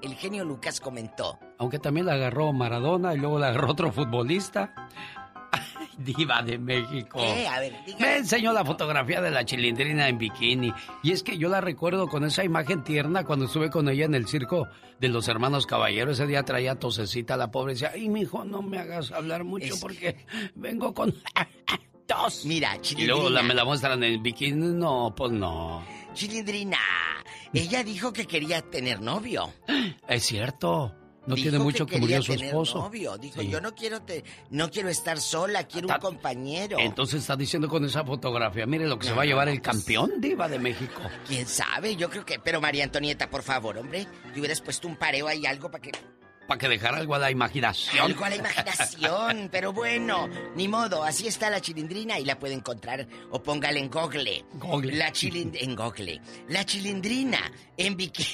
el 0.02 0.14
genio 0.16 0.44
Lucas 0.44 0.80
comentó. 0.80 1.38
Aunque 1.58 1.78
también 1.78 2.06
la 2.06 2.14
agarró 2.14 2.52
Maradona 2.52 3.14
y 3.14 3.18
luego 3.18 3.38
la 3.38 3.48
agarró 3.48 3.70
otro 3.70 3.92
futbolista. 3.92 4.74
Diva 5.98 6.42
de 6.42 6.58
México. 6.58 7.18
Eh, 7.20 7.46
a 7.46 7.60
ver, 7.60 7.74
diga. 7.86 7.98
Me 8.00 8.16
enseñó 8.18 8.52
la 8.52 8.64
fotografía 8.64 9.20
de 9.20 9.30
la 9.30 9.44
chilindrina 9.44 10.08
en 10.08 10.18
bikini. 10.18 10.72
Y 11.02 11.12
es 11.12 11.22
que 11.22 11.36
yo 11.38 11.48
la 11.48 11.60
recuerdo 11.60 12.08
con 12.08 12.24
esa 12.24 12.44
imagen 12.44 12.82
tierna 12.82 13.24
cuando 13.24 13.44
estuve 13.46 13.70
con 13.70 13.88
ella 13.88 14.04
en 14.06 14.14
el 14.14 14.26
circo 14.26 14.68
de 14.98 15.08
los 15.08 15.28
hermanos 15.28 15.66
caballeros. 15.66 16.18
Ese 16.18 16.26
día 16.26 16.42
traía 16.44 16.76
tosecita 16.76 17.36
la 17.36 17.50
pobre. 17.50 17.74
Decía, 17.74 17.92
ay, 17.94 18.08
mijo, 18.08 18.44
no 18.44 18.62
me 18.62 18.78
hagas 18.78 19.10
hablar 19.12 19.44
mucho 19.44 19.74
porque 19.80 20.24
vengo 20.54 20.94
con 20.94 21.14
tos. 22.06 22.44
Mira, 22.46 22.76
Y 22.96 23.04
luego 23.06 23.28
la, 23.30 23.40
chilindrina. 23.40 23.42
me 23.42 23.54
la 23.54 23.64
muestran 23.64 24.02
en 24.02 24.22
bikini. 24.22 24.74
No, 24.74 25.12
pues 25.16 25.32
no. 25.32 25.84
Chilindrina, 26.14 26.78
ella 27.52 27.82
dijo 27.84 28.12
que 28.12 28.26
quería 28.26 28.60
tener 28.62 29.00
novio. 29.00 29.52
Es 30.08 30.24
cierto. 30.24 30.94
No 31.26 31.36
Dijo 31.36 31.50
tiene 31.50 31.62
mucho 31.62 31.86
que, 31.86 31.98
murió 31.98 32.20
su 32.20 32.32
esposo. 32.32 32.78
novio. 32.78 33.16
Dijo, 33.16 33.40
Sí. 33.40 33.48
yo 33.48 33.60
no 33.60 33.74
quiero 33.74 34.02
te, 34.02 34.24
no 34.50 34.68
quiero 34.70 34.88
estar 34.88 35.20
sola, 35.20 35.64
quiero 35.68 35.86
un 35.88 35.98
compañero. 36.00 36.78
Entonces 36.80 37.20
está 37.20 37.36
diciendo 37.36 37.68
con 37.68 37.84
esa 37.84 38.04
fotografía, 38.04 38.66
mire 38.66 38.88
lo 38.88 38.98
que 38.98 39.06
se 39.06 39.12
va 39.12 39.22
a 39.22 39.26
llevar 39.26 39.48
el 39.48 39.62
campeón 39.62 40.14
diva 40.20 40.48
de 40.48 40.58
México. 40.58 41.00
¿Quién 41.26 41.46
sabe? 41.46 41.94
Yo 41.94 42.10
creo 42.10 42.24
que... 42.26 42.40
Pero 42.40 42.60
María 42.60 42.82
Antonieta, 42.84 43.30
por 43.30 43.42
favor, 43.42 43.78
hombre, 43.78 44.06
te 44.34 44.40
hubieras 44.40 44.60
puesto 44.60 44.88
un 44.88 44.96
pareo 44.96 45.28
ahí, 45.28 45.46
algo 45.46 45.70
para 45.70 45.82
que... 45.82 45.92
Para 46.48 46.58
que 46.58 46.68
dejara 46.68 46.96
algo 46.98 47.14
a 47.14 47.20
la 47.20 47.30
imaginación. 47.30 48.04
Algo 48.04 48.24
a 48.24 48.28
la 48.30 48.34
imaginación, 48.36 49.48
pero 49.52 49.72
bueno, 49.72 50.28
ni 50.56 50.66
modo, 50.66 51.04
así 51.04 51.28
está 51.28 51.48
la 51.50 51.60
chilindrina 51.60 52.18
y 52.18 52.24
la 52.24 52.36
puede 52.36 52.54
encontrar 52.54 53.06
o 53.30 53.40
póngale 53.40 53.78
en 53.78 53.88
Google. 53.88 54.44
Google. 54.54 54.96
La 54.96 55.12
chilind 55.12 55.54
en 55.54 55.76
Google. 55.76 56.20
La 56.48 56.64
chilindrina 56.66 57.38
en 57.76 57.96
bikini. 57.96 58.28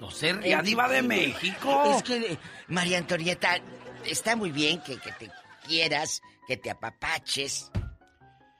No 0.00 0.10
se 0.10 0.32
ría, 0.32 0.62
diva 0.62 0.88
de 0.88 1.02
México. 1.02 1.94
Es 1.96 2.02
que, 2.02 2.38
María 2.68 2.98
Antonieta, 2.98 3.58
está 4.04 4.34
muy 4.34 4.50
bien 4.50 4.80
que, 4.82 4.96
que 4.98 5.12
te 5.12 5.30
quieras, 5.66 6.22
que 6.46 6.56
te 6.56 6.70
apapaches, 6.70 7.70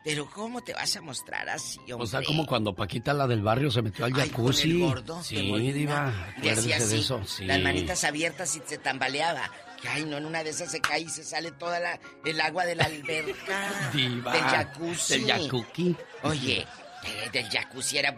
pero 0.02 0.28
¿cómo 0.30 0.62
te 0.62 0.72
vas 0.72 0.96
a 0.96 1.02
mostrar 1.02 1.48
así, 1.50 1.78
hombre? 1.92 2.04
O 2.04 2.06
sea, 2.06 2.22
como 2.22 2.46
cuando 2.46 2.74
Paquita, 2.74 3.12
la 3.12 3.26
del 3.26 3.42
barrio, 3.42 3.70
se 3.70 3.82
metió 3.82 4.06
al 4.06 4.12
Ay, 4.14 4.14
con 4.14 4.22
el 4.24 4.30
jacuzzi. 4.30 4.80
gordo, 4.80 5.22
sí, 5.22 5.36
diva. 5.72 6.12
Y 6.42 6.48
hacía 6.48 6.52
Acuérdese 6.52 6.74
así, 6.74 6.94
de 6.94 7.00
eso. 7.00 7.24
Sí. 7.26 7.44
las 7.44 7.60
manitas 7.60 8.04
abiertas 8.04 8.56
y 8.56 8.62
se 8.64 8.78
tambaleaba. 8.78 9.50
Que 9.82 9.88
ay, 9.88 10.04
no, 10.04 10.16
en 10.16 10.24
una 10.26 10.42
de 10.42 10.50
esas 10.50 10.70
se 10.70 10.80
cae 10.80 11.02
y 11.02 11.08
se 11.08 11.22
sale 11.22 11.52
toda 11.52 11.80
la, 11.80 12.00
el 12.24 12.40
agua 12.40 12.64
de 12.64 12.76
la 12.76 12.84
alberca. 12.84 13.90
Diva. 13.92 14.32
Del 14.32 14.42
jacuzzi. 14.42 15.20
Del 15.20 15.26
jacuzzi. 15.42 15.96
Oye, 16.22 16.66
eh, 17.04 17.30
del 17.32 17.48
jacuzzi 17.50 17.98
era 17.98 18.16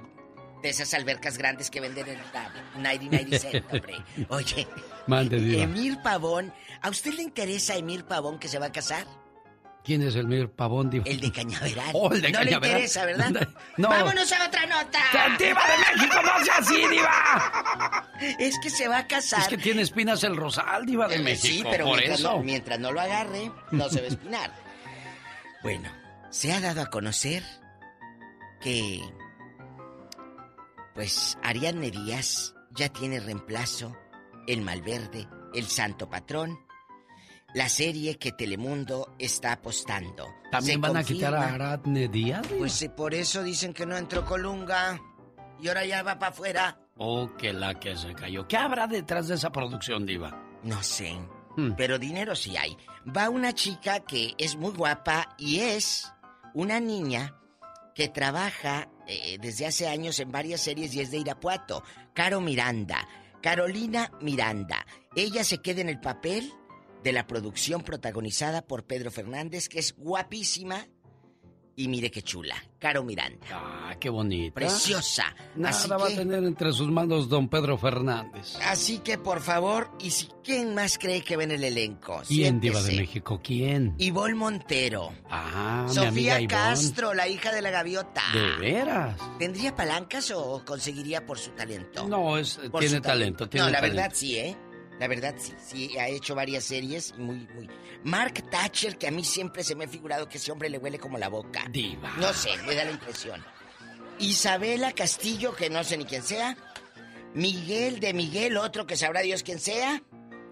de 0.62 0.68
esas 0.68 0.94
albercas 0.94 1.36
grandes 1.38 1.70
que 1.70 1.80
venden 1.80 2.08
en 2.08 2.18
la 2.32 2.52
99 2.76 3.38
cent, 3.38 3.64
hombre. 3.72 3.96
Oye, 4.28 4.66
Mande. 5.06 5.62
Emir 5.62 5.98
Pavón, 6.02 6.52
¿a 6.80 6.88
usted 6.90 7.12
le 7.14 7.22
interesa 7.22 7.74
Emir 7.76 8.04
Pavón 8.04 8.38
que 8.38 8.48
se 8.48 8.58
va 8.58 8.66
a 8.66 8.72
casar? 8.72 9.06
¿Quién 9.84 10.00
es 10.02 10.14
el 10.14 10.28
Mir 10.28 10.48
Pavón, 10.48 10.90
diva? 10.90 11.04
El 11.08 11.18
de 11.18 11.32
Cañaveral. 11.32 11.90
Oh, 11.92 12.12
el 12.12 12.22
de 12.22 12.30
no 12.30 12.38
Cañaveral. 12.38 12.60
le 12.62 12.68
interesa, 12.68 13.04
¿verdad? 13.04 13.48
No. 13.76 13.88
¡Vámonos 13.88 14.30
a 14.30 14.46
otra 14.46 14.64
nota! 14.66 15.00
¡Diva 15.36 15.60
de 15.66 15.96
México, 15.98 16.22
no 16.22 16.44
sea 16.44 16.54
así, 16.58 16.86
diva! 16.88 18.08
Es 18.38 18.54
que 18.62 18.70
se 18.70 18.86
va 18.86 18.98
a 18.98 19.06
casar. 19.08 19.40
Es 19.40 19.48
que 19.48 19.58
tiene 19.58 19.82
espinas 19.82 20.22
el 20.22 20.36
rosal, 20.36 20.86
diva 20.86 21.08
de 21.08 21.16
Eh, 21.16 21.18
México. 21.18 21.48
Sí, 21.52 21.64
pero 21.68 21.86
por 21.86 21.96
mientras 21.96 22.20
eso. 22.20 22.30
no, 22.30 22.42
mientras 22.44 22.78
no 22.78 22.92
lo 22.92 23.00
agarre, 23.00 23.50
no 23.72 23.88
se 23.88 24.00
va 24.00 24.04
a 24.04 24.08
espinar. 24.10 24.52
Bueno, 25.64 25.88
se 26.30 26.52
ha 26.52 26.60
dado 26.60 26.80
a 26.82 26.86
conocer 26.86 27.42
que. 28.60 29.00
Pues 30.94 31.38
Ariadne 31.42 31.90
Díaz 31.90 32.54
ya 32.70 32.88
tiene 32.88 33.20
reemplazo 33.20 33.96
El 34.46 34.62
Malverde, 34.62 35.26
El 35.54 35.66
Santo 35.66 36.08
Patrón, 36.08 36.58
la 37.54 37.68
serie 37.68 38.18
que 38.18 38.32
Telemundo 38.32 39.14
está 39.18 39.52
apostando. 39.52 40.26
¿También 40.50 40.80
van 40.80 40.96
a 40.96 41.04
quitar 41.04 41.34
a 41.34 41.54
Aradne 41.54 42.08
Díaz? 42.08 42.46
Pues 42.58 42.80
eh, 42.82 42.90
por 42.90 43.14
eso 43.14 43.42
dicen 43.42 43.72
que 43.72 43.86
no 43.86 43.96
entró 43.96 44.24
Colunga 44.24 45.00
y 45.60 45.68
ahora 45.68 45.84
ya 45.84 46.02
va 46.02 46.18
para 46.18 46.32
afuera. 46.32 46.78
Oh, 46.96 47.30
que 47.36 47.52
la 47.52 47.74
que 47.78 47.96
se 47.96 48.14
cayó. 48.14 48.46
¿Qué 48.46 48.56
habrá 48.56 48.86
detrás 48.86 49.28
de 49.28 49.34
esa 49.34 49.50
producción, 49.50 50.04
diva? 50.06 50.42
No 50.62 50.82
sé. 50.82 51.18
Hmm. 51.56 51.72
Pero 51.76 51.98
dinero 51.98 52.34
sí 52.34 52.56
hay. 52.56 52.76
Va 53.14 53.28
una 53.28 53.52
chica 53.54 54.00
que 54.00 54.34
es 54.38 54.56
muy 54.56 54.72
guapa 54.72 55.34
y 55.38 55.60
es 55.60 56.12
una 56.54 56.80
niña 56.80 57.34
que 57.94 58.08
trabaja 58.08 58.88
eh, 59.12 59.38
desde 59.40 59.66
hace 59.66 59.88
años 59.88 60.20
en 60.20 60.32
varias 60.32 60.60
series 60.60 60.94
y 60.94 61.00
es 61.00 61.10
de 61.10 61.18
Irapuato. 61.18 61.82
Caro 62.14 62.40
Miranda. 62.40 63.08
Carolina 63.42 64.12
Miranda. 64.20 64.86
Ella 65.16 65.44
se 65.44 65.58
queda 65.58 65.80
en 65.80 65.88
el 65.88 66.00
papel 66.00 66.52
de 67.02 67.12
la 67.12 67.26
producción 67.26 67.82
protagonizada 67.82 68.62
por 68.62 68.86
Pedro 68.86 69.10
Fernández, 69.10 69.68
que 69.68 69.80
es 69.80 69.96
guapísima. 69.96 70.86
Y 71.74 71.88
mire 71.88 72.10
qué 72.10 72.20
chula. 72.22 72.54
Caro 72.78 73.02
Miranda. 73.02 73.46
Ah, 73.50 73.94
qué 73.98 74.10
bonita. 74.10 74.54
Preciosa. 74.54 75.34
Nada 75.56 75.70
Así 75.74 75.88
va 75.88 75.96
a 76.06 76.08
tener 76.08 76.44
entre 76.44 76.70
sus 76.72 76.88
manos 76.90 77.28
don 77.30 77.48
Pedro 77.48 77.78
Fernández. 77.78 78.56
Así 78.66 78.98
que 78.98 79.16
por 79.16 79.40
favor, 79.40 79.90
y 79.98 80.10
si 80.10 80.28
quién 80.44 80.74
más 80.74 80.98
cree 80.98 81.22
que 81.22 81.36
ve 81.36 81.44
en 81.44 81.52
el 81.52 81.64
elenco, 81.64 82.20
¿Quién, 82.28 82.60
diva 82.60 82.82
de. 82.82 82.96
México? 82.96 83.40
¿Quién? 83.42 83.94
Amiga 83.98 84.34
Montero. 84.34 85.12
Ah, 85.30 85.84
mi 85.88 85.94
Sofía 85.94 86.08
amiga 86.08 86.34
Ivonne. 86.40 86.48
Castro, 86.48 87.14
la 87.14 87.26
hija 87.28 87.52
de 87.52 87.62
la 87.62 87.70
gaviota. 87.70 88.22
¿De 88.34 88.56
veras? 88.58 89.16
¿Tendría 89.38 89.74
palancas 89.74 90.30
o 90.32 90.62
conseguiría 90.64 91.24
por 91.24 91.38
su 91.38 91.52
talento? 91.52 92.06
No, 92.06 92.36
es, 92.36 92.58
Por 92.70 92.80
tiene 92.80 93.00
talento, 93.00 93.48
tiene 93.48 93.66
No, 93.66 93.72
la 93.72 93.78
talento. 93.80 93.96
verdad 94.02 94.12
sí, 94.14 94.36
¿eh? 94.38 94.56
La 95.02 95.08
verdad 95.08 95.34
sí, 95.36 95.52
sí, 95.58 95.98
ha 95.98 96.06
hecho 96.06 96.36
varias 96.36 96.62
series 96.62 97.18
muy, 97.18 97.48
muy... 97.56 97.68
Mark 98.04 98.34
Thatcher, 98.48 98.96
que 98.96 99.08
a 99.08 99.10
mí 99.10 99.24
siempre 99.24 99.64
se 99.64 99.74
me 99.74 99.86
ha 99.86 99.88
figurado 99.88 100.28
que 100.28 100.38
ese 100.38 100.52
hombre 100.52 100.70
le 100.70 100.78
huele 100.78 100.96
como 100.96 101.18
la 101.18 101.26
boca. 101.26 101.64
Diva. 101.70 102.12
No 102.18 102.32
sé, 102.32 102.50
me 102.58 102.72
da 102.76 102.84
la 102.84 102.92
impresión. 102.92 103.44
Isabela 104.20 104.92
Castillo, 104.92 105.56
que 105.56 105.70
no 105.70 105.82
sé 105.82 105.96
ni 105.96 106.04
quién 106.04 106.22
sea. 106.22 106.56
Miguel 107.34 107.98
de 107.98 108.14
Miguel, 108.14 108.56
otro 108.56 108.86
que 108.86 108.96
sabrá 108.96 109.22
Dios 109.22 109.42
quién 109.42 109.58
sea. 109.58 110.04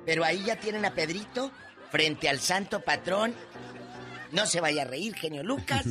Pero 0.05 0.25
ahí 0.25 0.43
ya 0.45 0.57
tienen 0.57 0.85
a 0.85 0.95
Pedrito 0.95 1.53
frente 1.93 2.29
al 2.29 2.41
santo 2.41 2.81
patrón. 2.81 3.37
No 4.33 4.47
se 4.47 4.61
vaya 4.61 4.83
a 4.83 4.87
reír, 4.87 5.15
genio 5.15 5.45
Lucas. 5.45 5.87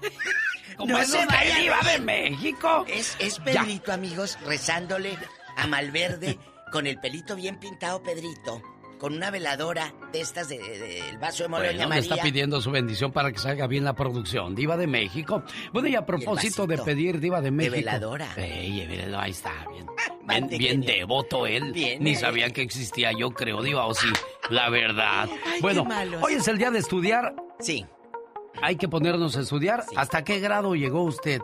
¿Cómo 0.78 0.96
es 0.96 1.10
usted, 1.10 1.26
vaya 1.28 1.56
a 1.56 1.58
diva 1.58 1.80
de 1.80 1.98
reír. 1.98 2.00
México? 2.00 2.86
Es, 2.88 3.16
es 3.18 3.36
Ya. 3.44 3.64
Pedrito, 3.64 3.92
amigos, 3.92 4.38
rezándole 4.46 5.18
a 5.58 5.66
Malverde 5.66 6.38
con 6.70 6.86
el 6.86 6.98
pelito 6.98 7.36
bien 7.36 7.58
pintado, 7.58 8.02
Pedrito. 8.02 8.62
Con 8.98 9.12
una 9.14 9.30
veladora 9.30 9.92
de 10.10 10.22
estas 10.22 10.48
del 10.48 10.58
de, 10.62 10.78
del 10.78 11.18
vaso 11.18 11.42
de 11.42 11.50
mole, 11.50 11.76
Bueno, 11.76 11.94
está 11.96 12.16
pidiendo 12.16 12.62
su 12.62 12.70
bendición 12.70 13.12
para 13.12 13.30
que 13.30 13.38
salga 13.38 13.66
bien 13.66 13.84
la 13.84 13.94
producción. 13.94 14.54
Diva 14.54 14.78
de 14.78 14.86
México. 14.86 15.42
Bueno, 15.70 15.86
y 15.88 15.94
a 15.96 16.06
propósito 16.06 16.66
de 16.66 16.78
pedir 16.78 17.20
Diva 17.20 17.42
de 17.42 17.50
México. 17.50 17.76
veladora. 17.76 18.26
Ey, 18.36 18.86
míralo, 18.88 19.18
ahí 19.18 19.32
está, 19.32 19.52
bien. 20.26 20.48
Bien, 20.48 20.80
devoto 20.80 21.46
él. 21.46 21.72
Bien, 21.74 22.02
Ni 22.02 22.14
sabía 22.14 22.48
que 22.50 22.62
existía, 22.62 23.12
yo 23.12 23.30
creo, 23.32 23.62
Diva, 23.62 23.84
o 23.86 23.92
sí. 23.92 24.08
La 24.48 24.70
verdad. 24.70 25.28
Ay, 25.46 25.60
bueno, 25.60 25.86
hoy 26.22 26.32
es 26.34 26.48
el 26.48 26.56
día 26.56 26.70
de 26.70 26.78
estudiar. 26.78 27.34
Sí. 27.60 27.84
Hay 28.62 28.76
que 28.76 28.88
ponernos 28.88 29.36
a 29.36 29.40
estudiar. 29.42 29.84
¿Hasta 29.94 30.24
qué 30.24 30.40
grado 30.40 30.74
llegó 30.74 31.02
usted? 31.02 31.42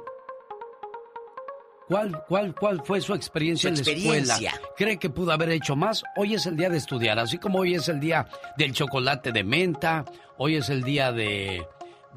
¿Cuál, 1.92 2.24
cuál, 2.26 2.54
cuál 2.54 2.82
fue 2.82 3.02
su 3.02 3.12
experiencia 3.12 3.68
Su 3.76 3.82
en 3.82 3.84
la 3.84 3.92
escuela? 3.92 4.52
¿Cree 4.78 4.96
que 4.96 5.10
pudo 5.10 5.30
haber 5.30 5.50
hecho 5.50 5.76
más? 5.76 6.02
Hoy 6.16 6.32
es 6.32 6.46
el 6.46 6.56
día 6.56 6.70
de 6.70 6.78
estudiar, 6.78 7.18
así 7.18 7.36
como 7.36 7.58
hoy 7.58 7.74
es 7.74 7.86
el 7.88 8.00
día 8.00 8.26
del 8.56 8.72
chocolate 8.72 9.30
de 9.30 9.44
menta, 9.44 10.06
hoy 10.38 10.56
es 10.56 10.70
el 10.70 10.84
día 10.84 11.12
de, 11.12 11.66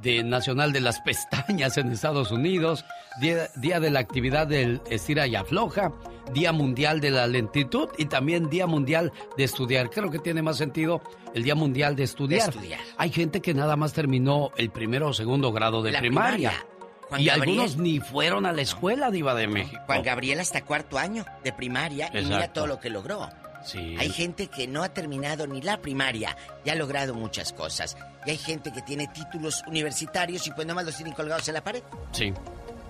de 0.02 0.24
Nacional 0.24 0.72
de 0.72 0.80
las 0.80 1.02
Pestañas 1.06 1.78
en 1.78 1.92
Estados 1.92 2.32
Unidos, 2.32 2.86
día, 3.20 3.50
día 3.58 3.82
de 3.82 3.92
la 3.92 4.00
actividad 4.00 4.48
del 4.48 4.82
estira 4.90 5.28
y 5.28 5.36
afloja, 5.36 5.92
Día 6.34 6.54
Mundial 6.54 7.02
de 7.02 7.12
la 7.12 7.28
Lentitud 7.28 7.90
y 7.98 8.06
también 8.06 8.50
Día 8.50 8.68
Mundial 8.68 9.12
de 9.38 9.44
Estudiar. 9.44 9.90
Creo 9.90 10.10
que 10.10 10.20
tiene 10.20 10.42
más 10.42 10.58
sentido 10.58 11.02
el 11.34 11.44
Día 11.44 11.54
Mundial 11.54 11.98
de 11.98 12.04
Estudiar. 12.04 12.44
De 12.44 12.50
estudiar. 12.50 12.80
Hay 12.98 13.12
gente 13.12 13.42
que 13.42 13.54
nada 13.54 13.76
más 13.76 13.92
terminó 13.92 14.52
el 14.56 14.72
primero 14.72 15.10
o 15.10 15.14
segundo 15.14 15.52
grado 15.52 15.84
de 15.84 15.92
La 15.92 16.00
primaria. 16.00 16.50
primaria. 16.50 16.75
Juan 17.10 17.22
Y 17.22 17.26
Gabriel. 17.26 17.60
algunos 17.60 17.78
ni 17.78 18.00
fueron 18.00 18.46
a 18.46 18.52
la 18.52 18.62
escuela, 18.62 19.12
Diva 19.12 19.36
de 19.36 19.48
México. 19.48 19.82
Juan 19.86 20.02
Gabriel 20.04 20.40
hasta 20.40 20.64
cuarto 20.64 20.98
año 20.98 21.26
de 21.44 21.54
primaria 21.54 22.10
y 22.14 22.24
mira 22.26 22.52
todo 22.52 22.68
lo 22.68 22.80
que 22.80 22.90
logró. 22.90 23.30
Sí. 23.64 23.96
Hay 24.00 24.10
gente 24.12 24.48
que 24.48 24.68
no 24.68 24.84
ha 24.84 24.90
terminado 24.90 25.48
ni 25.48 25.60
la 25.62 25.78
primaria 25.82 26.38
y 26.64 26.70
ha 26.70 26.76
logrado 26.76 27.16
muchas 27.16 27.52
cosas. 27.52 27.98
Y 28.26 28.30
hay 28.32 28.38
gente 28.38 28.72
que 28.72 28.82
tiene 28.84 29.08
títulos 29.08 29.64
universitarios 29.68 30.46
y 30.48 30.52
pues 30.52 30.68
nomás 30.68 30.86
los 30.86 30.96
tienen 30.96 31.14
colgados 31.16 31.48
en 31.48 31.56
la 31.56 31.64
pared. 31.64 31.82
Sí. 32.12 32.32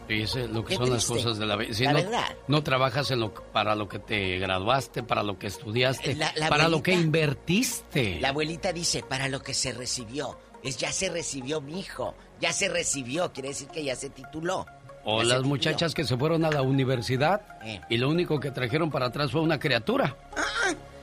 Y 0.08 0.22
eso 0.22 0.40
es 0.40 0.50
lo 0.50 0.64
que 0.64 0.74
Qué 0.74 0.76
son 0.78 0.92
las 0.92 1.06
cosas 1.06 1.38
de 1.40 1.46
la 1.46 1.56
vida. 1.56 1.74
Si 1.74 1.84
La 1.84 1.94
no, 1.94 1.98
verdad. 2.04 2.36
no 2.48 2.62
trabajas 2.62 3.10
en 3.12 3.22
lo, 3.22 3.34
para 3.34 3.74
lo 3.74 3.88
que 3.88 4.00
te 4.00 4.38
graduaste, 4.38 5.02
para 5.02 5.24
lo 5.24 5.40
que 5.40 5.48
estudiaste, 5.48 6.14
La- 6.16 6.32
la 6.36 6.48
para 6.50 6.68
lo 6.68 6.84
que 6.84 6.94
invertiste. 6.94 8.20
La 8.20 8.30
abuelita 8.30 8.72
dice, 8.74 9.02
para 9.04 9.28
lo 9.30 9.42
que 9.42 9.54
se 9.54 9.72
recibió. 9.72 10.38
Es 10.64 10.78
ya 10.78 10.92
se 10.92 11.10
recibió 11.10 11.62
mi 11.62 11.80
hijo. 11.80 12.16
Ya 12.46 12.54
se 12.54 12.70
recibió, 12.70 13.34
quiere 13.34 13.50
decir 13.50 13.68
que 13.70 13.84
ya 13.84 13.96
se 13.96 14.12
tituló. 14.12 14.68
o 15.04 15.18
Ya 15.24 15.30
las 15.30 15.38
tituló. 15.38 15.48
muchachas 15.50 15.96
que 15.96 16.04
se 16.04 16.16
fueron 16.16 16.46
a 16.46 16.52
la 16.52 16.62
universidad 16.62 17.42
Eh. 17.64 17.82
y 17.90 17.98
lo 17.98 18.08
único 18.08 18.40
que 18.40 18.52
trajeron 18.52 18.92
para 18.92 19.08
atrás 19.08 19.32
fue 19.32 19.42
una 19.42 19.58
criatura. 19.58 20.16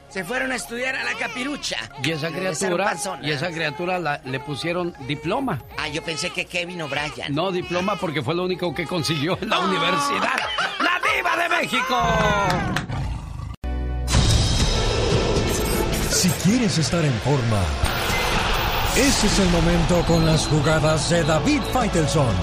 Se 0.09 0.23
fueron 0.23 0.53
a 0.53 0.55
estudiar 0.55 0.95
a 0.95 1.03
la 1.03 1.15
capirucha. 1.19 1.79
Y 2.05 2.13
esa 2.13 2.29
criatura, 2.31 2.95
y 3.23 3.31
esa 3.33 3.51
criatura 3.51 3.99
la- 3.99 4.21
le 4.25 4.39
pusieron 4.39 4.95
diploma. 5.09 5.61
Ah, 5.79 5.89
yo 5.89 6.01
pensé 6.05 6.31
que 6.31 6.45
Kevin 6.45 6.81
O'Brien. 6.83 7.35
No 7.35 7.51
diploma 7.51 7.97
porque 7.97 8.23
fue 8.23 8.37
lo 8.37 8.45
único 8.45 8.73
que 8.73 8.87
consiguió 8.87 9.37
en 9.43 9.49
la 9.49 9.59
universidad. 9.59 10.39
¡La 10.79 11.01
diva 11.17 11.37
de 11.43 11.49
México! 11.49 11.97
Si 16.09 16.29
quieres 16.45 16.79
estar 16.79 17.05
en 17.05 17.13
forma, 17.25 17.65
ese 18.97 19.27
es 19.27 19.39
el 19.39 19.49
momento 19.49 20.05
con 20.07 20.27
las 20.27 20.47
jugadas 20.47 21.09
de 21.09 21.25
David 21.25 21.63
Faitelson. 21.73 22.35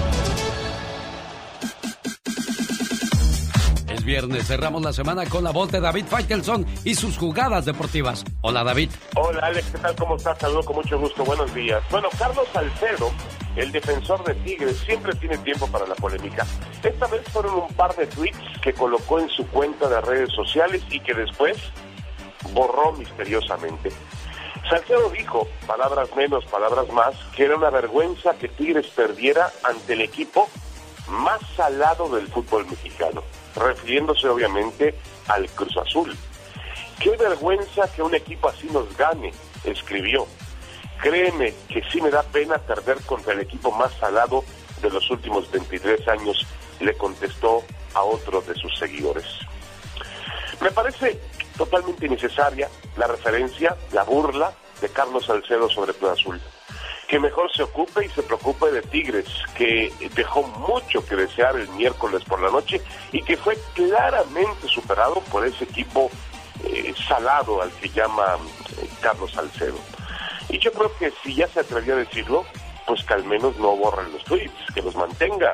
Es 3.88 4.04
viernes, 4.04 4.48
cerramos 4.48 4.82
la 4.82 4.92
semana 4.92 5.26
con 5.28 5.44
la 5.44 5.52
voz 5.52 5.72
de 5.72 5.80
David 5.80 6.06
Faitelson 6.08 6.66
y 6.84 6.96
sus 6.96 7.20
jugadas 7.20 7.66
deportivas. 7.66 8.26
Hola 8.42 8.64
David. 8.64 8.90
Hola 9.16 9.42
Alex, 9.44 9.68
¿qué 9.72 9.78
tal? 9.78 9.96
¿Cómo 9.96 10.16
estás? 10.16 10.40
Saludo 10.40 10.64
con 10.64 10.78
mucho 10.78 10.98
gusto, 10.98 11.24
buenos 11.24 11.54
días. 11.54 11.84
Bueno, 11.92 12.10
Carlos 12.18 12.48
Salcedo, 12.52 13.12
el 13.56 13.72
defensor 13.72 14.24
de 14.24 14.34
Tigres, 14.34 14.78
siempre 14.80 15.14
tiene 15.16 15.38
tiempo 15.40 15.68
para 15.68 15.86
la 15.86 15.96
polémica. 15.96 16.48
Esta 16.82 17.06
vez 17.08 17.22
fueron 17.32 17.60
un 17.60 17.74
par 17.76 17.96
de 17.96 18.08
tweets 18.08 18.60
que 18.64 18.74
colocó 18.74 19.20
en 19.20 19.30
su 19.30 19.46
cuenta 19.48 19.88
de 19.88 20.02
redes 20.02 20.30
sociales 20.34 20.82
y 20.90 21.00
que 21.00 21.14
después 21.14 21.58
borró 22.54 22.94
misteriosamente. 22.94 23.92
Salcedo 24.68 25.10
dijo, 25.10 25.48
palabras 25.66 26.16
menos, 26.16 26.46
palabras 26.46 26.92
más, 26.92 27.16
que 27.36 27.46
era 27.46 27.56
una 27.56 27.70
vergüenza 27.70 28.34
que 28.38 28.48
Tigres 28.48 28.88
perdiera 28.88 29.52
ante 29.64 29.94
el 29.94 30.02
equipo 30.02 30.50
más 31.08 31.40
salado 31.56 32.10
del 32.10 32.28
fútbol 32.28 32.66
mexicano, 32.68 33.24
refiriéndose 33.56 34.28
obviamente 34.28 34.96
al 35.28 35.50
Cruz 35.50 35.76
Azul. 35.78 36.16
Qué 37.00 37.16
vergüenza 37.18 37.92
que 37.94 38.04
un 38.04 38.14
equipo 38.14 38.50
así 38.50 38.68
nos 38.68 38.96
gane, 38.98 39.34
escribió. 39.64 40.28
Créeme 41.02 41.54
que 41.70 41.82
sí 41.92 42.02
me 42.02 42.10
da 42.10 42.24
pena 42.24 42.58
perder 42.58 43.02
contra 43.06 43.34
el 43.34 43.40
equipo 43.40 43.72
más 43.72 43.94
salado 43.94 44.44
de 44.82 44.90
los 44.90 45.10
últimos 45.10 45.50
23 45.52 46.08
años, 46.10 46.46
le 46.80 46.94
contestó 46.96 47.64
a 47.94 48.04
otro 48.04 48.42
de 48.42 48.54
sus 48.56 48.78
seguidores. 48.78 49.26
Me 50.62 50.72
parece 50.72 51.20
totalmente 51.60 52.06
innecesaria 52.06 52.70
la 52.96 53.06
referencia, 53.06 53.76
la 53.92 54.04
burla 54.04 54.54
de 54.80 54.88
Carlos 54.88 55.26
Salcedo 55.26 55.70
sobre 55.70 55.94
Cruz 55.94 56.12
Azul. 56.12 56.42
Que 57.06 57.20
mejor 57.20 57.52
se 57.52 57.64
ocupe 57.64 58.06
y 58.06 58.10
se 58.10 58.24
preocupe 58.24 58.72
de 58.72 58.82
Tigres, 58.82 59.28
que 59.56 59.92
dejó 60.16 60.44
mucho 60.44 61.06
que 61.06 61.18
desear 61.18 61.58
el 61.58 61.68
miércoles 61.70 62.24
por 62.24 62.42
la 62.42 62.50
noche 62.50 62.82
y 63.12 63.22
que 63.24 63.36
fue 63.36 63.58
claramente 63.74 64.70
superado 64.70 65.16
por 65.32 65.46
ese 65.46 65.66
equipo 65.66 66.10
eh, 66.64 66.94
salado 67.08 67.62
al 67.62 67.72
que 67.72 67.90
llama 67.90 68.38
eh, 68.78 68.88
Carlos 69.02 69.34
Salcedo. 69.34 69.80
Y 70.48 70.60
yo 70.60 70.72
creo 70.72 70.96
que 70.98 71.12
si 71.24 71.36
ya 71.36 71.48
se 71.50 71.60
atrevió 71.60 71.96
a 71.96 71.98
decirlo, 71.98 72.46
pues 72.88 73.04
que 73.04 73.16
al 73.16 73.26
menos 73.26 73.58
no 73.58 73.76
borren 73.76 74.14
los 74.14 74.24
tweets, 74.24 74.74
que 74.74 74.82
los 74.82 74.96
mantenga. 74.96 75.52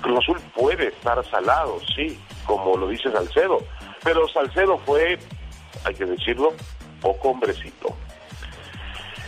Cruz 0.00 0.18
Azul 0.20 0.40
puede 0.54 0.88
estar 0.88 1.22
salado, 1.28 1.78
sí, 1.94 2.18
como 2.46 2.76
lo 2.76 2.88
dice 2.88 3.10
Salcedo, 3.10 3.60
pero 4.02 4.28
Salcedo 4.28 4.78
fue, 4.78 5.18
hay 5.84 5.94
que 5.94 6.04
decirlo, 6.04 6.52
poco 7.00 7.30
hombrecito. 7.30 7.94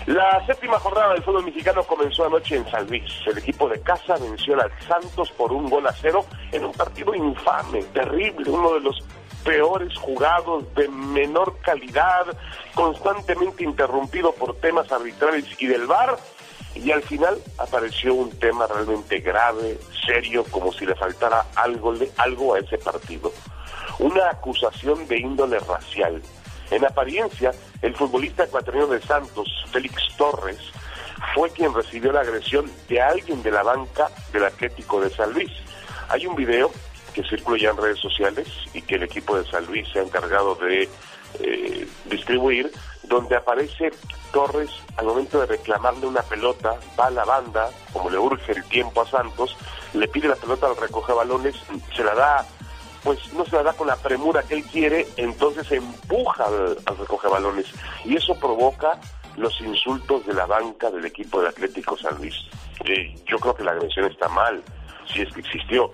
La 0.08 0.42
séptima 0.46 0.78
jornada 0.78 1.12
del 1.12 1.22
fútbol 1.22 1.44
mexicano 1.44 1.82
comenzó 1.82 2.24
anoche 2.24 2.56
en 2.56 2.70
San 2.70 2.86
Luis. 2.86 3.04
El 3.26 3.36
equipo 3.36 3.68
de 3.68 3.78
casa 3.82 4.16
venció 4.16 4.58
al 4.58 4.72
Santos 4.86 5.30
por 5.32 5.52
un 5.52 5.68
gol 5.68 5.86
a 5.86 5.92
cero 5.92 6.24
en 6.50 6.64
un 6.64 6.72
partido 6.72 7.14
infame, 7.14 7.82
terrible, 7.92 8.50
uno 8.50 8.72
de 8.72 8.80
los 8.80 9.04
peores 9.44 9.94
jugados, 9.98 10.64
de 10.74 10.88
menor 10.88 11.58
calidad, 11.60 12.26
constantemente 12.74 13.64
interrumpido 13.64 14.32
por 14.32 14.56
temas 14.56 14.90
arbitrales 14.90 15.44
y 15.58 15.66
del 15.66 15.86
VAR. 15.86 16.16
Y 16.74 16.90
al 16.90 17.02
final 17.02 17.36
apareció 17.58 18.14
un 18.14 18.30
tema 18.38 18.66
realmente 18.66 19.18
grave, 19.20 19.78
serio, 20.06 20.42
como 20.50 20.72
si 20.72 20.86
le 20.86 20.94
faltara 20.94 21.44
algo, 21.54 21.92
algo 22.16 22.54
a 22.54 22.60
ese 22.60 22.78
partido. 22.78 23.30
Una 23.98 24.30
acusación 24.30 25.06
de 25.08 25.18
índole 25.18 25.58
racial. 25.60 26.22
En 26.70 26.84
apariencia, 26.84 27.52
el 27.82 27.94
futbolista 27.94 28.44
ecuatoriano 28.44 28.88
de 28.88 29.00
Santos, 29.02 29.48
Félix 29.72 30.16
Torres, 30.16 30.58
fue 31.34 31.50
quien 31.50 31.74
recibió 31.74 32.12
la 32.12 32.20
agresión 32.20 32.70
de 32.88 33.00
alguien 33.00 33.42
de 33.42 33.50
la 33.50 33.62
banca 33.62 34.08
del 34.32 34.44
Atlético 34.44 35.00
de 35.00 35.10
San 35.10 35.32
Luis. 35.32 35.50
Hay 36.08 36.26
un 36.26 36.36
video 36.36 36.70
que 37.12 37.22
circula 37.24 37.58
ya 37.58 37.70
en 37.70 37.76
redes 37.76 37.98
sociales 37.98 38.48
y 38.72 38.82
que 38.82 38.96
el 38.96 39.02
equipo 39.02 39.36
de 39.36 39.48
San 39.50 39.66
Luis 39.66 39.88
se 39.92 39.98
ha 39.98 40.02
encargado 40.02 40.54
de 40.56 40.88
eh, 41.40 41.88
distribuir, 42.06 42.70
donde 43.04 43.36
aparece 43.36 43.90
Torres 44.32 44.70
al 44.96 45.06
momento 45.06 45.40
de 45.40 45.46
reclamarle 45.46 46.06
una 46.06 46.22
pelota, 46.22 46.74
va 46.98 47.06
a 47.06 47.10
la 47.10 47.24
banda, 47.24 47.70
como 47.92 48.10
le 48.10 48.18
urge 48.18 48.52
el 48.52 48.64
tiempo 48.64 49.02
a 49.02 49.06
Santos, 49.06 49.56
le 49.94 50.06
pide 50.08 50.28
la 50.28 50.36
pelota 50.36 50.66
al 50.66 50.76
recoge 50.76 51.12
balones, 51.12 51.56
se 51.94 52.04
la 52.04 52.14
da 52.14 52.46
pues 53.08 53.32
no 53.32 53.42
se 53.46 53.56
la 53.56 53.62
da 53.62 53.72
con 53.72 53.86
la 53.86 53.96
premura 53.96 54.42
que 54.42 54.52
él 54.52 54.64
quiere, 54.64 55.06
entonces 55.16 55.72
empuja 55.72 56.44
al, 56.44 56.76
recoge 56.98 57.26
balones 57.26 57.64
y 58.04 58.16
eso 58.16 58.34
provoca 58.34 59.00
los 59.38 59.58
insultos 59.62 60.26
de 60.26 60.34
la 60.34 60.44
banca 60.44 60.90
del 60.90 61.06
equipo 61.06 61.40
de 61.40 61.48
Atlético 61.48 61.96
San 61.96 62.18
Luis. 62.18 62.34
Eh, 62.84 63.14
yo 63.26 63.38
creo 63.38 63.54
que 63.54 63.64
la 63.64 63.70
agresión 63.70 64.04
está 64.10 64.28
mal, 64.28 64.62
si 65.10 65.22
es 65.22 65.32
que 65.32 65.40
existió, 65.40 65.90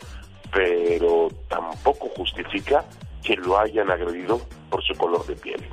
pero 0.52 1.28
tampoco 1.46 2.08
justifica 2.16 2.84
que 3.22 3.36
lo 3.36 3.60
hayan 3.60 3.92
agredido 3.92 4.40
por 4.68 4.82
su 4.82 4.92
color 4.96 5.24
de 5.24 5.36
piel. 5.36 5.64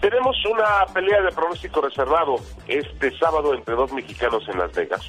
Tenemos 0.00 0.42
una 0.46 0.86
pelea 0.94 1.20
de 1.20 1.32
pronóstico 1.32 1.82
reservado 1.82 2.36
este 2.66 3.14
sábado 3.18 3.52
entre 3.52 3.74
dos 3.74 3.92
mexicanos 3.92 4.48
en 4.48 4.58
Las 4.58 4.72
Vegas. 4.72 5.02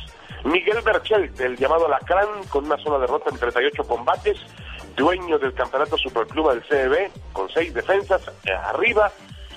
Miguel 0.43 0.81
Berchel, 0.83 1.31
el 1.39 1.55
llamado 1.57 1.85
Alacrán, 1.85 2.43
con 2.49 2.65
una 2.65 2.77
sola 2.77 2.99
derrota 2.99 3.29
en 3.29 3.37
38 3.37 3.83
combates, 3.83 4.37
dueño 4.95 5.39
del 5.39 5.53
campeonato 5.53 5.97
Superclub 5.97 6.51
del 6.51 6.63
CB, 6.63 7.11
con 7.33 7.49
seis 7.49 7.73
defensas 7.73 8.21
eh, 8.45 8.51
arriba, 8.51 9.11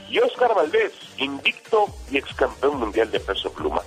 y 0.09 0.19
Oscar 0.19 0.55
Valdés, 0.55 0.93
invicto 1.19 1.87
y 2.11 2.19
ex 2.19 2.35
campeón 2.35 2.79
mundial 2.79 3.11
de 3.11 3.21
peso 3.21 3.53
pluma. 3.53 3.83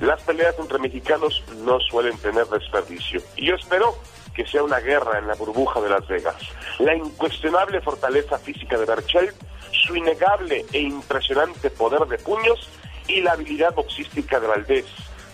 Las 0.00 0.22
peleas 0.22 0.54
entre 0.58 0.78
mexicanos 0.78 1.42
no 1.64 1.80
suelen 1.80 2.16
tener 2.18 2.46
desperdicio, 2.46 3.20
y 3.36 3.46
yo 3.46 3.54
espero 3.54 3.96
que 4.34 4.46
sea 4.46 4.62
una 4.62 4.80
guerra 4.80 5.18
en 5.18 5.26
la 5.26 5.34
burbuja 5.34 5.80
de 5.80 5.88
Las 5.88 6.06
Vegas. 6.06 6.36
La 6.78 6.94
incuestionable 6.94 7.80
fortaleza 7.80 8.38
física 8.38 8.76
de 8.76 8.84
Berchel, 8.84 9.32
su 9.72 9.96
innegable 9.96 10.66
e 10.72 10.80
impresionante 10.80 11.70
poder 11.70 12.06
de 12.06 12.18
puños 12.18 12.68
y 13.08 13.22
la 13.22 13.32
habilidad 13.32 13.74
boxística 13.74 14.38
de 14.38 14.46
Valdés 14.46 14.84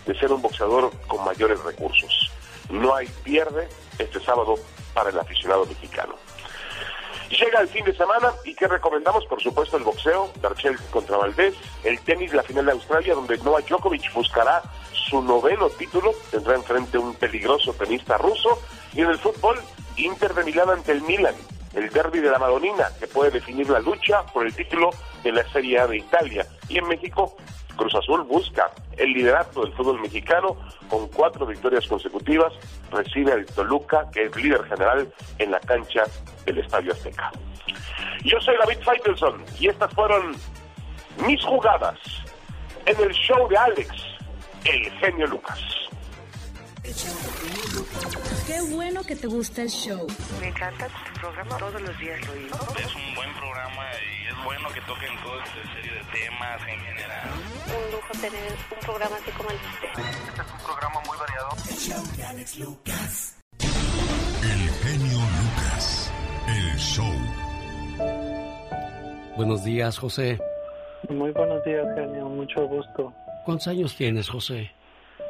de 0.06 0.18
ser 0.18 0.32
un 0.32 0.40
boxeador 0.40 0.92
con 1.08 1.24
mayores 1.24 1.60
recursos. 1.64 2.30
No 2.70 2.94
hay 2.94 3.08
pierde 3.24 3.68
este 3.98 4.20
sábado 4.20 4.54
para 4.94 5.10
el 5.10 5.18
aficionado 5.18 5.66
mexicano. 5.66 6.14
Llega 7.30 7.60
el 7.60 7.68
fin 7.68 7.84
de 7.84 7.96
semana 7.96 8.30
y 8.44 8.54
que 8.54 8.68
recomendamos, 8.68 9.24
por 9.24 9.42
supuesto, 9.42 9.78
el 9.78 9.84
boxeo, 9.84 10.30
Darchel 10.42 10.76
contra 10.90 11.16
Valdés, 11.16 11.54
el 11.82 11.98
tenis, 12.00 12.34
la 12.34 12.42
final 12.42 12.66
de 12.66 12.72
Australia, 12.72 13.14
donde 13.14 13.38
Novak 13.38 13.68
Djokovic 13.68 14.12
buscará 14.12 14.62
su 14.92 15.22
noveno 15.22 15.70
título, 15.70 16.12
tendrá 16.30 16.56
enfrente 16.56 16.98
un 16.98 17.14
peligroso 17.14 17.72
tenista 17.72 18.18
ruso, 18.18 18.60
y 18.92 19.00
en 19.00 19.08
el 19.08 19.18
fútbol, 19.18 19.58
Inter 19.96 20.34
de 20.34 20.44
Milán 20.44 20.70
ante 20.70 20.92
el 20.92 21.02
Milan, 21.02 21.34
el 21.74 21.88
derby 21.90 22.20
de 22.20 22.30
la 22.30 22.38
Madonina, 22.38 22.90
que 23.00 23.06
puede 23.06 23.30
definir 23.30 23.70
la 23.70 23.80
lucha 23.80 24.24
por 24.26 24.46
el 24.46 24.54
título 24.54 24.90
de 25.22 25.32
la 25.32 25.50
Serie 25.52 25.80
A 25.80 25.86
de 25.86 25.98
Italia. 25.98 26.46
Y 26.68 26.78
en 26.78 26.88
México, 26.88 27.36
Cruz 27.76 27.94
Azul 27.94 28.22
busca 28.24 28.70
el 28.96 29.12
liderato 29.12 29.62
del 29.62 29.72
fútbol 29.72 30.00
mexicano 30.00 30.56
con 30.88 31.08
cuatro 31.08 31.46
victorias 31.46 31.86
consecutivas. 31.86 32.52
Recibe 32.90 33.32
al 33.32 33.46
Toluca, 33.46 34.08
que 34.12 34.24
es 34.24 34.36
líder 34.36 34.64
general 34.64 35.12
en 35.38 35.50
la 35.50 35.60
cancha 35.60 36.04
del 36.44 36.58
Estadio 36.58 36.92
Azteca. 36.92 37.30
Yo 38.24 38.40
soy 38.40 38.56
David 38.58 38.82
Faitelson 38.82 39.44
y 39.58 39.68
estas 39.68 39.92
fueron 39.94 40.36
mis 41.26 41.42
jugadas 41.44 41.98
en 42.86 43.00
el 43.00 43.12
show 43.12 43.48
de 43.48 43.56
Alex, 43.56 43.90
el 44.64 44.90
genio 44.92 45.26
Lucas. 45.26 45.81
Qué 46.82 48.60
bueno 48.74 49.04
que 49.04 49.14
te 49.14 49.28
gusta 49.28 49.62
el 49.62 49.68
show. 49.68 50.04
Me 50.40 50.48
encanta 50.48 50.88
tu 50.88 51.20
programa, 51.20 51.56
todos 51.56 51.80
los 51.80 51.98
días 52.00 52.26
lo 52.26 52.32
oigo. 52.32 52.56
Es 52.76 52.94
un 52.96 53.14
buen 53.14 53.32
programa 53.34 53.84
y 54.02 54.26
es 54.26 54.44
bueno 54.44 54.68
que 54.70 54.80
toquen 54.80 55.16
toda 55.22 55.44
esta 55.44 55.74
serie 55.74 55.92
de 55.92 56.04
temas 56.10 56.60
en 56.68 56.80
general. 56.80 57.28
Un 57.68 57.92
lujo 57.92 58.12
tener 58.20 58.52
un 58.72 58.80
programa 58.80 59.16
así 59.16 59.30
como 59.30 59.50
el 59.50 59.58
de 59.58 59.66
usted. 59.68 59.88
Este 60.28 60.42
es 60.42 60.52
un 60.52 60.58
programa 60.66 61.00
muy 61.06 61.18
variado. 61.18 61.48
El 61.70 61.76
show 61.76 62.16
de 62.16 62.24
Alex 62.24 62.58
Lucas. 62.58 63.38
El 64.42 64.70
genio 64.82 65.18
Lucas. 65.18 66.12
El 66.48 66.78
show. 66.78 67.14
Buenos 69.36 69.62
días, 69.62 69.98
José. 69.98 70.40
Muy 71.08 71.30
buenos 71.30 71.62
días, 71.64 71.86
genio. 71.94 72.28
Mucho 72.28 72.66
gusto. 72.66 73.14
¿Cuántos 73.44 73.68
años 73.68 73.94
tienes, 73.94 74.28
José? 74.28 74.72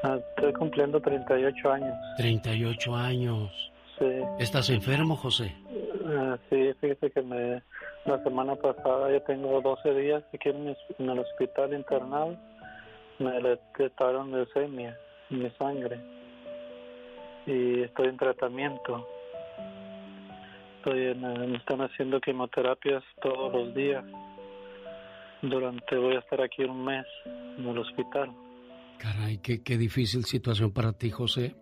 Ah, 0.03 0.19
estoy 0.37 0.53
cumpliendo 0.55 1.01
38 1.01 1.71
años. 1.71 1.97
38 2.17 2.95
años. 2.95 3.73
Sí. 3.99 4.07
¿Estás 4.39 4.69
enfermo, 4.71 5.17
José? 5.17 5.55
Ah, 6.07 6.37
sí, 6.51 6.73
fíjese 6.81 7.11
que 7.11 7.23
me, 7.23 7.63
la 8.05 8.23
semana 8.25 8.57
pasada 8.57 9.13
ya 9.13 9.21
tengo 9.21 9.61
12 9.61 9.95
días 9.95 10.25
aquí 10.35 10.49
en, 10.49 10.77
el 10.99 11.19
hospital 11.19 11.73
internado. 11.73 12.37
Me 13.19 13.41
detectaron 13.41 14.33
leucemia 14.33 14.99
en 15.31 15.43
mi 15.43 15.51
sangre. 15.51 16.01
Y 17.47 17.83
estoy 17.83 18.09
en 18.09 18.17
tratamiento. 18.17 19.07
Estoy 20.79 21.07
en, 21.07 21.25
eh, 21.25 21.47
me 21.47 21.57
están 21.59 21.81
haciendo 21.83 22.21
quimioterapias 22.21 23.05
todos 23.23 23.53
los 23.53 23.75
días. 23.75 24.05
Durante, 25.43 25.97
voy 25.97 26.17
a 26.17 26.21
estar 26.21 26.41
aquí 26.41 26.65
un 26.65 26.85
mes 26.85 27.07
en 27.27 27.69
el 27.69 27.79
hospital. 27.79 28.31
Caray, 29.03 29.39
qué, 29.39 29.65
qué 29.65 29.77
difícil 29.77 30.25
situación 30.25 30.73
para 30.73 30.93
ti, 30.93 31.11
José. 31.11 31.57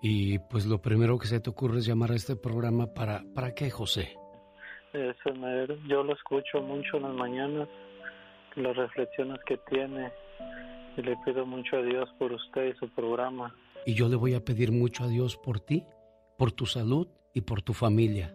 Y 0.00 0.38
pues 0.38 0.64
lo 0.64 0.80
primero 0.80 1.18
que 1.18 1.26
se 1.26 1.38
te 1.38 1.50
ocurre 1.50 1.80
es 1.80 1.84
llamar 1.86 2.12
a 2.12 2.14
este 2.16 2.36
programa 2.36 2.86
para... 2.94 3.22
¿Para 3.34 3.54
qué, 3.54 3.68
José? 3.70 4.16
Me- 4.94 5.66
yo 5.88 6.02
lo 6.02 6.14
escucho 6.14 6.62
mucho 6.62 6.96
en 6.96 7.02
las 7.02 7.14
mañanas, 7.14 7.68
las 8.56 8.74
reflexiones 8.74 9.38
que 9.46 9.58
tiene, 9.68 10.10
y 10.96 11.02
le 11.02 11.16
pido 11.24 11.44
mucho 11.44 11.76
a 11.76 11.82
Dios 11.82 12.08
por 12.18 12.32
usted 12.32 12.74
y 12.74 12.78
su 12.78 12.88
programa. 12.94 13.54
Y 13.84 13.92
yo 13.94 14.08
le 14.08 14.16
voy 14.16 14.32
a 14.32 14.40
pedir 14.40 14.72
mucho 14.72 15.04
a 15.04 15.08
Dios 15.08 15.36
por 15.36 15.60
ti, 15.60 15.84
por 16.38 16.50
tu 16.52 16.64
salud 16.64 17.06
y 17.34 17.42
por 17.42 17.60
tu 17.60 17.74
familia. 17.74 18.34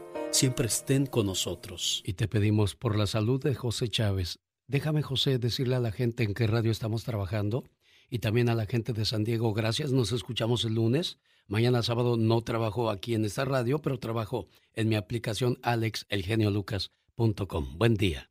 siempre 0.31 0.67
estén 0.67 1.05
con 1.05 1.27
nosotros. 1.27 2.01
Y 2.05 2.13
te 2.13 2.27
pedimos 2.27 2.75
por 2.75 2.97
la 2.97 3.05
salud 3.05 3.41
de 3.41 3.53
José 3.53 3.89
Chávez. 3.89 4.39
Déjame, 4.67 5.01
José, 5.01 5.37
decirle 5.37 5.75
a 5.75 5.79
la 5.79 5.91
gente 5.91 6.23
en 6.23 6.33
qué 6.33 6.47
radio 6.47 6.71
estamos 6.71 7.03
trabajando 7.03 7.65
y 8.09 8.19
también 8.19 8.49
a 8.49 8.55
la 8.55 8.65
gente 8.65 8.93
de 8.93 9.05
San 9.05 9.23
Diego, 9.23 9.53
gracias. 9.53 9.91
Nos 9.91 10.11
escuchamos 10.11 10.65
el 10.65 10.75
lunes. 10.75 11.19
Mañana 11.47 11.83
sábado 11.83 12.17
no 12.17 12.41
trabajo 12.41 12.89
aquí 12.89 13.13
en 13.13 13.25
esta 13.25 13.45
radio, 13.45 13.79
pero 13.79 13.99
trabajo 13.99 14.47
en 14.73 14.89
mi 14.89 14.95
aplicación 14.95 15.57
alexelgeniolucas.com. 15.63 17.77
Buen 17.77 17.95
día. 17.95 18.29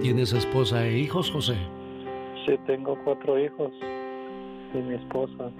¿Tienes 0.00 0.32
esposa 0.34 0.86
e 0.86 0.98
hijos, 0.98 1.30
José? 1.30 1.56
Sí, 2.46 2.52
tengo 2.66 2.96
cuatro 3.04 3.42
hijos 3.42 3.72
y 4.74 4.78
mi 4.78 4.94
esposa. 4.94 5.50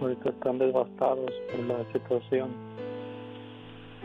Ahorita 0.00 0.30
están 0.30 0.58
devastados 0.58 1.32
por 1.50 1.60
la 1.66 1.92
situación. 1.92 2.54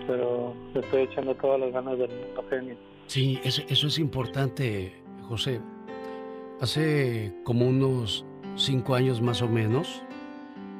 Pero 0.07 0.53
le 0.73 0.79
estoy 0.79 1.01
echando 1.03 1.35
todas 1.35 1.59
las 1.59 1.71
ganas 1.71 1.97
del 1.97 2.09
mundo, 2.09 2.43
genio. 2.49 2.75
Sí, 3.07 3.39
eso, 3.43 3.61
eso 3.67 3.87
es 3.87 3.99
importante, 3.99 4.93
José. 5.27 5.61
Hace 6.59 7.33
como 7.43 7.67
unos 7.67 8.25
cinco 8.55 8.95
años 8.95 9.21
más 9.21 9.41
o 9.41 9.47
menos, 9.47 10.03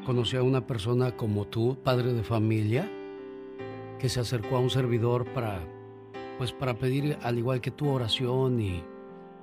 conocí 0.06 0.38
a 0.38 0.44
una 0.44 0.66
persona 0.66 1.16
como 1.16 1.46
tú, 1.46 1.78
padre 1.84 2.14
de 2.14 2.24
familia, 2.24 2.90
que 4.00 4.10
se 4.10 4.20
acercó 4.20 4.58
a 4.58 4.60
un 4.60 4.70
servidor 4.70 5.26
para, 5.34 5.60
pues 6.38 6.52
para 6.52 6.74
pedir, 6.74 7.18
al 7.22 7.38
igual 7.38 7.62
que 7.62 7.72
tu 7.72 7.90
oración 7.90 8.60
y, 8.60 8.84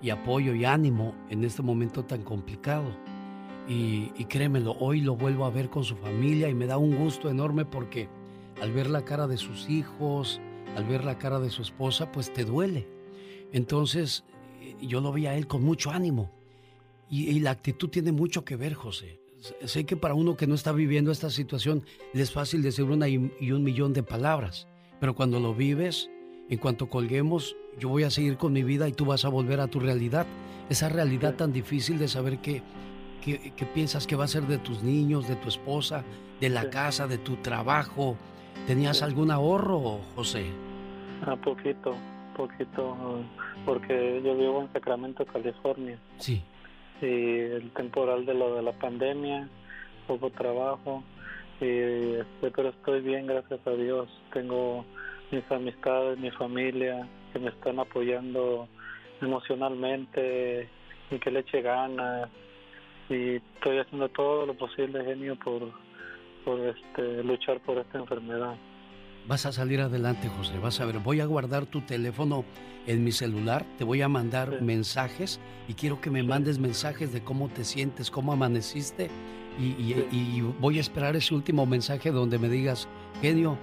y 0.02 0.10
apoyo 0.10 0.54
y 0.54 0.64
ánimo 0.64 1.14
en 1.30 1.44
este 1.44 1.62
momento 1.62 2.04
tan 2.04 2.22
complicado. 2.22 2.86
Y, 3.68 4.12
y 4.16 4.24
créemelo, 4.24 4.72
hoy 4.80 5.00
lo 5.02 5.14
vuelvo 5.14 5.44
a 5.44 5.50
ver 5.50 5.68
con 5.68 5.84
su 5.84 5.94
familia 5.96 6.48
y 6.48 6.54
me 6.54 6.66
da 6.66 6.78
un 6.78 6.96
gusto 6.96 7.28
enorme 7.28 7.64
porque 7.64 8.08
al 8.60 8.72
ver 8.72 8.88
la 8.90 9.04
cara 9.04 9.26
de 9.26 9.36
sus 9.36 9.68
hijos, 9.68 10.40
al 10.76 10.84
ver 10.84 11.04
la 11.04 11.18
cara 11.18 11.38
de 11.40 11.50
su 11.50 11.62
esposa, 11.62 12.10
pues 12.12 12.32
te 12.32 12.44
duele. 12.44 12.86
Entonces, 13.52 14.24
eh, 14.60 14.76
yo 14.80 15.00
lo 15.00 15.12
vi 15.12 15.26
a 15.26 15.34
él 15.36 15.46
con 15.46 15.62
mucho 15.62 15.90
ánimo. 15.90 16.30
Y, 17.10 17.28
y 17.30 17.40
la 17.40 17.50
actitud 17.52 17.88
tiene 17.88 18.12
mucho 18.12 18.44
que 18.44 18.56
ver, 18.56 18.74
José. 18.74 19.20
Sé- 19.40 19.68
Sé 19.68 19.84
que 19.86 19.96
para 19.96 20.14
uno 20.14 20.36
que 20.36 20.46
no 20.46 20.54
está 20.54 20.72
viviendo 20.72 21.10
esta 21.10 21.30
situación 21.30 21.84
le 22.12 22.22
es 22.22 22.32
fácil 22.32 22.62
decir 22.62 22.84
una 22.84 23.08
y, 23.08 23.32
y 23.40 23.52
un 23.52 23.62
millón 23.64 23.92
de 23.92 24.02
palabras, 24.02 24.66
pero 25.00 25.14
cuando 25.14 25.40
lo 25.40 25.54
vives, 25.54 26.10
en 26.50 26.58
cuanto 26.58 26.88
colguemos, 26.88 27.56
yo 27.78 27.88
voy 27.88 28.02
a 28.02 28.10
seguir 28.10 28.36
con 28.36 28.52
mi 28.52 28.62
vida 28.62 28.88
y 28.88 28.92
tú 28.92 29.04
vas 29.04 29.24
a 29.24 29.28
volver 29.28 29.60
a 29.60 29.68
tu 29.68 29.80
realidad. 29.80 30.26
Esa 30.68 30.88
realidad 30.88 31.34
tan 31.36 31.52
difícil 31.52 31.98
de 31.98 32.08
saber 32.08 32.38
que, 32.40 32.62
que, 33.24 33.52
que 33.54 33.64
piensas 33.66 34.06
que 34.06 34.16
va 34.16 34.24
a 34.24 34.28
ser 34.28 34.46
de 34.46 34.58
tus 34.58 34.82
niños, 34.82 35.28
de 35.28 35.36
tu 35.36 35.48
esposa, 35.48 36.04
de 36.40 36.48
la 36.50 36.68
casa, 36.68 37.06
de 37.06 37.18
tu 37.18 37.36
trabajo. 37.36 38.16
¿Tenías 38.66 39.02
algún 39.02 39.30
ahorro, 39.30 40.00
José? 40.14 40.46
A 41.26 41.36
poquito, 41.36 41.94
poquito, 42.36 42.96
porque 43.64 44.20
yo 44.24 44.36
vivo 44.36 44.62
en 44.62 44.72
Sacramento, 44.72 45.24
California. 45.26 45.98
Sí. 46.18 46.42
Y 47.00 47.06
el 47.06 47.70
temporal 47.72 48.26
de 48.26 48.34
lo 48.34 48.54
de 48.54 48.62
la 48.62 48.72
pandemia, 48.72 49.48
poco 50.06 50.30
trabajo, 50.30 51.02
y, 51.60 52.14
este, 52.14 52.50
pero 52.54 52.68
estoy 52.68 53.00
bien, 53.00 53.26
gracias 53.26 53.60
a 53.66 53.70
Dios. 53.70 54.08
Tengo 54.32 54.84
mis 55.30 55.50
amistades, 55.50 56.18
mi 56.18 56.30
familia, 56.30 57.08
que 57.32 57.38
me 57.38 57.48
están 57.48 57.80
apoyando 57.80 58.68
emocionalmente 59.20 60.68
y 61.10 61.18
que 61.18 61.30
le 61.30 61.40
eche 61.40 61.62
ganas. 61.62 62.28
Y 63.08 63.36
estoy 63.36 63.78
haciendo 63.78 64.08
todo 64.10 64.46
lo 64.46 64.54
posible, 64.54 65.04
genio, 65.04 65.36
por, 65.36 65.72
por 66.48 66.60
este, 66.60 67.22
luchar 67.24 67.60
por 67.60 67.76
esta 67.76 67.98
enfermedad. 67.98 68.54
Vas 69.26 69.44
a 69.44 69.52
salir 69.52 69.82
adelante, 69.82 70.28
José. 70.28 70.58
Vas 70.58 70.80
a 70.80 70.86
ver, 70.86 70.98
voy 70.98 71.20
a 71.20 71.26
guardar 71.26 71.66
tu 71.66 71.82
teléfono 71.82 72.46
en 72.86 73.04
mi 73.04 73.12
celular, 73.12 73.66
te 73.76 73.84
voy 73.84 74.00
a 74.00 74.08
mandar 74.08 74.62
mensajes 74.62 75.40
y 75.68 75.74
quiero 75.74 76.00
que 76.00 76.08
me 76.08 76.22
mandes 76.22 76.58
mensajes 76.58 77.12
de 77.12 77.22
cómo 77.22 77.50
te 77.50 77.64
sientes, 77.64 78.10
cómo 78.10 78.32
amaneciste 78.32 79.10
y, 79.58 79.92
y, 80.10 80.40
voy 80.58 80.78
a 80.78 80.80
esperar 80.80 81.16
ese 81.16 81.34
último 81.34 81.66
mensaje 81.66 82.10
donde 82.12 82.38
me 82.38 82.48
digas, 82.48 82.88
genio, 83.20 83.58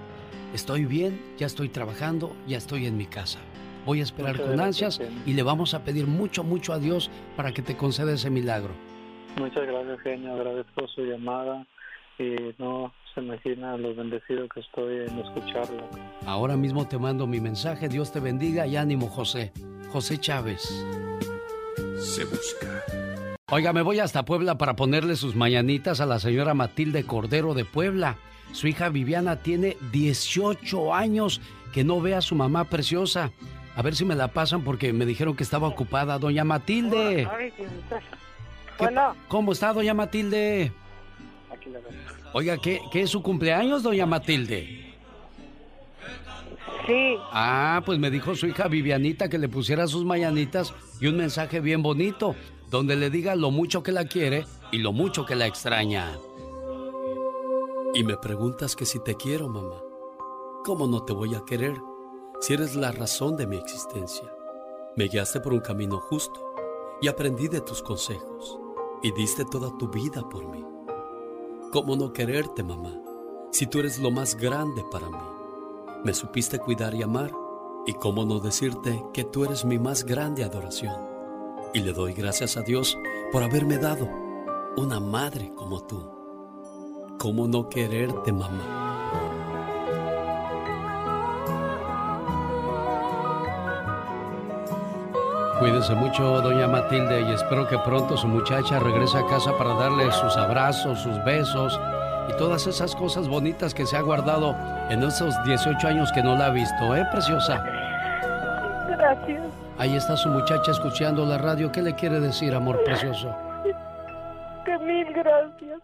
estoy 0.54 0.84
bien, 0.84 1.20
ya 1.38 1.46
estoy 1.46 1.68
trabajando, 1.68 2.36
ya 2.46 2.58
estoy 2.58 2.86
en 2.86 2.96
mi 2.96 3.06
casa. 3.06 3.40
Voy 3.84 3.98
a 3.98 4.04
esperar 4.04 4.40
con 4.40 4.60
ansias 4.60 5.00
y 5.24 5.32
le 5.32 5.42
vamos 5.42 5.74
a 5.74 5.82
pedir 5.82 6.06
mucho, 6.06 6.44
mucho 6.44 6.72
a 6.72 6.78
Dios 6.78 7.10
para 7.34 7.50
que 7.50 7.62
te 7.62 7.76
conceda 7.76 8.12
ese 8.12 8.30
milagro. 8.30 8.74
Muchas 9.38 9.66
gracias, 9.66 10.00
genio. 10.02 10.34
Agradezco 10.34 10.86
su 10.86 11.02
llamada 11.02 11.66
y 12.18 12.54
no 12.58 12.92
se 13.14 13.20
imagina 13.20 13.76
lo 13.76 13.94
bendecido 13.94 14.48
que 14.48 14.60
estoy 14.60 15.06
en 15.06 15.18
escucharlo. 15.18 15.88
Ahora 16.26 16.56
mismo 16.56 16.86
te 16.86 16.98
mando 16.98 17.26
mi 17.26 17.40
mensaje. 17.40 17.88
Dios 17.88 18.12
te 18.12 18.20
bendiga 18.20 18.66
y 18.66 18.76
ánimo, 18.76 19.08
José. 19.08 19.52
José 19.90 20.18
Chávez. 20.18 20.62
Se 21.98 22.24
busca. 22.24 22.84
Oiga, 23.50 23.72
me 23.72 23.82
voy 23.82 24.00
hasta 24.00 24.24
Puebla 24.24 24.58
para 24.58 24.76
ponerle 24.76 25.16
sus 25.16 25.36
mañanitas 25.36 26.00
a 26.00 26.06
la 26.06 26.18
señora 26.18 26.52
Matilde 26.52 27.04
Cordero 27.04 27.54
de 27.54 27.64
Puebla. 27.64 28.16
Su 28.52 28.66
hija 28.66 28.88
Viviana 28.88 29.36
tiene 29.36 29.76
18 29.92 30.94
años 30.94 31.40
que 31.72 31.84
no 31.84 32.00
ve 32.00 32.14
a 32.14 32.22
su 32.22 32.34
mamá 32.34 32.64
preciosa. 32.64 33.30
A 33.76 33.82
ver 33.82 33.94
si 33.94 34.04
me 34.04 34.14
la 34.14 34.28
pasan 34.28 34.62
porque 34.62 34.92
me 34.92 35.06
dijeron 35.06 35.36
que 35.36 35.42
estaba 35.42 35.68
ocupada. 35.68 36.18
Doña 36.18 36.44
Matilde. 36.44 37.28
¿Cómo 39.28 39.52
está, 39.52 39.72
doña 39.72 39.94
Matilde? 39.94 40.72
Oiga, 42.32 42.58
¿qué, 42.58 42.80
¿qué 42.92 43.02
es 43.02 43.10
su 43.10 43.22
cumpleaños, 43.22 43.82
doña 43.82 44.06
Matilde? 44.06 44.94
Sí. 46.86 47.16
Ah, 47.32 47.82
pues 47.84 47.98
me 47.98 48.10
dijo 48.10 48.34
su 48.34 48.46
hija 48.46 48.68
Vivianita 48.68 49.28
que 49.28 49.38
le 49.38 49.48
pusiera 49.48 49.86
sus 49.86 50.04
mañanitas 50.04 50.72
y 51.00 51.08
un 51.08 51.16
mensaje 51.16 51.60
bien 51.60 51.82
bonito, 51.82 52.36
donde 52.70 52.94
le 52.94 53.10
diga 53.10 53.34
lo 53.34 53.50
mucho 53.50 53.82
que 53.82 53.92
la 53.92 54.04
quiere 54.04 54.46
y 54.70 54.78
lo 54.78 54.92
mucho 54.92 55.26
que 55.26 55.34
la 55.34 55.46
extraña. 55.46 56.16
Y 57.94 58.04
me 58.04 58.16
preguntas 58.16 58.76
que 58.76 58.84
si 58.84 59.02
te 59.02 59.16
quiero, 59.16 59.48
mamá. 59.48 59.82
¿Cómo 60.64 60.86
no 60.86 61.02
te 61.04 61.12
voy 61.12 61.34
a 61.34 61.44
querer 61.46 61.74
si 62.40 62.54
eres 62.54 62.76
la 62.76 62.92
razón 62.92 63.36
de 63.36 63.46
mi 63.46 63.56
existencia? 63.56 64.30
Me 64.96 65.08
guiaste 65.08 65.40
por 65.40 65.52
un 65.52 65.60
camino 65.60 65.98
justo 65.98 66.54
y 67.00 67.08
aprendí 67.08 67.48
de 67.48 67.60
tus 67.60 67.82
consejos 67.82 68.58
y 69.02 69.12
diste 69.12 69.44
toda 69.44 69.76
tu 69.78 69.88
vida 69.88 70.22
por 70.28 70.46
mí. 70.48 70.75
¿Cómo 71.76 71.94
no 71.94 72.14
quererte, 72.14 72.62
mamá, 72.62 72.98
si 73.52 73.66
tú 73.66 73.80
eres 73.80 73.98
lo 73.98 74.10
más 74.10 74.34
grande 74.34 74.82
para 74.90 75.10
mí? 75.10 75.18
Me 76.04 76.14
supiste 76.14 76.58
cuidar 76.58 76.94
y 76.94 77.02
amar, 77.02 77.30
y 77.86 77.92
cómo 77.92 78.24
no 78.24 78.40
decirte 78.40 79.04
que 79.12 79.24
tú 79.24 79.44
eres 79.44 79.66
mi 79.66 79.78
más 79.78 80.02
grande 80.02 80.42
adoración. 80.42 80.96
Y 81.74 81.80
le 81.80 81.92
doy 81.92 82.14
gracias 82.14 82.56
a 82.56 82.62
Dios 82.62 82.96
por 83.30 83.42
haberme 83.42 83.76
dado 83.76 84.08
una 84.78 85.00
madre 85.00 85.52
como 85.54 85.82
tú. 85.84 86.02
¿Cómo 87.18 87.46
no 87.46 87.68
quererte, 87.68 88.32
mamá? 88.32 88.95
Cuídese 95.58 95.94
mucho, 95.94 96.42
doña 96.42 96.68
Matilde, 96.68 97.22
y 97.22 97.32
espero 97.32 97.66
que 97.66 97.78
pronto 97.78 98.14
su 98.18 98.28
muchacha 98.28 98.78
regrese 98.78 99.16
a 99.16 99.26
casa 99.26 99.56
para 99.56 99.72
darle 99.72 100.12
sus 100.12 100.36
abrazos, 100.36 101.00
sus 101.00 101.24
besos 101.24 101.80
y 102.28 102.36
todas 102.36 102.66
esas 102.66 102.94
cosas 102.94 103.26
bonitas 103.26 103.72
que 103.72 103.86
se 103.86 103.96
ha 103.96 104.02
guardado 104.02 104.54
en 104.90 105.02
esos 105.02 105.34
18 105.44 105.88
años 105.88 106.12
que 106.12 106.22
no 106.22 106.36
la 106.36 106.46
ha 106.46 106.50
visto, 106.50 106.94
¿eh, 106.94 107.06
preciosa? 107.10 107.64
Gracias. 108.86 109.46
Ahí 109.78 109.96
está 109.96 110.14
su 110.18 110.28
muchacha 110.28 110.72
escuchando 110.72 111.24
la 111.24 111.38
radio. 111.38 111.72
¿Qué 111.72 111.80
le 111.80 111.94
quiere 111.94 112.20
decir, 112.20 112.54
amor 112.54 112.84
precioso? 112.84 113.34
Que 114.66 114.78
mil 114.78 115.10
gracias. 115.14 115.80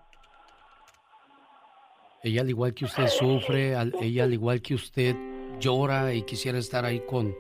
Ella, 2.23 2.43
al 2.43 2.51
igual 2.51 2.75
que 2.75 2.85
usted, 2.85 3.07
sufre, 3.09 3.75
ella, 4.01 4.25
al 4.25 4.35
igual 4.35 4.61
que 4.61 4.75
usted, 4.75 5.17
llora 5.59 6.13
y 6.13 6.23
quisiera 6.23 6.59
estar 6.59 6.85
ahí 6.85 7.01
con 7.01 7.35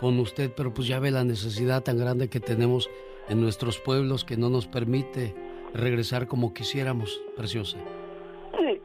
con 0.00 0.18
usted, 0.18 0.52
pero 0.56 0.72
pues 0.72 0.88
ya 0.88 0.98
ve 1.00 1.10
la 1.10 1.24
necesidad 1.24 1.82
tan 1.82 1.98
grande 1.98 2.28
que 2.28 2.40
tenemos 2.40 2.90
en 3.28 3.40
nuestros 3.40 3.78
pueblos 3.78 4.24
que 4.24 4.36
no 4.36 4.50
nos 4.50 4.66
permite 4.66 5.34
regresar 5.74 6.26
como 6.26 6.52
quisiéramos, 6.54 7.20
preciosa. 7.36 7.78
Sí. 8.58 8.80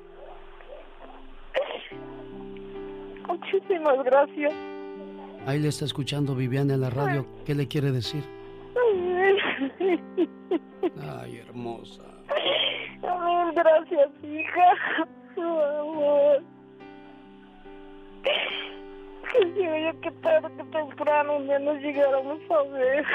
Muchísimas 3.27 4.03
gracias. 4.03 4.53
Ahí 5.45 5.59
le 5.59 5.69
está 5.69 5.85
escuchando 5.85 6.35
Viviana 6.35 6.75
en 6.75 6.81
la 6.81 6.89
radio. 6.89 7.25
¿Qué 7.45 7.55
le 7.55 7.67
quiere 7.67 7.91
decir? 7.91 8.23
Ay, 11.19 11.37
hermosa. 11.37 12.03
Mil 13.01 13.53
gracias, 13.55 14.09
hija. 14.23 15.07
Amor 15.79 16.43
que 19.31 19.95
que 20.01 20.11
tarde, 20.21 20.49
que 20.57 20.63
temprano 20.65 21.43
ya 21.45 21.59
nos 21.59 21.77
llegáramos 21.81 22.39
a 22.49 22.63
ver. 22.73 23.05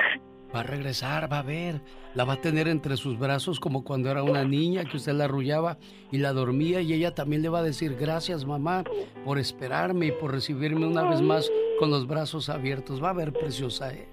Va 0.54 0.60
a 0.60 0.62
regresar, 0.62 1.30
va 1.30 1.40
a 1.40 1.42
ver. 1.42 1.80
La 2.14 2.24
va 2.24 2.34
a 2.34 2.40
tener 2.40 2.68
entre 2.68 2.96
sus 2.96 3.18
brazos 3.18 3.60
como 3.60 3.84
cuando 3.84 4.10
era 4.10 4.22
una 4.22 4.44
niña 4.44 4.84
que 4.84 4.96
usted 4.96 5.12
la 5.12 5.24
arrullaba 5.24 5.76
y 6.10 6.18
la 6.18 6.32
dormía 6.32 6.80
y 6.80 6.92
ella 6.92 7.14
también 7.14 7.42
le 7.42 7.48
va 7.48 7.58
a 7.58 7.62
decir 7.62 7.96
gracias 7.96 8.46
mamá 8.46 8.84
por 9.24 9.38
esperarme 9.38 10.06
y 10.06 10.12
por 10.12 10.32
recibirme 10.32 10.86
una 10.86 11.02
vez 11.02 11.20
más 11.20 11.50
con 11.78 11.90
los 11.90 12.06
brazos 12.06 12.48
abiertos. 12.48 13.02
Va 13.02 13.10
a 13.10 13.14
ver, 13.14 13.32
preciosa, 13.32 13.92
¿eh? 13.92 14.08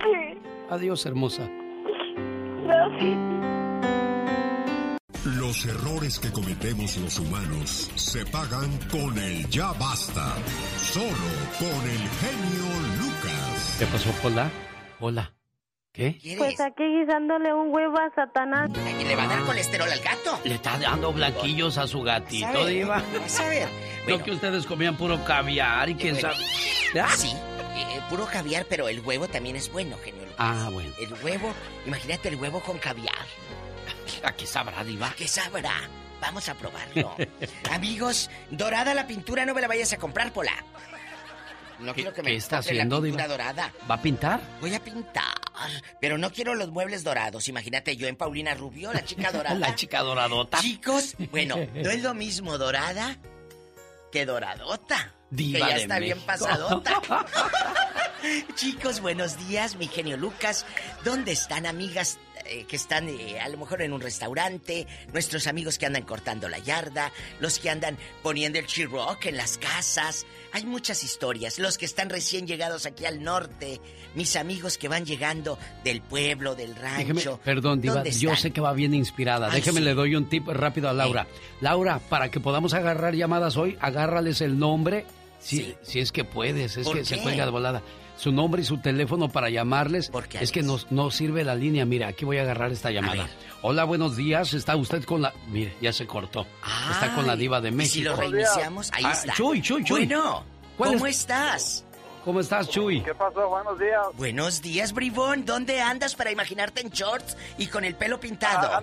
Sí. 0.00 0.38
Adiós, 0.70 1.06
hermosa. 1.06 1.48
Gracias. 2.64 3.53
Los 5.24 5.64
errores 5.64 6.18
que 6.18 6.30
cometemos 6.30 6.98
los 6.98 7.18
humanos 7.18 7.90
se 7.94 8.26
pagan 8.26 8.78
con 8.90 9.16
el 9.18 9.48
ya 9.48 9.72
basta. 9.72 10.34
Solo 10.76 11.08
con 11.58 11.88
el 11.88 12.08
genio 12.20 12.66
Lucas. 13.00 13.76
¿Qué 13.78 13.86
pasó, 13.86 14.10
Hola? 14.22 14.50
Hola. 15.00 15.32
¿Qué? 15.92 16.18
Pues 16.36 16.60
aquí 16.60 16.84
guisándole 16.84 17.54
un 17.54 17.72
huevo 17.72 17.96
a 17.98 18.14
Satanás. 18.14 18.70
¿Y 19.00 19.04
le 19.04 19.16
va 19.16 19.22
a 19.22 19.28
dar 19.28 19.44
colesterol 19.44 19.90
al 19.90 20.00
gato? 20.00 20.38
Le 20.44 20.56
está 20.56 20.78
dando 20.78 21.10
blanquillos 21.10 21.78
a 21.78 21.86
su 21.86 22.02
gatito, 22.02 22.66
Diva. 22.66 23.02
Vas 23.18 23.40
a 23.40 23.48
ver. 23.48 23.68
No 24.06 24.22
que 24.22 24.30
ustedes 24.30 24.66
comían 24.66 24.98
puro 24.98 25.24
caviar 25.24 25.88
y 25.88 25.94
quién 25.94 26.20
sabe. 26.20 26.36
¿Ah? 27.00 27.08
Sí, 27.16 27.32
eh, 27.76 28.00
puro 28.10 28.26
caviar, 28.26 28.66
pero 28.68 28.90
el 28.90 29.00
huevo 29.00 29.26
también 29.26 29.56
es 29.56 29.72
bueno, 29.72 29.96
genio 30.04 30.20
Lucas. 30.20 30.36
Ah, 30.36 30.68
bueno. 30.70 30.90
El 31.00 31.14
huevo, 31.24 31.54
imagínate 31.86 32.28
el 32.28 32.36
huevo 32.36 32.60
con 32.60 32.76
caviar. 32.76 33.14
¿A 34.24 34.32
qué 34.32 34.46
sabrá, 34.46 34.82
Diva? 34.82 35.08
¿A 35.08 35.14
qué 35.14 35.28
sabrá? 35.28 35.88
Vamos 36.20 36.48
a 36.48 36.54
probarlo. 36.54 37.14
Amigos, 37.70 38.30
dorada 38.50 38.94
la 38.94 39.06
pintura, 39.06 39.44
no 39.44 39.54
me 39.54 39.60
la 39.60 39.68
vayas 39.68 39.92
a 39.92 39.98
comprar, 39.98 40.32
Pola. 40.32 40.52
No 41.80 41.92
quiero 41.92 42.12
que 42.14 42.22
me 42.22 42.30
¿Qué 42.30 42.36
está 42.36 42.58
haciendo, 42.58 42.96
la 42.96 43.02
pintura 43.02 43.28
dorada. 43.28 43.72
¿Va 43.90 43.96
a 43.96 44.02
pintar? 44.02 44.40
Voy 44.60 44.74
a 44.74 44.80
pintar, 44.82 45.34
pero 46.00 46.16
no 46.16 46.30
quiero 46.32 46.54
los 46.54 46.70
muebles 46.70 47.04
dorados. 47.04 47.48
Imagínate 47.48 47.96
yo 47.96 48.06
en 48.06 48.16
Paulina 48.16 48.54
Rubio, 48.54 48.92
la 48.92 49.04
chica 49.04 49.32
dorada. 49.32 49.54
la 49.58 49.74
chica 49.74 50.00
doradota. 50.00 50.60
Chicos, 50.60 51.16
bueno, 51.30 51.56
no 51.74 51.90
es 51.90 52.02
lo 52.02 52.14
mismo 52.14 52.56
dorada 52.56 53.18
que 54.10 54.24
doradota. 54.24 55.12
Diva 55.30 55.66
que 55.66 55.72
ya 55.72 55.76
está 55.76 55.98
bien 55.98 56.20
pasadota. 56.20 57.02
Chicos, 58.54 59.00
buenos 59.00 59.36
días, 59.48 59.76
mi 59.76 59.88
genio 59.88 60.16
Lucas. 60.16 60.64
¿Dónde 61.04 61.32
están, 61.32 61.66
amigas 61.66 62.18
eh, 62.46 62.64
que 62.68 62.76
están 62.76 63.08
eh, 63.08 63.40
a 63.40 63.48
lo 63.48 63.58
mejor 63.58 63.82
en 63.82 63.92
un 63.92 64.00
restaurante, 64.00 64.86
nuestros 65.12 65.46
amigos 65.46 65.78
que 65.78 65.86
andan 65.86 66.02
cortando 66.02 66.48
la 66.48 66.58
yarda, 66.58 67.12
los 67.40 67.58
que 67.58 67.70
andan 67.70 67.96
poniendo 68.22 68.58
el 68.58 68.66
chirrock 68.66 69.26
en 69.26 69.36
las 69.36 69.58
casas. 69.58 70.26
Hay 70.52 70.64
muchas 70.66 71.02
historias. 71.04 71.58
Los 71.58 71.78
que 71.78 71.86
están 71.86 72.10
recién 72.10 72.46
llegados 72.46 72.86
aquí 72.86 73.06
al 73.06 73.22
norte, 73.22 73.80
mis 74.14 74.36
amigos 74.36 74.78
que 74.78 74.88
van 74.88 75.04
llegando 75.04 75.58
del 75.82 76.02
pueblo, 76.02 76.54
del 76.54 76.76
rancho. 76.76 77.40
perdón, 77.44 77.80
Diva, 77.80 78.04
yo 78.04 78.36
sé 78.36 78.50
que 78.50 78.60
va 78.60 78.72
bien 78.72 78.94
inspirada. 78.94 79.48
Déjeme 79.50 79.80
le 79.80 79.94
doy 79.94 80.14
un 80.14 80.28
tip 80.28 80.46
rápido 80.48 80.88
a 80.88 80.92
Laura. 80.92 81.26
Laura, 81.60 81.98
para 81.98 82.30
que 82.30 82.40
podamos 82.40 82.74
agarrar 82.74 83.14
llamadas 83.14 83.56
hoy, 83.56 83.76
agárrales 83.80 84.40
el 84.40 84.58
nombre 84.58 85.06
Si, 85.40 85.74
si 85.82 86.00
es 86.00 86.12
que 86.12 86.24
puedes, 86.24 86.76
es 86.76 86.84
¿Por 86.84 86.96
que 86.96 87.04
se 87.04 87.20
cuelga 87.20 87.44
de 87.44 87.50
volada. 87.50 87.82
Su 88.16 88.30
nombre 88.32 88.62
y 88.62 88.64
su 88.64 88.78
teléfono 88.78 89.28
para 89.28 89.50
llamarles. 89.50 90.10
qué, 90.28 90.38
es 90.38 90.52
que 90.52 90.62
no, 90.62 90.78
no 90.90 91.10
sirve 91.10 91.44
la 91.44 91.54
línea. 91.54 91.84
Mira, 91.84 92.08
aquí 92.08 92.24
voy 92.24 92.38
a 92.38 92.42
agarrar 92.42 92.70
esta 92.72 92.90
llamada. 92.90 93.28
Hola, 93.62 93.84
buenos 93.84 94.16
días. 94.16 94.54
¿Está 94.54 94.76
usted 94.76 95.04
con 95.04 95.22
la...? 95.22 95.32
Mire, 95.48 95.74
ya 95.80 95.92
se 95.92 96.06
cortó. 96.06 96.46
Está 96.92 97.14
con 97.14 97.26
la 97.26 97.34
diva 97.36 97.60
de 97.60 97.70
¿Y 97.70 97.72
México. 97.72 97.94
si 97.94 98.02
lo 98.02 98.16
reiniciamos, 98.16 98.90
ahí 98.92 99.04
Ah, 99.06 99.12
está. 99.12 99.32
Chuy, 99.34 99.60
Chuy, 99.60 99.82
Chuy. 99.84 100.06
Bueno, 100.06 100.44
¿Cuál 100.76 100.92
¿cómo 100.94 101.06
es? 101.06 101.18
estás? 101.20 101.84
¿Cómo 102.24 102.40
estás, 102.40 102.68
Chuy? 102.70 103.02
¿Qué 103.02 103.14
pasó? 103.14 103.48
Buenos 103.48 103.78
días. 103.78 104.00
Buenos 104.16 104.62
días, 104.62 104.92
bribón. 104.94 105.44
¿Dónde 105.44 105.80
andas 105.82 106.14
para 106.14 106.30
imaginarte 106.30 106.80
en 106.80 106.88
shorts 106.90 107.36
y 107.58 107.66
con 107.66 107.84
el 107.84 107.94
pelo 107.96 108.18
pintado? 108.20 108.70
Ah, 108.72 108.82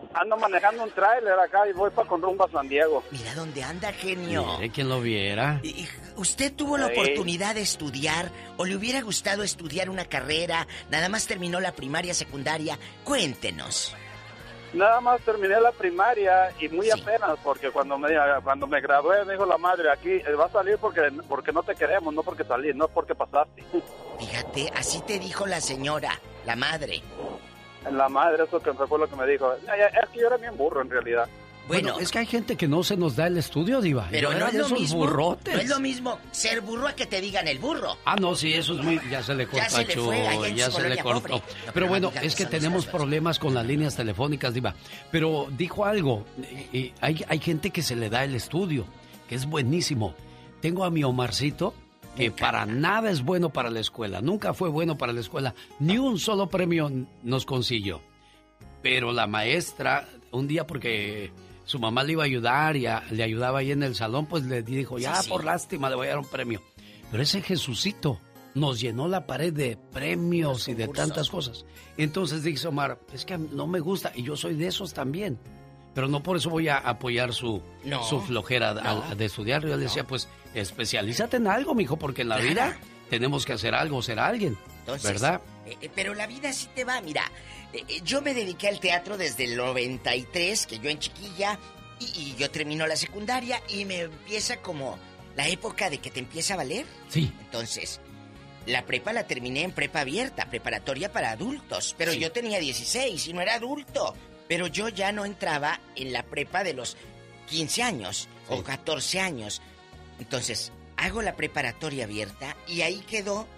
ando, 0.00 0.20
ando 0.20 0.36
manejando 0.36 0.82
un 0.84 0.90
tráiler 0.90 1.38
acá 1.38 1.68
y 1.68 1.72
voy 1.72 1.90
para 1.90 2.08
con 2.08 2.22
rumbo 2.22 2.44
a 2.44 2.50
San 2.50 2.68
Diego. 2.68 3.02
Mira 3.10 3.34
dónde 3.34 3.62
anda, 3.62 3.92
genio. 3.92 4.56
Mire, 4.58 4.70
quien 4.70 4.88
lo 4.88 5.00
viera. 5.00 5.60
¿Usted 6.16 6.52
tuvo 6.54 6.76
la 6.76 6.86
oportunidad 6.86 7.54
de 7.54 7.62
estudiar 7.62 8.30
o 8.56 8.64
le 8.64 8.76
hubiera 8.76 9.00
gustado 9.00 9.42
estudiar 9.42 9.88
una 9.88 10.04
carrera? 10.04 10.66
Nada 10.90 11.08
más 11.08 11.26
terminó 11.26 11.60
la 11.60 11.72
primaria, 11.72 12.14
secundaria. 12.14 12.78
Cuéntenos. 13.04 13.94
Nada 14.72 15.00
más 15.00 15.20
terminé 15.22 15.60
la 15.60 15.72
primaria 15.72 16.52
y 16.60 16.68
muy 16.68 16.90
apenas 16.90 17.36
porque 17.42 17.70
cuando 17.70 17.98
me 17.98 18.10
cuando 18.44 18.68
me 18.68 18.80
gradué 18.80 19.24
me 19.24 19.32
dijo 19.32 19.44
la 19.44 19.58
madre 19.58 19.90
aquí 19.90 20.10
eh, 20.10 20.34
va 20.38 20.44
a 20.44 20.50
salir 20.50 20.78
porque 20.78 21.10
porque 21.28 21.52
no 21.52 21.64
te 21.64 21.74
queremos, 21.74 22.14
no 22.14 22.22
porque 22.22 22.44
salí, 22.44 22.72
no 22.72 22.86
porque 22.86 23.14
pasaste. 23.14 23.64
Fíjate, 24.20 24.70
así 24.76 25.00
te 25.00 25.18
dijo 25.18 25.46
la 25.46 25.60
señora, 25.60 26.20
la 26.44 26.54
madre. 26.54 27.02
La 27.90 28.08
madre 28.08 28.44
eso 28.44 28.60
que 28.60 28.72
fue 28.72 28.98
lo 28.98 29.08
que 29.08 29.16
me 29.16 29.26
dijo. 29.26 29.52
Ya, 29.66 29.76
ya, 29.76 29.86
Es 29.86 30.08
que 30.10 30.20
yo 30.20 30.26
era 30.26 30.36
bien 30.36 30.56
burro 30.56 30.82
en 30.82 30.90
realidad. 30.90 31.28
Bueno, 31.68 32.00
es 32.00 32.10
que 32.10 32.18
hay 32.18 32.26
gente 32.26 32.56
que 32.56 32.66
no 32.66 32.82
se 32.82 32.96
nos 32.96 33.14
da 33.14 33.28
el 33.28 33.38
estudio, 33.38 33.80
diva. 33.80 34.08
Pero 34.10 34.32
no 34.34 34.48
es 34.48 34.54
lo 34.54 34.68
mismo. 34.70 34.98
burrotes. 34.98 35.54
No 35.54 35.60
es 35.60 35.68
lo 35.68 35.78
mismo 35.78 36.18
ser 36.32 36.62
burro 36.62 36.88
a 36.88 36.94
que 36.94 37.06
te 37.06 37.20
digan 37.20 37.46
el 37.46 37.60
burro. 37.60 37.96
Ah, 38.04 38.16
no, 38.16 38.34
sí, 38.34 38.52
eso 38.52 38.72
es 38.74 38.82
muy... 38.82 39.00
Ya 39.08 39.22
se 39.22 39.34
le 39.34 39.46
cortó 39.46 39.70
se 39.70 39.76
a 39.76 39.84
le 39.84 39.94
fue 39.94 40.48
en 40.48 40.56
ya 40.56 40.68
se 40.68 40.88
le 40.88 40.98
cortó. 40.98 41.28
No, 41.36 41.42
Pero 41.42 41.72
pero 41.72 41.86
bueno, 41.86 42.12
es 42.22 42.34
que 42.34 42.46
tenemos 42.46 42.86
problemas 42.86 43.38
con 43.38 43.54
las 43.54 43.64
líneas 43.64 43.94
telefónicas, 43.94 44.52
Diva. 44.52 44.74
Pero 45.12 45.46
dijo 45.56 45.84
algo, 45.84 46.24
y- 46.72 46.76
y 46.76 46.94
hay, 47.00 47.24
hay 47.28 47.38
gente 47.38 47.70
que 47.70 47.82
se 47.82 47.94
le 47.94 48.10
da 48.10 48.24
el 48.24 48.34
estudio, 48.34 48.84
que 49.28 49.36
es 49.36 49.46
buenísimo. 49.46 50.14
Tengo 50.60 50.82
a 50.82 50.90
mi 50.90 51.04
Omarcito, 51.04 51.72
que 52.16 52.30
para 52.30 52.66
nada 52.66 53.10
es 53.10 53.22
bueno 53.24 53.50
para 53.50 53.70
la 53.70 53.80
escuela, 53.80 54.20
nunca 54.20 54.52
fue 54.54 54.68
bueno 54.68 54.98
para 54.98 55.12
la 55.12 55.20
escuela, 55.20 55.54
ni 55.78 55.98
un 55.98 56.18
solo 56.18 56.48
premio 56.48 56.90
nos 57.22 57.46
consiguió. 57.46 58.00
Pero 58.82 59.12
la 59.12 59.26
maestra, 59.26 60.08
un 60.32 60.46
día 60.48 60.66
porque 60.66 61.30
su 61.64 61.78
mamá 61.78 62.02
le 62.02 62.12
iba 62.12 62.22
a 62.22 62.26
ayudar 62.26 62.76
y 62.76 62.86
a- 62.86 63.04
le 63.10 63.22
ayudaba 63.22 63.60
ahí 63.60 63.70
en 63.72 63.82
el 63.82 63.94
salón, 63.94 64.26
pues 64.26 64.44
le 64.44 64.62
dijo, 64.62 64.98
ya 64.98 65.16
Sí, 65.16 65.24
sí. 65.24 65.30
por 65.30 65.44
lástima 65.44 65.88
le 65.90 65.96
voy 65.96 66.06
a 66.06 66.10
dar 66.10 66.18
un 66.18 66.24
premio. 66.26 66.62
Pero 67.10 67.22
ese 67.22 67.42
Jesucito 67.42 68.18
nos 68.54 68.80
llenó 68.80 69.06
la 69.06 69.26
pared 69.26 69.52
de 69.52 69.76
premios 69.92 70.66
y 70.68 70.74
de 70.74 70.88
tantas 70.88 71.28
cosas. 71.30 71.64
Entonces 71.96 72.42
dice 72.42 72.66
Omar, 72.68 72.98
es 73.12 73.24
que 73.24 73.38
no 73.38 73.66
me 73.66 73.80
gusta 73.80 74.12
y 74.14 74.22
yo 74.24 74.36
soy 74.36 74.54
de 74.56 74.66
esos 74.66 74.92
también. 74.94 75.38
Pero 75.94 76.06
no 76.08 76.22
por 76.22 76.36
eso 76.36 76.50
voy 76.50 76.68
a 76.68 76.78
apoyar 76.78 77.32
su, 77.34 77.60
No. 77.84 78.02
su 78.04 78.20
flojera 78.20 78.74
de 79.14 79.24
estudiar. 79.24 79.62
Yo 79.62 79.68
le 79.68 79.76
decía, 79.76 80.06
pues 80.06 80.28
especialízate 80.54 81.36
en 81.36 81.46
algo, 81.46 81.74
mijo, 81.74 81.96
porque 81.96 82.22
en 82.22 82.28
la 82.28 82.38
vida 82.38 82.78
tenemos 83.08 83.44
que 83.44 83.52
hacer 83.52 83.74
algo, 83.74 84.02
ser 84.02 84.18
alguien. 84.18 84.56
Entonces, 84.80 85.12
¿Verdad? 85.12 85.40
eh, 85.66 85.76
eh, 85.80 85.90
pero 85.94 86.14
la 86.14 86.26
vida 86.26 86.52
sí 86.52 86.68
te 86.74 86.84
va, 86.84 87.00
mira. 87.00 87.30
eh, 87.72 88.00
yo 88.04 88.22
me 88.22 88.34
dediqué 88.34 88.68
al 88.68 88.80
teatro 88.80 89.16
desde 89.16 89.44
el 89.44 89.56
93, 89.56 90.66
que 90.66 90.78
yo 90.78 90.90
en 90.90 90.98
chiquilla, 90.98 91.58
y, 91.98 92.04
y 92.04 92.34
yo 92.38 92.50
termino 92.50 92.86
la 92.86 92.96
secundaria 92.96 93.62
y 93.68 93.84
me 93.84 94.00
empieza 94.00 94.56
como 94.58 94.98
la 95.36 95.48
época 95.48 95.90
de 95.90 95.98
que 95.98 96.10
te 96.10 96.20
empieza 96.20 96.54
a 96.54 96.58
valer. 96.58 96.86
Sí. 97.08 97.30
Entonces, 97.40 98.00
la 98.66 98.84
prepa 98.86 99.12
la 99.12 99.26
terminé 99.26 99.62
en 99.62 99.72
prepa 99.72 100.00
abierta, 100.00 100.46
preparatoria 100.50 101.12
para 101.12 101.30
adultos, 101.30 101.94
pero 101.98 102.12
yo 102.12 102.32
tenía 102.32 102.58
16 102.58 103.26
y 103.28 103.32
no 103.32 103.40
era 103.40 103.54
adulto. 103.54 104.14
Pero 104.48 104.66
yo 104.66 104.88
ya 104.88 105.12
no 105.12 105.24
entraba 105.24 105.78
en 105.94 106.12
la 106.12 106.24
prepa 106.24 106.64
de 106.64 106.74
los 106.74 106.96
15 107.48 107.82
años 107.84 108.28
o 108.48 108.62
14 108.64 109.20
años. 109.20 109.62
Entonces, 110.20 110.70
hago 110.96 111.22
la 111.22 111.34
preparatoria 111.34 112.04
abierta 112.04 112.56
y 112.68 112.82
ahí 112.82 113.00
quedó. 113.00 113.48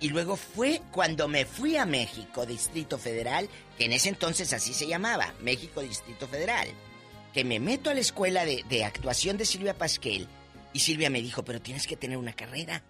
Y 0.00 0.08
luego 0.08 0.36
fue 0.36 0.80
cuando 0.90 1.28
me 1.28 1.44
fui 1.44 1.76
a 1.76 1.84
México, 1.84 2.46
Distrito 2.46 2.98
Federal, 2.98 3.48
que 3.76 3.84
en 3.84 3.92
ese 3.92 4.08
entonces 4.08 4.52
así 4.52 4.72
se 4.72 4.86
llamaba, 4.86 5.34
México 5.40 5.80
Distrito 5.80 6.28
Federal, 6.28 6.68
que 7.34 7.44
me 7.44 7.60
meto 7.60 7.90
a 7.90 7.94
la 7.94 8.00
escuela 8.00 8.44
de, 8.44 8.64
de 8.68 8.84
actuación 8.84 9.36
de 9.36 9.44
Silvia 9.44 9.76
Pasquel. 9.76 10.28
Y 10.72 10.80
Silvia 10.80 11.10
me 11.10 11.20
dijo, 11.20 11.44
pero 11.44 11.60
tienes 11.60 11.86
que 11.86 11.96
tener 11.96 12.16
una 12.16 12.32
carrera. 12.32 12.82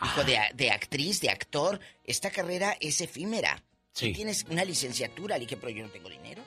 Dijo, 0.00 0.24
de, 0.24 0.38
de 0.54 0.70
actriz, 0.70 1.20
de 1.20 1.30
actor, 1.30 1.80
esta 2.04 2.30
carrera 2.30 2.76
es 2.80 3.00
efímera. 3.00 3.62
Sí. 3.92 4.12
Tienes 4.12 4.46
una 4.48 4.64
licenciatura, 4.64 5.36
le 5.36 5.44
dije, 5.44 5.56
pero 5.56 5.70
yo 5.70 5.84
no 5.84 5.90
tengo 5.90 6.08
dinero. 6.08 6.42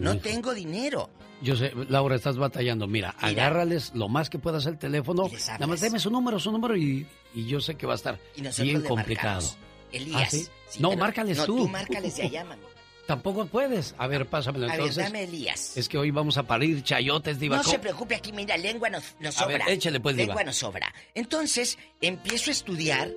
No 0.00 0.18
tengo 0.18 0.54
dinero. 0.54 1.10
Yo 1.42 1.56
sé, 1.56 1.72
Laura, 1.88 2.16
estás 2.16 2.36
batallando. 2.36 2.86
Mira, 2.86 3.14
agárrales 3.18 3.92
lo 3.94 4.08
más 4.08 4.30
que 4.30 4.38
puedas 4.38 4.66
el 4.66 4.78
teléfono. 4.78 5.30
Nada 5.48 5.66
más 5.66 5.80
deme 5.80 5.98
su 5.98 6.10
número, 6.10 6.38
su 6.38 6.50
número 6.52 6.76
y, 6.76 7.06
y 7.34 7.46
yo 7.46 7.60
sé 7.60 7.74
que 7.76 7.86
va 7.86 7.92
a 7.94 7.96
estar 7.96 8.18
Y 8.36 8.62
bien 8.62 8.82
complicado. 8.82 9.46
Elías. 9.92 10.22
¿Ah, 10.22 10.30
sí? 10.30 10.46
Sí, 10.68 10.80
no, 10.80 10.94
márcales 10.96 11.38
no, 11.38 11.46
tú. 11.46 11.56
tú 11.58 11.68
márcales 11.68 12.16
de 12.16 12.22
allá, 12.24 12.44
mami. 12.44 12.62
Tampoco 13.06 13.46
puedes. 13.46 13.94
A 13.98 14.06
ver, 14.06 14.26
pásamelo 14.26 14.66
A 14.66 14.68
ver, 14.68 14.80
entonces. 14.80 15.02
dame 15.04 15.24
Elías. 15.24 15.76
Es 15.76 15.88
que 15.88 15.98
hoy 15.98 16.10
vamos 16.12 16.38
a 16.38 16.44
parir 16.44 16.82
chayotes, 16.84 17.40
diva. 17.40 17.56
No 17.56 17.64
se 17.64 17.78
preocupe, 17.80 18.14
aquí 18.14 18.32
mira, 18.32 18.56
lengua 18.56 18.88
nos, 18.88 19.02
nos 19.18 19.36
A 19.40 19.46
ver, 19.46 19.60
sobra. 19.60 19.72
échale, 19.72 19.98
pues, 19.98 20.14
Lengua 20.14 20.34
diva. 20.36 20.44
nos 20.44 20.56
sobra. 20.56 20.94
Entonces, 21.14 21.76
empiezo 22.00 22.50
a 22.50 22.52
estudiar 22.52 23.10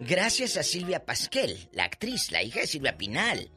gracias 0.00 0.56
a 0.56 0.62
Silvia 0.62 1.04
Pasquel, 1.04 1.68
la 1.72 1.84
actriz, 1.84 2.30
la 2.30 2.42
hija 2.42 2.60
de 2.60 2.66
Silvia 2.66 2.96
Pinal. 2.96 3.50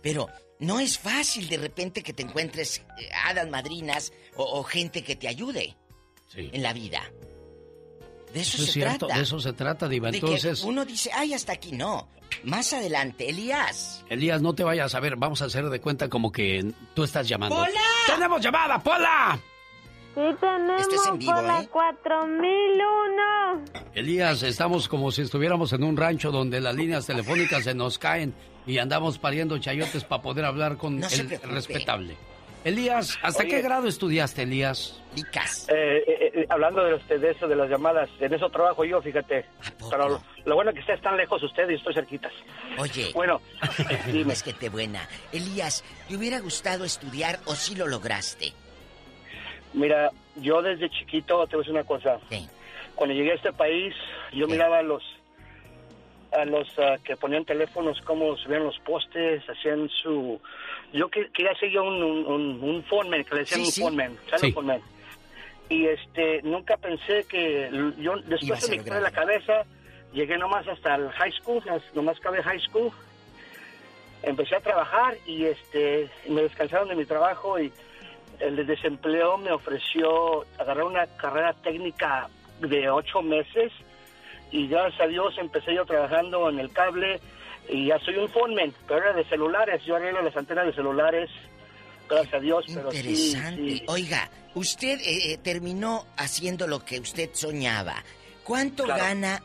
Pero 0.00 0.28
no 0.60 0.80
es 0.80 0.98
fácil 0.98 1.48
de 1.48 1.56
repente 1.58 2.02
que 2.02 2.12
te 2.12 2.22
encuentres 2.22 2.78
eh, 2.98 3.08
hadas 3.26 3.48
madrinas 3.50 4.12
o, 4.36 4.44
o 4.60 4.62
gente 4.64 5.02
que 5.02 5.16
te 5.16 5.28
ayude 5.28 5.76
en 6.36 6.62
la 6.62 6.72
vida. 6.72 7.02
De 8.32 8.40
eso, 8.40 8.56
Eso 8.56 8.62
es 8.62 8.66
se 8.66 8.72
cierto, 8.72 9.06
trata. 9.06 9.16
de 9.16 9.22
eso 9.22 9.38
se 9.38 9.52
trata, 9.52 9.88
diva. 9.88 10.10
De 10.10 10.18
que 10.18 10.26
Entonces, 10.26 10.64
uno 10.64 10.84
dice, 10.84 11.10
ay, 11.14 11.34
hasta 11.34 11.52
aquí 11.52 11.70
no. 11.72 12.08
Más 12.42 12.72
adelante, 12.72 13.30
Elías. 13.30 14.04
Elías, 14.08 14.42
no 14.42 14.54
te 14.54 14.64
vayas 14.64 14.92
a 14.96 15.00
ver. 15.00 15.14
Vamos 15.16 15.40
a 15.40 15.44
hacer 15.44 15.68
de 15.70 15.80
cuenta 15.80 16.08
como 16.08 16.32
que 16.32 16.72
tú 16.94 17.04
estás 17.04 17.28
llamando. 17.28 17.54
¡Pola! 17.54 17.80
¡Tenemos 18.06 18.40
llamada, 18.40 18.82
Pola! 18.82 19.38
Sí 20.16 20.20
tenemos 20.40 20.80
Esto 20.80 20.94
es 20.96 21.06
en 21.06 21.18
vivo, 21.18 21.32
por 21.32 21.44
la 21.44 21.60
¿eh? 21.62 21.68
4001. 21.68 23.64
Elías, 23.94 24.42
estamos 24.42 24.88
como 24.88 25.10
si 25.12 25.22
estuviéramos 25.22 25.72
en 25.72 25.84
un 25.84 25.96
rancho 25.96 26.30
donde 26.30 26.60
las 26.60 26.74
líneas 26.74 27.06
telefónicas 27.06 27.64
se 27.64 27.74
nos 27.74 27.98
caen 27.98 28.34
y 28.66 28.78
andamos 28.78 29.18
pariendo 29.18 29.58
chayotes 29.58 30.04
para 30.04 30.22
poder 30.22 30.44
hablar 30.44 30.76
con 30.76 31.00
No 31.00 31.06
el 31.08 31.28
respetable. 31.42 32.16
Elías, 32.64 33.18
¿hasta 33.22 33.42
Oye. 33.42 33.50
qué 33.50 33.62
grado 33.62 33.86
estudiaste, 33.86 34.42
Elías? 34.42 34.98
Licas. 35.14 35.68
Eh, 35.68 36.02
eh, 36.06 36.32
eh, 36.34 36.46
hablando 36.48 36.82
de, 36.82 36.94
usted, 36.94 37.20
de 37.20 37.32
eso, 37.32 37.46
de 37.46 37.54
las 37.54 37.68
llamadas, 37.68 38.08
en 38.18 38.32
eso 38.32 38.48
trabajo 38.48 38.86
yo, 38.86 39.02
fíjate. 39.02 39.44
Pero 39.90 40.08
lo, 40.08 40.22
lo 40.46 40.54
bueno 40.54 40.70
es 40.70 40.74
que 40.76 40.80
ustedes 40.80 40.98
están 40.98 41.18
lejos 41.18 41.42
ustedes 41.42 41.72
y 41.72 41.74
estoy 41.74 41.92
cerquitas. 41.92 42.32
Oye. 42.78 43.10
Bueno, 43.12 43.42
dime. 44.06 44.32
Es 44.32 44.42
que 44.42 44.54
te 44.54 44.70
buena. 44.70 45.06
Elías, 45.30 45.84
¿te 46.08 46.16
hubiera 46.16 46.40
gustado 46.40 46.86
estudiar 46.86 47.38
o 47.44 47.54
sí 47.54 47.74
lo 47.74 47.86
lograste? 47.86 48.54
Mira, 49.74 50.10
yo 50.36 50.62
desde 50.62 50.88
chiquito, 50.88 51.46
te 51.46 51.56
voy 51.56 51.64
a 51.64 51.66
decir 51.66 51.72
una 51.74 51.84
cosa. 51.84 52.18
Cuando 52.94 53.14
llegué 53.14 53.32
a 53.32 53.34
este 53.34 53.52
país, 53.52 53.94
yo 54.32 54.46
miraba 54.46 54.78
a 54.78 54.82
los 54.82 55.02
a 56.34 56.44
los 56.44 56.68
ah, 56.78 56.96
que 57.04 57.16
ponían 57.16 57.44
teléfonos, 57.44 58.00
cómo 58.02 58.36
subían 58.36 58.64
los 58.64 58.78
postes, 58.80 59.42
hacían 59.48 59.88
su... 59.88 60.40
Yo 60.92 61.08
que- 61.08 61.30
quería 61.32 61.54
ser 61.56 61.70
yo 61.70 61.84
un, 61.84 62.02
un, 62.02 62.26
un, 62.26 62.62
un 62.62 62.82
phoneman, 62.84 63.24
que 63.24 63.34
le 63.34 63.40
decían 63.42 63.64
Sí, 63.64 63.82
un 63.82 63.90
sí. 63.92 64.16
¿sabes 64.26 64.40
Sí. 64.40 64.46
un 64.48 64.52
phoneman? 64.54 64.80
Y 65.68 65.86
este, 65.86 66.42
nunca 66.42 66.76
pensé 66.76 67.24
que... 67.28 67.70
Yo 67.98 68.16
después 68.26 68.60
se 68.64 68.76
me 68.76 68.82
de 68.82 69.00
la 69.00 69.10
cabeza, 69.10 69.64
llegué 70.12 70.36
nomás 70.38 70.66
hasta 70.68 70.94
el 70.96 71.08
high 71.10 71.32
school, 71.32 71.62
nomás 71.94 72.18
acabé 72.18 72.42
high 72.42 72.60
school, 72.60 72.90
empecé 74.22 74.56
a 74.56 74.60
trabajar 74.60 75.16
y 75.26 75.44
este 75.44 76.08
me 76.28 76.42
descansaron 76.42 76.88
de 76.88 76.94
mi 76.96 77.04
trabajo 77.04 77.58
y 77.60 77.72
el 78.40 78.56
de 78.56 78.64
desempleo 78.64 79.36
me 79.38 79.52
ofreció 79.52 80.44
agarrar 80.58 80.84
una 80.84 81.06
carrera 81.16 81.52
técnica 81.62 82.28
de 82.60 82.88
ocho 82.90 83.22
meses 83.22 83.72
y 84.56 84.68
gracias 84.68 85.00
a 85.00 85.06
Dios 85.06 85.34
empecé 85.38 85.74
yo 85.74 85.84
trabajando 85.84 86.48
en 86.48 86.58
el 86.60 86.70
cable 86.70 87.20
y 87.68 87.86
ya 87.88 87.98
soy 88.00 88.16
un 88.16 88.28
phoneman, 88.28 88.72
pero 88.86 89.00
era 89.00 89.12
de 89.12 89.24
celulares, 89.24 89.82
yo 89.84 89.96
arreglo 89.96 90.22
las 90.22 90.36
antenas 90.36 90.66
de 90.66 90.72
celulares, 90.74 91.30
gracias 92.08 92.34
a 92.34 92.38
Dios, 92.40 92.64
pero 92.72 92.90
sí, 92.92 92.96
Interesante. 92.98 93.62
sí. 93.78 93.82
Oiga, 93.88 94.30
usted 94.54 95.00
eh, 95.00 95.32
eh, 95.32 95.38
terminó 95.42 96.06
haciendo 96.16 96.66
lo 96.66 96.84
que 96.84 97.00
usted 97.00 97.30
soñaba. 97.32 97.96
¿Cuánto 98.44 98.84
Claro. 98.84 99.02
gana 99.02 99.42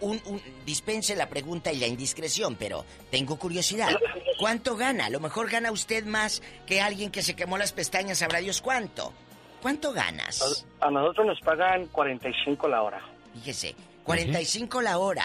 un, 0.00 0.20
un- 0.26 0.42
Dispense 0.66 1.14
la 1.14 1.28
pregunta 1.28 1.72
y 1.72 1.78
la 1.78 1.86
indiscreción, 1.86 2.56
pero 2.56 2.84
tengo 3.10 3.38
curiosidad. 3.38 3.88
¿Cuánto 4.38 4.76
gana? 4.76 5.06
A 5.06 5.10
lo 5.10 5.20
mejor 5.20 5.48
gana 5.48 5.70
usted 5.70 6.04
más 6.04 6.42
que 6.66 6.80
alguien 6.80 7.10
que 7.12 7.22
se 7.22 7.36
quemó 7.36 7.56
las 7.56 7.72
pestañas, 7.72 8.18
sabrá 8.18 8.40
Dios 8.40 8.60
cuánto. 8.60 9.12
¿Cuánto 9.62 9.92
ganas? 9.92 10.64
A, 10.80 10.88
a 10.88 10.90
nosotros 10.90 11.24
nos 11.28 11.40
pagan 11.40 11.86
45 11.86 12.66
la 12.68 12.82
hora. 12.82 13.00
Fíjese, 13.34 13.76
45 14.04 14.80
la 14.82 14.98
hora. 14.98 15.24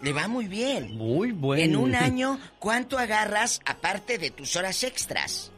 Le 0.00 0.12
va 0.12 0.28
muy 0.28 0.46
bien. 0.46 0.96
Muy 0.96 1.32
bueno. 1.32 1.62
En 1.62 1.76
un 1.76 1.94
año, 1.94 2.38
¿cuánto 2.58 2.98
agarras 2.98 3.60
aparte 3.64 4.18
de 4.18 4.30
tus 4.30 4.54
horas 4.56 4.84
extras? 4.84 5.50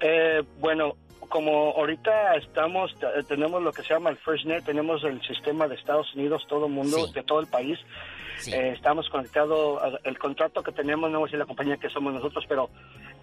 Eh, 0.00 0.42
bueno, 0.60 0.96
como 1.28 1.72
ahorita 1.72 2.36
estamos, 2.36 2.94
tenemos 3.26 3.62
lo 3.62 3.72
que 3.72 3.82
se 3.82 3.94
llama 3.94 4.10
el 4.10 4.16
FirstNet, 4.18 4.64
tenemos 4.64 5.02
el 5.04 5.20
sistema 5.22 5.66
de 5.66 5.76
Estados 5.76 6.14
Unidos, 6.14 6.44
todo 6.48 6.66
el 6.66 6.72
mundo, 6.72 7.06
de 7.08 7.22
todo 7.22 7.40
el 7.40 7.46
país. 7.46 7.78
Eh, 8.46 8.72
estamos 8.74 9.08
conectados, 9.08 9.80
el 10.04 10.18
contrato 10.18 10.62
que 10.62 10.72
tenemos, 10.72 11.10
no 11.10 11.20
voy 11.20 11.26
a 11.26 11.28
decir 11.28 11.38
la 11.38 11.46
compañía 11.46 11.76
que 11.76 11.88
somos 11.88 12.12
nosotros, 12.12 12.44
pero 12.48 12.68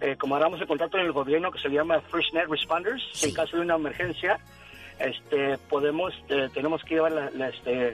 eh, 0.00 0.16
como 0.16 0.36
hagamos 0.36 0.60
el 0.60 0.66
contrato 0.66 0.98
en 0.98 1.06
el 1.06 1.12
gobierno 1.12 1.50
que 1.50 1.60
se 1.60 1.68
llama 1.68 2.00
FirstNet 2.00 2.48
Responders, 2.48 3.22
en 3.22 3.32
caso 3.32 3.56
de 3.56 3.62
una 3.62 3.76
emergencia, 3.76 4.40
este, 5.04 5.58
podemos, 5.68 6.12
eh, 6.28 6.48
tenemos 6.54 6.82
que 6.84 6.94
llevar 6.94 7.12
la- 7.12 7.30
la, 7.30 7.48
este, 7.48 7.90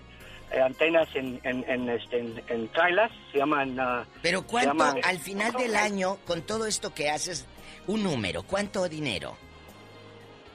eh, 0.51 0.60
antenas 0.64 1.09
en, 1.14 1.40
en, 1.44 1.64
en, 1.68 1.89
este, 1.89 2.18
en, 2.20 2.43
en 2.48 2.68
trailers, 2.68 3.12
se 3.32 3.39
llaman... 3.39 3.78
ah, 3.78 4.05
Pero 4.22 4.43
¿cuánto 4.47 4.70
llaman- 4.72 5.01
al 5.05 5.18
final 5.18 5.52
del 5.52 5.76
año, 5.76 6.16
con 6.26 6.43
todo 6.43 6.66
esto 6.66 6.94
que 6.94 7.10
haces, 7.10 7.47
un 7.86 8.02
número? 8.02 8.43
¿Cuánto 8.43 8.89
dinero? 8.89 9.36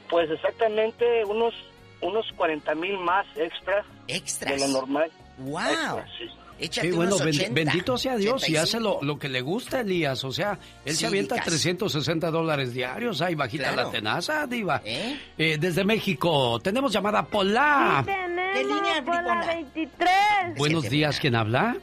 Pues 0.08 0.30
exactamente 0.30 1.24
unos 1.24 1.54
unos 2.00 2.26
40 2.36 2.74
mil 2.74 2.98
más 2.98 3.24
extra 3.36 3.82
Extras. 4.08 4.52
de 4.60 4.68
lo 4.68 4.80
normal. 4.80 5.10
¡Wow! 5.38 6.02
Sí. 6.18 6.28
Échate 6.64 6.88
Sí, 6.90 6.94
bueno, 6.96 7.14
unos 7.16 7.24
ben- 7.26 7.34
80, 7.34 7.54
bendito 7.54 7.98
sea 7.98 8.16
Dios 8.16 8.48
y 8.48 8.56
hace 8.56 8.76
85. 8.78 8.98
lo, 9.02 9.06
lo 9.06 9.18
que 9.18 9.28
le 9.28 9.40
gusta, 9.40 9.80
Elías. 9.80 10.22
O 10.24 10.32
sea, 10.32 10.58
él 10.84 10.92
Sí, 10.92 11.00
se 11.00 11.06
avienta 11.06 11.34
Dicas. 11.34 11.46
360 11.48 12.30
dólares 12.30 12.72
diarios. 12.74 13.20
Ay, 13.22 13.34
bajita 13.34 13.72
Claro. 13.72 13.88
la 13.88 13.90
tenaza, 13.90 14.46
diva. 14.46 14.80
¿Eh? 14.84 15.18
Eh, 15.38 15.56
desde 15.58 15.84
México, 15.84 16.58
tenemos 16.60 16.92
llamada 16.92 17.24
Pola. 17.24 18.02
Tenemos 18.04 18.34
¿Qué 18.54 18.64
línea, 18.64 19.02
por 19.04 19.14
la 19.14 19.20
bribona? 19.22 19.46
23. 19.46 20.10
Buenos 20.56 20.88
días, 20.88 21.18
¿quién 21.20 21.34
habla? 21.34 21.76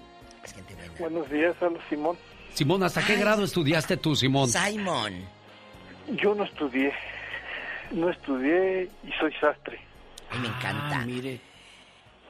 Buenos 0.99 1.29
días, 1.29 1.55
hablo 1.61 1.79
Simón. 1.89 2.15
Simón, 2.53 2.83
¿hasta 2.83 3.03
qué 3.05 3.15
grado 3.15 3.43
estudiaste 3.43 3.97
tú, 3.97 4.15
Simón? 4.15 4.49
Simon. 4.49 5.13
Yo 6.21 6.35
no 6.35 6.43
estudié, 6.43 6.91
no 7.91 8.09
estudié 8.09 8.89
y 9.07 9.11
soy 9.19 9.33
sastre. 9.39 9.79
Ay, 10.29 10.39
me 10.39 10.47
encanta. 10.47 10.99
Ah, 11.01 11.05
mire. 11.05 11.39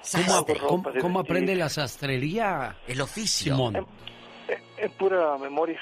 Sastre. 0.01 0.59
¿Cómo, 0.59 0.83
cómo- 0.83 0.91
de 0.91 0.99
cómo 0.99 1.19
aprende 1.19 1.55
la 1.55 1.69
sastrería? 1.69 2.77
El 2.87 3.01
oficio. 3.01 3.53
Simón. 3.55 3.87
En 4.77 4.91
pura 4.93 5.37
memoria. 5.37 5.79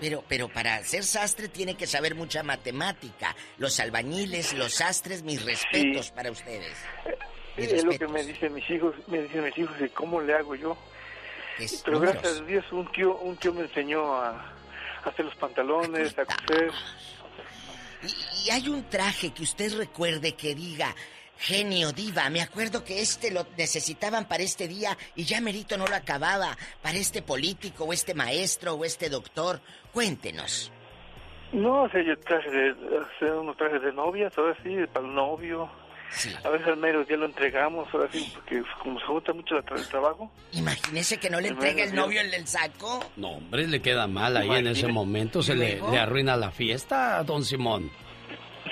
Pero, 0.00 0.22
pero 0.28 0.48
para 0.48 0.84
ser 0.84 1.02
sastre 1.02 1.48
tiene 1.48 1.74
que 1.74 1.86
saber 1.86 2.14
mucha 2.14 2.42
matemática. 2.44 3.34
Los 3.56 3.80
albañiles, 3.80 4.52
los 4.54 4.74
sastres, 4.74 5.22
mis 5.22 5.44
respetos 5.44 6.10
para 6.12 6.30
ustedes. 6.30 6.76
Mis 7.56 7.72
es 7.72 7.82
lo 7.84 7.90
que 7.90 7.98
respetos. 7.98 8.12
me 8.12 8.22
dicen 8.24 8.54
mis 8.54 8.70
hijos, 8.70 8.94
me 9.08 9.22
dicen 9.22 9.42
mis 9.44 9.58
hijos 9.58 9.74
y 9.80 9.88
cómo 9.88 10.20
le 10.20 10.34
hago 10.34 10.54
yo. 10.54 10.76
Es 11.58 11.82
Pero 11.84 11.96
números. 11.98 12.22
gracias 12.22 12.40
a 12.42 12.44
Dios 12.44 12.64
un 12.70 12.92
tío, 12.92 13.16
un 13.18 13.36
tío 13.38 13.52
me 13.52 13.62
enseñó 13.62 14.14
a, 14.14 14.30
a 14.30 15.08
hacer 15.08 15.24
los 15.24 15.34
pantalones, 15.34 16.16
a 16.16 16.24
coser. 16.24 16.70
Y, 18.04 18.46
y 18.46 18.50
hay 18.50 18.68
un 18.68 18.84
traje 18.88 19.32
que 19.32 19.42
usted 19.42 19.76
recuerde 19.76 20.36
que 20.36 20.54
diga, 20.54 20.94
genio, 21.38 21.92
diva, 21.92 22.28
me 22.30 22.40
acuerdo 22.42 22.84
que 22.84 23.00
este 23.00 23.30
lo 23.30 23.46
necesitaban 23.56 24.26
para 24.26 24.42
este 24.42 24.68
día 24.68 24.96
y 25.16 25.24
ya 25.24 25.40
merito 25.40 25.76
no 25.76 25.86
lo 25.86 25.94
acababa, 25.94 26.56
para 26.82 26.98
este 26.98 27.22
político 27.22 27.84
o 27.84 27.92
este 27.92 28.14
maestro 28.14 28.74
o 28.74 28.84
este 28.84 29.08
doctor. 29.08 29.60
Cuéntenos. 29.92 30.70
No, 31.52 31.84
o 31.84 31.88
sea, 31.88 32.02
yo 32.02 32.18
traje 32.18 32.50
de, 32.50 32.70
hacer 33.16 33.32
unos 33.34 33.56
trajes 33.56 33.80
de 33.82 33.92
novias, 33.92 34.32
ahora 34.36 34.54
sí, 34.62 34.76
para 34.92 35.06
el 35.06 35.14
novio. 35.14 35.70
A 36.42 36.48
veces 36.48 36.66
al 36.68 36.78
mero 36.78 37.04
día 37.04 37.18
lo 37.18 37.26
entregamos, 37.26 37.86
ahora 37.92 38.08
sí, 38.10 38.30
porque 38.34 38.62
como 38.82 38.98
se 38.98 39.04
junta 39.06 39.32
mucho 39.34 39.54
la 39.54 39.62
tra- 39.62 39.78
el 39.78 39.86
trabajo. 39.88 40.30
Imagínese 40.52 41.18
que 41.18 41.28
no 41.28 41.38
le 41.40 41.48
El 41.48 41.54
entrega 41.54 41.84
el 41.84 41.94
novio 41.94 42.20
el, 42.22 42.32
el 42.32 42.46
saco. 42.46 43.04
No, 43.16 43.32
hombre, 43.32 43.66
le 43.66 43.80
queda 43.82 44.06
mal 44.06 44.36
ahí 44.36 44.50
en 44.50 44.68
ese 44.68 44.88
momento. 44.88 45.42
Se 45.42 45.54
le, 45.54 45.80
le 45.90 45.98
arruina 45.98 46.34
la 46.36 46.50
fiesta, 46.50 47.22
don 47.24 47.44
Simón. 47.44 47.90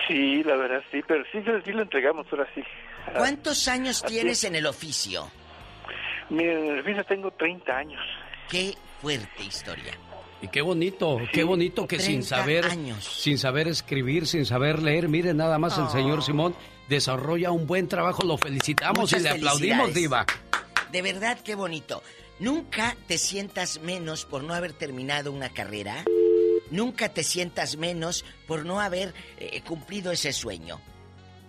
Sí, 0.09 0.43
la 0.45 0.57
verdad 0.57 0.83
sí, 0.91 1.01
pero 1.07 1.25
sí, 1.33 1.39
sí 1.65 1.73
lo 1.73 1.83
entregamos, 1.83 2.27
ahora 2.31 2.47
sí. 2.55 2.63
¿Cuántos 3.17 3.69
años 3.69 4.03
Así 4.05 4.15
tienes 4.15 4.39
es. 4.39 4.45
en 4.45 4.57
el 4.57 4.67
oficio? 4.67 5.31
Miren, 6.31 6.59
en 6.67 6.73
el 6.75 6.81
oficio 6.81 7.05
tengo 7.05 7.31
30 7.31 7.77
años. 7.77 8.01
Qué 8.51 8.75
fuerte 9.01 9.45
historia. 9.45 9.93
Y 10.43 10.49
qué 10.49 10.61
bonito, 10.61 11.19
qué 11.33 11.45
bonito 11.45 11.87
que 11.87 11.99
sin 11.99 12.21
30 12.21 12.29
saber, 12.37 12.65
años. 12.67 13.05
sin 13.05 13.39
saber 13.39 13.69
escribir, 13.69 14.27
sin 14.27 14.45
saber 14.45 14.83
leer, 14.83 15.09
mire 15.09 15.33
nada 15.35 15.59
más 15.59 15.79
el 15.79 15.85
Oh. 15.85 15.91
señor 15.91 16.23
Simón 16.23 16.55
desarrolla 16.89 17.51
un 17.53 17.67
buen 17.67 17.89
trabajo, 17.89 18.23
lo 18.25 18.37
felicitamos 18.37 18.99
Muchas 19.01 19.21
y 19.21 19.23
le 19.25 19.31
aplaudimos, 19.31 19.95
diva. 19.95 20.27
De 20.93 21.03
verdad, 21.03 21.39
qué 21.43 21.55
bonito. 21.55 22.03
Nunca 22.39 22.95
te 23.09 23.17
sientas 23.19 23.81
menos 23.81 24.27
por 24.27 24.45
no 24.45 24.53
haber 24.53 24.73
terminado 24.75 25.33
una 25.33 25.49
carrera. 25.49 26.05
Nunca 26.71 27.09
te 27.09 27.23
sientas 27.25 27.77
menos 27.77 28.25
por 28.47 28.65
no 28.65 28.81
haber 28.81 29.15
eh, 29.39 29.61
cumplido 29.63 30.13
ese 30.13 30.33
sueño. 30.33 30.81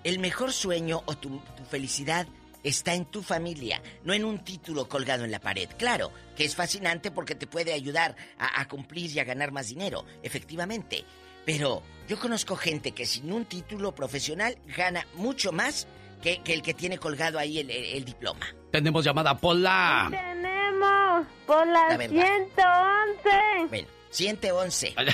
El 0.03 0.19
mejor 0.19 0.53
sueño 0.53 1.01
o 1.05 1.17
tu, 1.17 1.39
tu 1.39 1.63
felicidad 1.69 2.27
está 2.63 2.93
en 2.93 3.05
tu 3.05 3.21
familia, 3.23 3.81
no 4.03 4.13
en 4.13 4.25
un 4.25 4.39
título 4.43 4.87
colgado 4.89 5.23
en 5.25 5.31
la 5.31 5.39
pared. 5.39 5.69
Claro, 5.77 6.11
que 6.35 6.43
es 6.45 6.55
fascinante 6.55 7.11
porque 7.11 7.35
te 7.35 7.47
puede 7.47 7.73
ayudar 7.73 8.15
a, 8.37 8.61
a 8.61 8.67
cumplir 8.67 9.11
y 9.11 9.19
a 9.19 9.23
ganar 9.23 9.51
más 9.51 9.67
dinero, 9.69 10.05
efectivamente. 10.23 11.03
Pero 11.45 11.81
yo 12.09 12.19
conozco 12.19 12.55
gente 12.57 12.91
que 12.91 13.05
sin 13.05 13.31
un 13.31 13.45
título 13.45 13.95
profesional 13.95 14.57
gana 14.75 15.05
mucho 15.13 15.51
más 15.51 15.87
que, 16.21 16.41
que 16.41 16.53
el 16.53 16.61
que 16.61 16.73
tiene 16.73 16.97
colgado 16.97 17.39
ahí 17.39 17.59
el, 17.59 17.69
el- 17.69 17.85
el 17.95 18.05
diploma. 18.05 18.45
Tenemos 18.71 19.05
llamada 19.05 19.37
Pola. 19.37 20.07
Tenemos 20.11 21.25
por 21.45 21.65
la, 21.67 21.89
La 21.89 21.97
verdad. 21.97 22.25
111. 22.25 23.67
Bueno, 23.69 23.87
111. 24.11 24.95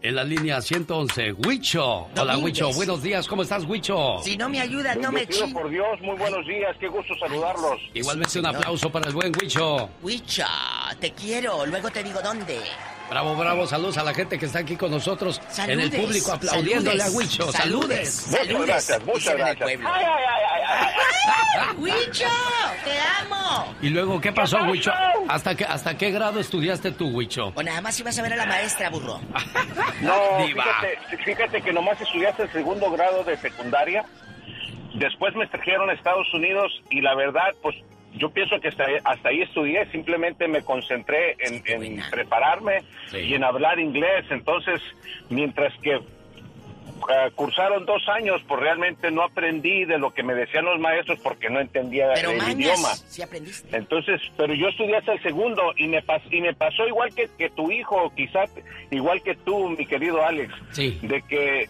En 0.00 0.14
la 0.14 0.22
línea 0.22 0.60
111, 0.60 1.32
Huicho. 1.44 2.06
Hola. 2.16 2.38
Huicho. 2.38 2.72
Buenos 2.72 3.02
días, 3.02 3.26
¿cómo 3.26 3.42
estás, 3.42 3.64
Huicho? 3.64 4.18
Si 4.22 4.36
no 4.36 4.48
me 4.48 4.60
ayudas, 4.60 4.96
no 4.96 5.10
me 5.10 5.26
chin... 5.26 5.52
por 5.52 5.68
Dios, 5.68 6.00
muy 6.00 6.16
buenos 6.16 6.46
días, 6.46 6.76
qué 6.78 6.86
gusto 6.86 7.14
saludarlos. 7.18 7.80
Igualmente 7.94 8.38
un 8.38 8.46
aplauso 8.46 8.92
para 8.92 9.08
el 9.08 9.14
buen 9.14 9.32
Huicho. 9.34 9.90
Huicho, 10.00 10.44
te 11.00 11.10
quiero, 11.10 11.66
luego 11.66 11.90
te 11.90 12.04
digo 12.04 12.20
dónde. 12.22 12.60
Bravo, 13.10 13.34
bravo, 13.36 13.66
saludos 13.66 13.96
a 13.98 14.04
la 14.04 14.12
gente 14.12 14.38
que 14.38 14.46
está 14.46 14.58
aquí 14.58 14.76
con 14.76 14.90
nosotros 14.90 15.40
en 15.66 15.80
el 15.80 15.90
público 15.90 16.32
aplaudiéndole 16.32 16.98
saludes, 17.00 17.14
a 17.14 17.16
Huicho. 17.16 17.52
saludes, 17.52 18.14
Saludes. 18.14 18.48
saludes, 18.48 18.66
gracias, 18.66 19.04
muchas 19.06 19.36
gracias. 19.36 19.68
Ay, 19.68 19.78
ay, 19.82 20.04
ay. 20.04 20.94
¡Huicho! 21.78 22.24
¡Te 22.84 22.92
amo! 23.24 23.74
Y 23.80 23.88
luego, 23.90 24.20
¿qué 24.20 24.32
pasó? 24.32 24.58
Huicho? 24.64 24.92
¿Hasta 25.28 25.54
qué, 25.54 25.64
¿Hasta 25.64 25.96
qué 25.96 26.10
grado 26.10 26.38
estudiaste 26.38 26.92
tú, 26.92 27.08
Huicho? 27.08 27.52
O 27.54 27.62
nada 27.62 27.80
más 27.80 27.98
ibas 27.98 28.18
a 28.18 28.22
ver 28.22 28.34
a 28.34 28.36
la 28.36 28.46
maestra, 28.46 28.90
burro. 28.90 29.20
No, 30.02 30.46
fíjate, 30.46 30.98
fíjate 31.24 31.62
que 31.62 31.72
nomás 31.72 32.00
estudiaste 32.00 32.42
el 32.44 32.52
segundo 32.52 32.90
grado 32.90 33.24
de 33.24 33.36
secundaria. 33.38 34.04
Después 34.94 35.34
me 35.34 35.46
trajeron 35.46 35.90
a 35.90 35.94
Estados 35.94 36.26
Unidos 36.34 36.72
y 36.90 37.00
la 37.00 37.14
verdad, 37.14 37.54
pues 37.62 37.74
yo 38.14 38.30
pienso 38.30 38.58
que 38.60 38.68
hasta, 38.68 38.86
hasta 39.04 39.28
ahí 39.28 39.42
estudié. 39.42 39.86
Simplemente 39.90 40.48
me 40.48 40.62
concentré 40.62 41.36
en, 41.40 41.62
prepararme 42.10 42.82
Sí. 43.10 43.18
y 43.18 43.34
en 43.34 43.44
hablar 43.44 43.78
inglés. 43.78 44.24
Entonces, 44.30 44.80
mientras 45.30 45.72
que 45.82 45.94
eh, 47.10 47.30
cursaron 47.36 47.86
dos 47.86 48.02
años, 48.08 48.42
pues 48.48 48.60
realmente 48.60 49.10
no 49.10 49.22
aprendí 49.22 49.84
de 49.84 49.98
lo 49.98 50.12
que 50.12 50.22
me 50.22 50.34
decían 50.34 50.64
los 50.64 50.80
maestros 50.80 51.18
porque 51.20 51.48
no 51.48 51.60
entendía 51.60 52.08
Pero 52.14 52.32
el 52.32 52.38
mañas, 52.38 52.54
idioma. 52.58 52.94
sí 52.94 53.22
aprendiste. 53.22 53.76
Entonces, 53.76 54.20
pero 54.36 54.52
yo 54.54 54.68
estudié 54.68 54.96
hasta 54.96 55.12
el 55.12 55.22
segundo 55.22 55.72
y 55.76 55.86
me, 55.86 56.02
pas- 56.02 56.22
y 56.30 56.40
me 56.40 56.54
pasó 56.54 56.86
igual 56.88 57.14
que, 57.14 57.28
que 57.38 57.50
tu 57.50 57.70
hijo, 57.70 58.12
quizás 58.16 58.50
igual 58.90 59.22
que 59.22 59.36
tú, 59.36 59.68
mi 59.70 59.86
querido 59.86 60.24
Alex, 60.24 60.52
Sí. 60.72 60.98
de 61.02 61.22
que 61.22 61.66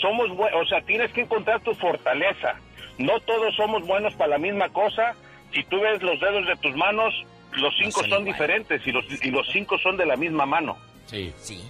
somos 0.00 0.28
o 0.30 0.64
sea, 0.66 0.80
tienes 0.82 1.12
que 1.12 1.20
encontrar 1.22 1.60
tu 1.62 1.72
fortaleza. 1.74 2.56
No 2.98 3.18
todos 3.20 3.54
somos 3.56 3.86
buenos 3.86 4.14
para 4.14 4.30
la 4.30 4.38
misma 4.38 4.68
cosa. 4.70 5.14
Si 5.54 5.62
tú 5.64 5.80
ves 5.80 6.02
los 6.02 6.18
dedos 6.20 6.46
de 6.46 6.56
tus 6.56 6.74
manos, 6.76 7.14
los 7.52 7.72
cinco 7.78 8.02
son 8.08 8.24
diferentes 8.24 8.84
y 8.86 8.92
los, 8.92 9.04
y 9.24 9.30
los 9.30 9.46
cinco 9.52 9.78
son 9.78 9.96
de 9.96 10.04
la 10.06 10.16
misma 10.16 10.44
mano. 10.46 10.76
Sí. 11.06 11.32
Sí. 11.36 11.62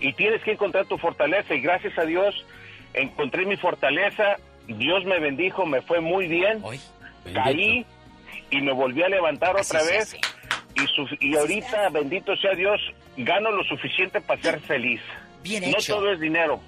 Y 0.00 0.12
tienes 0.12 0.42
que 0.42 0.52
encontrar 0.52 0.86
tu 0.86 0.96
fortaleza 0.98 1.54
y 1.54 1.60
gracias 1.60 1.98
a 1.98 2.04
Dios 2.04 2.34
encontré 2.94 3.44
mi 3.44 3.56
fortaleza. 3.56 4.36
Dios 4.68 5.04
me 5.04 5.18
bendijo, 5.18 5.66
me 5.66 5.82
fue 5.82 6.00
muy 6.00 6.26
bien. 6.28 6.60
Hoy. 6.62 6.78
Caí 7.34 7.84
y 8.50 8.60
me 8.60 8.72
volví 8.72 9.02
a 9.02 9.08
levantar 9.08 9.56
Así 9.58 9.76
otra 9.76 9.86
vez. 9.90 10.02
hace. 10.14 10.20
Y, 10.76 10.86
su- 10.94 11.16
y 11.20 11.34
ahorita, 11.36 11.88
bendito 11.90 12.36
sea 12.36 12.52
Dios, 12.54 12.80
gano 13.16 13.50
lo 13.50 13.64
suficiente 13.64 14.20
para 14.20 14.40
ser 14.40 14.60
feliz. 14.60 15.00
Bien 15.42 15.62
No 15.70 15.78
hecho. 15.78 15.96
todo 15.96 16.12
es 16.12 16.20
dinero. 16.20 16.60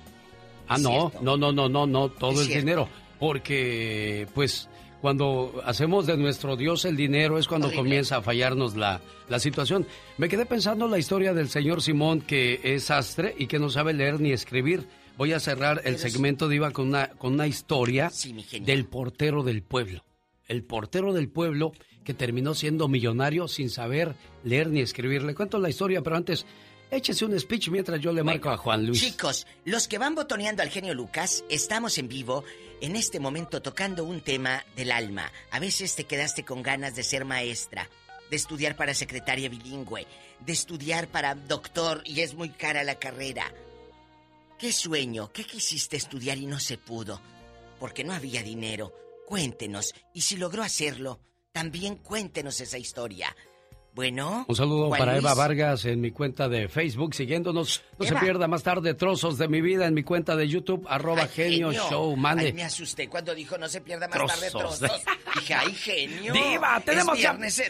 Ah, 0.68 0.74
Es 0.76 0.82
no, 0.82 0.90
cierto. 1.10 1.18
no, 1.22 1.36
no, 1.36 1.52
no, 1.52 1.68
no, 1.68 1.86
no, 1.86 2.08
todo 2.08 2.32
Es 2.42 2.48
dinero. 2.48 2.88
Porque, 3.20 4.26
pues, 4.34 4.68
cuando 5.00 5.62
hacemos 5.64 6.06
de 6.06 6.16
nuestro 6.16 6.56
Dios 6.56 6.84
el 6.84 6.96
dinero 6.96 7.38
es 7.38 7.48
cuando 7.48 7.68
Horrible. 7.68 7.82
comienza 7.82 8.16
a 8.16 8.22
fallarnos 8.22 8.76
la, 8.76 9.00
la 9.28 9.38
situación. 9.38 9.86
Me 10.18 10.28
quedé 10.28 10.46
pensando 10.46 10.88
la 10.88 10.98
historia 10.98 11.32
del 11.34 11.48
señor 11.48 11.82
Simón 11.82 12.20
que 12.20 12.60
es 12.62 12.84
sastre 12.84 13.34
y 13.38 13.46
que 13.46 13.58
no 13.58 13.70
sabe 13.70 13.92
leer 13.92 14.20
ni 14.20 14.32
escribir. 14.32 14.86
Voy 15.16 15.32
a 15.32 15.40
cerrar 15.40 15.82
el 15.84 15.98
segmento 15.98 16.48
de 16.48 16.56
Iba 16.56 16.70
con 16.70 16.88
una, 16.88 17.08
con 17.10 17.34
una 17.34 17.46
historia 17.46 18.10
del 18.62 18.86
portero 18.86 19.42
del 19.42 19.62
pueblo. 19.62 20.04
El 20.48 20.64
portero 20.64 21.12
del 21.12 21.28
pueblo 21.28 21.72
que 22.04 22.14
terminó 22.14 22.54
siendo 22.54 22.88
millonario 22.88 23.46
sin 23.46 23.68
saber 23.70 24.14
leer 24.44 24.68
ni 24.68 24.80
escribir. 24.80 25.22
Le 25.22 25.34
cuento 25.34 25.58
la 25.58 25.68
historia, 25.68 26.02
pero 26.02 26.16
antes 26.16 26.46
échese 26.90 27.24
un 27.24 27.38
speech 27.38 27.68
mientras 27.68 28.00
yo 28.00 28.12
le 28.12 28.22
marco 28.22 28.50
a 28.50 28.56
Juan 28.56 28.86
Luis. 28.86 29.00
Chicos, 29.00 29.46
los 29.64 29.88
que 29.88 29.98
van 29.98 30.14
botoneando 30.14 30.62
al 30.62 30.70
genio 30.70 30.94
Lucas, 30.94 31.44
estamos 31.48 31.98
en 31.98 32.08
vivo 32.08 32.44
en 32.80 32.96
este 32.96 33.20
momento 33.20 33.62
tocando 33.62 34.04
un 34.04 34.20
tema 34.20 34.64
del 34.76 34.92
alma. 34.92 35.30
A 35.50 35.60
veces 35.60 35.94
te 35.94 36.04
quedaste 36.04 36.44
con 36.44 36.62
ganas 36.62 36.96
de 36.96 37.02
ser 37.02 37.24
maestra, 37.24 37.88
de 38.30 38.36
estudiar 38.36 38.76
para 38.76 38.94
secretaria 38.94 39.48
bilingüe, 39.48 40.06
de 40.40 40.52
estudiar 40.52 41.08
para 41.08 41.34
doctor 41.34 42.02
y 42.04 42.20
es 42.20 42.34
muy 42.34 42.50
cara 42.50 42.84
la 42.84 42.96
carrera. 42.96 43.52
¿Qué 44.58 44.72
sueño? 44.72 45.32
¿Qué 45.32 45.44
quisiste 45.44 45.96
estudiar 45.96 46.38
y 46.38 46.46
no 46.46 46.60
se 46.60 46.76
pudo? 46.76 47.20
Porque 47.78 48.04
no 48.04 48.12
había 48.12 48.42
dinero. 48.42 48.92
Cuéntenos. 49.26 49.94
Y 50.12 50.22
si 50.22 50.36
logró 50.36 50.62
hacerlo, 50.62 51.20
también 51.52 51.96
cuéntenos 51.96 52.60
esa 52.60 52.76
historia. 52.76 53.34
Bueno. 53.94 54.44
Un 54.46 54.56
saludo 54.56 54.90
para 54.90 55.16
Eva 55.16 55.34
Vargas 55.34 55.84
en 55.84 56.00
mi 56.00 56.12
cuenta 56.12 56.48
de 56.48 56.68
Facebook, 56.68 57.14
siguiéndonos. 57.14 57.82
No 57.98 58.06
se 58.06 58.14
pierda 58.16 58.46
más 58.46 58.62
tarde 58.62 58.94
trozos 58.94 59.36
de 59.36 59.48
mi 59.48 59.60
vida 59.60 59.86
en 59.86 59.94
mi 59.94 60.04
cuenta 60.04 60.36
de 60.36 60.48
YouTube, 60.48 60.86
arroba 60.88 61.26
genio, 61.26 61.72
show. 61.72 62.16
Mande. 62.16 62.46
Ay, 62.46 62.52
me 62.52 62.62
asusté 62.62 63.08
cuando 63.08 63.34
dijo 63.34 63.58
no 63.58 63.68
se 63.68 63.80
pierda 63.80 64.06
más 64.08 64.18
tarde 64.26 64.50
trozos. 64.50 64.80
Dije, 65.34 65.54
ay, 65.54 65.72
genio. 65.74 66.32
Diva, 66.32 66.80
tenemos 66.80 67.16
viernes 67.16 67.62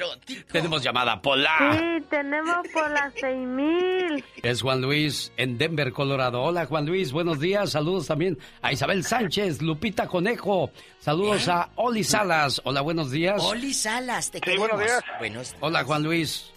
Tenemos 0.51 0.83
llamada 0.83 1.21
Pola. 1.21 1.79
Sí, 1.79 2.07
tenemos 2.11 2.67
por 2.73 2.91
las 2.91 3.13
seis 3.19 3.47
mil. 3.47 4.25
Es 4.43 4.63
Juan 4.63 4.81
Luis 4.81 5.33
en 5.37 5.59
Denver, 5.59 5.93
Colorado. 5.93 6.43
Hola, 6.43 6.67
Juan 6.67 6.87
Luis, 6.87 7.13
buenos 7.13 7.41
días. 7.41 7.71
Saludos 7.71 8.07
también 8.07 8.39
a 8.63 8.73
Isabel 8.73 9.05
Sánchez, 9.05 9.63
Lupita 9.63 10.07
Conejo. 10.07 10.71
Saludos 11.01 11.49
¿Eh? 11.49 11.51
a 11.51 11.69
Oli 11.77 12.05
Salas. 12.05 12.61
Hola, 12.65 12.81
buenos 12.83 13.11
días. 13.11 13.43
Oli 13.43 13.73
Salas, 13.75 14.31
te 14.31 14.39
Sí, 14.39 14.43
queremos. 14.43 14.69
buenos 14.69 14.87
días. 14.87 15.03
Buenos 15.19 15.55
Hola, 15.61 15.85
Juan 15.85 16.03
Luis. 16.03 16.51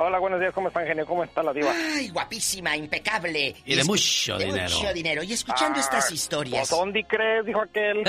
Hola, 0.00 0.20
buenos 0.20 0.38
días, 0.38 0.52
¿cómo 0.54 0.68
están, 0.68 0.86
genio? 0.86 1.04
¿Cómo 1.06 1.24
está 1.24 1.42
la 1.42 1.52
diva? 1.52 1.72
Ay, 1.74 2.08
guapísima, 2.10 2.76
impecable. 2.76 3.56
Y 3.66 3.74
de 3.74 3.82
escu- 3.82 3.86
mucho 3.86 4.38
de 4.38 4.44
dinero. 4.44 4.76
mucho 4.76 4.92
dinero. 4.94 5.22
Y 5.24 5.32
escuchando 5.32 5.78
Ah, 5.78 5.82
estas 5.82 6.12
historias. 6.12 6.68
Pues, 6.68 6.80
¿dónde 6.80 7.04
crees? 7.04 7.44
Dijo 7.44 7.60
aquel. 7.62 8.04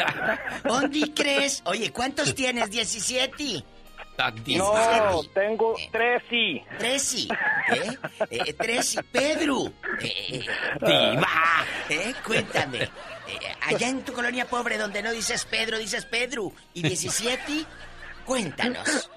¿Dónde 0.64 1.12
crees? 1.16 1.64
Oye, 1.66 1.92
¿cuántos 1.92 2.36
tienes? 2.36 2.70
¿17? 2.70 3.64
No, 4.58 5.24
tengo 5.34 5.76
tres 5.92 6.24
y. 6.30 6.58
¿eh? 6.58 7.98
eh 8.30 8.54
Tresi, 8.54 8.98
Pedro. 9.12 9.68
Eh, 10.02 10.42
eh, 10.42 10.46
Diva. 10.82 11.66
¿Eh? 11.90 12.14
Cuéntame. 12.26 12.84
Eh, 12.84 12.90
allá 13.62 13.88
en 13.88 14.04
tu 14.04 14.12
colonia 14.12 14.46
pobre 14.46 14.78
donde 14.78 15.02
no 15.02 15.12
dices 15.12 15.46
Pedro, 15.46 15.78
dices 15.78 16.06
Pedro. 16.06 16.52
¿Y 16.74 16.82
17? 16.82 17.66
Cuéntanos. 18.26 19.10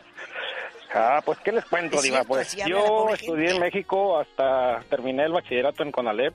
Ah, 0.95 1.21
pues, 1.25 1.39
¿qué 1.41 1.51
les 1.51 1.65
cuento, 1.65 2.01
Diva? 2.01 2.23
Pues 2.23 2.55
yo 2.67 3.09
estudié 3.11 3.51
en 3.51 3.61
México 3.61 4.21
hasta 4.21 4.85
terminé 4.89 5.25
el 5.25 5.33
bachillerato 5.33 5.83
en 5.83 5.91
Conalep. 5.91 6.35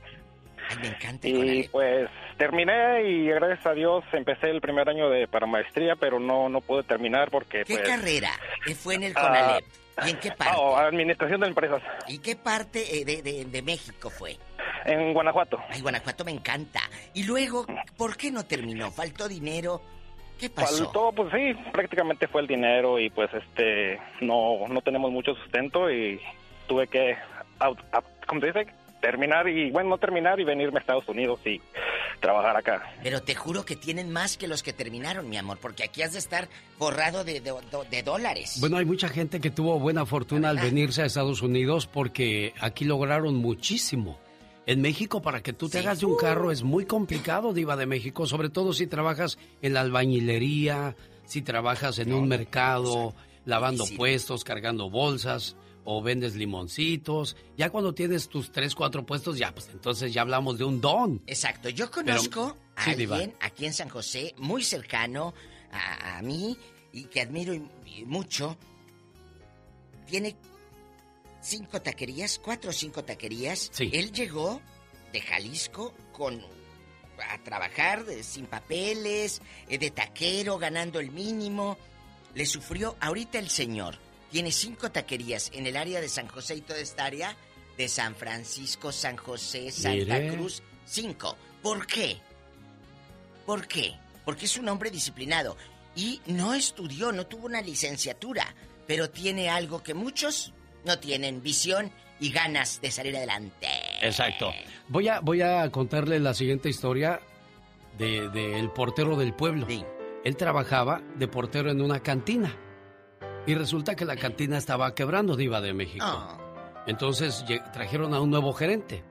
Ay, 0.69 0.77
me 0.81 0.87
encanta 0.87 1.27
Y 1.27 1.67
pues 1.69 2.09
terminé 2.37 3.03
y 3.09 3.27
gracias 3.27 3.65
a 3.65 3.73
Dios 3.73 4.03
empecé 4.13 4.49
el 4.49 4.61
primer 4.61 4.87
año 4.89 5.09
de 5.09 5.27
para 5.27 5.45
maestría, 5.47 5.95
pero 5.95 6.19
no 6.19 6.49
no 6.49 6.61
pude 6.61 6.83
terminar 6.83 7.29
porque 7.31 7.63
¿Qué 7.65 7.75
pues 7.77 7.87
carrera 7.87 8.31
fue 8.75 8.95
en 8.95 9.03
el 9.03 9.13
Ah, 9.15 9.21
Conalep? 9.21 9.65
¿Y 10.05 10.09
en 10.11 10.19
qué 10.19 10.31
parte? 10.31 10.53
oh, 10.57 10.77
administración 10.77 11.41
de 11.41 11.47
empresas 11.47 11.81
¿Y 12.07 12.19
qué 12.19 12.35
parte 12.35 12.99
eh, 13.01 13.05
de, 13.05 13.21
de- 13.23 13.45
de 13.45 13.61
México 13.61 14.09
fue? 14.09 14.37
en 14.85 15.13
Guanajuato. 15.13 15.57
Ay, 15.69 15.81
Guanajuato 15.81 16.23
me 16.23 16.31
encanta. 16.31 16.79
Y 17.13 17.23
luego, 17.23 17.65
¿por 17.97 18.15
qué 18.15 18.31
no 18.31 18.45
terminó? 18.45 18.89
¿Faltó 18.91 19.27
dinero? 19.27 19.81
¿Qué 20.39 20.49
pasó? 20.49 20.85
Faltó, 20.85 21.11
pues 21.11 21.33
sí, 21.33 21.53
prácticamente 21.73 22.27
fue 22.27 22.41
el 22.41 22.47
dinero 22.47 22.97
y 22.99 23.09
pues 23.09 23.29
este 23.33 23.99
no 24.21 24.65
no 24.69 24.81
tenemos 24.81 25.11
mucho 25.11 25.33
sustento 25.35 25.89
y 25.91 26.21
tuve 26.67 26.87
que 26.87 27.17
¿cómo 28.27 28.39
se 28.41 28.47
dice? 28.47 28.67
Terminar 29.01 29.47
y 29.47 29.71
bueno, 29.71 29.89
no 29.91 29.97
terminar 29.97 30.39
y 30.39 30.43
venirme 30.43 30.77
a 30.77 30.81
Estados 30.81 31.07
Unidos 31.07 31.39
y 31.45 31.61
trabajar 32.19 32.55
acá. 32.57 32.81
Pero 33.03 33.21
te 33.21 33.35
juro 33.35 33.63
que 33.65 33.75
tienen 33.75 34.11
más 34.11 34.37
que 34.37 34.47
los 34.47 34.63
que 34.63 34.73
terminaron, 34.73 35.29
mi 35.29 35.37
amor, 35.37 35.59
porque 35.61 35.83
aquí 35.83 36.01
has 36.01 36.13
de 36.13 36.19
estar 36.19 36.49
forrado 36.77 37.23
de, 37.23 37.39
de- 37.41 37.53
de 37.91 38.03
dólares. 38.03 38.57
Bueno, 38.59 38.77
hay 38.77 38.85
mucha 38.85 39.07
gente 39.09 39.39
que 39.39 39.51
tuvo 39.51 39.79
buena 39.79 40.05
fortuna 40.05 40.49
al 40.49 40.57
venirse 40.59 41.01
a 41.03 41.05
Estados 41.05 41.41
Unidos 41.41 41.85
porque 41.87 42.53
aquí 42.59 42.85
lograron 42.85 43.35
muchísimo. 43.35 44.19
En 44.65 44.81
México, 44.81 45.21
para 45.21 45.41
que 45.41 45.53
tú 45.53 45.69
te 45.69 45.79
hagas 45.79 46.01
de 46.01 46.07
un 46.07 46.17
carro 46.17 46.51
es 46.51 46.63
muy 46.63 46.85
complicado, 46.85 47.53
Diva 47.53 47.77
de 47.77 47.85
México, 47.85 48.25
sobre 48.25 48.49
todo 48.49 48.73
si 48.73 48.85
trabajas 48.87 49.37
en 49.61 49.73
la 49.73 49.79
albañilería, 49.81 50.95
si 51.25 51.41
trabajas 51.41 51.99
en 51.99 52.11
un 52.13 52.27
mercado, 52.27 53.13
lavando 53.45 53.85
puestos, 53.95 54.43
cargando 54.43 54.89
bolsas 54.89 55.55
o 55.89 56.01
vendes 56.01 56.35
limoncitos. 56.35 57.37
Ya 57.55 57.69
cuando 57.69 57.93
tienes 57.93 58.27
tus 58.27 58.51
tres, 58.51 58.75
cuatro 58.75 59.05
puestos, 59.05 59.37
ya, 59.37 59.53
pues 59.53 59.69
entonces 59.71 60.13
ya 60.13 60.21
hablamos 60.21 60.57
de 60.57 60.65
un 60.65 60.81
don. 60.81 61.21
Exacto, 61.27 61.69
yo 61.69 61.89
Pero- 61.89 62.05
conozco 62.07 62.57
a 62.75 62.83
Sí, 62.83 62.95
Diva. 62.95 63.15
alguien 63.15 63.35
aquí 63.39 63.65
en 63.65 63.73
San 63.73 63.87
José, 63.87 64.35
muy 64.37 64.63
cercano 64.65 65.33
a, 65.71 66.17
a 66.17 66.21
mí 66.21 66.57
y 66.91 67.05
que 67.05 67.21
admiro 67.21 67.53
y- 67.53 67.65
y 67.85 68.03
mucho. 68.05 68.57
Tiene 70.07 70.35
cinco 71.41 71.81
taquerías, 71.81 72.37
cuatro 72.39 72.71
o 72.71 72.73
cinco 72.73 73.03
taquerías. 73.05 73.69
Sí. 73.71 73.89
Él 73.93 74.11
llegó 74.11 74.61
de 75.13 75.21
Jalisco 75.21 75.93
con 76.11 76.41
a 77.31 77.37
trabajar 77.43 78.05
de- 78.05 78.23
sin 78.23 78.45
papeles, 78.45 79.41
eh, 79.69 79.77
de 79.77 79.89
taquero, 79.91 80.57
ganando 80.57 80.99
el 80.99 81.11
mínimo. 81.11 81.77
Le 82.35 82.45
sufrió 82.45 82.95
ahorita 82.99 83.39
el 83.39 83.49
señor. 83.49 83.97
Tiene 84.31 84.51
cinco 84.51 84.91
taquerías 84.91 85.51
en 85.53 85.67
el 85.67 85.77
área 85.77 86.01
de 86.01 86.09
San 86.09 86.27
José 86.27 86.55
y 86.55 86.61
toda 86.61 86.79
esta 86.79 87.05
área 87.05 87.35
de 87.77 87.87
San 87.87 88.15
Francisco, 88.15 88.91
San 88.91 89.17
José, 89.17 89.71
Santa 89.71 90.19
Mire. 90.19 90.35
Cruz. 90.35 90.63
Cinco. 90.85 91.37
¿Por 91.61 91.85
qué? 91.85 92.17
¿Por 93.45 93.67
qué? 93.67 93.93
Porque 94.25 94.45
es 94.45 94.57
un 94.57 94.67
hombre 94.67 94.89
disciplinado 94.89 95.55
y 95.95 96.21
no 96.25 96.53
estudió, 96.53 97.11
no 97.11 97.25
tuvo 97.27 97.45
una 97.45 97.61
licenciatura, 97.61 98.53
pero 98.85 99.09
tiene 99.09 99.49
algo 99.49 99.81
que 99.81 99.93
muchos 99.93 100.53
no 100.85 100.99
tienen, 100.99 101.41
visión 101.41 101.91
y 102.19 102.31
ganas 102.31 102.81
de 102.81 102.91
salir 102.91 103.15
adelante. 103.15 103.67
Exacto. 104.01 104.51
Voy 104.87 105.07
a, 105.07 105.19
voy 105.19 105.41
a 105.41 105.69
contarle 105.71 106.19
la 106.19 106.33
siguiente 106.33 106.69
historia 106.69 107.21
del 107.97 108.31
de, 108.31 108.59
el 108.59 108.69
portero 108.71 109.15
del 109.15 109.33
pueblo. 109.33 109.67
Él 110.23 110.35
trabajaba 110.35 111.01
de 111.15 111.27
portero 111.27 111.71
en 111.71 111.81
una 111.81 112.01
cantina. 112.01 112.55
Y 113.47 113.55
resulta 113.55 113.95
que 113.95 114.05
la 114.05 114.15
cantina 114.17 114.57
estaba 114.57 114.93
quebrando, 114.93 115.35
Diva 115.35 115.61
de 115.61 115.73
México. 115.73 116.05
Ah. 116.05 116.37
Entonces 116.85 117.43
trajeron 117.73 118.13
a 118.13 118.21
un 118.21 118.29
nuevo 118.29 118.53
gerente. 118.53 119.03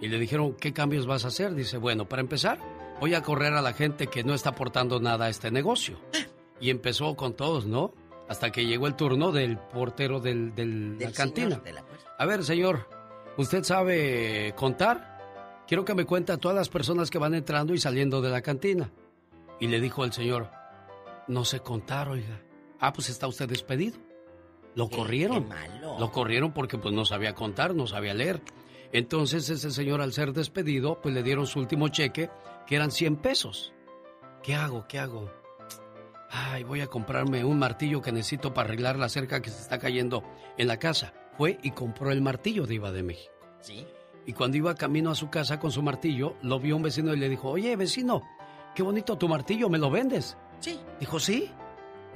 Y 0.00 0.08
le 0.08 0.18
dijeron, 0.18 0.54
¿qué 0.54 0.72
cambios 0.72 1.06
vas 1.06 1.24
a 1.24 1.28
hacer? 1.28 1.54
Dice, 1.54 1.76
bueno, 1.78 2.08
para 2.08 2.20
empezar, 2.22 2.58
voy 3.00 3.14
a 3.14 3.22
correr 3.22 3.52
a 3.54 3.62
la 3.62 3.72
gente 3.72 4.06
que 4.08 4.24
no 4.24 4.34
está 4.34 4.50
aportando 4.50 5.00
nada 5.00 5.26
a 5.26 5.28
este 5.28 5.50
negocio. 5.50 6.00
Y 6.58 6.70
empezó 6.70 7.14
con 7.16 7.34
todos, 7.34 7.66
¿no? 7.66 7.92
Hasta 8.30 8.50
que 8.50 8.64
llegó 8.64 8.86
el 8.86 8.94
turno 8.96 9.30
del 9.30 9.58
portero 9.58 10.20
del, 10.20 10.54
del- 10.54 10.98
la 10.98 11.12
cantina. 11.12 11.56
de 11.56 11.74
la. 11.74 11.84
A 12.18 12.24
ver, 12.24 12.44
señor, 12.44 12.88
¿usted 13.36 13.62
sabe 13.62 14.54
contar? 14.56 15.62
Quiero 15.68 15.84
que 15.84 15.94
me 15.94 16.06
cuente 16.06 16.32
a 16.32 16.38
todas 16.38 16.56
las 16.56 16.70
personas 16.70 17.10
que 17.10 17.18
van 17.18 17.34
entrando 17.34 17.74
y 17.74 17.78
saliendo 17.78 18.22
de 18.22 18.30
la 18.30 18.40
cantina. 18.40 18.90
Y 19.60 19.66
le 19.66 19.80
dijo 19.82 20.02
el 20.02 20.14
señor, 20.14 20.50
no 21.28 21.44
sé 21.44 21.60
contar, 21.60 22.08
oiga. 22.08 22.40
Ah, 22.80 22.92
pues 22.92 23.08
está 23.08 23.26
usted 23.26 23.48
despedido. 23.48 23.98
Lo 24.74 24.88
corrieron. 24.88 25.44
qué 25.44 25.48
malo. 25.48 25.98
Lo 25.98 26.12
corrieron 26.12 26.52
porque 26.52 26.76
pues 26.78 26.94
no 26.94 27.04
sabía 27.04 27.34
contar, 27.34 27.74
no 27.74 27.86
sabía 27.86 28.14
leer. 28.14 28.42
Entonces 28.92 29.48
ese 29.48 29.70
señor 29.70 30.00
al 30.00 30.12
ser 30.12 30.32
despedido, 30.32 31.00
pues 31.00 31.14
le 31.14 31.22
dieron 31.22 31.46
su 31.46 31.58
último 31.58 31.88
cheque, 31.88 32.30
que 32.66 32.76
eran 32.76 32.90
100 32.90 33.16
pesos. 33.16 33.72
¿Qué 34.42 34.54
hago? 34.54 34.86
¿Qué 34.86 34.98
hago? 34.98 35.30
Ay, 36.30 36.64
voy 36.64 36.80
a 36.80 36.86
comprarme 36.86 37.44
un 37.44 37.58
martillo 37.58 38.02
que 38.02 38.12
necesito 38.12 38.52
para 38.52 38.68
arreglar 38.68 38.98
la 38.98 39.08
cerca 39.08 39.40
que 39.40 39.50
se 39.50 39.60
está 39.60 39.78
cayendo 39.78 40.22
en 40.58 40.68
la 40.68 40.78
casa. 40.78 41.14
Fue 41.36 41.58
y 41.62 41.70
compró 41.70 42.10
el 42.10 42.20
martillo 42.20 42.66
de 42.66 42.74
Iba 42.74 42.92
de 42.92 43.02
México. 43.02 43.32
Sí. 43.60 43.86
Y 44.26 44.32
cuando 44.32 44.56
iba 44.56 44.74
camino 44.74 45.10
a 45.10 45.14
su 45.14 45.30
casa 45.30 45.58
con 45.58 45.70
su 45.70 45.82
martillo, 45.82 46.36
lo 46.42 46.58
vio 46.58 46.76
un 46.76 46.82
vecino 46.82 47.14
y 47.14 47.18
le 47.18 47.28
dijo, 47.28 47.50
oye, 47.50 47.76
vecino, 47.76 48.22
qué 48.74 48.82
bonito 48.82 49.16
tu 49.16 49.28
martillo, 49.28 49.68
¿me 49.68 49.78
lo 49.78 49.90
vendes? 49.90 50.36
Sí. 50.60 50.78
Dijo, 50.98 51.20
sí. 51.20 51.50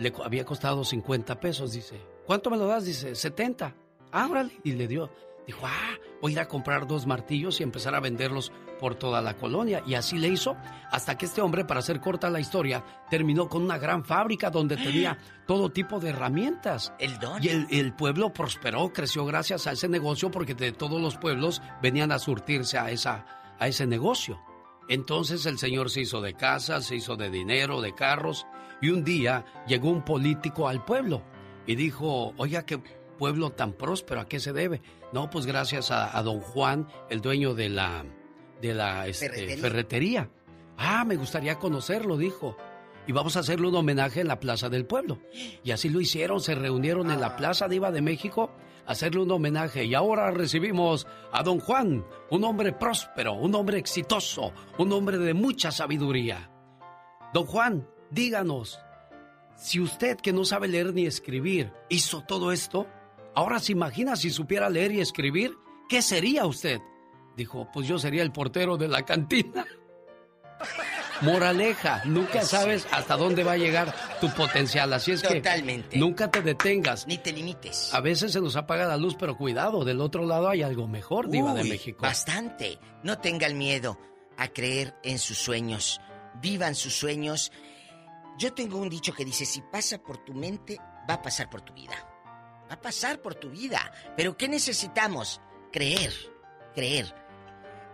Le 0.01 0.15
había 0.25 0.47
costado 0.47 0.83
50 0.83 1.39
pesos, 1.39 1.73
dice. 1.73 2.01
¿Cuánto 2.25 2.49
me 2.49 2.57
lo 2.57 2.67
das? 2.67 2.87
Dice, 2.87 3.15
70. 3.15 3.75
Ah, 4.13 4.29
órale. 4.31 4.59
Y 4.65 4.73
le 4.73 4.89
dio. 4.89 5.11
Dijo, 5.47 5.67
ah, 5.67 5.99
voy 6.23 6.33
a 6.33 6.35
ir 6.35 6.41
a 6.41 6.49
comprar 6.49 6.87
dos 6.87 7.07
martillos 7.07 7.61
y 7.61 7.65
empezar 7.65 7.95
a 7.95 8.01
venderlos 8.01 8.51
por 8.79 8.95
toda 8.95 9.21
la 9.21 9.37
colonia. 9.37 9.83
Y 9.87 9.95
así 9.95 10.19
le 10.19 10.29
hizo 10.29 10.57
hasta 10.91 11.19
que 11.19 11.27
este 11.27 11.43
hombre, 11.43 11.67
para 11.67 11.81
hacer 11.81 12.01
corta 12.01 12.31
la 12.31 12.41
historia, 12.41 12.83
terminó 13.11 13.47
con 13.47 13.63
una 13.63 13.77
gran 13.77 14.03
fábrica 14.03 14.49
donde 14.49 14.79
tenía 14.79 15.19
todo 15.47 15.69
tipo 15.69 16.01
de 16.01 16.09
herramientas. 16.09 16.95
El 16.99 17.19
don. 17.19 17.45
Y 17.45 17.49
el, 17.49 17.67
el 17.69 17.93
pueblo 17.93 18.33
prosperó, 18.33 18.95
creció 18.95 19.27
gracias 19.27 19.67
a 19.67 19.73
ese 19.73 19.87
negocio 19.87 20.31
porque 20.31 20.55
de 20.55 20.73
todos 20.73 20.99
los 20.99 21.19
pueblos 21.19 21.61
venían 21.83 22.11
a 22.11 22.19
surtirse 22.19 22.79
a, 22.79 22.91
esa, 22.91 23.27
a 23.59 23.69
ese 23.69 23.87
negocio. 23.87 24.41
Entonces 24.89 25.47
el 25.47 25.59
señor 25.59 25.91
se 25.91 26.01
hizo 26.01 26.21
de 26.21 26.35
casa, 26.35 26.81
se 26.81 26.97
hizo 26.97 27.17
de 27.17 27.31
dinero, 27.31 27.81
de 27.81 27.95
carros, 27.95 28.47
y 28.81 28.91
un 28.91 29.05
día 29.05 29.45
llegó 29.67 29.91
un 29.91 30.05
político 30.05 30.69
al 30.69 30.85
pueblo 30.85 31.23
y 31.67 31.75
dijo, 31.75 32.35
oiga, 32.37 32.65
qué 32.65 32.81
pueblo 33.19 33.51
tan 33.51 33.75
próspero, 33.75 34.21
¿a 34.21 34.27
qué 34.27 34.41
se 34.41 34.53
debe? 34.53 34.81
No, 35.13 35.29
pues 35.29 35.47
gracias 35.47 35.91
a, 35.91 36.23
don 36.23 36.41
Juan, 36.41 36.89
el 37.11 37.21
dueño 37.21 37.55
de 37.55 37.69
la, 37.69 38.05
de 38.61 38.75
la 38.75 39.07
este, 39.07 39.57
ferretería. 39.57 40.31
Ah, 40.79 41.05
me 41.05 41.17
gustaría 41.17 41.59
conocerlo, 41.59 42.17
dijo. 42.17 42.57
Y 43.07 43.13
vamos 43.13 43.37
a 43.37 43.41
hacerle 43.41 43.69
un 43.69 43.75
homenaje 43.75 44.21
en 44.21 44.29
la 44.29 44.41
Plaza 44.41 44.69
del 44.69 44.87
Pueblo. 44.87 45.19
Y 45.65 45.73
así 45.73 45.89
lo 45.89 46.01
hicieron, 46.01 46.41
se 46.41 46.55
reunieron 46.55 47.11
en 47.11 47.21
la 47.21 47.37
Plaza 47.37 47.69
Diva 47.69 47.91
de 47.91 48.03
México 48.03 48.51
a 48.87 48.93
hacerle 48.93 49.21
un 49.21 49.31
homenaje. 49.31 49.85
Y 49.85 49.95
ahora 49.95 50.31
recibimos 50.31 51.07
a 51.33 51.43
don 51.43 51.61
Juan, 51.61 52.05
un 52.31 52.45
hombre 52.45 52.73
próspero, 52.73 53.35
un 53.35 53.55
hombre 53.55 53.79
exitoso, 53.79 54.53
un 54.79 54.93
hombre 54.93 55.19
de 55.19 55.35
mucha 55.35 55.73
sabiduría. 55.73 56.51
Don 57.35 57.47
Juan, 57.47 57.87
díganos, 58.11 58.79
si 59.57 59.81
usted 59.81 60.17
que 60.19 60.33
no 60.33 60.45
sabe 60.45 60.69
leer 60.69 60.93
ni 60.95 61.07
escribir 61.07 61.73
hizo 61.89 62.23
todo 62.23 62.53
esto, 62.53 62.87
ahora 63.35 63.59
se 63.59 63.73
imagina 63.73 64.17
si 64.17 64.31
supiera 64.31 64.71
leer 64.71 64.93
y 64.93 65.01
escribir, 65.01 65.57
¿qué 65.89 66.03
sería 66.03 66.47
usted? 66.47 66.81
Dijo, 67.37 67.69
pues 67.73 67.87
yo 67.87 67.99
sería 67.99 68.23
el 68.23 68.33
portero 68.33 68.77
de 68.77 68.89
la 68.89 69.05
cantina. 69.05 69.65
Moraleja, 71.23 72.03
nunca 72.07 72.43
sabes 72.43 72.87
hasta 72.91 73.17
dónde 73.17 73.45
va 73.45 73.53
a 73.53 73.57
llegar 73.59 73.95
tu 74.21 74.31
potencial, 74.31 74.91
así 74.93 75.13
es 75.13 75.23
Totalmente. 75.23 75.91
que 75.91 75.99
nunca 75.99 76.31
te 76.31 76.41
detengas. 76.41 77.07
Ni 77.07 77.19
te 77.19 77.33
limites. 77.33 77.93
A 77.93 78.01
veces 78.01 78.33
se 78.33 78.41
nos 78.41 78.57
apaga 78.57 78.87
la 78.87 78.97
luz, 78.97 79.17
pero 79.19 79.37
cuidado, 79.37 79.85
del 79.85 80.01
otro 80.01 80.25
lado 80.25 80.49
hay 80.49 80.63
algo 80.63 80.89
mejor, 80.89 81.29
Diva 81.29 81.53
de 81.53 81.65
México. 81.65 82.03
Bastante. 82.03 82.79
No 83.03 83.19
tengan 83.19 83.59
miedo 83.59 83.99
a 84.39 84.49
creer 84.49 84.95
en 85.03 85.19
sus 85.19 85.37
sueños. 85.37 86.01
Vivan 86.41 86.75
sus 86.75 86.95
sueños. 86.95 87.53
Yo 88.41 88.55
tengo 88.55 88.79
un 88.79 88.89
dicho 88.89 89.13
que 89.13 89.23
dice, 89.23 89.45
si 89.45 89.61
pasa 89.61 89.99
por 90.03 90.17
tu 90.25 90.33
mente, 90.33 90.79
va 91.07 91.13
a 91.13 91.23
pasar 91.23 91.51
por 91.51 91.61
tu 91.61 91.75
vida. 91.75 91.93
Va 92.71 92.73
a 92.73 92.81
pasar 92.81 93.21
por 93.21 93.35
tu 93.35 93.51
vida. 93.51 93.93
Pero 94.17 94.35
¿qué 94.39 94.49
necesitamos? 94.49 95.43
Creer, 95.71 96.11
creer. 96.75 97.15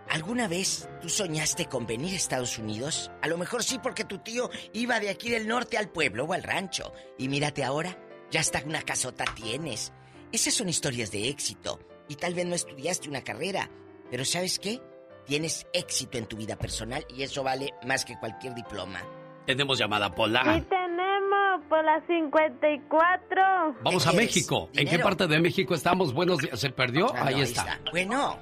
¿Alguna 0.07 0.47
vez 0.47 0.87
tú 1.01 1.09
soñaste 1.09 1.65
con 1.65 1.85
venir 1.85 2.13
a 2.13 2.15
Estados 2.15 2.57
Unidos? 2.59 3.11
A 3.21 3.27
lo 3.27 3.37
mejor 3.37 3.61
sí 3.61 3.77
porque 3.77 4.05
tu 4.05 4.19
tío 4.19 4.49
iba 4.71 5.01
de 5.01 5.09
aquí 5.09 5.29
del 5.29 5.49
norte 5.49 5.77
al 5.77 5.89
pueblo 5.89 6.23
o 6.23 6.31
al 6.31 6.43
rancho. 6.43 6.93
Y 7.17 7.27
mírate 7.27 7.65
ahora, 7.65 7.99
ya 8.31 8.39
hasta 8.39 8.63
una 8.63 8.83
casota 8.83 9.25
tienes. 9.35 9.91
Esas 10.31 10.53
son 10.53 10.69
historias 10.69 11.11
de 11.11 11.27
éxito. 11.27 11.77
Y 12.07 12.15
tal 12.15 12.33
vez 12.33 12.45
no 12.45 12.55
estudiaste 12.55 13.09
una 13.09 13.21
carrera. 13.21 13.69
Pero 14.09 14.23
¿sabes 14.23 14.59
qué? 14.59 14.81
Tienes 15.25 15.67
éxito 15.73 16.17
en 16.17 16.25
tu 16.25 16.37
vida 16.37 16.55
personal 16.55 17.05
y 17.09 17.23
eso 17.23 17.43
vale 17.43 17.73
más 17.85 18.05
que 18.05 18.17
cualquier 18.17 18.55
diploma. 18.55 19.03
Tenemos 19.47 19.79
llamada 19.79 20.13
Pola. 20.13 20.43
Sí 20.43 20.61
tenemos, 20.69 21.63
Pola 21.69 22.03
54. 22.05 23.75
Vamos 23.81 24.05
a 24.05 24.11
México. 24.11 24.69
¿En 24.73 24.89
qué 24.89 24.99
parte 24.99 25.25
de 25.25 25.39
México 25.39 25.73
estamos? 25.73 26.13
Buenos 26.13 26.39
días. 26.39 26.59
¿Se 26.59 26.69
perdió? 26.69 27.07
Ah, 27.15 27.27
ahí, 27.27 27.39
está. 27.39 27.79
Bueno. 27.91 28.37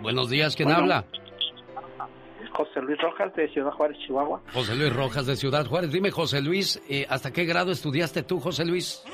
Buenos 0.00 0.30
días, 0.30 0.56
¿quién 0.56 0.70
habla? 0.70 1.04
José 2.54 2.80
Luis 2.80 2.98
Rojas 2.98 3.34
de 3.34 3.46
Ciudad 3.52 3.70
Juárez, 3.72 3.98
Chihuahua. 4.06 4.40
José 4.54 4.74
Luis 4.74 4.92
Rojas 4.92 5.26
de 5.26 5.36
Ciudad 5.36 5.66
Juárez. 5.66 5.92
Dime, 5.92 6.10
José 6.10 6.40
Luis, 6.40 6.80
eh, 6.88 7.06
¿hasta 7.10 7.30
qué 7.30 7.44
grado 7.44 7.70
estudiaste 7.70 8.22
tú, 8.22 8.40
José 8.40 8.64
Luis? 8.64 9.04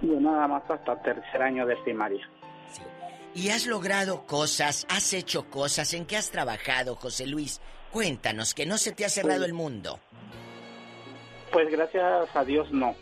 Yo 0.00 0.20
nada 0.20 0.46
más 0.46 0.62
hasta 0.70 1.02
tercer 1.02 1.42
año 1.42 1.66
de 1.66 1.76
primaria. 1.78 2.26
¿Y 3.34 3.48
has 3.48 3.66
logrado 3.66 4.24
cosas? 4.24 4.86
¿Has 4.88 5.12
hecho 5.14 5.50
cosas? 5.50 5.94
¿En 5.94 6.06
qué 6.06 6.16
has 6.16 6.30
trabajado, 6.30 6.94
José 6.94 7.26
Luis? 7.26 7.60
Cuéntanos, 7.92 8.54
que 8.54 8.66
no 8.66 8.78
se 8.78 8.92
te 8.92 9.04
ha 9.04 9.08
cerrado 9.08 9.44
el 9.44 9.52
mundo. 9.52 9.98
Pues 11.52 11.68
gracias 11.70 12.28
a 12.34 12.44
Dios 12.44 12.70
no. 12.70 12.94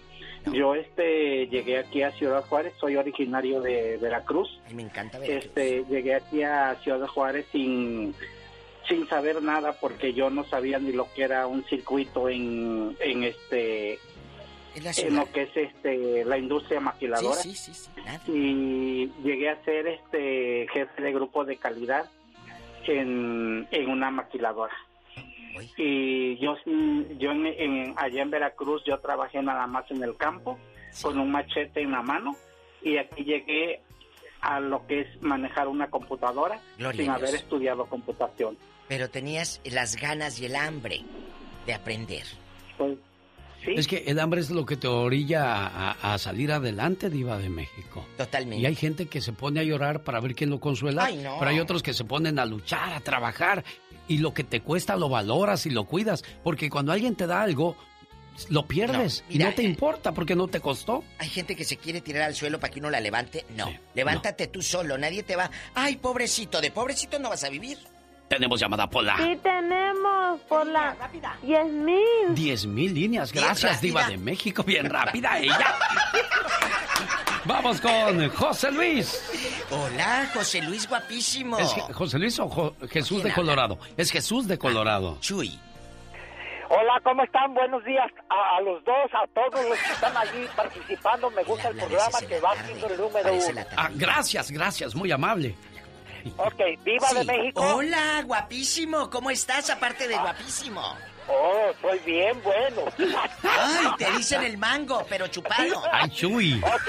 Yo 0.52 0.74
este 0.74 1.46
llegué 1.48 1.78
aquí 1.78 2.02
a 2.02 2.12
Ciudad 2.12 2.44
Juárez, 2.46 2.72
soy 2.80 2.96
originario 2.96 3.60
de 3.60 3.98
Veracruz. 3.98 4.48
Ay, 4.66 4.74
me 4.74 4.82
encanta 4.82 5.18
Veracruz. 5.18 5.44
Este 5.44 5.84
llegué 5.88 6.14
aquí 6.14 6.42
a 6.42 6.76
Ciudad 6.82 7.06
Juárez 7.06 7.46
sin 7.52 8.14
sin 8.88 9.06
saber 9.06 9.42
nada 9.42 9.72
porque 9.72 10.14
yo 10.14 10.30
no 10.30 10.44
sabía 10.44 10.78
ni 10.78 10.92
lo 10.92 11.12
que 11.12 11.24
era 11.24 11.46
un 11.46 11.64
circuito 11.64 12.28
en 12.30 12.96
en 13.00 13.24
este 13.24 13.98
En 14.74 15.16
lo 15.16 15.30
que 15.30 15.42
es 15.42 15.56
este 15.56 16.24
la 16.24 16.38
industria 16.38 16.80
maquiladora. 16.80 17.36
Sí, 17.36 17.54
sí, 17.54 17.74
sí, 17.74 17.90
y 18.32 19.12
llegué 19.22 19.50
a 19.50 19.62
ser 19.64 19.86
este 19.88 20.66
jefe 20.72 21.02
de 21.02 21.12
grupo 21.12 21.44
de 21.44 21.56
calidad 21.56 22.06
en, 22.88 23.68
en 23.70 23.88
una 23.90 24.10
maquiladora. 24.10 24.74
Y 25.76 26.36
yo, 26.38 26.56
yo 27.18 27.30
en, 27.32 27.46
en- 27.46 27.94
allá 27.96 28.22
en 28.22 28.30
Veracruz 28.30 28.82
yo 28.86 28.98
trabajé 28.98 29.42
nada 29.42 29.66
más 29.66 29.90
en 29.90 30.02
el 30.02 30.16
campo 30.16 30.58
con 31.02 31.18
un 31.18 31.30
machete 31.30 31.82
en 31.82 31.90
la 31.92 32.02
mano 32.02 32.36
y 32.82 32.96
aquí 32.96 33.24
llegué 33.24 33.80
a 34.40 34.60
lo 34.60 34.86
que 34.86 35.00
es 35.00 35.22
manejar 35.22 35.66
una 35.66 35.90
computadora 35.90 36.60
Gloria 36.76 37.00
sin 37.02 37.10
haber 37.10 37.34
estudiado 37.34 37.86
computación. 37.86 38.56
Pero 38.86 39.10
tenías 39.10 39.60
las 39.64 39.96
ganas 39.96 40.40
y 40.40 40.46
el 40.46 40.54
hambre 40.56 41.00
de 41.66 41.74
aprender. 41.74 42.22
Pues, 42.76 42.96
Es 43.66 43.86
que 43.86 44.04
el 44.06 44.18
hambre 44.18 44.40
es 44.40 44.50
lo 44.50 44.64
que 44.64 44.76
te 44.76 44.86
orilla 44.86 45.92
a, 45.92 46.18
salir 46.18 46.52
adelante, 46.52 47.10
Diva 47.10 47.38
de 47.38 47.48
México. 47.48 48.06
Totalmente. 48.16 48.62
Y 48.62 48.66
hay 48.66 48.74
gente 48.74 49.06
que 49.06 49.20
se 49.20 49.32
pone 49.32 49.60
a 49.60 49.62
llorar 49.62 50.02
para 50.02 50.20
ver 50.20 50.34
quién 50.34 50.50
lo 50.50 50.60
consuela, 50.60 51.04
Ay, 51.04 51.16
no. 51.16 51.36
pero 51.38 51.50
hay 51.50 51.60
otros 51.60 51.82
que 51.82 51.92
se 51.92 52.04
ponen 52.04 52.38
a 52.38 52.46
luchar, 52.46 52.92
a 52.92 53.00
trabajar, 53.00 53.64
y 54.06 54.18
lo 54.18 54.32
que 54.32 54.44
te 54.44 54.60
cuesta 54.60 54.96
lo 54.96 55.08
valoras 55.08 55.66
y 55.66 55.70
lo 55.70 55.84
cuidas, 55.84 56.24
porque 56.42 56.70
cuando 56.70 56.92
alguien 56.92 57.14
te 57.14 57.26
da 57.26 57.42
algo, 57.42 57.76
lo 58.48 58.66
pierdes 58.66 59.24
No, 59.28 59.34
y 59.34 59.38
no 59.38 59.52
te 59.52 59.62
importa 59.62 60.12
porque 60.12 60.36
no 60.36 60.48
te 60.48 60.60
costó. 60.60 61.04
Hay 61.18 61.28
gente 61.28 61.56
que 61.56 61.64
se 61.64 61.76
quiere 61.76 62.00
tirar 62.00 62.22
al 62.22 62.34
suelo 62.34 62.60
para 62.60 62.72
que 62.72 62.78
uno 62.78 62.90
la 62.90 63.00
levante. 63.00 63.44
No, 63.56 63.72
levántate 63.94 64.46
tú 64.46 64.62
solo, 64.62 64.96
nadie 64.96 65.22
te 65.22 65.36
va. 65.36 65.50
Ay, 65.74 65.96
pobrecito, 65.96 66.60
de 66.60 66.70
pobrecito 66.70 67.18
no 67.18 67.30
vas 67.30 67.44
a 67.44 67.48
vivir. 67.48 67.78
Tenemos 68.28 68.60
llamada 68.60 68.88
Pola. 68.88 69.16
Sí 69.16 69.38
tenemos, 69.42 70.40
Pola 70.42 70.94
10 71.42 71.66
mil. 71.66 72.34
Diez 72.34 72.66
mil 72.66 72.92
líneas, 72.94 73.32
gracias 73.32 73.80
Diva 73.80 74.04
de 74.06 74.18
México, 74.18 74.62
bien 74.62 74.88
rápida 74.90 75.38
ella. 75.38 75.74
Vamos 77.44 77.80
con 77.80 78.28
José 78.30 78.70
Luis. 78.70 79.64
Hola, 79.70 80.28
José 80.34 80.60
Luis 80.62 80.86
guapísimo. 80.88 81.58
¿Es 81.58 81.72
José 81.94 82.18
Luis 82.18 82.38
o 82.38 82.48
Jo- 82.48 82.74
Jesús 82.90 83.22
de 83.22 83.30
habla? 83.30 83.34
Colorado? 83.34 83.78
Es 83.96 84.10
Jesús 84.10 84.46
de 84.46 84.58
Colorado. 84.58 85.16
Chuy. 85.20 85.58
Hola, 86.70 87.00
¿cómo 87.02 87.22
están? 87.22 87.54
Buenos 87.54 87.82
días 87.86 88.10
a, 88.28 88.58
a 88.58 88.60
los 88.60 88.84
dos, 88.84 88.94
a 89.14 89.26
todos 89.28 89.66
los 89.66 89.78
que 89.78 89.92
están 89.92 90.14
allí 90.14 90.46
participando. 90.54 91.30
Me 91.30 91.42
gusta 91.44 91.68
el 91.68 91.76
programa 91.76 92.18
que 92.28 92.40
va 92.40 92.54
siendo 92.66 92.86
el 92.88 93.00
número 93.00 93.32
uno. 93.32 93.60
Ah, 93.74 93.88
gracias, 93.94 94.50
gracias, 94.50 94.94
muy 94.94 95.10
amable. 95.10 95.54
Ok, 96.36 96.60
viva 96.84 97.08
de. 97.12 97.24
México. 97.24 97.60
Hola, 97.60 98.22
guapísimo. 98.24 99.10
¿Cómo 99.10 99.30
estás 99.30 99.70
aparte 99.70 100.06
de 100.08 100.16
guapísimo? 100.16 100.82
Oh, 101.28 101.70
soy 101.82 101.98
bien 102.00 102.40
bueno. 102.42 102.82
Ay, 103.42 103.86
te 103.98 104.10
dicen 104.12 104.42
el 104.44 104.56
mango, 104.58 105.04
pero 105.08 105.26
chupado. 105.28 105.82
Ay, 105.92 106.08
Chuy. 106.10 106.60
Ok, 106.64 106.88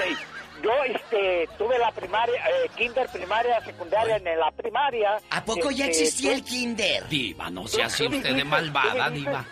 yo 0.62 0.70
este, 0.84 1.48
tuve 1.58 1.78
la 1.78 1.90
primaria, 1.92 2.34
eh, 2.48 2.70
kinder, 2.76 3.08
primaria, 3.10 3.62
secundaria 3.64 4.16
en 4.16 4.38
la 4.38 4.50
primaria. 4.50 5.18
¿A 5.30 5.44
poco 5.44 5.70
ya 5.70 5.86
Este, 5.86 6.04
existía 6.04 6.30
tú- 6.30 6.36
el 6.38 6.44
kinder? 6.44 7.08
Diva, 7.08 7.50
no 7.50 7.66
sea 7.68 7.86
así 7.86 8.06
usted 8.06 8.34
de 8.34 8.44
malvada, 8.44 9.08
tú 9.08 9.12
viviste- 9.14 9.30
Diva. 9.30 9.44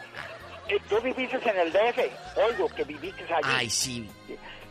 eh, 0.69 0.79
Tú 0.89 1.01
viviste 1.01 1.51
en 1.51 1.59
el 1.59 1.73
DF, 1.73 2.11
oigo 2.37 2.69
que 2.69 2.85
viviste 2.85 3.23
allí. 3.25 3.43
Ay, 3.45 3.71
sí. 3.71 4.09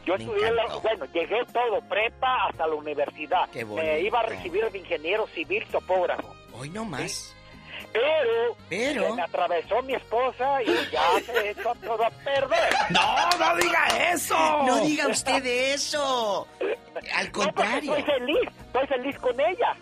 Yo 0.08 0.16
Me 0.18 0.24
estudié, 0.24 0.52
la- 0.52 0.76
bueno, 0.78 1.06
llegué 1.14 1.46
todo, 1.52 1.82
prepa 1.90 2.46
hasta 2.48 2.66
la 2.66 2.76
universidad. 2.76 3.50
Qué 3.52 3.66
Me 3.66 4.00
iba 4.00 4.22
a 4.22 4.24
recibir 4.24 4.72
de 4.72 4.78
ingeniero 4.80 5.28
civil 5.28 5.66
topógrafo. 5.70 6.34
Hoy 6.54 6.70
no 6.70 6.86
más. 6.86 7.36
Pero, 7.94 8.56
Pero. 8.70 9.08
se 9.08 9.14
me 9.14 9.22
atravesó 9.22 9.82
mi 9.84 9.94
esposa 9.96 10.62
y 10.64 10.68
ya 10.92 11.02
se 11.26 11.50
echó 11.52 11.74
todo 11.84 12.04
a 12.06 12.10
perder. 12.10 12.74
No, 12.90 13.30
no 13.40 13.56
diga 13.58 13.86
eso. 14.14 14.64
No 14.64 14.78
diga 14.82 15.08
usted 15.08 15.46
eso. 15.46 16.48
Al 17.14 17.26
No, 17.28 17.32
contrario. 17.32 17.96
estoy 17.96 18.14
feliz, 18.14 18.50
estoy 18.66 18.88
feliz 18.88 19.20
con 19.20 19.40
ella. 19.40 19.76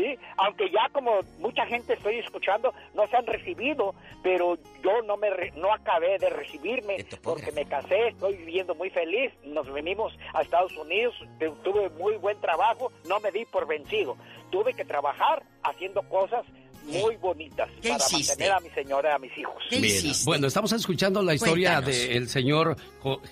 Sí, 0.00 0.18
aunque 0.38 0.70
ya 0.70 0.88
como 0.92 1.20
mucha 1.40 1.66
gente 1.66 1.92
estoy 1.92 2.20
escuchando 2.20 2.72
no 2.94 3.06
se 3.08 3.16
han 3.18 3.26
recibido, 3.26 3.94
pero 4.22 4.56
yo 4.82 5.02
no 5.06 5.18
me 5.18 5.28
re- 5.28 5.52
no 5.56 5.72
acabé 5.74 6.16
de 6.18 6.30
recibirme 6.30 7.04
porque 7.22 7.52
me 7.52 7.66
casé, 7.66 8.08
estoy 8.08 8.36
viviendo 8.36 8.74
muy 8.74 8.88
feliz, 8.88 9.30
nos 9.44 9.70
venimos 9.70 10.16
a 10.32 10.40
Estados 10.40 10.74
Unidos, 10.78 11.14
tu- 11.38 11.54
tuve 11.56 11.90
muy 11.90 12.16
buen 12.16 12.40
trabajo, 12.40 12.90
no 13.06 13.20
me 13.20 13.30
di 13.30 13.44
por 13.44 13.66
vencido, 13.66 14.16
tuve 14.50 14.72
que 14.72 14.86
trabajar 14.86 15.42
haciendo 15.64 16.00
cosas 16.08 16.46
muy 16.84 17.16
bonitas 17.16 17.68
para 17.82 17.98
mantener 18.10 18.52
a 18.52 18.60
mi 18.60 18.70
señora 18.70 19.10
y 19.10 19.14
a 19.14 19.18
mis 19.18 19.36
hijos. 19.36 19.62
Bien. 19.70 20.12
Bueno, 20.24 20.46
estamos 20.46 20.72
escuchando 20.72 21.20
la 21.22 21.34
historia 21.34 21.82
del 21.82 22.26
señor 22.26 22.74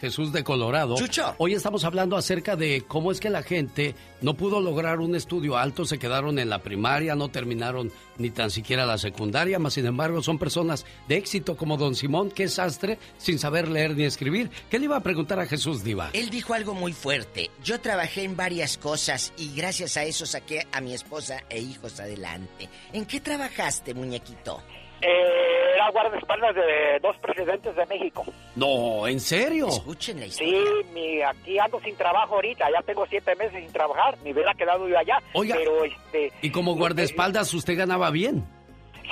Jesús 0.00 0.32
de 0.32 0.44
Colorado. 0.44 0.96
Hoy 1.38 1.54
estamos 1.54 1.84
hablando 1.84 2.16
acerca 2.16 2.56
de 2.56 2.84
cómo 2.86 3.12
es 3.12 3.20
que 3.20 3.30
la 3.30 3.42
gente 3.42 3.94
no 4.20 4.34
pudo 4.34 4.60
lograr 4.60 5.00
un 5.00 5.14
estudio 5.14 5.56
alto, 5.56 5.84
se 5.84 5.98
quedaron 5.98 6.38
en 6.38 6.48
la 6.48 6.60
primaria, 6.60 7.14
no 7.14 7.28
terminaron 7.28 7.92
ni 8.16 8.30
tan 8.30 8.50
siquiera 8.50 8.86
la 8.86 8.98
secundaria, 8.98 9.58
más 9.58 9.74
sin 9.74 9.86
embargo 9.86 10.22
son 10.22 10.38
personas 10.38 10.86
de 11.08 11.16
éxito 11.16 11.56
como 11.56 11.76
don 11.76 11.94
Simón, 11.94 12.30
que 12.30 12.44
es 12.44 12.54
sastre, 12.54 12.98
sin 13.18 13.38
saber 13.38 13.68
leer 13.68 13.96
ni 13.96 14.04
escribir. 14.04 14.50
¿Qué 14.70 14.78
le 14.78 14.86
iba 14.86 14.96
a 14.96 15.02
preguntar 15.02 15.38
a 15.38 15.46
Jesús 15.46 15.84
Diva? 15.84 16.10
Él 16.12 16.30
dijo 16.30 16.54
algo 16.54 16.74
muy 16.74 16.92
fuerte. 16.92 17.50
Yo 17.62 17.80
trabajé 17.80 18.24
en 18.24 18.36
varias 18.36 18.78
cosas 18.78 19.32
y 19.36 19.54
gracias 19.54 19.96
a 19.96 20.04
eso 20.04 20.26
saqué 20.26 20.66
a 20.72 20.80
mi 20.80 20.94
esposa 20.94 21.44
e 21.48 21.60
hijos 21.60 22.00
adelante. 22.00 22.68
¿En 22.92 23.06
qué 23.06 23.20
trabajaste, 23.20 23.94
muñequito? 23.94 24.62
Eh, 25.00 25.57
era 25.88 25.90
guardaespaldas 25.90 26.54
de 26.54 26.98
dos 27.00 27.16
presidentes 27.18 27.74
de 27.74 27.86
México. 27.86 28.24
No, 28.56 29.06
¿en 29.06 29.20
serio? 29.20 29.68
Escuchen 29.68 30.20
la 30.20 30.26
historia. 30.26 30.60
Sí, 30.60 30.92
mi, 30.92 31.22
aquí 31.22 31.58
ando 31.58 31.80
sin 31.80 31.96
trabajo 31.96 32.36
ahorita, 32.36 32.66
ya 32.70 32.82
tengo 32.82 33.06
siete 33.06 33.34
meses 33.36 33.62
sin 33.62 33.72
trabajar, 33.72 34.16
me 34.22 34.32
hubiera 34.32 34.54
quedado 34.54 34.88
yo 34.88 34.98
allá. 34.98 35.18
Oiga, 35.32 35.56
pero 35.56 35.84
este... 35.84 36.32
¿y 36.42 36.50
como 36.50 36.74
guardaespaldas 36.74 37.52
usted 37.54 37.76
ganaba 37.76 38.10
bien? 38.10 38.44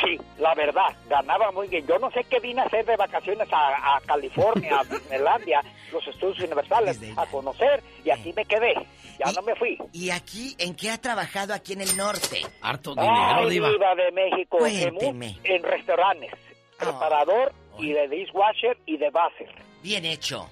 Sí, 0.03 0.19
la 0.39 0.55
verdad, 0.55 0.95
ganaba 1.09 1.51
muy 1.53 1.69
bien. 1.69 1.87
Yo 1.87 1.99
no 1.99 2.11
sé 2.11 2.23
qué 2.25 2.39
vine 2.41 2.61
a 2.61 2.65
hacer 2.65 2.85
de 2.85 2.97
vacaciones 2.97 3.49
a, 3.51 3.99
California, 4.07 4.81
a 4.81 4.85
Disneylandia, 4.95 5.63
los 5.91 6.07
estudios 6.07 6.39
universales, 6.41 7.01
a 7.17 7.27
conocer, 7.27 7.83
y 8.05 8.11
aquí 8.11 8.33
me 8.35 8.45
quedé. 8.45 8.75
Ya 9.19 9.33
no 9.33 9.41
me 9.43 9.55
fui. 9.55 9.79
¿Y 9.93 10.11
aquí, 10.11 10.55
en 10.59 10.75
qué 10.75 10.91
ha 10.91 10.99
trabajado 10.99 11.55
aquí 11.55 11.73
en 11.73 11.81
el 11.81 11.97
norte? 11.97 12.43
Harto 12.61 12.95
dinero, 12.95 13.49
Diva. 13.49 13.71
de 13.95 14.13
México. 14.13 14.59
En, 14.67 15.63
restaurantes. 15.63 16.33
Ah. 16.79 16.85
Preparador 16.85 17.53
y 17.79 17.93
de 17.93 18.09
dishwasher 18.09 18.79
y 18.87 18.97
de 18.97 19.11
buzzer. 19.11 19.55
Bien 19.83 20.05
hecho. 20.05 20.49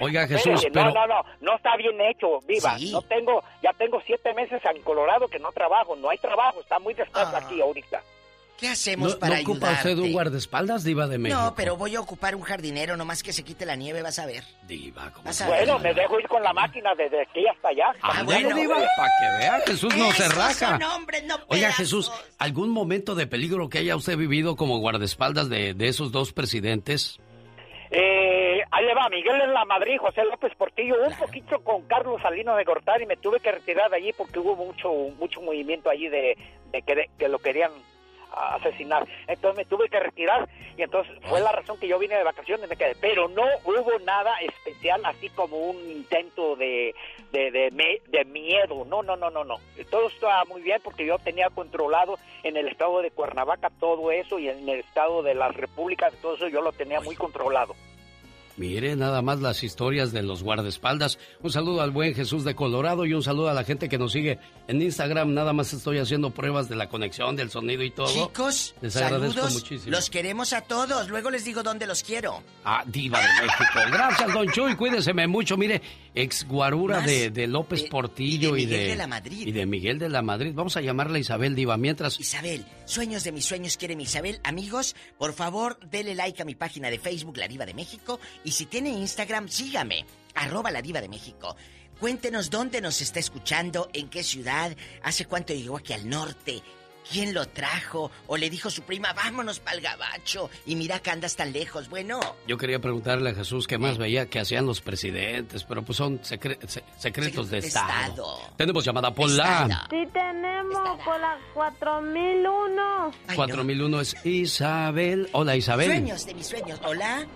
Oiga, 0.00 0.28
Jesús, 0.28 0.64
pero... 0.72 0.92
No, 0.92 1.06
no, 1.06 1.06
no, 1.08 1.24
no 1.40 1.56
está 1.56 1.76
bien 1.76 2.00
hecho, 2.00 2.40
viva. 2.46 2.76
No 2.92 3.02
tengo, 3.02 3.42
ya 3.62 3.72
tengo 3.72 4.00
siete 4.06 4.32
meses 4.32 4.62
en 4.64 4.82
Colorado 4.82 5.26
que 5.28 5.40
no 5.40 5.50
trabajo, 5.50 5.96
no 5.96 6.10
hay 6.10 6.18
trabajo, 6.18 6.60
está 6.60 6.78
muy 6.78 6.94
despacio 6.94 7.36
ah. 7.36 7.40
aquí 7.44 7.60
ahorita. 7.60 8.00
¿Qué 8.58 8.68
hacemos 8.68 9.14
para 9.14 9.36
¿No 9.36 9.42
ocupa 9.42 9.70
usted 9.70 9.96
un 9.98 10.12
guardaespaldas, 10.12 10.82
Diva 10.82 11.06
de 11.06 11.16
México? 11.16 11.40
No, 11.40 11.54
pero 11.54 11.76
voy 11.76 11.94
a 11.94 12.00
ocupar 12.00 12.34
un 12.34 12.42
jardinero, 12.42 12.96
nomás 12.96 13.22
que 13.22 13.32
se 13.32 13.44
quite 13.44 13.64
la 13.64 13.76
nieve, 13.76 14.02
vas 14.02 14.18
a 14.18 14.26
ver. 14.26 14.42
Diva, 14.66 15.12
¿cómo 15.12 15.30
Bueno, 15.46 15.78
me 15.78 15.94
dejo 15.94 16.18
ir 16.18 16.26
con 16.26 16.42
la 16.42 16.52
máquina 16.52 16.92
desde 16.96 17.22
aquí 17.22 17.46
hasta 17.46 17.68
allá. 17.68 17.92
Ah, 18.02 18.22
bueno, 18.24 18.56
Diva, 18.56 18.74
para 18.74 19.10
que 19.20 19.38
vea, 19.38 19.60
Jesús 19.64 19.96
no 19.96 20.10
se 20.10 20.28
raja. 20.30 20.76
Oiga, 21.46 21.70
Jesús, 21.72 22.10
¿algún 22.38 22.70
momento 22.70 23.14
de 23.14 23.28
peligro 23.28 23.68
que 23.68 23.78
haya 23.78 23.94
usted 23.94 24.16
vivido 24.16 24.56
como 24.56 24.78
guardaespaldas 24.78 25.48
de, 25.48 25.74
de 25.74 25.86
esos 25.86 26.10
dos 26.10 26.32
presidentes? 26.32 27.20
Eh, 27.90 28.60
ahí 28.72 28.84
le 28.84 28.94
va, 28.94 29.08
Miguel 29.08 29.40
en 29.40 29.54
la 29.54 29.64
Madrid, 29.64 29.98
José 29.98 30.24
López 30.24 30.52
Portillo, 30.58 30.96
un 31.06 31.14
poquito 31.14 31.60
con 31.60 31.82
Carlos 31.82 32.20
Salino 32.20 32.56
de 32.56 32.64
Gortari, 32.64 33.06
me 33.06 33.16
tuve 33.16 33.38
que 33.40 33.52
retirar 33.52 33.88
de 33.90 33.96
allí 33.96 34.12
porque 34.12 34.40
hubo 34.40 34.56
mucho 34.56 34.90
mucho 35.18 35.40
movimiento 35.40 35.88
allí 35.88 36.08
de, 36.08 36.36
de 36.72 36.82
que, 36.82 37.08
que 37.18 37.28
lo 37.28 37.38
querían 37.38 37.70
asesinar. 38.32 39.06
Entonces 39.26 39.58
me 39.58 39.64
tuve 39.64 39.88
que 39.88 40.00
retirar 40.00 40.48
y 40.76 40.82
entonces 40.82 41.16
fue 41.28 41.40
la 41.40 41.52
razón 41.52 41.78
que 41.78 41.88
yo 41.88 41.98
vine 41.98 42.16
de 42.16 42.24
vacaciones 42.24 42.68
me 42.68 42.76
quedé. 42.76 42.94
Pero 43.00 43.28
no 43.28 43.44
hubo 43.64 43.98
nada 44.04 44.34
especial 44.40 45.00
así 45.04 45.28
como 45.30 45.56
un 45.56 45.76
intento 45.90 46.56
de, 46.56 46.94
de, 47.32 47.50
de, 47.50 48.24
miedo. 48.24 48.84
No, 48.84 49.02
no, 49.02 49.16
no, 49.16 49.30
no, 49.30 49.44
no. 49.44 49.56
Todo 49.90 50.08
estaba 50.08 50.44
muy 50.44 50.62
bien 50.62 50.80
porque 50.82 51.06
yo 51.06 51.18
tenía 51.18 51.50
controlado 51.50 52.18
en 52.42 52.56
el 52.56 52.68
estado 52.68 53.02
de 53.02 53.10
Cuernavaca 53.10 53.70
todo 53.80 54.10
eso 54.10 54.38
y 54.38 54.48
en 54.48 54.68
el 54.68 54.80
estado 54.80 55.22
de 55.22 55.34
las 55.34 55.54
repúblicas, 55.54 56.12
todo 56.22 56.34
eso 56.34 56.48
yo 56.48 56.60
lo 56.60 56.72
tenía 56.72 57.00
muy 57.00 57.16
controlado. 57.16 57.74
Mire 58.58 58.96
nada 58.96 59.22
más 59.22 59.40
las 59.40 59.62
historias 59.62 60.10
de 60.10 60.24
los 60.24 60.42
guardaespaldas. 60.42 61.18
Un 61.42 61.52
saludo 61.52 61.80
al 61.80 61.92
buen 61.92 62.12
Jesús 62.12 62.42
de 62.42 62.56
Colorado 62.56 63.06
y 63.06 63.14
un 63.14 63.22
saludo 63.22 63.48
a 63.48 63.54
la 63.54 63.62
gente 63.62 63.88
que 63.88 63.98
nos 63.98 64.10
sigue 64.10 64.40
en 64.66 64.82
Instagram. 64.82 65.32
Nada 65.32 65.52
más 65.52 65.72
estoy 65.72 65.98
haciendo 65.98 66.30
pruebas 66.30 66.68
de 66.68 66.74
la 66.74 66.88
conexión, 66.88 67.36
del 67.36 67.50
sonido 67.50 67.84
y 67.84 67.92
todo. 67.92 68.12
Chicos, 68.12 68.74
les 68.80 68.96
agradezco 68.96 69.48
muchísimo. 69.48 69.92
Los 69.92 70.10
queremos 70.10 70.52
a 70.52 70.62
todos. 70.62 71.08
Luego 71.08 71.30
les 71.30 71.44
digo 71.44 71.62
dónde 71.62 71.86
los 71.86 72.02
quiero. 72.02 72.42
Ah, 72.64 72.82
Diva 72.84 73.20
de 73.20 73.46
México. 73.46 73.78
Gracias, 73.92 74.34
Don 74.34 74.50
Chuy. 74.50 74.74
Cuídeseme 74.74 75.28
mucho. 75.28 75.56
Mire, 75.56 75.80
ex 76.14 76.46
guarura 76.46 77.00
de, 77.00 77.46
López 77.46 77.84
Portillo 77.84 78.56
y 78.56 78.66
de, 78.66 78.76
Miguel 78.76 78.90
de, 78.90 78.96
la 78.96 79.06
Madrid. 79.06 79.46
Y 79.46 79.52
de 79.52 79.66
Miguel 79.66 79.98
de 79.98 80.08
la 80.08 80.22
Madrid. 80.22 80.52
Vamos 80.54 80.76
a 80.76 80.80
llamarla 80.80 81.18
Isabel 81.18 81.54
Diva 81.54 81.76
mientras. 81.76 82.18
Isabel, 82.20 82.64
sueños 82.84 83.24
de 83.24 83.32
mis 83.32 83.44
sueños 83.44 83.76
quiere 83.76 83.96
mi 83.96 84.04
Isabel. 84.04 84.40
Amigos, 84.44 84.96
por 85.18 85.32
favor, 85.32 85.78
dele 85.90 86.14
like 86.14 86.42
a 86.42 86.44
mi 86.44 86.54
página 86.54 86.90
de 86.90 86.98
Facebook, 86.98 87.36
La 87.36 87.48
Diva 87.48 87.66
de 87.66 87.74
México. 87.74 88.20
Y 88.44 88.52
si 88.52 88.66
tiene 88.66 88.90
Instagram, 88.90 89.48
sígame, 89.48 90.04
arroba 90.34 90.70
la 90.70 90.82
diva 90.82 91.00
de 91.00 91.08
México. 91.08 91.56
Cuéntenos 92.00 92.50
dónde 92.50 92.80
nos 92.80 93.00
está 93.00 93.18
escuchando, 93.18 93.88
en 93.92 94.08
qué 94.08 94.22
ciudad, 94.22 94.76
hace 95.02 95.24
cuánto 95.24 95.52
llegó 95.52 95.78
aquí 95.78 95.92
al 95.92 96.08
norte, 96.08 96.62
quién 97.10 97.34
lo 97.34 97.46
trajo, 97.46 98.10
o 98.26 98.36
le 98.36 98.50
dijo 98.50 98.70
su 98.70 98.82
prima, 98.82 99.12
vámonos 99.12 99.60
pa'l 99.60 99.80
gabacho, 99.80 100.50
y 100.66 100.76
mira 100.76 100.98
que 101.00 101.10
andas 101.10 101.36
tan 101.36 101.52
lejos, 101.52 101.88
bueno. 101.88 102.20
Yo 102.46 102.56
quería 102.56 102.78
preguntarle 102.78 103.30
a 103.30 103.34
Jesús 103.34 103.66
qué 103.66 103.78
más 103.78 103.98
veía 103.98 104.26
que 104.26 104.40
hacían 104.40 104.66
los 104.66 104.80
presidentes, 104.80 105.64
pero 105.64 105.82
pues 105.82 105.96
son 105.96 106.20
secretos 106.22 107.50
de, 107.50 107.58
estado. 107.58 108.38
Tenemos 108.56 108.84
llamada 108.84 109.12
Pola. 109.14 109.86
Sí, 109.90 110.06
tenemos 110.12 110.98
Pola 111.04 111.38
4001. 111.54 113.12
4001 113.34 114.00
es 114.00 114.26
Isabel. 114.26 115.28
Hola, 115.32 115.56
Isabel. 115.56 115.88
Sueños 115.88 116.26
de 116.26 116.34
mis 116.34 116.46
sueños, 116.46 116.80
hola. 116.84 117.26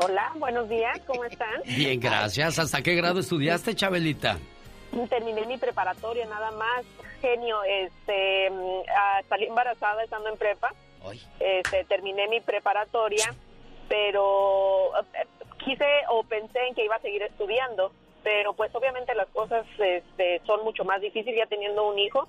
Hola, 0.00 0.32
buenos 0.36 0.68
días, 0.68 0.98
¿cómo 1.06 1.24
están? 1.24 1.48
Bien, 1.64 1.98
gracias. 1.98 2.58
¿Hasta 2.58 2.82
qué 2.82 2.94
grado 2.94 3.20
estudiaste, 3.20 3.74
Chabelita? 3.74 4.38
Terminé 5.10 5.44
mi 5.46 5.58
preparatoria, 5.58 6.26
nada 6.26 6.50
más. 6.52 6.84
Genio, 7.20 7.62
este, 7.64 8.50
mm, 8.50 8.82
salí 9.28 9.46
embarazada 9.46 10.02
estando 10.04 10.28
en 10.28 10.36
prepa. 10.36 10.72
Este, 11.40 11.84
terminé 11.84 12.28
mi 12.28 12.40
preparatoria, 12.40 13.34
pero 13.88 14.90
eh, 15.14 15.26
quise 15.64 15.86
o 16.10 16.22
pensé 16.24 16.66
en 16.66 16.74
que 16.74 16.84
iba 16.84 16.96
a 16.96 17.00
seguir 17.00 17.22
estudiando, 17.22 17.92
pero 18.22 18.52
pues 18.52 18.74
obviamente 18.74 19.14
las 19.14 19.28
cosas 19.28 19.64
este, 19.78 20.40
son 20.44 20.64
mucho 20.64 20.84
más 20.84 21.00
difíciles 21.00 21.38
ya 21.38 21.46
teniendo 21.46 21.88
un 21.88 21.98
hijo. 21.98 22.26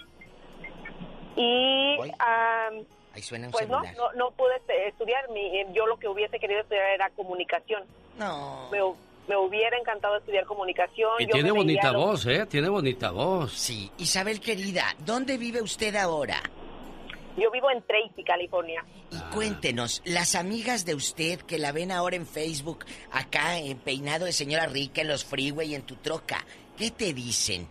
Y 1.35 1.95
pues 1.97 2.11
No, 3.97 4.11
no, 4.13 4.31
pude 4.31 4.61
estudiar. 4.87 5.29
Mi, 5.29 5.65
yo 5.73 5.85
lo 5.87 5.97
que 5.97 6.07
hubiese 6.07 6.39
querido 6.39 6.61
estudiar 6.61 6.91
era 6.91 7.09
comunicación. 7.11 7.83
No. 8.17 8.67
Me, 9.29 9.37
hubiera 9.37 9.77
encantado 9.77 10.17
estudiar 10.17 10.45
comunicación. 10.45 11.11
Y 11.19 11.27
tiene 11.27 11.51
bonita 11.51 11.91
voz, 11.91 12.25
¿eh? 12.25 12.45
Tiene 12.47 12.67
bonita 12.67 13.11
voz. 13.11 13.53
Sí. 13.53 13.91
Isabel 13.99 14.41
querida, 14.41 14.83
¿dónde 15.05 15.37
vive 15.37 15.61
usted 15.61 15.95
ahora? 15.95 16.41
Yo 17.37 17.49
vivo 17.51 17.71
en 17.71 17.81
Tracy, 17.83 18.23
California. 18.23 18.83
Y 19.11 19.17
cuéntenos, 19.33 20.01
las 20.03 20.35
amigas 20.35 20.85
de 20.85 20.95
usted 20.95 21.39
que 21.41 21.57
la 21.57 21.71
ven 21.71 21.91
ahora 21.91 22.15
en 22.15 22.27
Facebook, 22.27 22.85
acá 23.11 23.57
en 23.57 23.77
Peinado 23.77 24.25
de 24.25 24.33
Señora 24.33 24.65
Rica, 24.65 25.01
en 25.01 25.07
los 25.07 25.23
freeway, 25.23 25.73
en 25.73 25.83
tu 25.83 25.95
troca, 25.95 26.43
¿qué 26.77 26.91
te 26.91 27.13
dicen? 27.13 27.67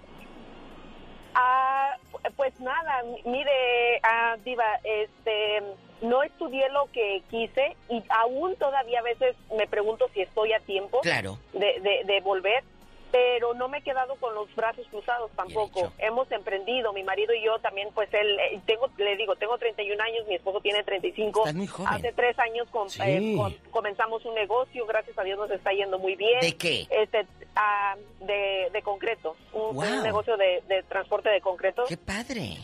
Ah, 1.34 1.96
pues 2.36 2.58
nada, 2.60 3.02
mire, 3.24 4.00
ah, 4.02 4.36
Diva, 4.44 4.64
este, 4.84 5.62
no 6.02 6.22
estudié 6.22 6.68
lo 6.70 6.90
que 6.92 7.22
quise 7.30 7.76
y 7.88 8.02
aún 8.08 8.56
todavía 8.56 9.00
a 9.00 9.02
veces 9.02 9.36
me 9.56 9.66
pregunto 9.66 10.08
si 10.14 10.20
estoy 10.22 10.52
a 10.52 10.60
tiempo 10.60 11.00
claro. 11.00 11.38
de, 11.52 11.80
de, 11.80 12.04
de 12.04 12.20
volver 12.20 12.64
pero 13.10 13.54
no 13.54 13.68
me 13.68 13.78
he 13.78 13.82
quedado 13.82 14.16
con 14.16 14.34
los 14.34 14.54
brazos 14.54 14.86
cruzados 14.88 15.30
tampoco. 15.32 15.92
Hemos 15.98 16.30
emprendido, 16.30 16.92
mi 16.92 17.02
marido 17.02 17.32
y 17.34 17.42
yo 17.44 17.58
también, 17.58 17.88
pues 17.94 18.12
él, 18.12 18.38
eh, 18.38 18.60
tengo, 18.66 18.90
le 18.98 19.16
digo, 19.16 19.36
tengo 19.36 19.56
31 19.56 20.02
años, 20.02 20.26
mi 20.28 20.34
esposo 20.34 20.60
tiene 20.60 20.82
35. 20.82 21.40
Estás 21.40 21.54
muy 21.54 21.66
joven. 21.66 21.92
Hace 21.92 22.12
tres 22.12 22.38
años 22.38 22.68
eh, 23.04 23.36
comenzamos 23.70 24.24
un 24.24 24.34
negocio, 24.34 24.86
gracias 24.86 25.18
a 25.18 25.22
Dios 25.22 25.38
nos 25.38 25.50
está 25.50 25.72
yendo 25.72 25.98
muy 25.98 26.16
bien. 26.16 26.40
¿De 26.40 26.56
qué? 26.56 26.86
Este, 26.90 27.26
ah, 27.56 27.96
de, 28.20 28.68
de, 28.72 28.82
concreto, 28.82 29.36
un, 29.52 29.76
negocio 30.02 30.36
de, 30.36 30.62
de, 30.68 30.82
transporte 30.82 31.30
de 31.30 31.40
concreto. 31.40 31.84
¡Qué 31.88 31.96
padre! 31.96 32.58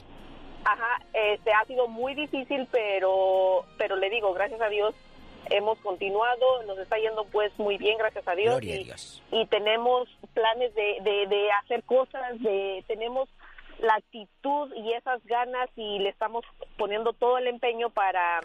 Ajá, 0.65 1.03
este, 1.13 1.53
ha 1.53 1.65
sido 1.67 1.89
muy 1.89 2.15
difícil, 2.15 2.67
pero, 2.71 3.65
pero 3.79 3.97
le 3.97 4.11
digo, 4.11 4.33
gracias 4.33 4.61
a 4.61 4.69
Dios 4.69 4.95
hemos 5.51 5.79
continuado, 5.79 6.63
nos 6.67 6.79
está 6.79 6.97
yendo 6.99 7.25
pues 7.27 7.53
muy 7.59 7.77
bien, 7.77 7.99
gracias 7.99 8.27
a 8.27 8.35
Dios. 8.35 8.61
y, 9.31 9.47
tenemos 9.47 10.09
planes 10.33 10.75
de, 10.75 11.01
de, 11.03 11.53
hacer 11.63 11.83
cosas, 11.85 12.41
de 12.41 12.85
tenemos 12.87 13.29
la 13.81 13.95
actitud 13.95 14.73
y 14.77 14.93
esas 14.93 15.25
ganas 15.27 15.69
y 15.77 15.99
le 15.99 16.09
estamos 16.09 16.45
poniendo 16.79 17.13
todo 17.13 17.39
el 17.39 17.49
empeño 17.49 17.91
para, 17.91 18.41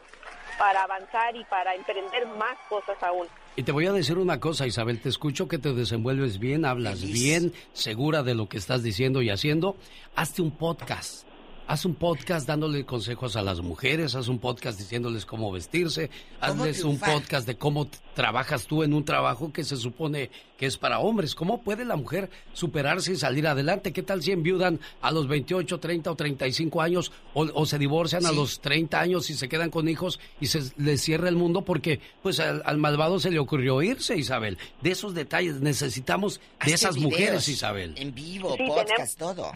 para 0.58 0.84
avanzar 0.84 1.36
y 1.36 1.44
para 1.46 1.76
emprender 1.76 2.28
más 2.28 2.58
cosas 2.68 3.02
aún. 3.04 3.28
Y 3.56 3.64
te 3.64 3.72
voy 3.72 3.86
a 3.86 3.94
decir 3.94 4.18
una 4.18 4.40
cosa, 4.40 4.66
Isabel, 4.68 5.02
te 5.02 5.10
escucho 5.10 5.48
que 5.48 5.58
te 5.58 5.74
desenvuelves 5.74 6.40
bien, 6.40 6.66
hablas 6.66 7.02
bien, 7.02 7.54
segura 7.74 8.24
de 8.24 8.36
lo 8.36 8.50
que 8.50 8.58
estás 8.58 8.84
diciendo 8.84 9.22
y 9.22 9.30
haciendo. 9.30 9.76
Hazte 10.16 10.42
un 10.42 10.52
podcast 10.52 11.29
haz 11.70 11.86
un 11.86 11.94
podcast 11.94 12.48
dándole 12.48 12.84
consejos 12.84 13.36
a 13.36 13.44
las 13.44 13.62
mujeres, 13.62 14.16
haz 14.16 14.28
un 14.28 14.40
podcast 14.40 14.80
diciéndoles 14.80 15.28
cómo 15.28 15.52
vestirse, 15.52 16.10
hazles 16.42 16.84
un 16.84 16.98
podcast 16.98 17.46
de 17.46 17.58
cómo 17.58 17.88
trabajas 18.16 18.66
tú 18.66 18.82
en 18.82 18.92
un 18.92 19.06
trabajo 19.06 19.54
que 19.54 19.64
se 19.64 19.78
supone 19.78 20.32
que 20.58 20.66
es 20.66 20.78
para 20.78 20.98
hombres. 20.98 21.36
¿Cómo 21.36 21.62
puede 21.62 21.86
la 21.86 21.96
mujer 21.96 22.32
superarse 22.54 23.14
y 23.14 23.18
salir 23.18 23.46
adelante? 23.46 23.94
¿Qué 23.94 24.02
tal 24.02 24.24
si 24.24 24.32
enviudan 24.32 24.80
a 25.00 25.12
los 25.12 25.28
28, 25.28 25.80
30 25.80 26.10
o 26.10 26.16
35 26.16 26.82
años 26.82 27.12
o, 27.36 27.66
se 27.68 27.78
divorcian 27.78 28.26
a 28.26 28.32
los 28.32 28.62
30 28.62 29.00
años 29.00 29.30
y 29.30 29.36
se 29.36 29.48
quedan 29.48 29.70
con 29.70 29.88
hijos 29.88 30.20
y 30.42 30.48
se 30.48 30.64
les 30.78 31.02
cierra 31.02 31.30
el 31.30 31.36
mundo 31.36 31.62
porque 31.62 32.00
pues 32.24 32.40
al, 32.40 32.78
malvado 32.80 33.20
se 33.20 33.30
le 33.30 33.38
ocurrió 33.38 33.84
irse, 33.84 34.18
Isabel? 34.18 34.58
De 34.82 34.90
esos 34.90 35.14
detalles 35.14 35.62
necesitamos 35.62 36.42
de 36.66 36.74
esas 36.74 36.98
mujeres, 36.98 37.48
Isabel. 37.48 37.94
En 37.96 38.16
vivo, 38.16 38.58
podcast, 38.58 39.20
todo. 39.20 39.52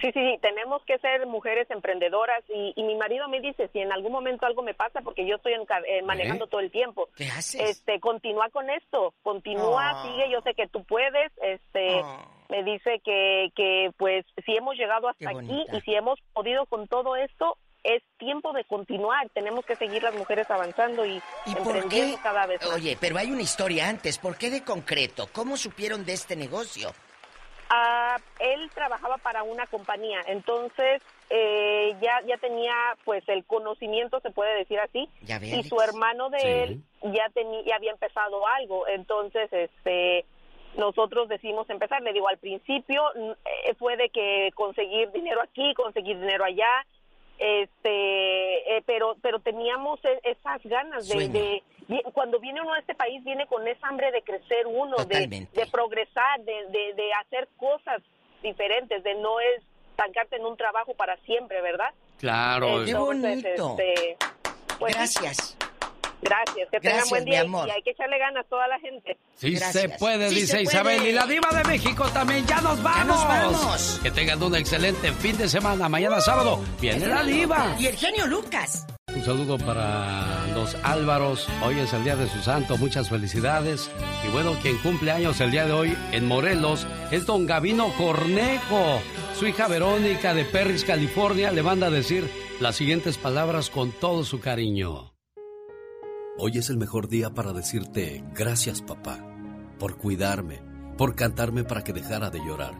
Sí, 0.00 0.10
sí, 0.12 0.38
tenemos 0.42 0.82
que 0.84 0.98
ser 0.98 1.26
mujeres 1.26 1.70
emprendedoras 1.70 2.42
y, 2.48 2.74
mi 2.82 2.94
marido 2.94 3.28
me 3.28 3.40
dice, 3.40 3.68
si 3.72 3.80
en 3.80 3.92
algún 3.92 4.12
momento 4.12 4.46
algo 4.46 4.62
me 4.62 4.74
pasa, 4.74 5.00
porque 5.00 5.26
yo 5.26 5.36
estoy 5.36 5.54
eh, 5.54 6.02
manejando 6.02 6.46
todo 6.46 6.60
el 6.60 6.70
tiempo, 6.70 7.08
¿Qué 7.16 7.26
haces? 7.26 7.60
Este, 7.60 7.98
continúa 8.00 8.48
con 8.50 8.68
esto, 8.70 9.14
continúa, 9.22 10.02
Oh. 10.02 10.06
sigue, 10.06 10.30
yo 10.30 10.40
sé 10.42 10.54
que 10.54 10.68
tú 10.68 10.84
puedes, 10.84 11.32
este, 11.42 12.00
Oh. 12.02 12.26
me 12.48 12.62
dice 12.62 13.00
que, 13.04 13.50
que 13.56 13.90
pues 13.96 14.24
si 14.44 14.56
hemos 14.56 14.76
llegado 14.76 15.08
hasta 15.08 15.30
aquí 15.30 15.64
y 15.72 15.80
si 15.80 15.94
hemos 15.94 16.20
podido 16.32 16.66
con 16.66 16.86
todo 16.88 17.16
esto, 17.16 17.56
es 17.82 18.02
tiempo 18.18 18.52
de 18.52 18.64
continuar, 18.64 19.28
tenemos 19.30 19.64
que 19.64 19.76
seguir 19.76 20.02
las 20.02 20.14
mujeres 20.14 20.50
avanzando 20.50 21.06
y, 21.06 21.22
¿Por 21.44 21.76
emprendiendo 21.76 22.18
cada 22.22 22.46
vez 22.46 22.60
más. 22.60 22.74
Oye, 22.74 22.96
pero 23.00 23.16
hay 23.16 23.30
una 23.30 23.42
historia 23.42 23.88
antes. 23.88 24.18
¿Por 24.18 24.36
qué 24.36 24.50
de 24.50 24.62
concreto? 24.64 25.28
¿Cómo 25.32 25.56
supieron 25.56 26.04
de 26.04 26.12
este 26.12 26.34
negocio? 26.36 26.92
Ah, 27.68 28.16
él 28.38 28.70
trabajaba 28.74 29.18
para 29.18 29.42
una 29.42 29.66
compañía, 29.66 30.20
entonces 30.28 31.02
eh, 31.30 31.96
ya 32.00 32.20
ya 32.26 32.36
tenía 32.38 32.72
pues 33.04 33.28
el 33.28 33.44
conocimiento, 33.44 34.20
se 34.20 34.30
puede 34.30 34.56
decir 34.58 34.78
así, 34.78 35.08
Ya 35.22 35.38
y 35.42 35.64
su 35.64 35.80
hermano 35.80 36.30
de 36.30 36.38
Sí. 36.38 36.46
él 36.46 36.82
ya 37.14 37.28
tenía 37.34 37.62
ya 37.64 37.76
había 37.76 37.90
empezado 37.90 38.46
algo, 38.46 38.86
entonces 38.86 39.52
este 39.52 40.24
nosotros 40.76 41.28
decidimos 41.28 41.68
empezar. 41.70 42.02
Le 42.02 42.12
digo 42.12 42.28
al 42.28 42.38
principio 42.38 43.02
eh, 43.16 43.74
fue 43.78 43.96
de 43.96 44.10
que 44.10 44.50
conseguir 44.54 45.10
dinero 45.10 45.40
aquí, 45.42 45.74
conseguir 45.74 46.20
dinero 46.20 46.44
allá, 46.44 46.86
este, 47.38 48.76
eh, 48.76 48.82
pero 48.86 49.16
pero 49.22 49.40
teníamos 49.40 50.00
e- 50.04 50.20
esas 50.24 50.62
ganas 50.64 51.08
de, 51.08 51.28
de 51.28 51.62
cuando 52.12 52.40
viene 52.40 52.60
uno 52.60 52.72
a 52.74 52.78
este 52.78 52.94
país 52.94 53.22
viene 53.24 53.46
con 53.46 53.66
esa 53.68 53.86
hambre 53.88 54.10
de 54.10 54.22
crecer 54.22 54.66
uno, 54.66 54.96
de, 55.04 55.26
de 55.52 55.66
progresar, 55.70 56.40
de, 56.40 56.66
de, 56.68 56.94
de 56.94 57.12
hacer 57.20 57.48
cosas 57.56 58.02
diferentes, 58.42 59.02
de 59.04 59.14
no 59.14 59.38
es 59.40 59.62
estancarte 59.90 60.36
en 60.36 60.44
un 60.46 60.56
trabajo 60.56 60.94
para 60.94 61.16
siempre, 61.18 61.60
¿verdad? 61.62 61.92
Claro. 62.18 62.84
Qué 62.84 62.90
Entonces, 62.90 63.42
bonito. 63.42 63.76
este, 63.78 64.16
pues, 64.78 64.94
Gracias. 64.94 65.56
Gracias, 66.28 66.68
que 66.70 66.80
tengan 66.80 67.08
buen 67.08 67.24
día 67.24 67.42
y- 67.42 67.46
amor. 67.46 67.68
y 67.68 67.70
hay 67.70 67.82
que 67.82 67.90
echarle 67.90 68.18
ganas 68.18 68.44
a 68.44 68.48
toda 68.48 68.66
la 68.68 68.78
gente. 68.80 69.16
Sí 69.36 69.52
Gracias. 69.52 69.72
se 69.72 69.88
puede, 69.98 70.28
Sí 70.30 70.34
dice 70.36 70.46
se 70.56 70.62
Isabel. 70.62 70.96
puede. 70.98 71.10
Y 71.10 71.12
la 71.12 71.26
diva 71.26 71.48
de 71.50 71.64
México 71.64 72.04
también. 72.10 72.46
¡Ya 72.46 72.60
nos 72.60 72.82
vamos! 72.82 73.06
nos 73.06 73.24
vamos. 73.28 74.00
Que 74.02 74.10
tengan 74.10 74.42
un 74.42 74.54
excelente 74.56 75.12
fin 75.12 75.36
de 75.38 75.48
semana. 75.48 75.88
Mañana 75.88 76.20
sábado 76.20 76.60
viene 76.80 77.06
la 77.06 77.22
diva. 77.22 77.76
Y 77.78 77.86
el 77.86 77.96
genio 77.96 78.26
Lucas. 78.26 78.86
Un 79.14 79.24
saludo 79.24 79.56
para 79.58 80.46
los 80.54 80.74
Álvaros. 80.82 81.48
Hoy 81.62 81.78
es 81.78 81.92
el 81.92 82.04
día 82.04 82.16
de 82.16 82.28
su 82.28 82.42
santo. 82.42 82.76
Muchas 82.76 83.08
felicidades. 83.08 83.90
Y 84.26 84.28
bueno, 84.30 84.58
quien 84.60 84.76
cumple 84.78 85.10
años 85.12 85.40
el 85.40 85.50
día 85.50 85.64
de 85.64 85.72
hoy 85.72 85.96
en 86.12 86.26
Morelos 86.26 86.86
es 87.10 87.24
don 87.24 87.46
Gavino 87.46 87.88
Cornejo. 87.96 89.00
Su 89.38 89.46
hija 89.46 89.68
Verónica 89.68 90.34
de 90.34 90.44
Perris, 90.44 90.84
California, 90.84 91.50
le 91.52 91.62
manda 91.62 91.86
a 91.86 91.90
decir 91.90 92.28
las 92.60 92.76
siguientes 92.76 93.16
palabras 93.18 93.70
con 93.70 93.92
todo 93.92 94.24
su 94.24 94.40
cariño. 94.40 95.12
Hoy 96.38 96.58
es 96.58 96.68
el 96.68 96.76
mejor 96.76 97.08
día 97.08 97.32
para 97.32 97.54
decirte 97.54 98.22
gracias 98.34 98.82
papá, 98.82 99.26
por 99.78 99.96
cuidarme, 99.96 100.60
por 100.98 101.14
cantarme 101.14 101.64
para 101.64 101.82
que 101.82 101.94
dejara 101.94 102.28
de 102.28 102.40
llorar, 102.40 102.78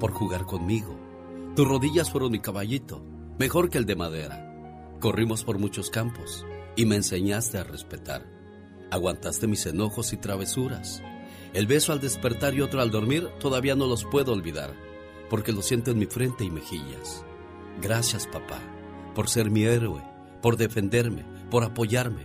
por 0.00 0.10
jugar 0.10 0.46
conmigo. 0.46 0.98
Tus 1.54 1.68
rodillas 1.68 2.10
fueron 2.10 2.32
mi 2.32 2.40
caballito, 2.40 3.04
mejor 3.38 3.70
que 3.70 3.78
el 3.78 3.86
de 3.86 3.94
madera. 3.94 4.96
Corrimos 4.98 5.44
por 5.44 5.60
muchos 5.60 5.90
campos 5.90 6.44
y 6.74 6.86
me 6.86 6.96
enseñaste 6.96 7.58
a 7.58 7.62
respetar. 7.62 8.26
Aguantaste 8.90 9.46
mis 9.46 9.64
enojos 9.66 10.12
y 10.12 10.16
travesuras. 10.16 11.00
El 11.54 11.68
beso 11.68 11.92
al 11.92 12.00
despertar 12.00 12.54
y 12.54 12.62
otro 12.62 12.80
al 12.80 12.90
dormir 12.90 13.28
todavía 13.38 13.76
no 13.76 13.86
los 13.86 14.04
puedo 14.06 14.32
olvidar, 14.32 14.74
porque 15.30 15.52
lo 15.52 15.62
siento 15.62 15.92
en 15.92 16.00
mi 16.00 16.06
frente 16.06 16.42
y 16.42 16.50
mejillas. 16.50 17.24
Gracias 17.80 18.26
papá, 18.26 18.58
por 19.14 19.28
ser 19.28 19.52
mi 19.52 19.62
héroe, 19.62 20.02
por 20.42 20.56
defenderme, 20.56 21.24
por 21.48 21.62
apoyarme. 21.62 22.24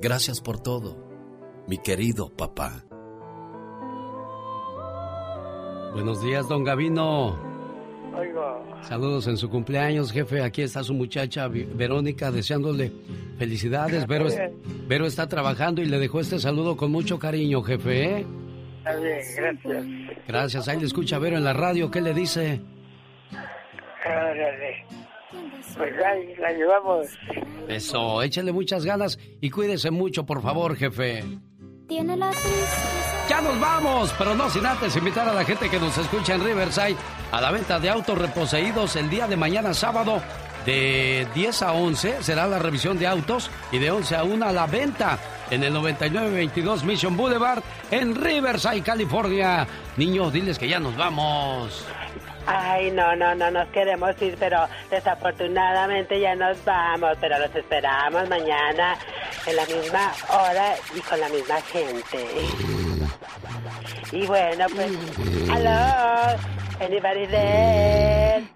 Gracias 0.00 0.40
por 0.40 0.60
todo, 0.60 0.96
mi 1.66 1.78
querido 1.78 2.30
papá. 2.30 2.84
Buenos 5.92 6.22
días, 6.22 6.48
don 6.48 6.62
Gavino. 6.64 7.36
Oiga, 8.16 8.82
Saludos 8.82 9.26
en 9.26 9.36
su 9.36 9.48
cumpleaños, 9.50 10.12
jefe. 10.12 10.42
Aquí 10.42 10.62
está 10.62 10.84
su 10.84 10.94
muchacha 10.94 11.48
Verónica 11.48 12.30
deseándole 12.30 12.92
felicidades. 13.38 14.06
Vero, 14.06 14.26
Vero 14.86 15.06
está 15.06 15.26
trabajando 15.26 15.82
y 15.82 15.86
le 15.86 15.98
dejó 15.98 16.20
este 16.20 16.38
saludo 16.38 16.76
con 16.76 16.92
mucho 16.92 17.18
cariño, 17.18 17.62
jefe. 17.62 18.18
¿eh? 18.20 18.26
está 18.78 18.96
bien, 18.96 19.20
gracias. 19.36 19.86
Gracias. 20.26 20.68
Ahí 20.68 20.78
le 20.78 20.86
escucha 20.86 21.18
Vero 21.18 21.36
en 21.36 21.44
la 21.44 21.52
radio. 21.52 21.90
¿Qué 21.90 22.00
le 22.00 22.14
dice? 22.14 22.60
Órale. 24.06 24.84
Pues 25.76 25.92
ahí 26.04 26.34
la 26.36 26.52
llevamos. 26.52 27.06
Eso, 27.68 28.22
échale 28.22 28.52
muchas 28.52 28.84
ganas 28.84 29.18
y 29.40 29.50
cuídese 29.50 29.90
mucho, 29.90 30.24
por 30.24 30.42
favor, 30.42 30.76
jefe. 30.76 31.24
Tiene 31.86 32.16
la 32.16 32.30
Ya 33.28 33.40
nos 33.40 33.58
vamos, 33.60 34.14
pero 34.18 34.34
no 34.34 34.48
sin 34.50 34.66
antes 34.66 34.94
invitar 34.96 35.28
a 35.28 35.32
la 35.32 35.44
gente 35.44 35.70
que 35.70 35.78
nos 35.78 35.96
escucha 35.96 36.34
en 36.34 36.44
Riverside 36.44 36.96
a 37.32 37.40
la 37.40 37.50
venta 37.50 37.78
de 37.78 37.90
autos 37.90 38.18
reposeídos 38.18 38.96
el 38.96 39.08
día 39.08 39.26
de 39.26 39.36
mañana 39.36 39.72
sábado 39.74 40.20
de 40.66 41.26
10 41.34 41.62
a 41.62 41.72
11 41.72 42.22
será 42.22 42.46
la 42.46 42.58
revisión 42.58 42.98
de 42.98 43.06
autos 43.06 43.50
y 43.72 43.78
de 43.78 43.90
11 43.90 44.16
a 44.16 44.24
1 44.24 44.52
la 44.52 44.66
venta 44.66 45.18
en 45.50 45.64
el 45.64 45.72
9922 45.72 46.84
Mission 46.84 47.16
Boulevard 47.16 47.62
en 47.90 48.14
Riverside, 48.14 48.82
California. 48.82 49.66
Niños, 49.96 50.32
diles 50.32 50.58
que 50.58 50.68
ya 50.68 50.78
nos 50.78 50.94
vamos. 50.96 51.86
Ay, 52.50 52.90
no, 52.92 53.14
no, 53.14 53.34
no 53.34 53.50
nos 53.50 53.68
queremos 53.68 54.20
ir, 54.22 54.36
pero 54.38 54.66
desafortunadamente 54.90 56.18
ya 56.18 56.34
nos 56.34 56.64
vamos, 56.64 57.16
pero 57.20 57.38
los 57.38 57.54
esperamos 57.54 58.26
mañana 58.28 58.96
en 59.46 59.56
la 59.56 59.66
misma 59.66 60.12
hora 60.30 60.74
y 60.96 61.00
con 61.00 61.20
la 61.20 61.28
misma 61.28 61.60
gente. 61.60 62.26
Y 64.12 64.26
bueno, 64.26 64.64
pues, 64.74 64.92
hello, 65.50 66.38
anybody 66.80 67.26
there? 67.26 68.48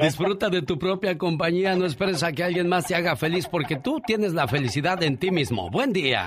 Disfruta 0.00 0.48
de 0.48 0.62
tu 0.62 0.78
propia 0.78 1.18
compañía, 1.18 1.74
no 1.74 1.86
esperes 1.86 2.22
a 2.22 2.32
que 2.32 2.44
alguien 2.44 2.68
más 2.68 2.86
te 2.86 2.94
haga 2.94 3.16
feliz 3.16 3.46
porque 3.48 3.76
tú 3.76 4.00
tienes 4.06 4.32
la 4.32 4.46
felicidad 4.46 5.02
en 5.02 5.16
ti 5.18 5.30
mismo. 5.30 5.70
Buen 5.70 5.92
día. 5.92 6.26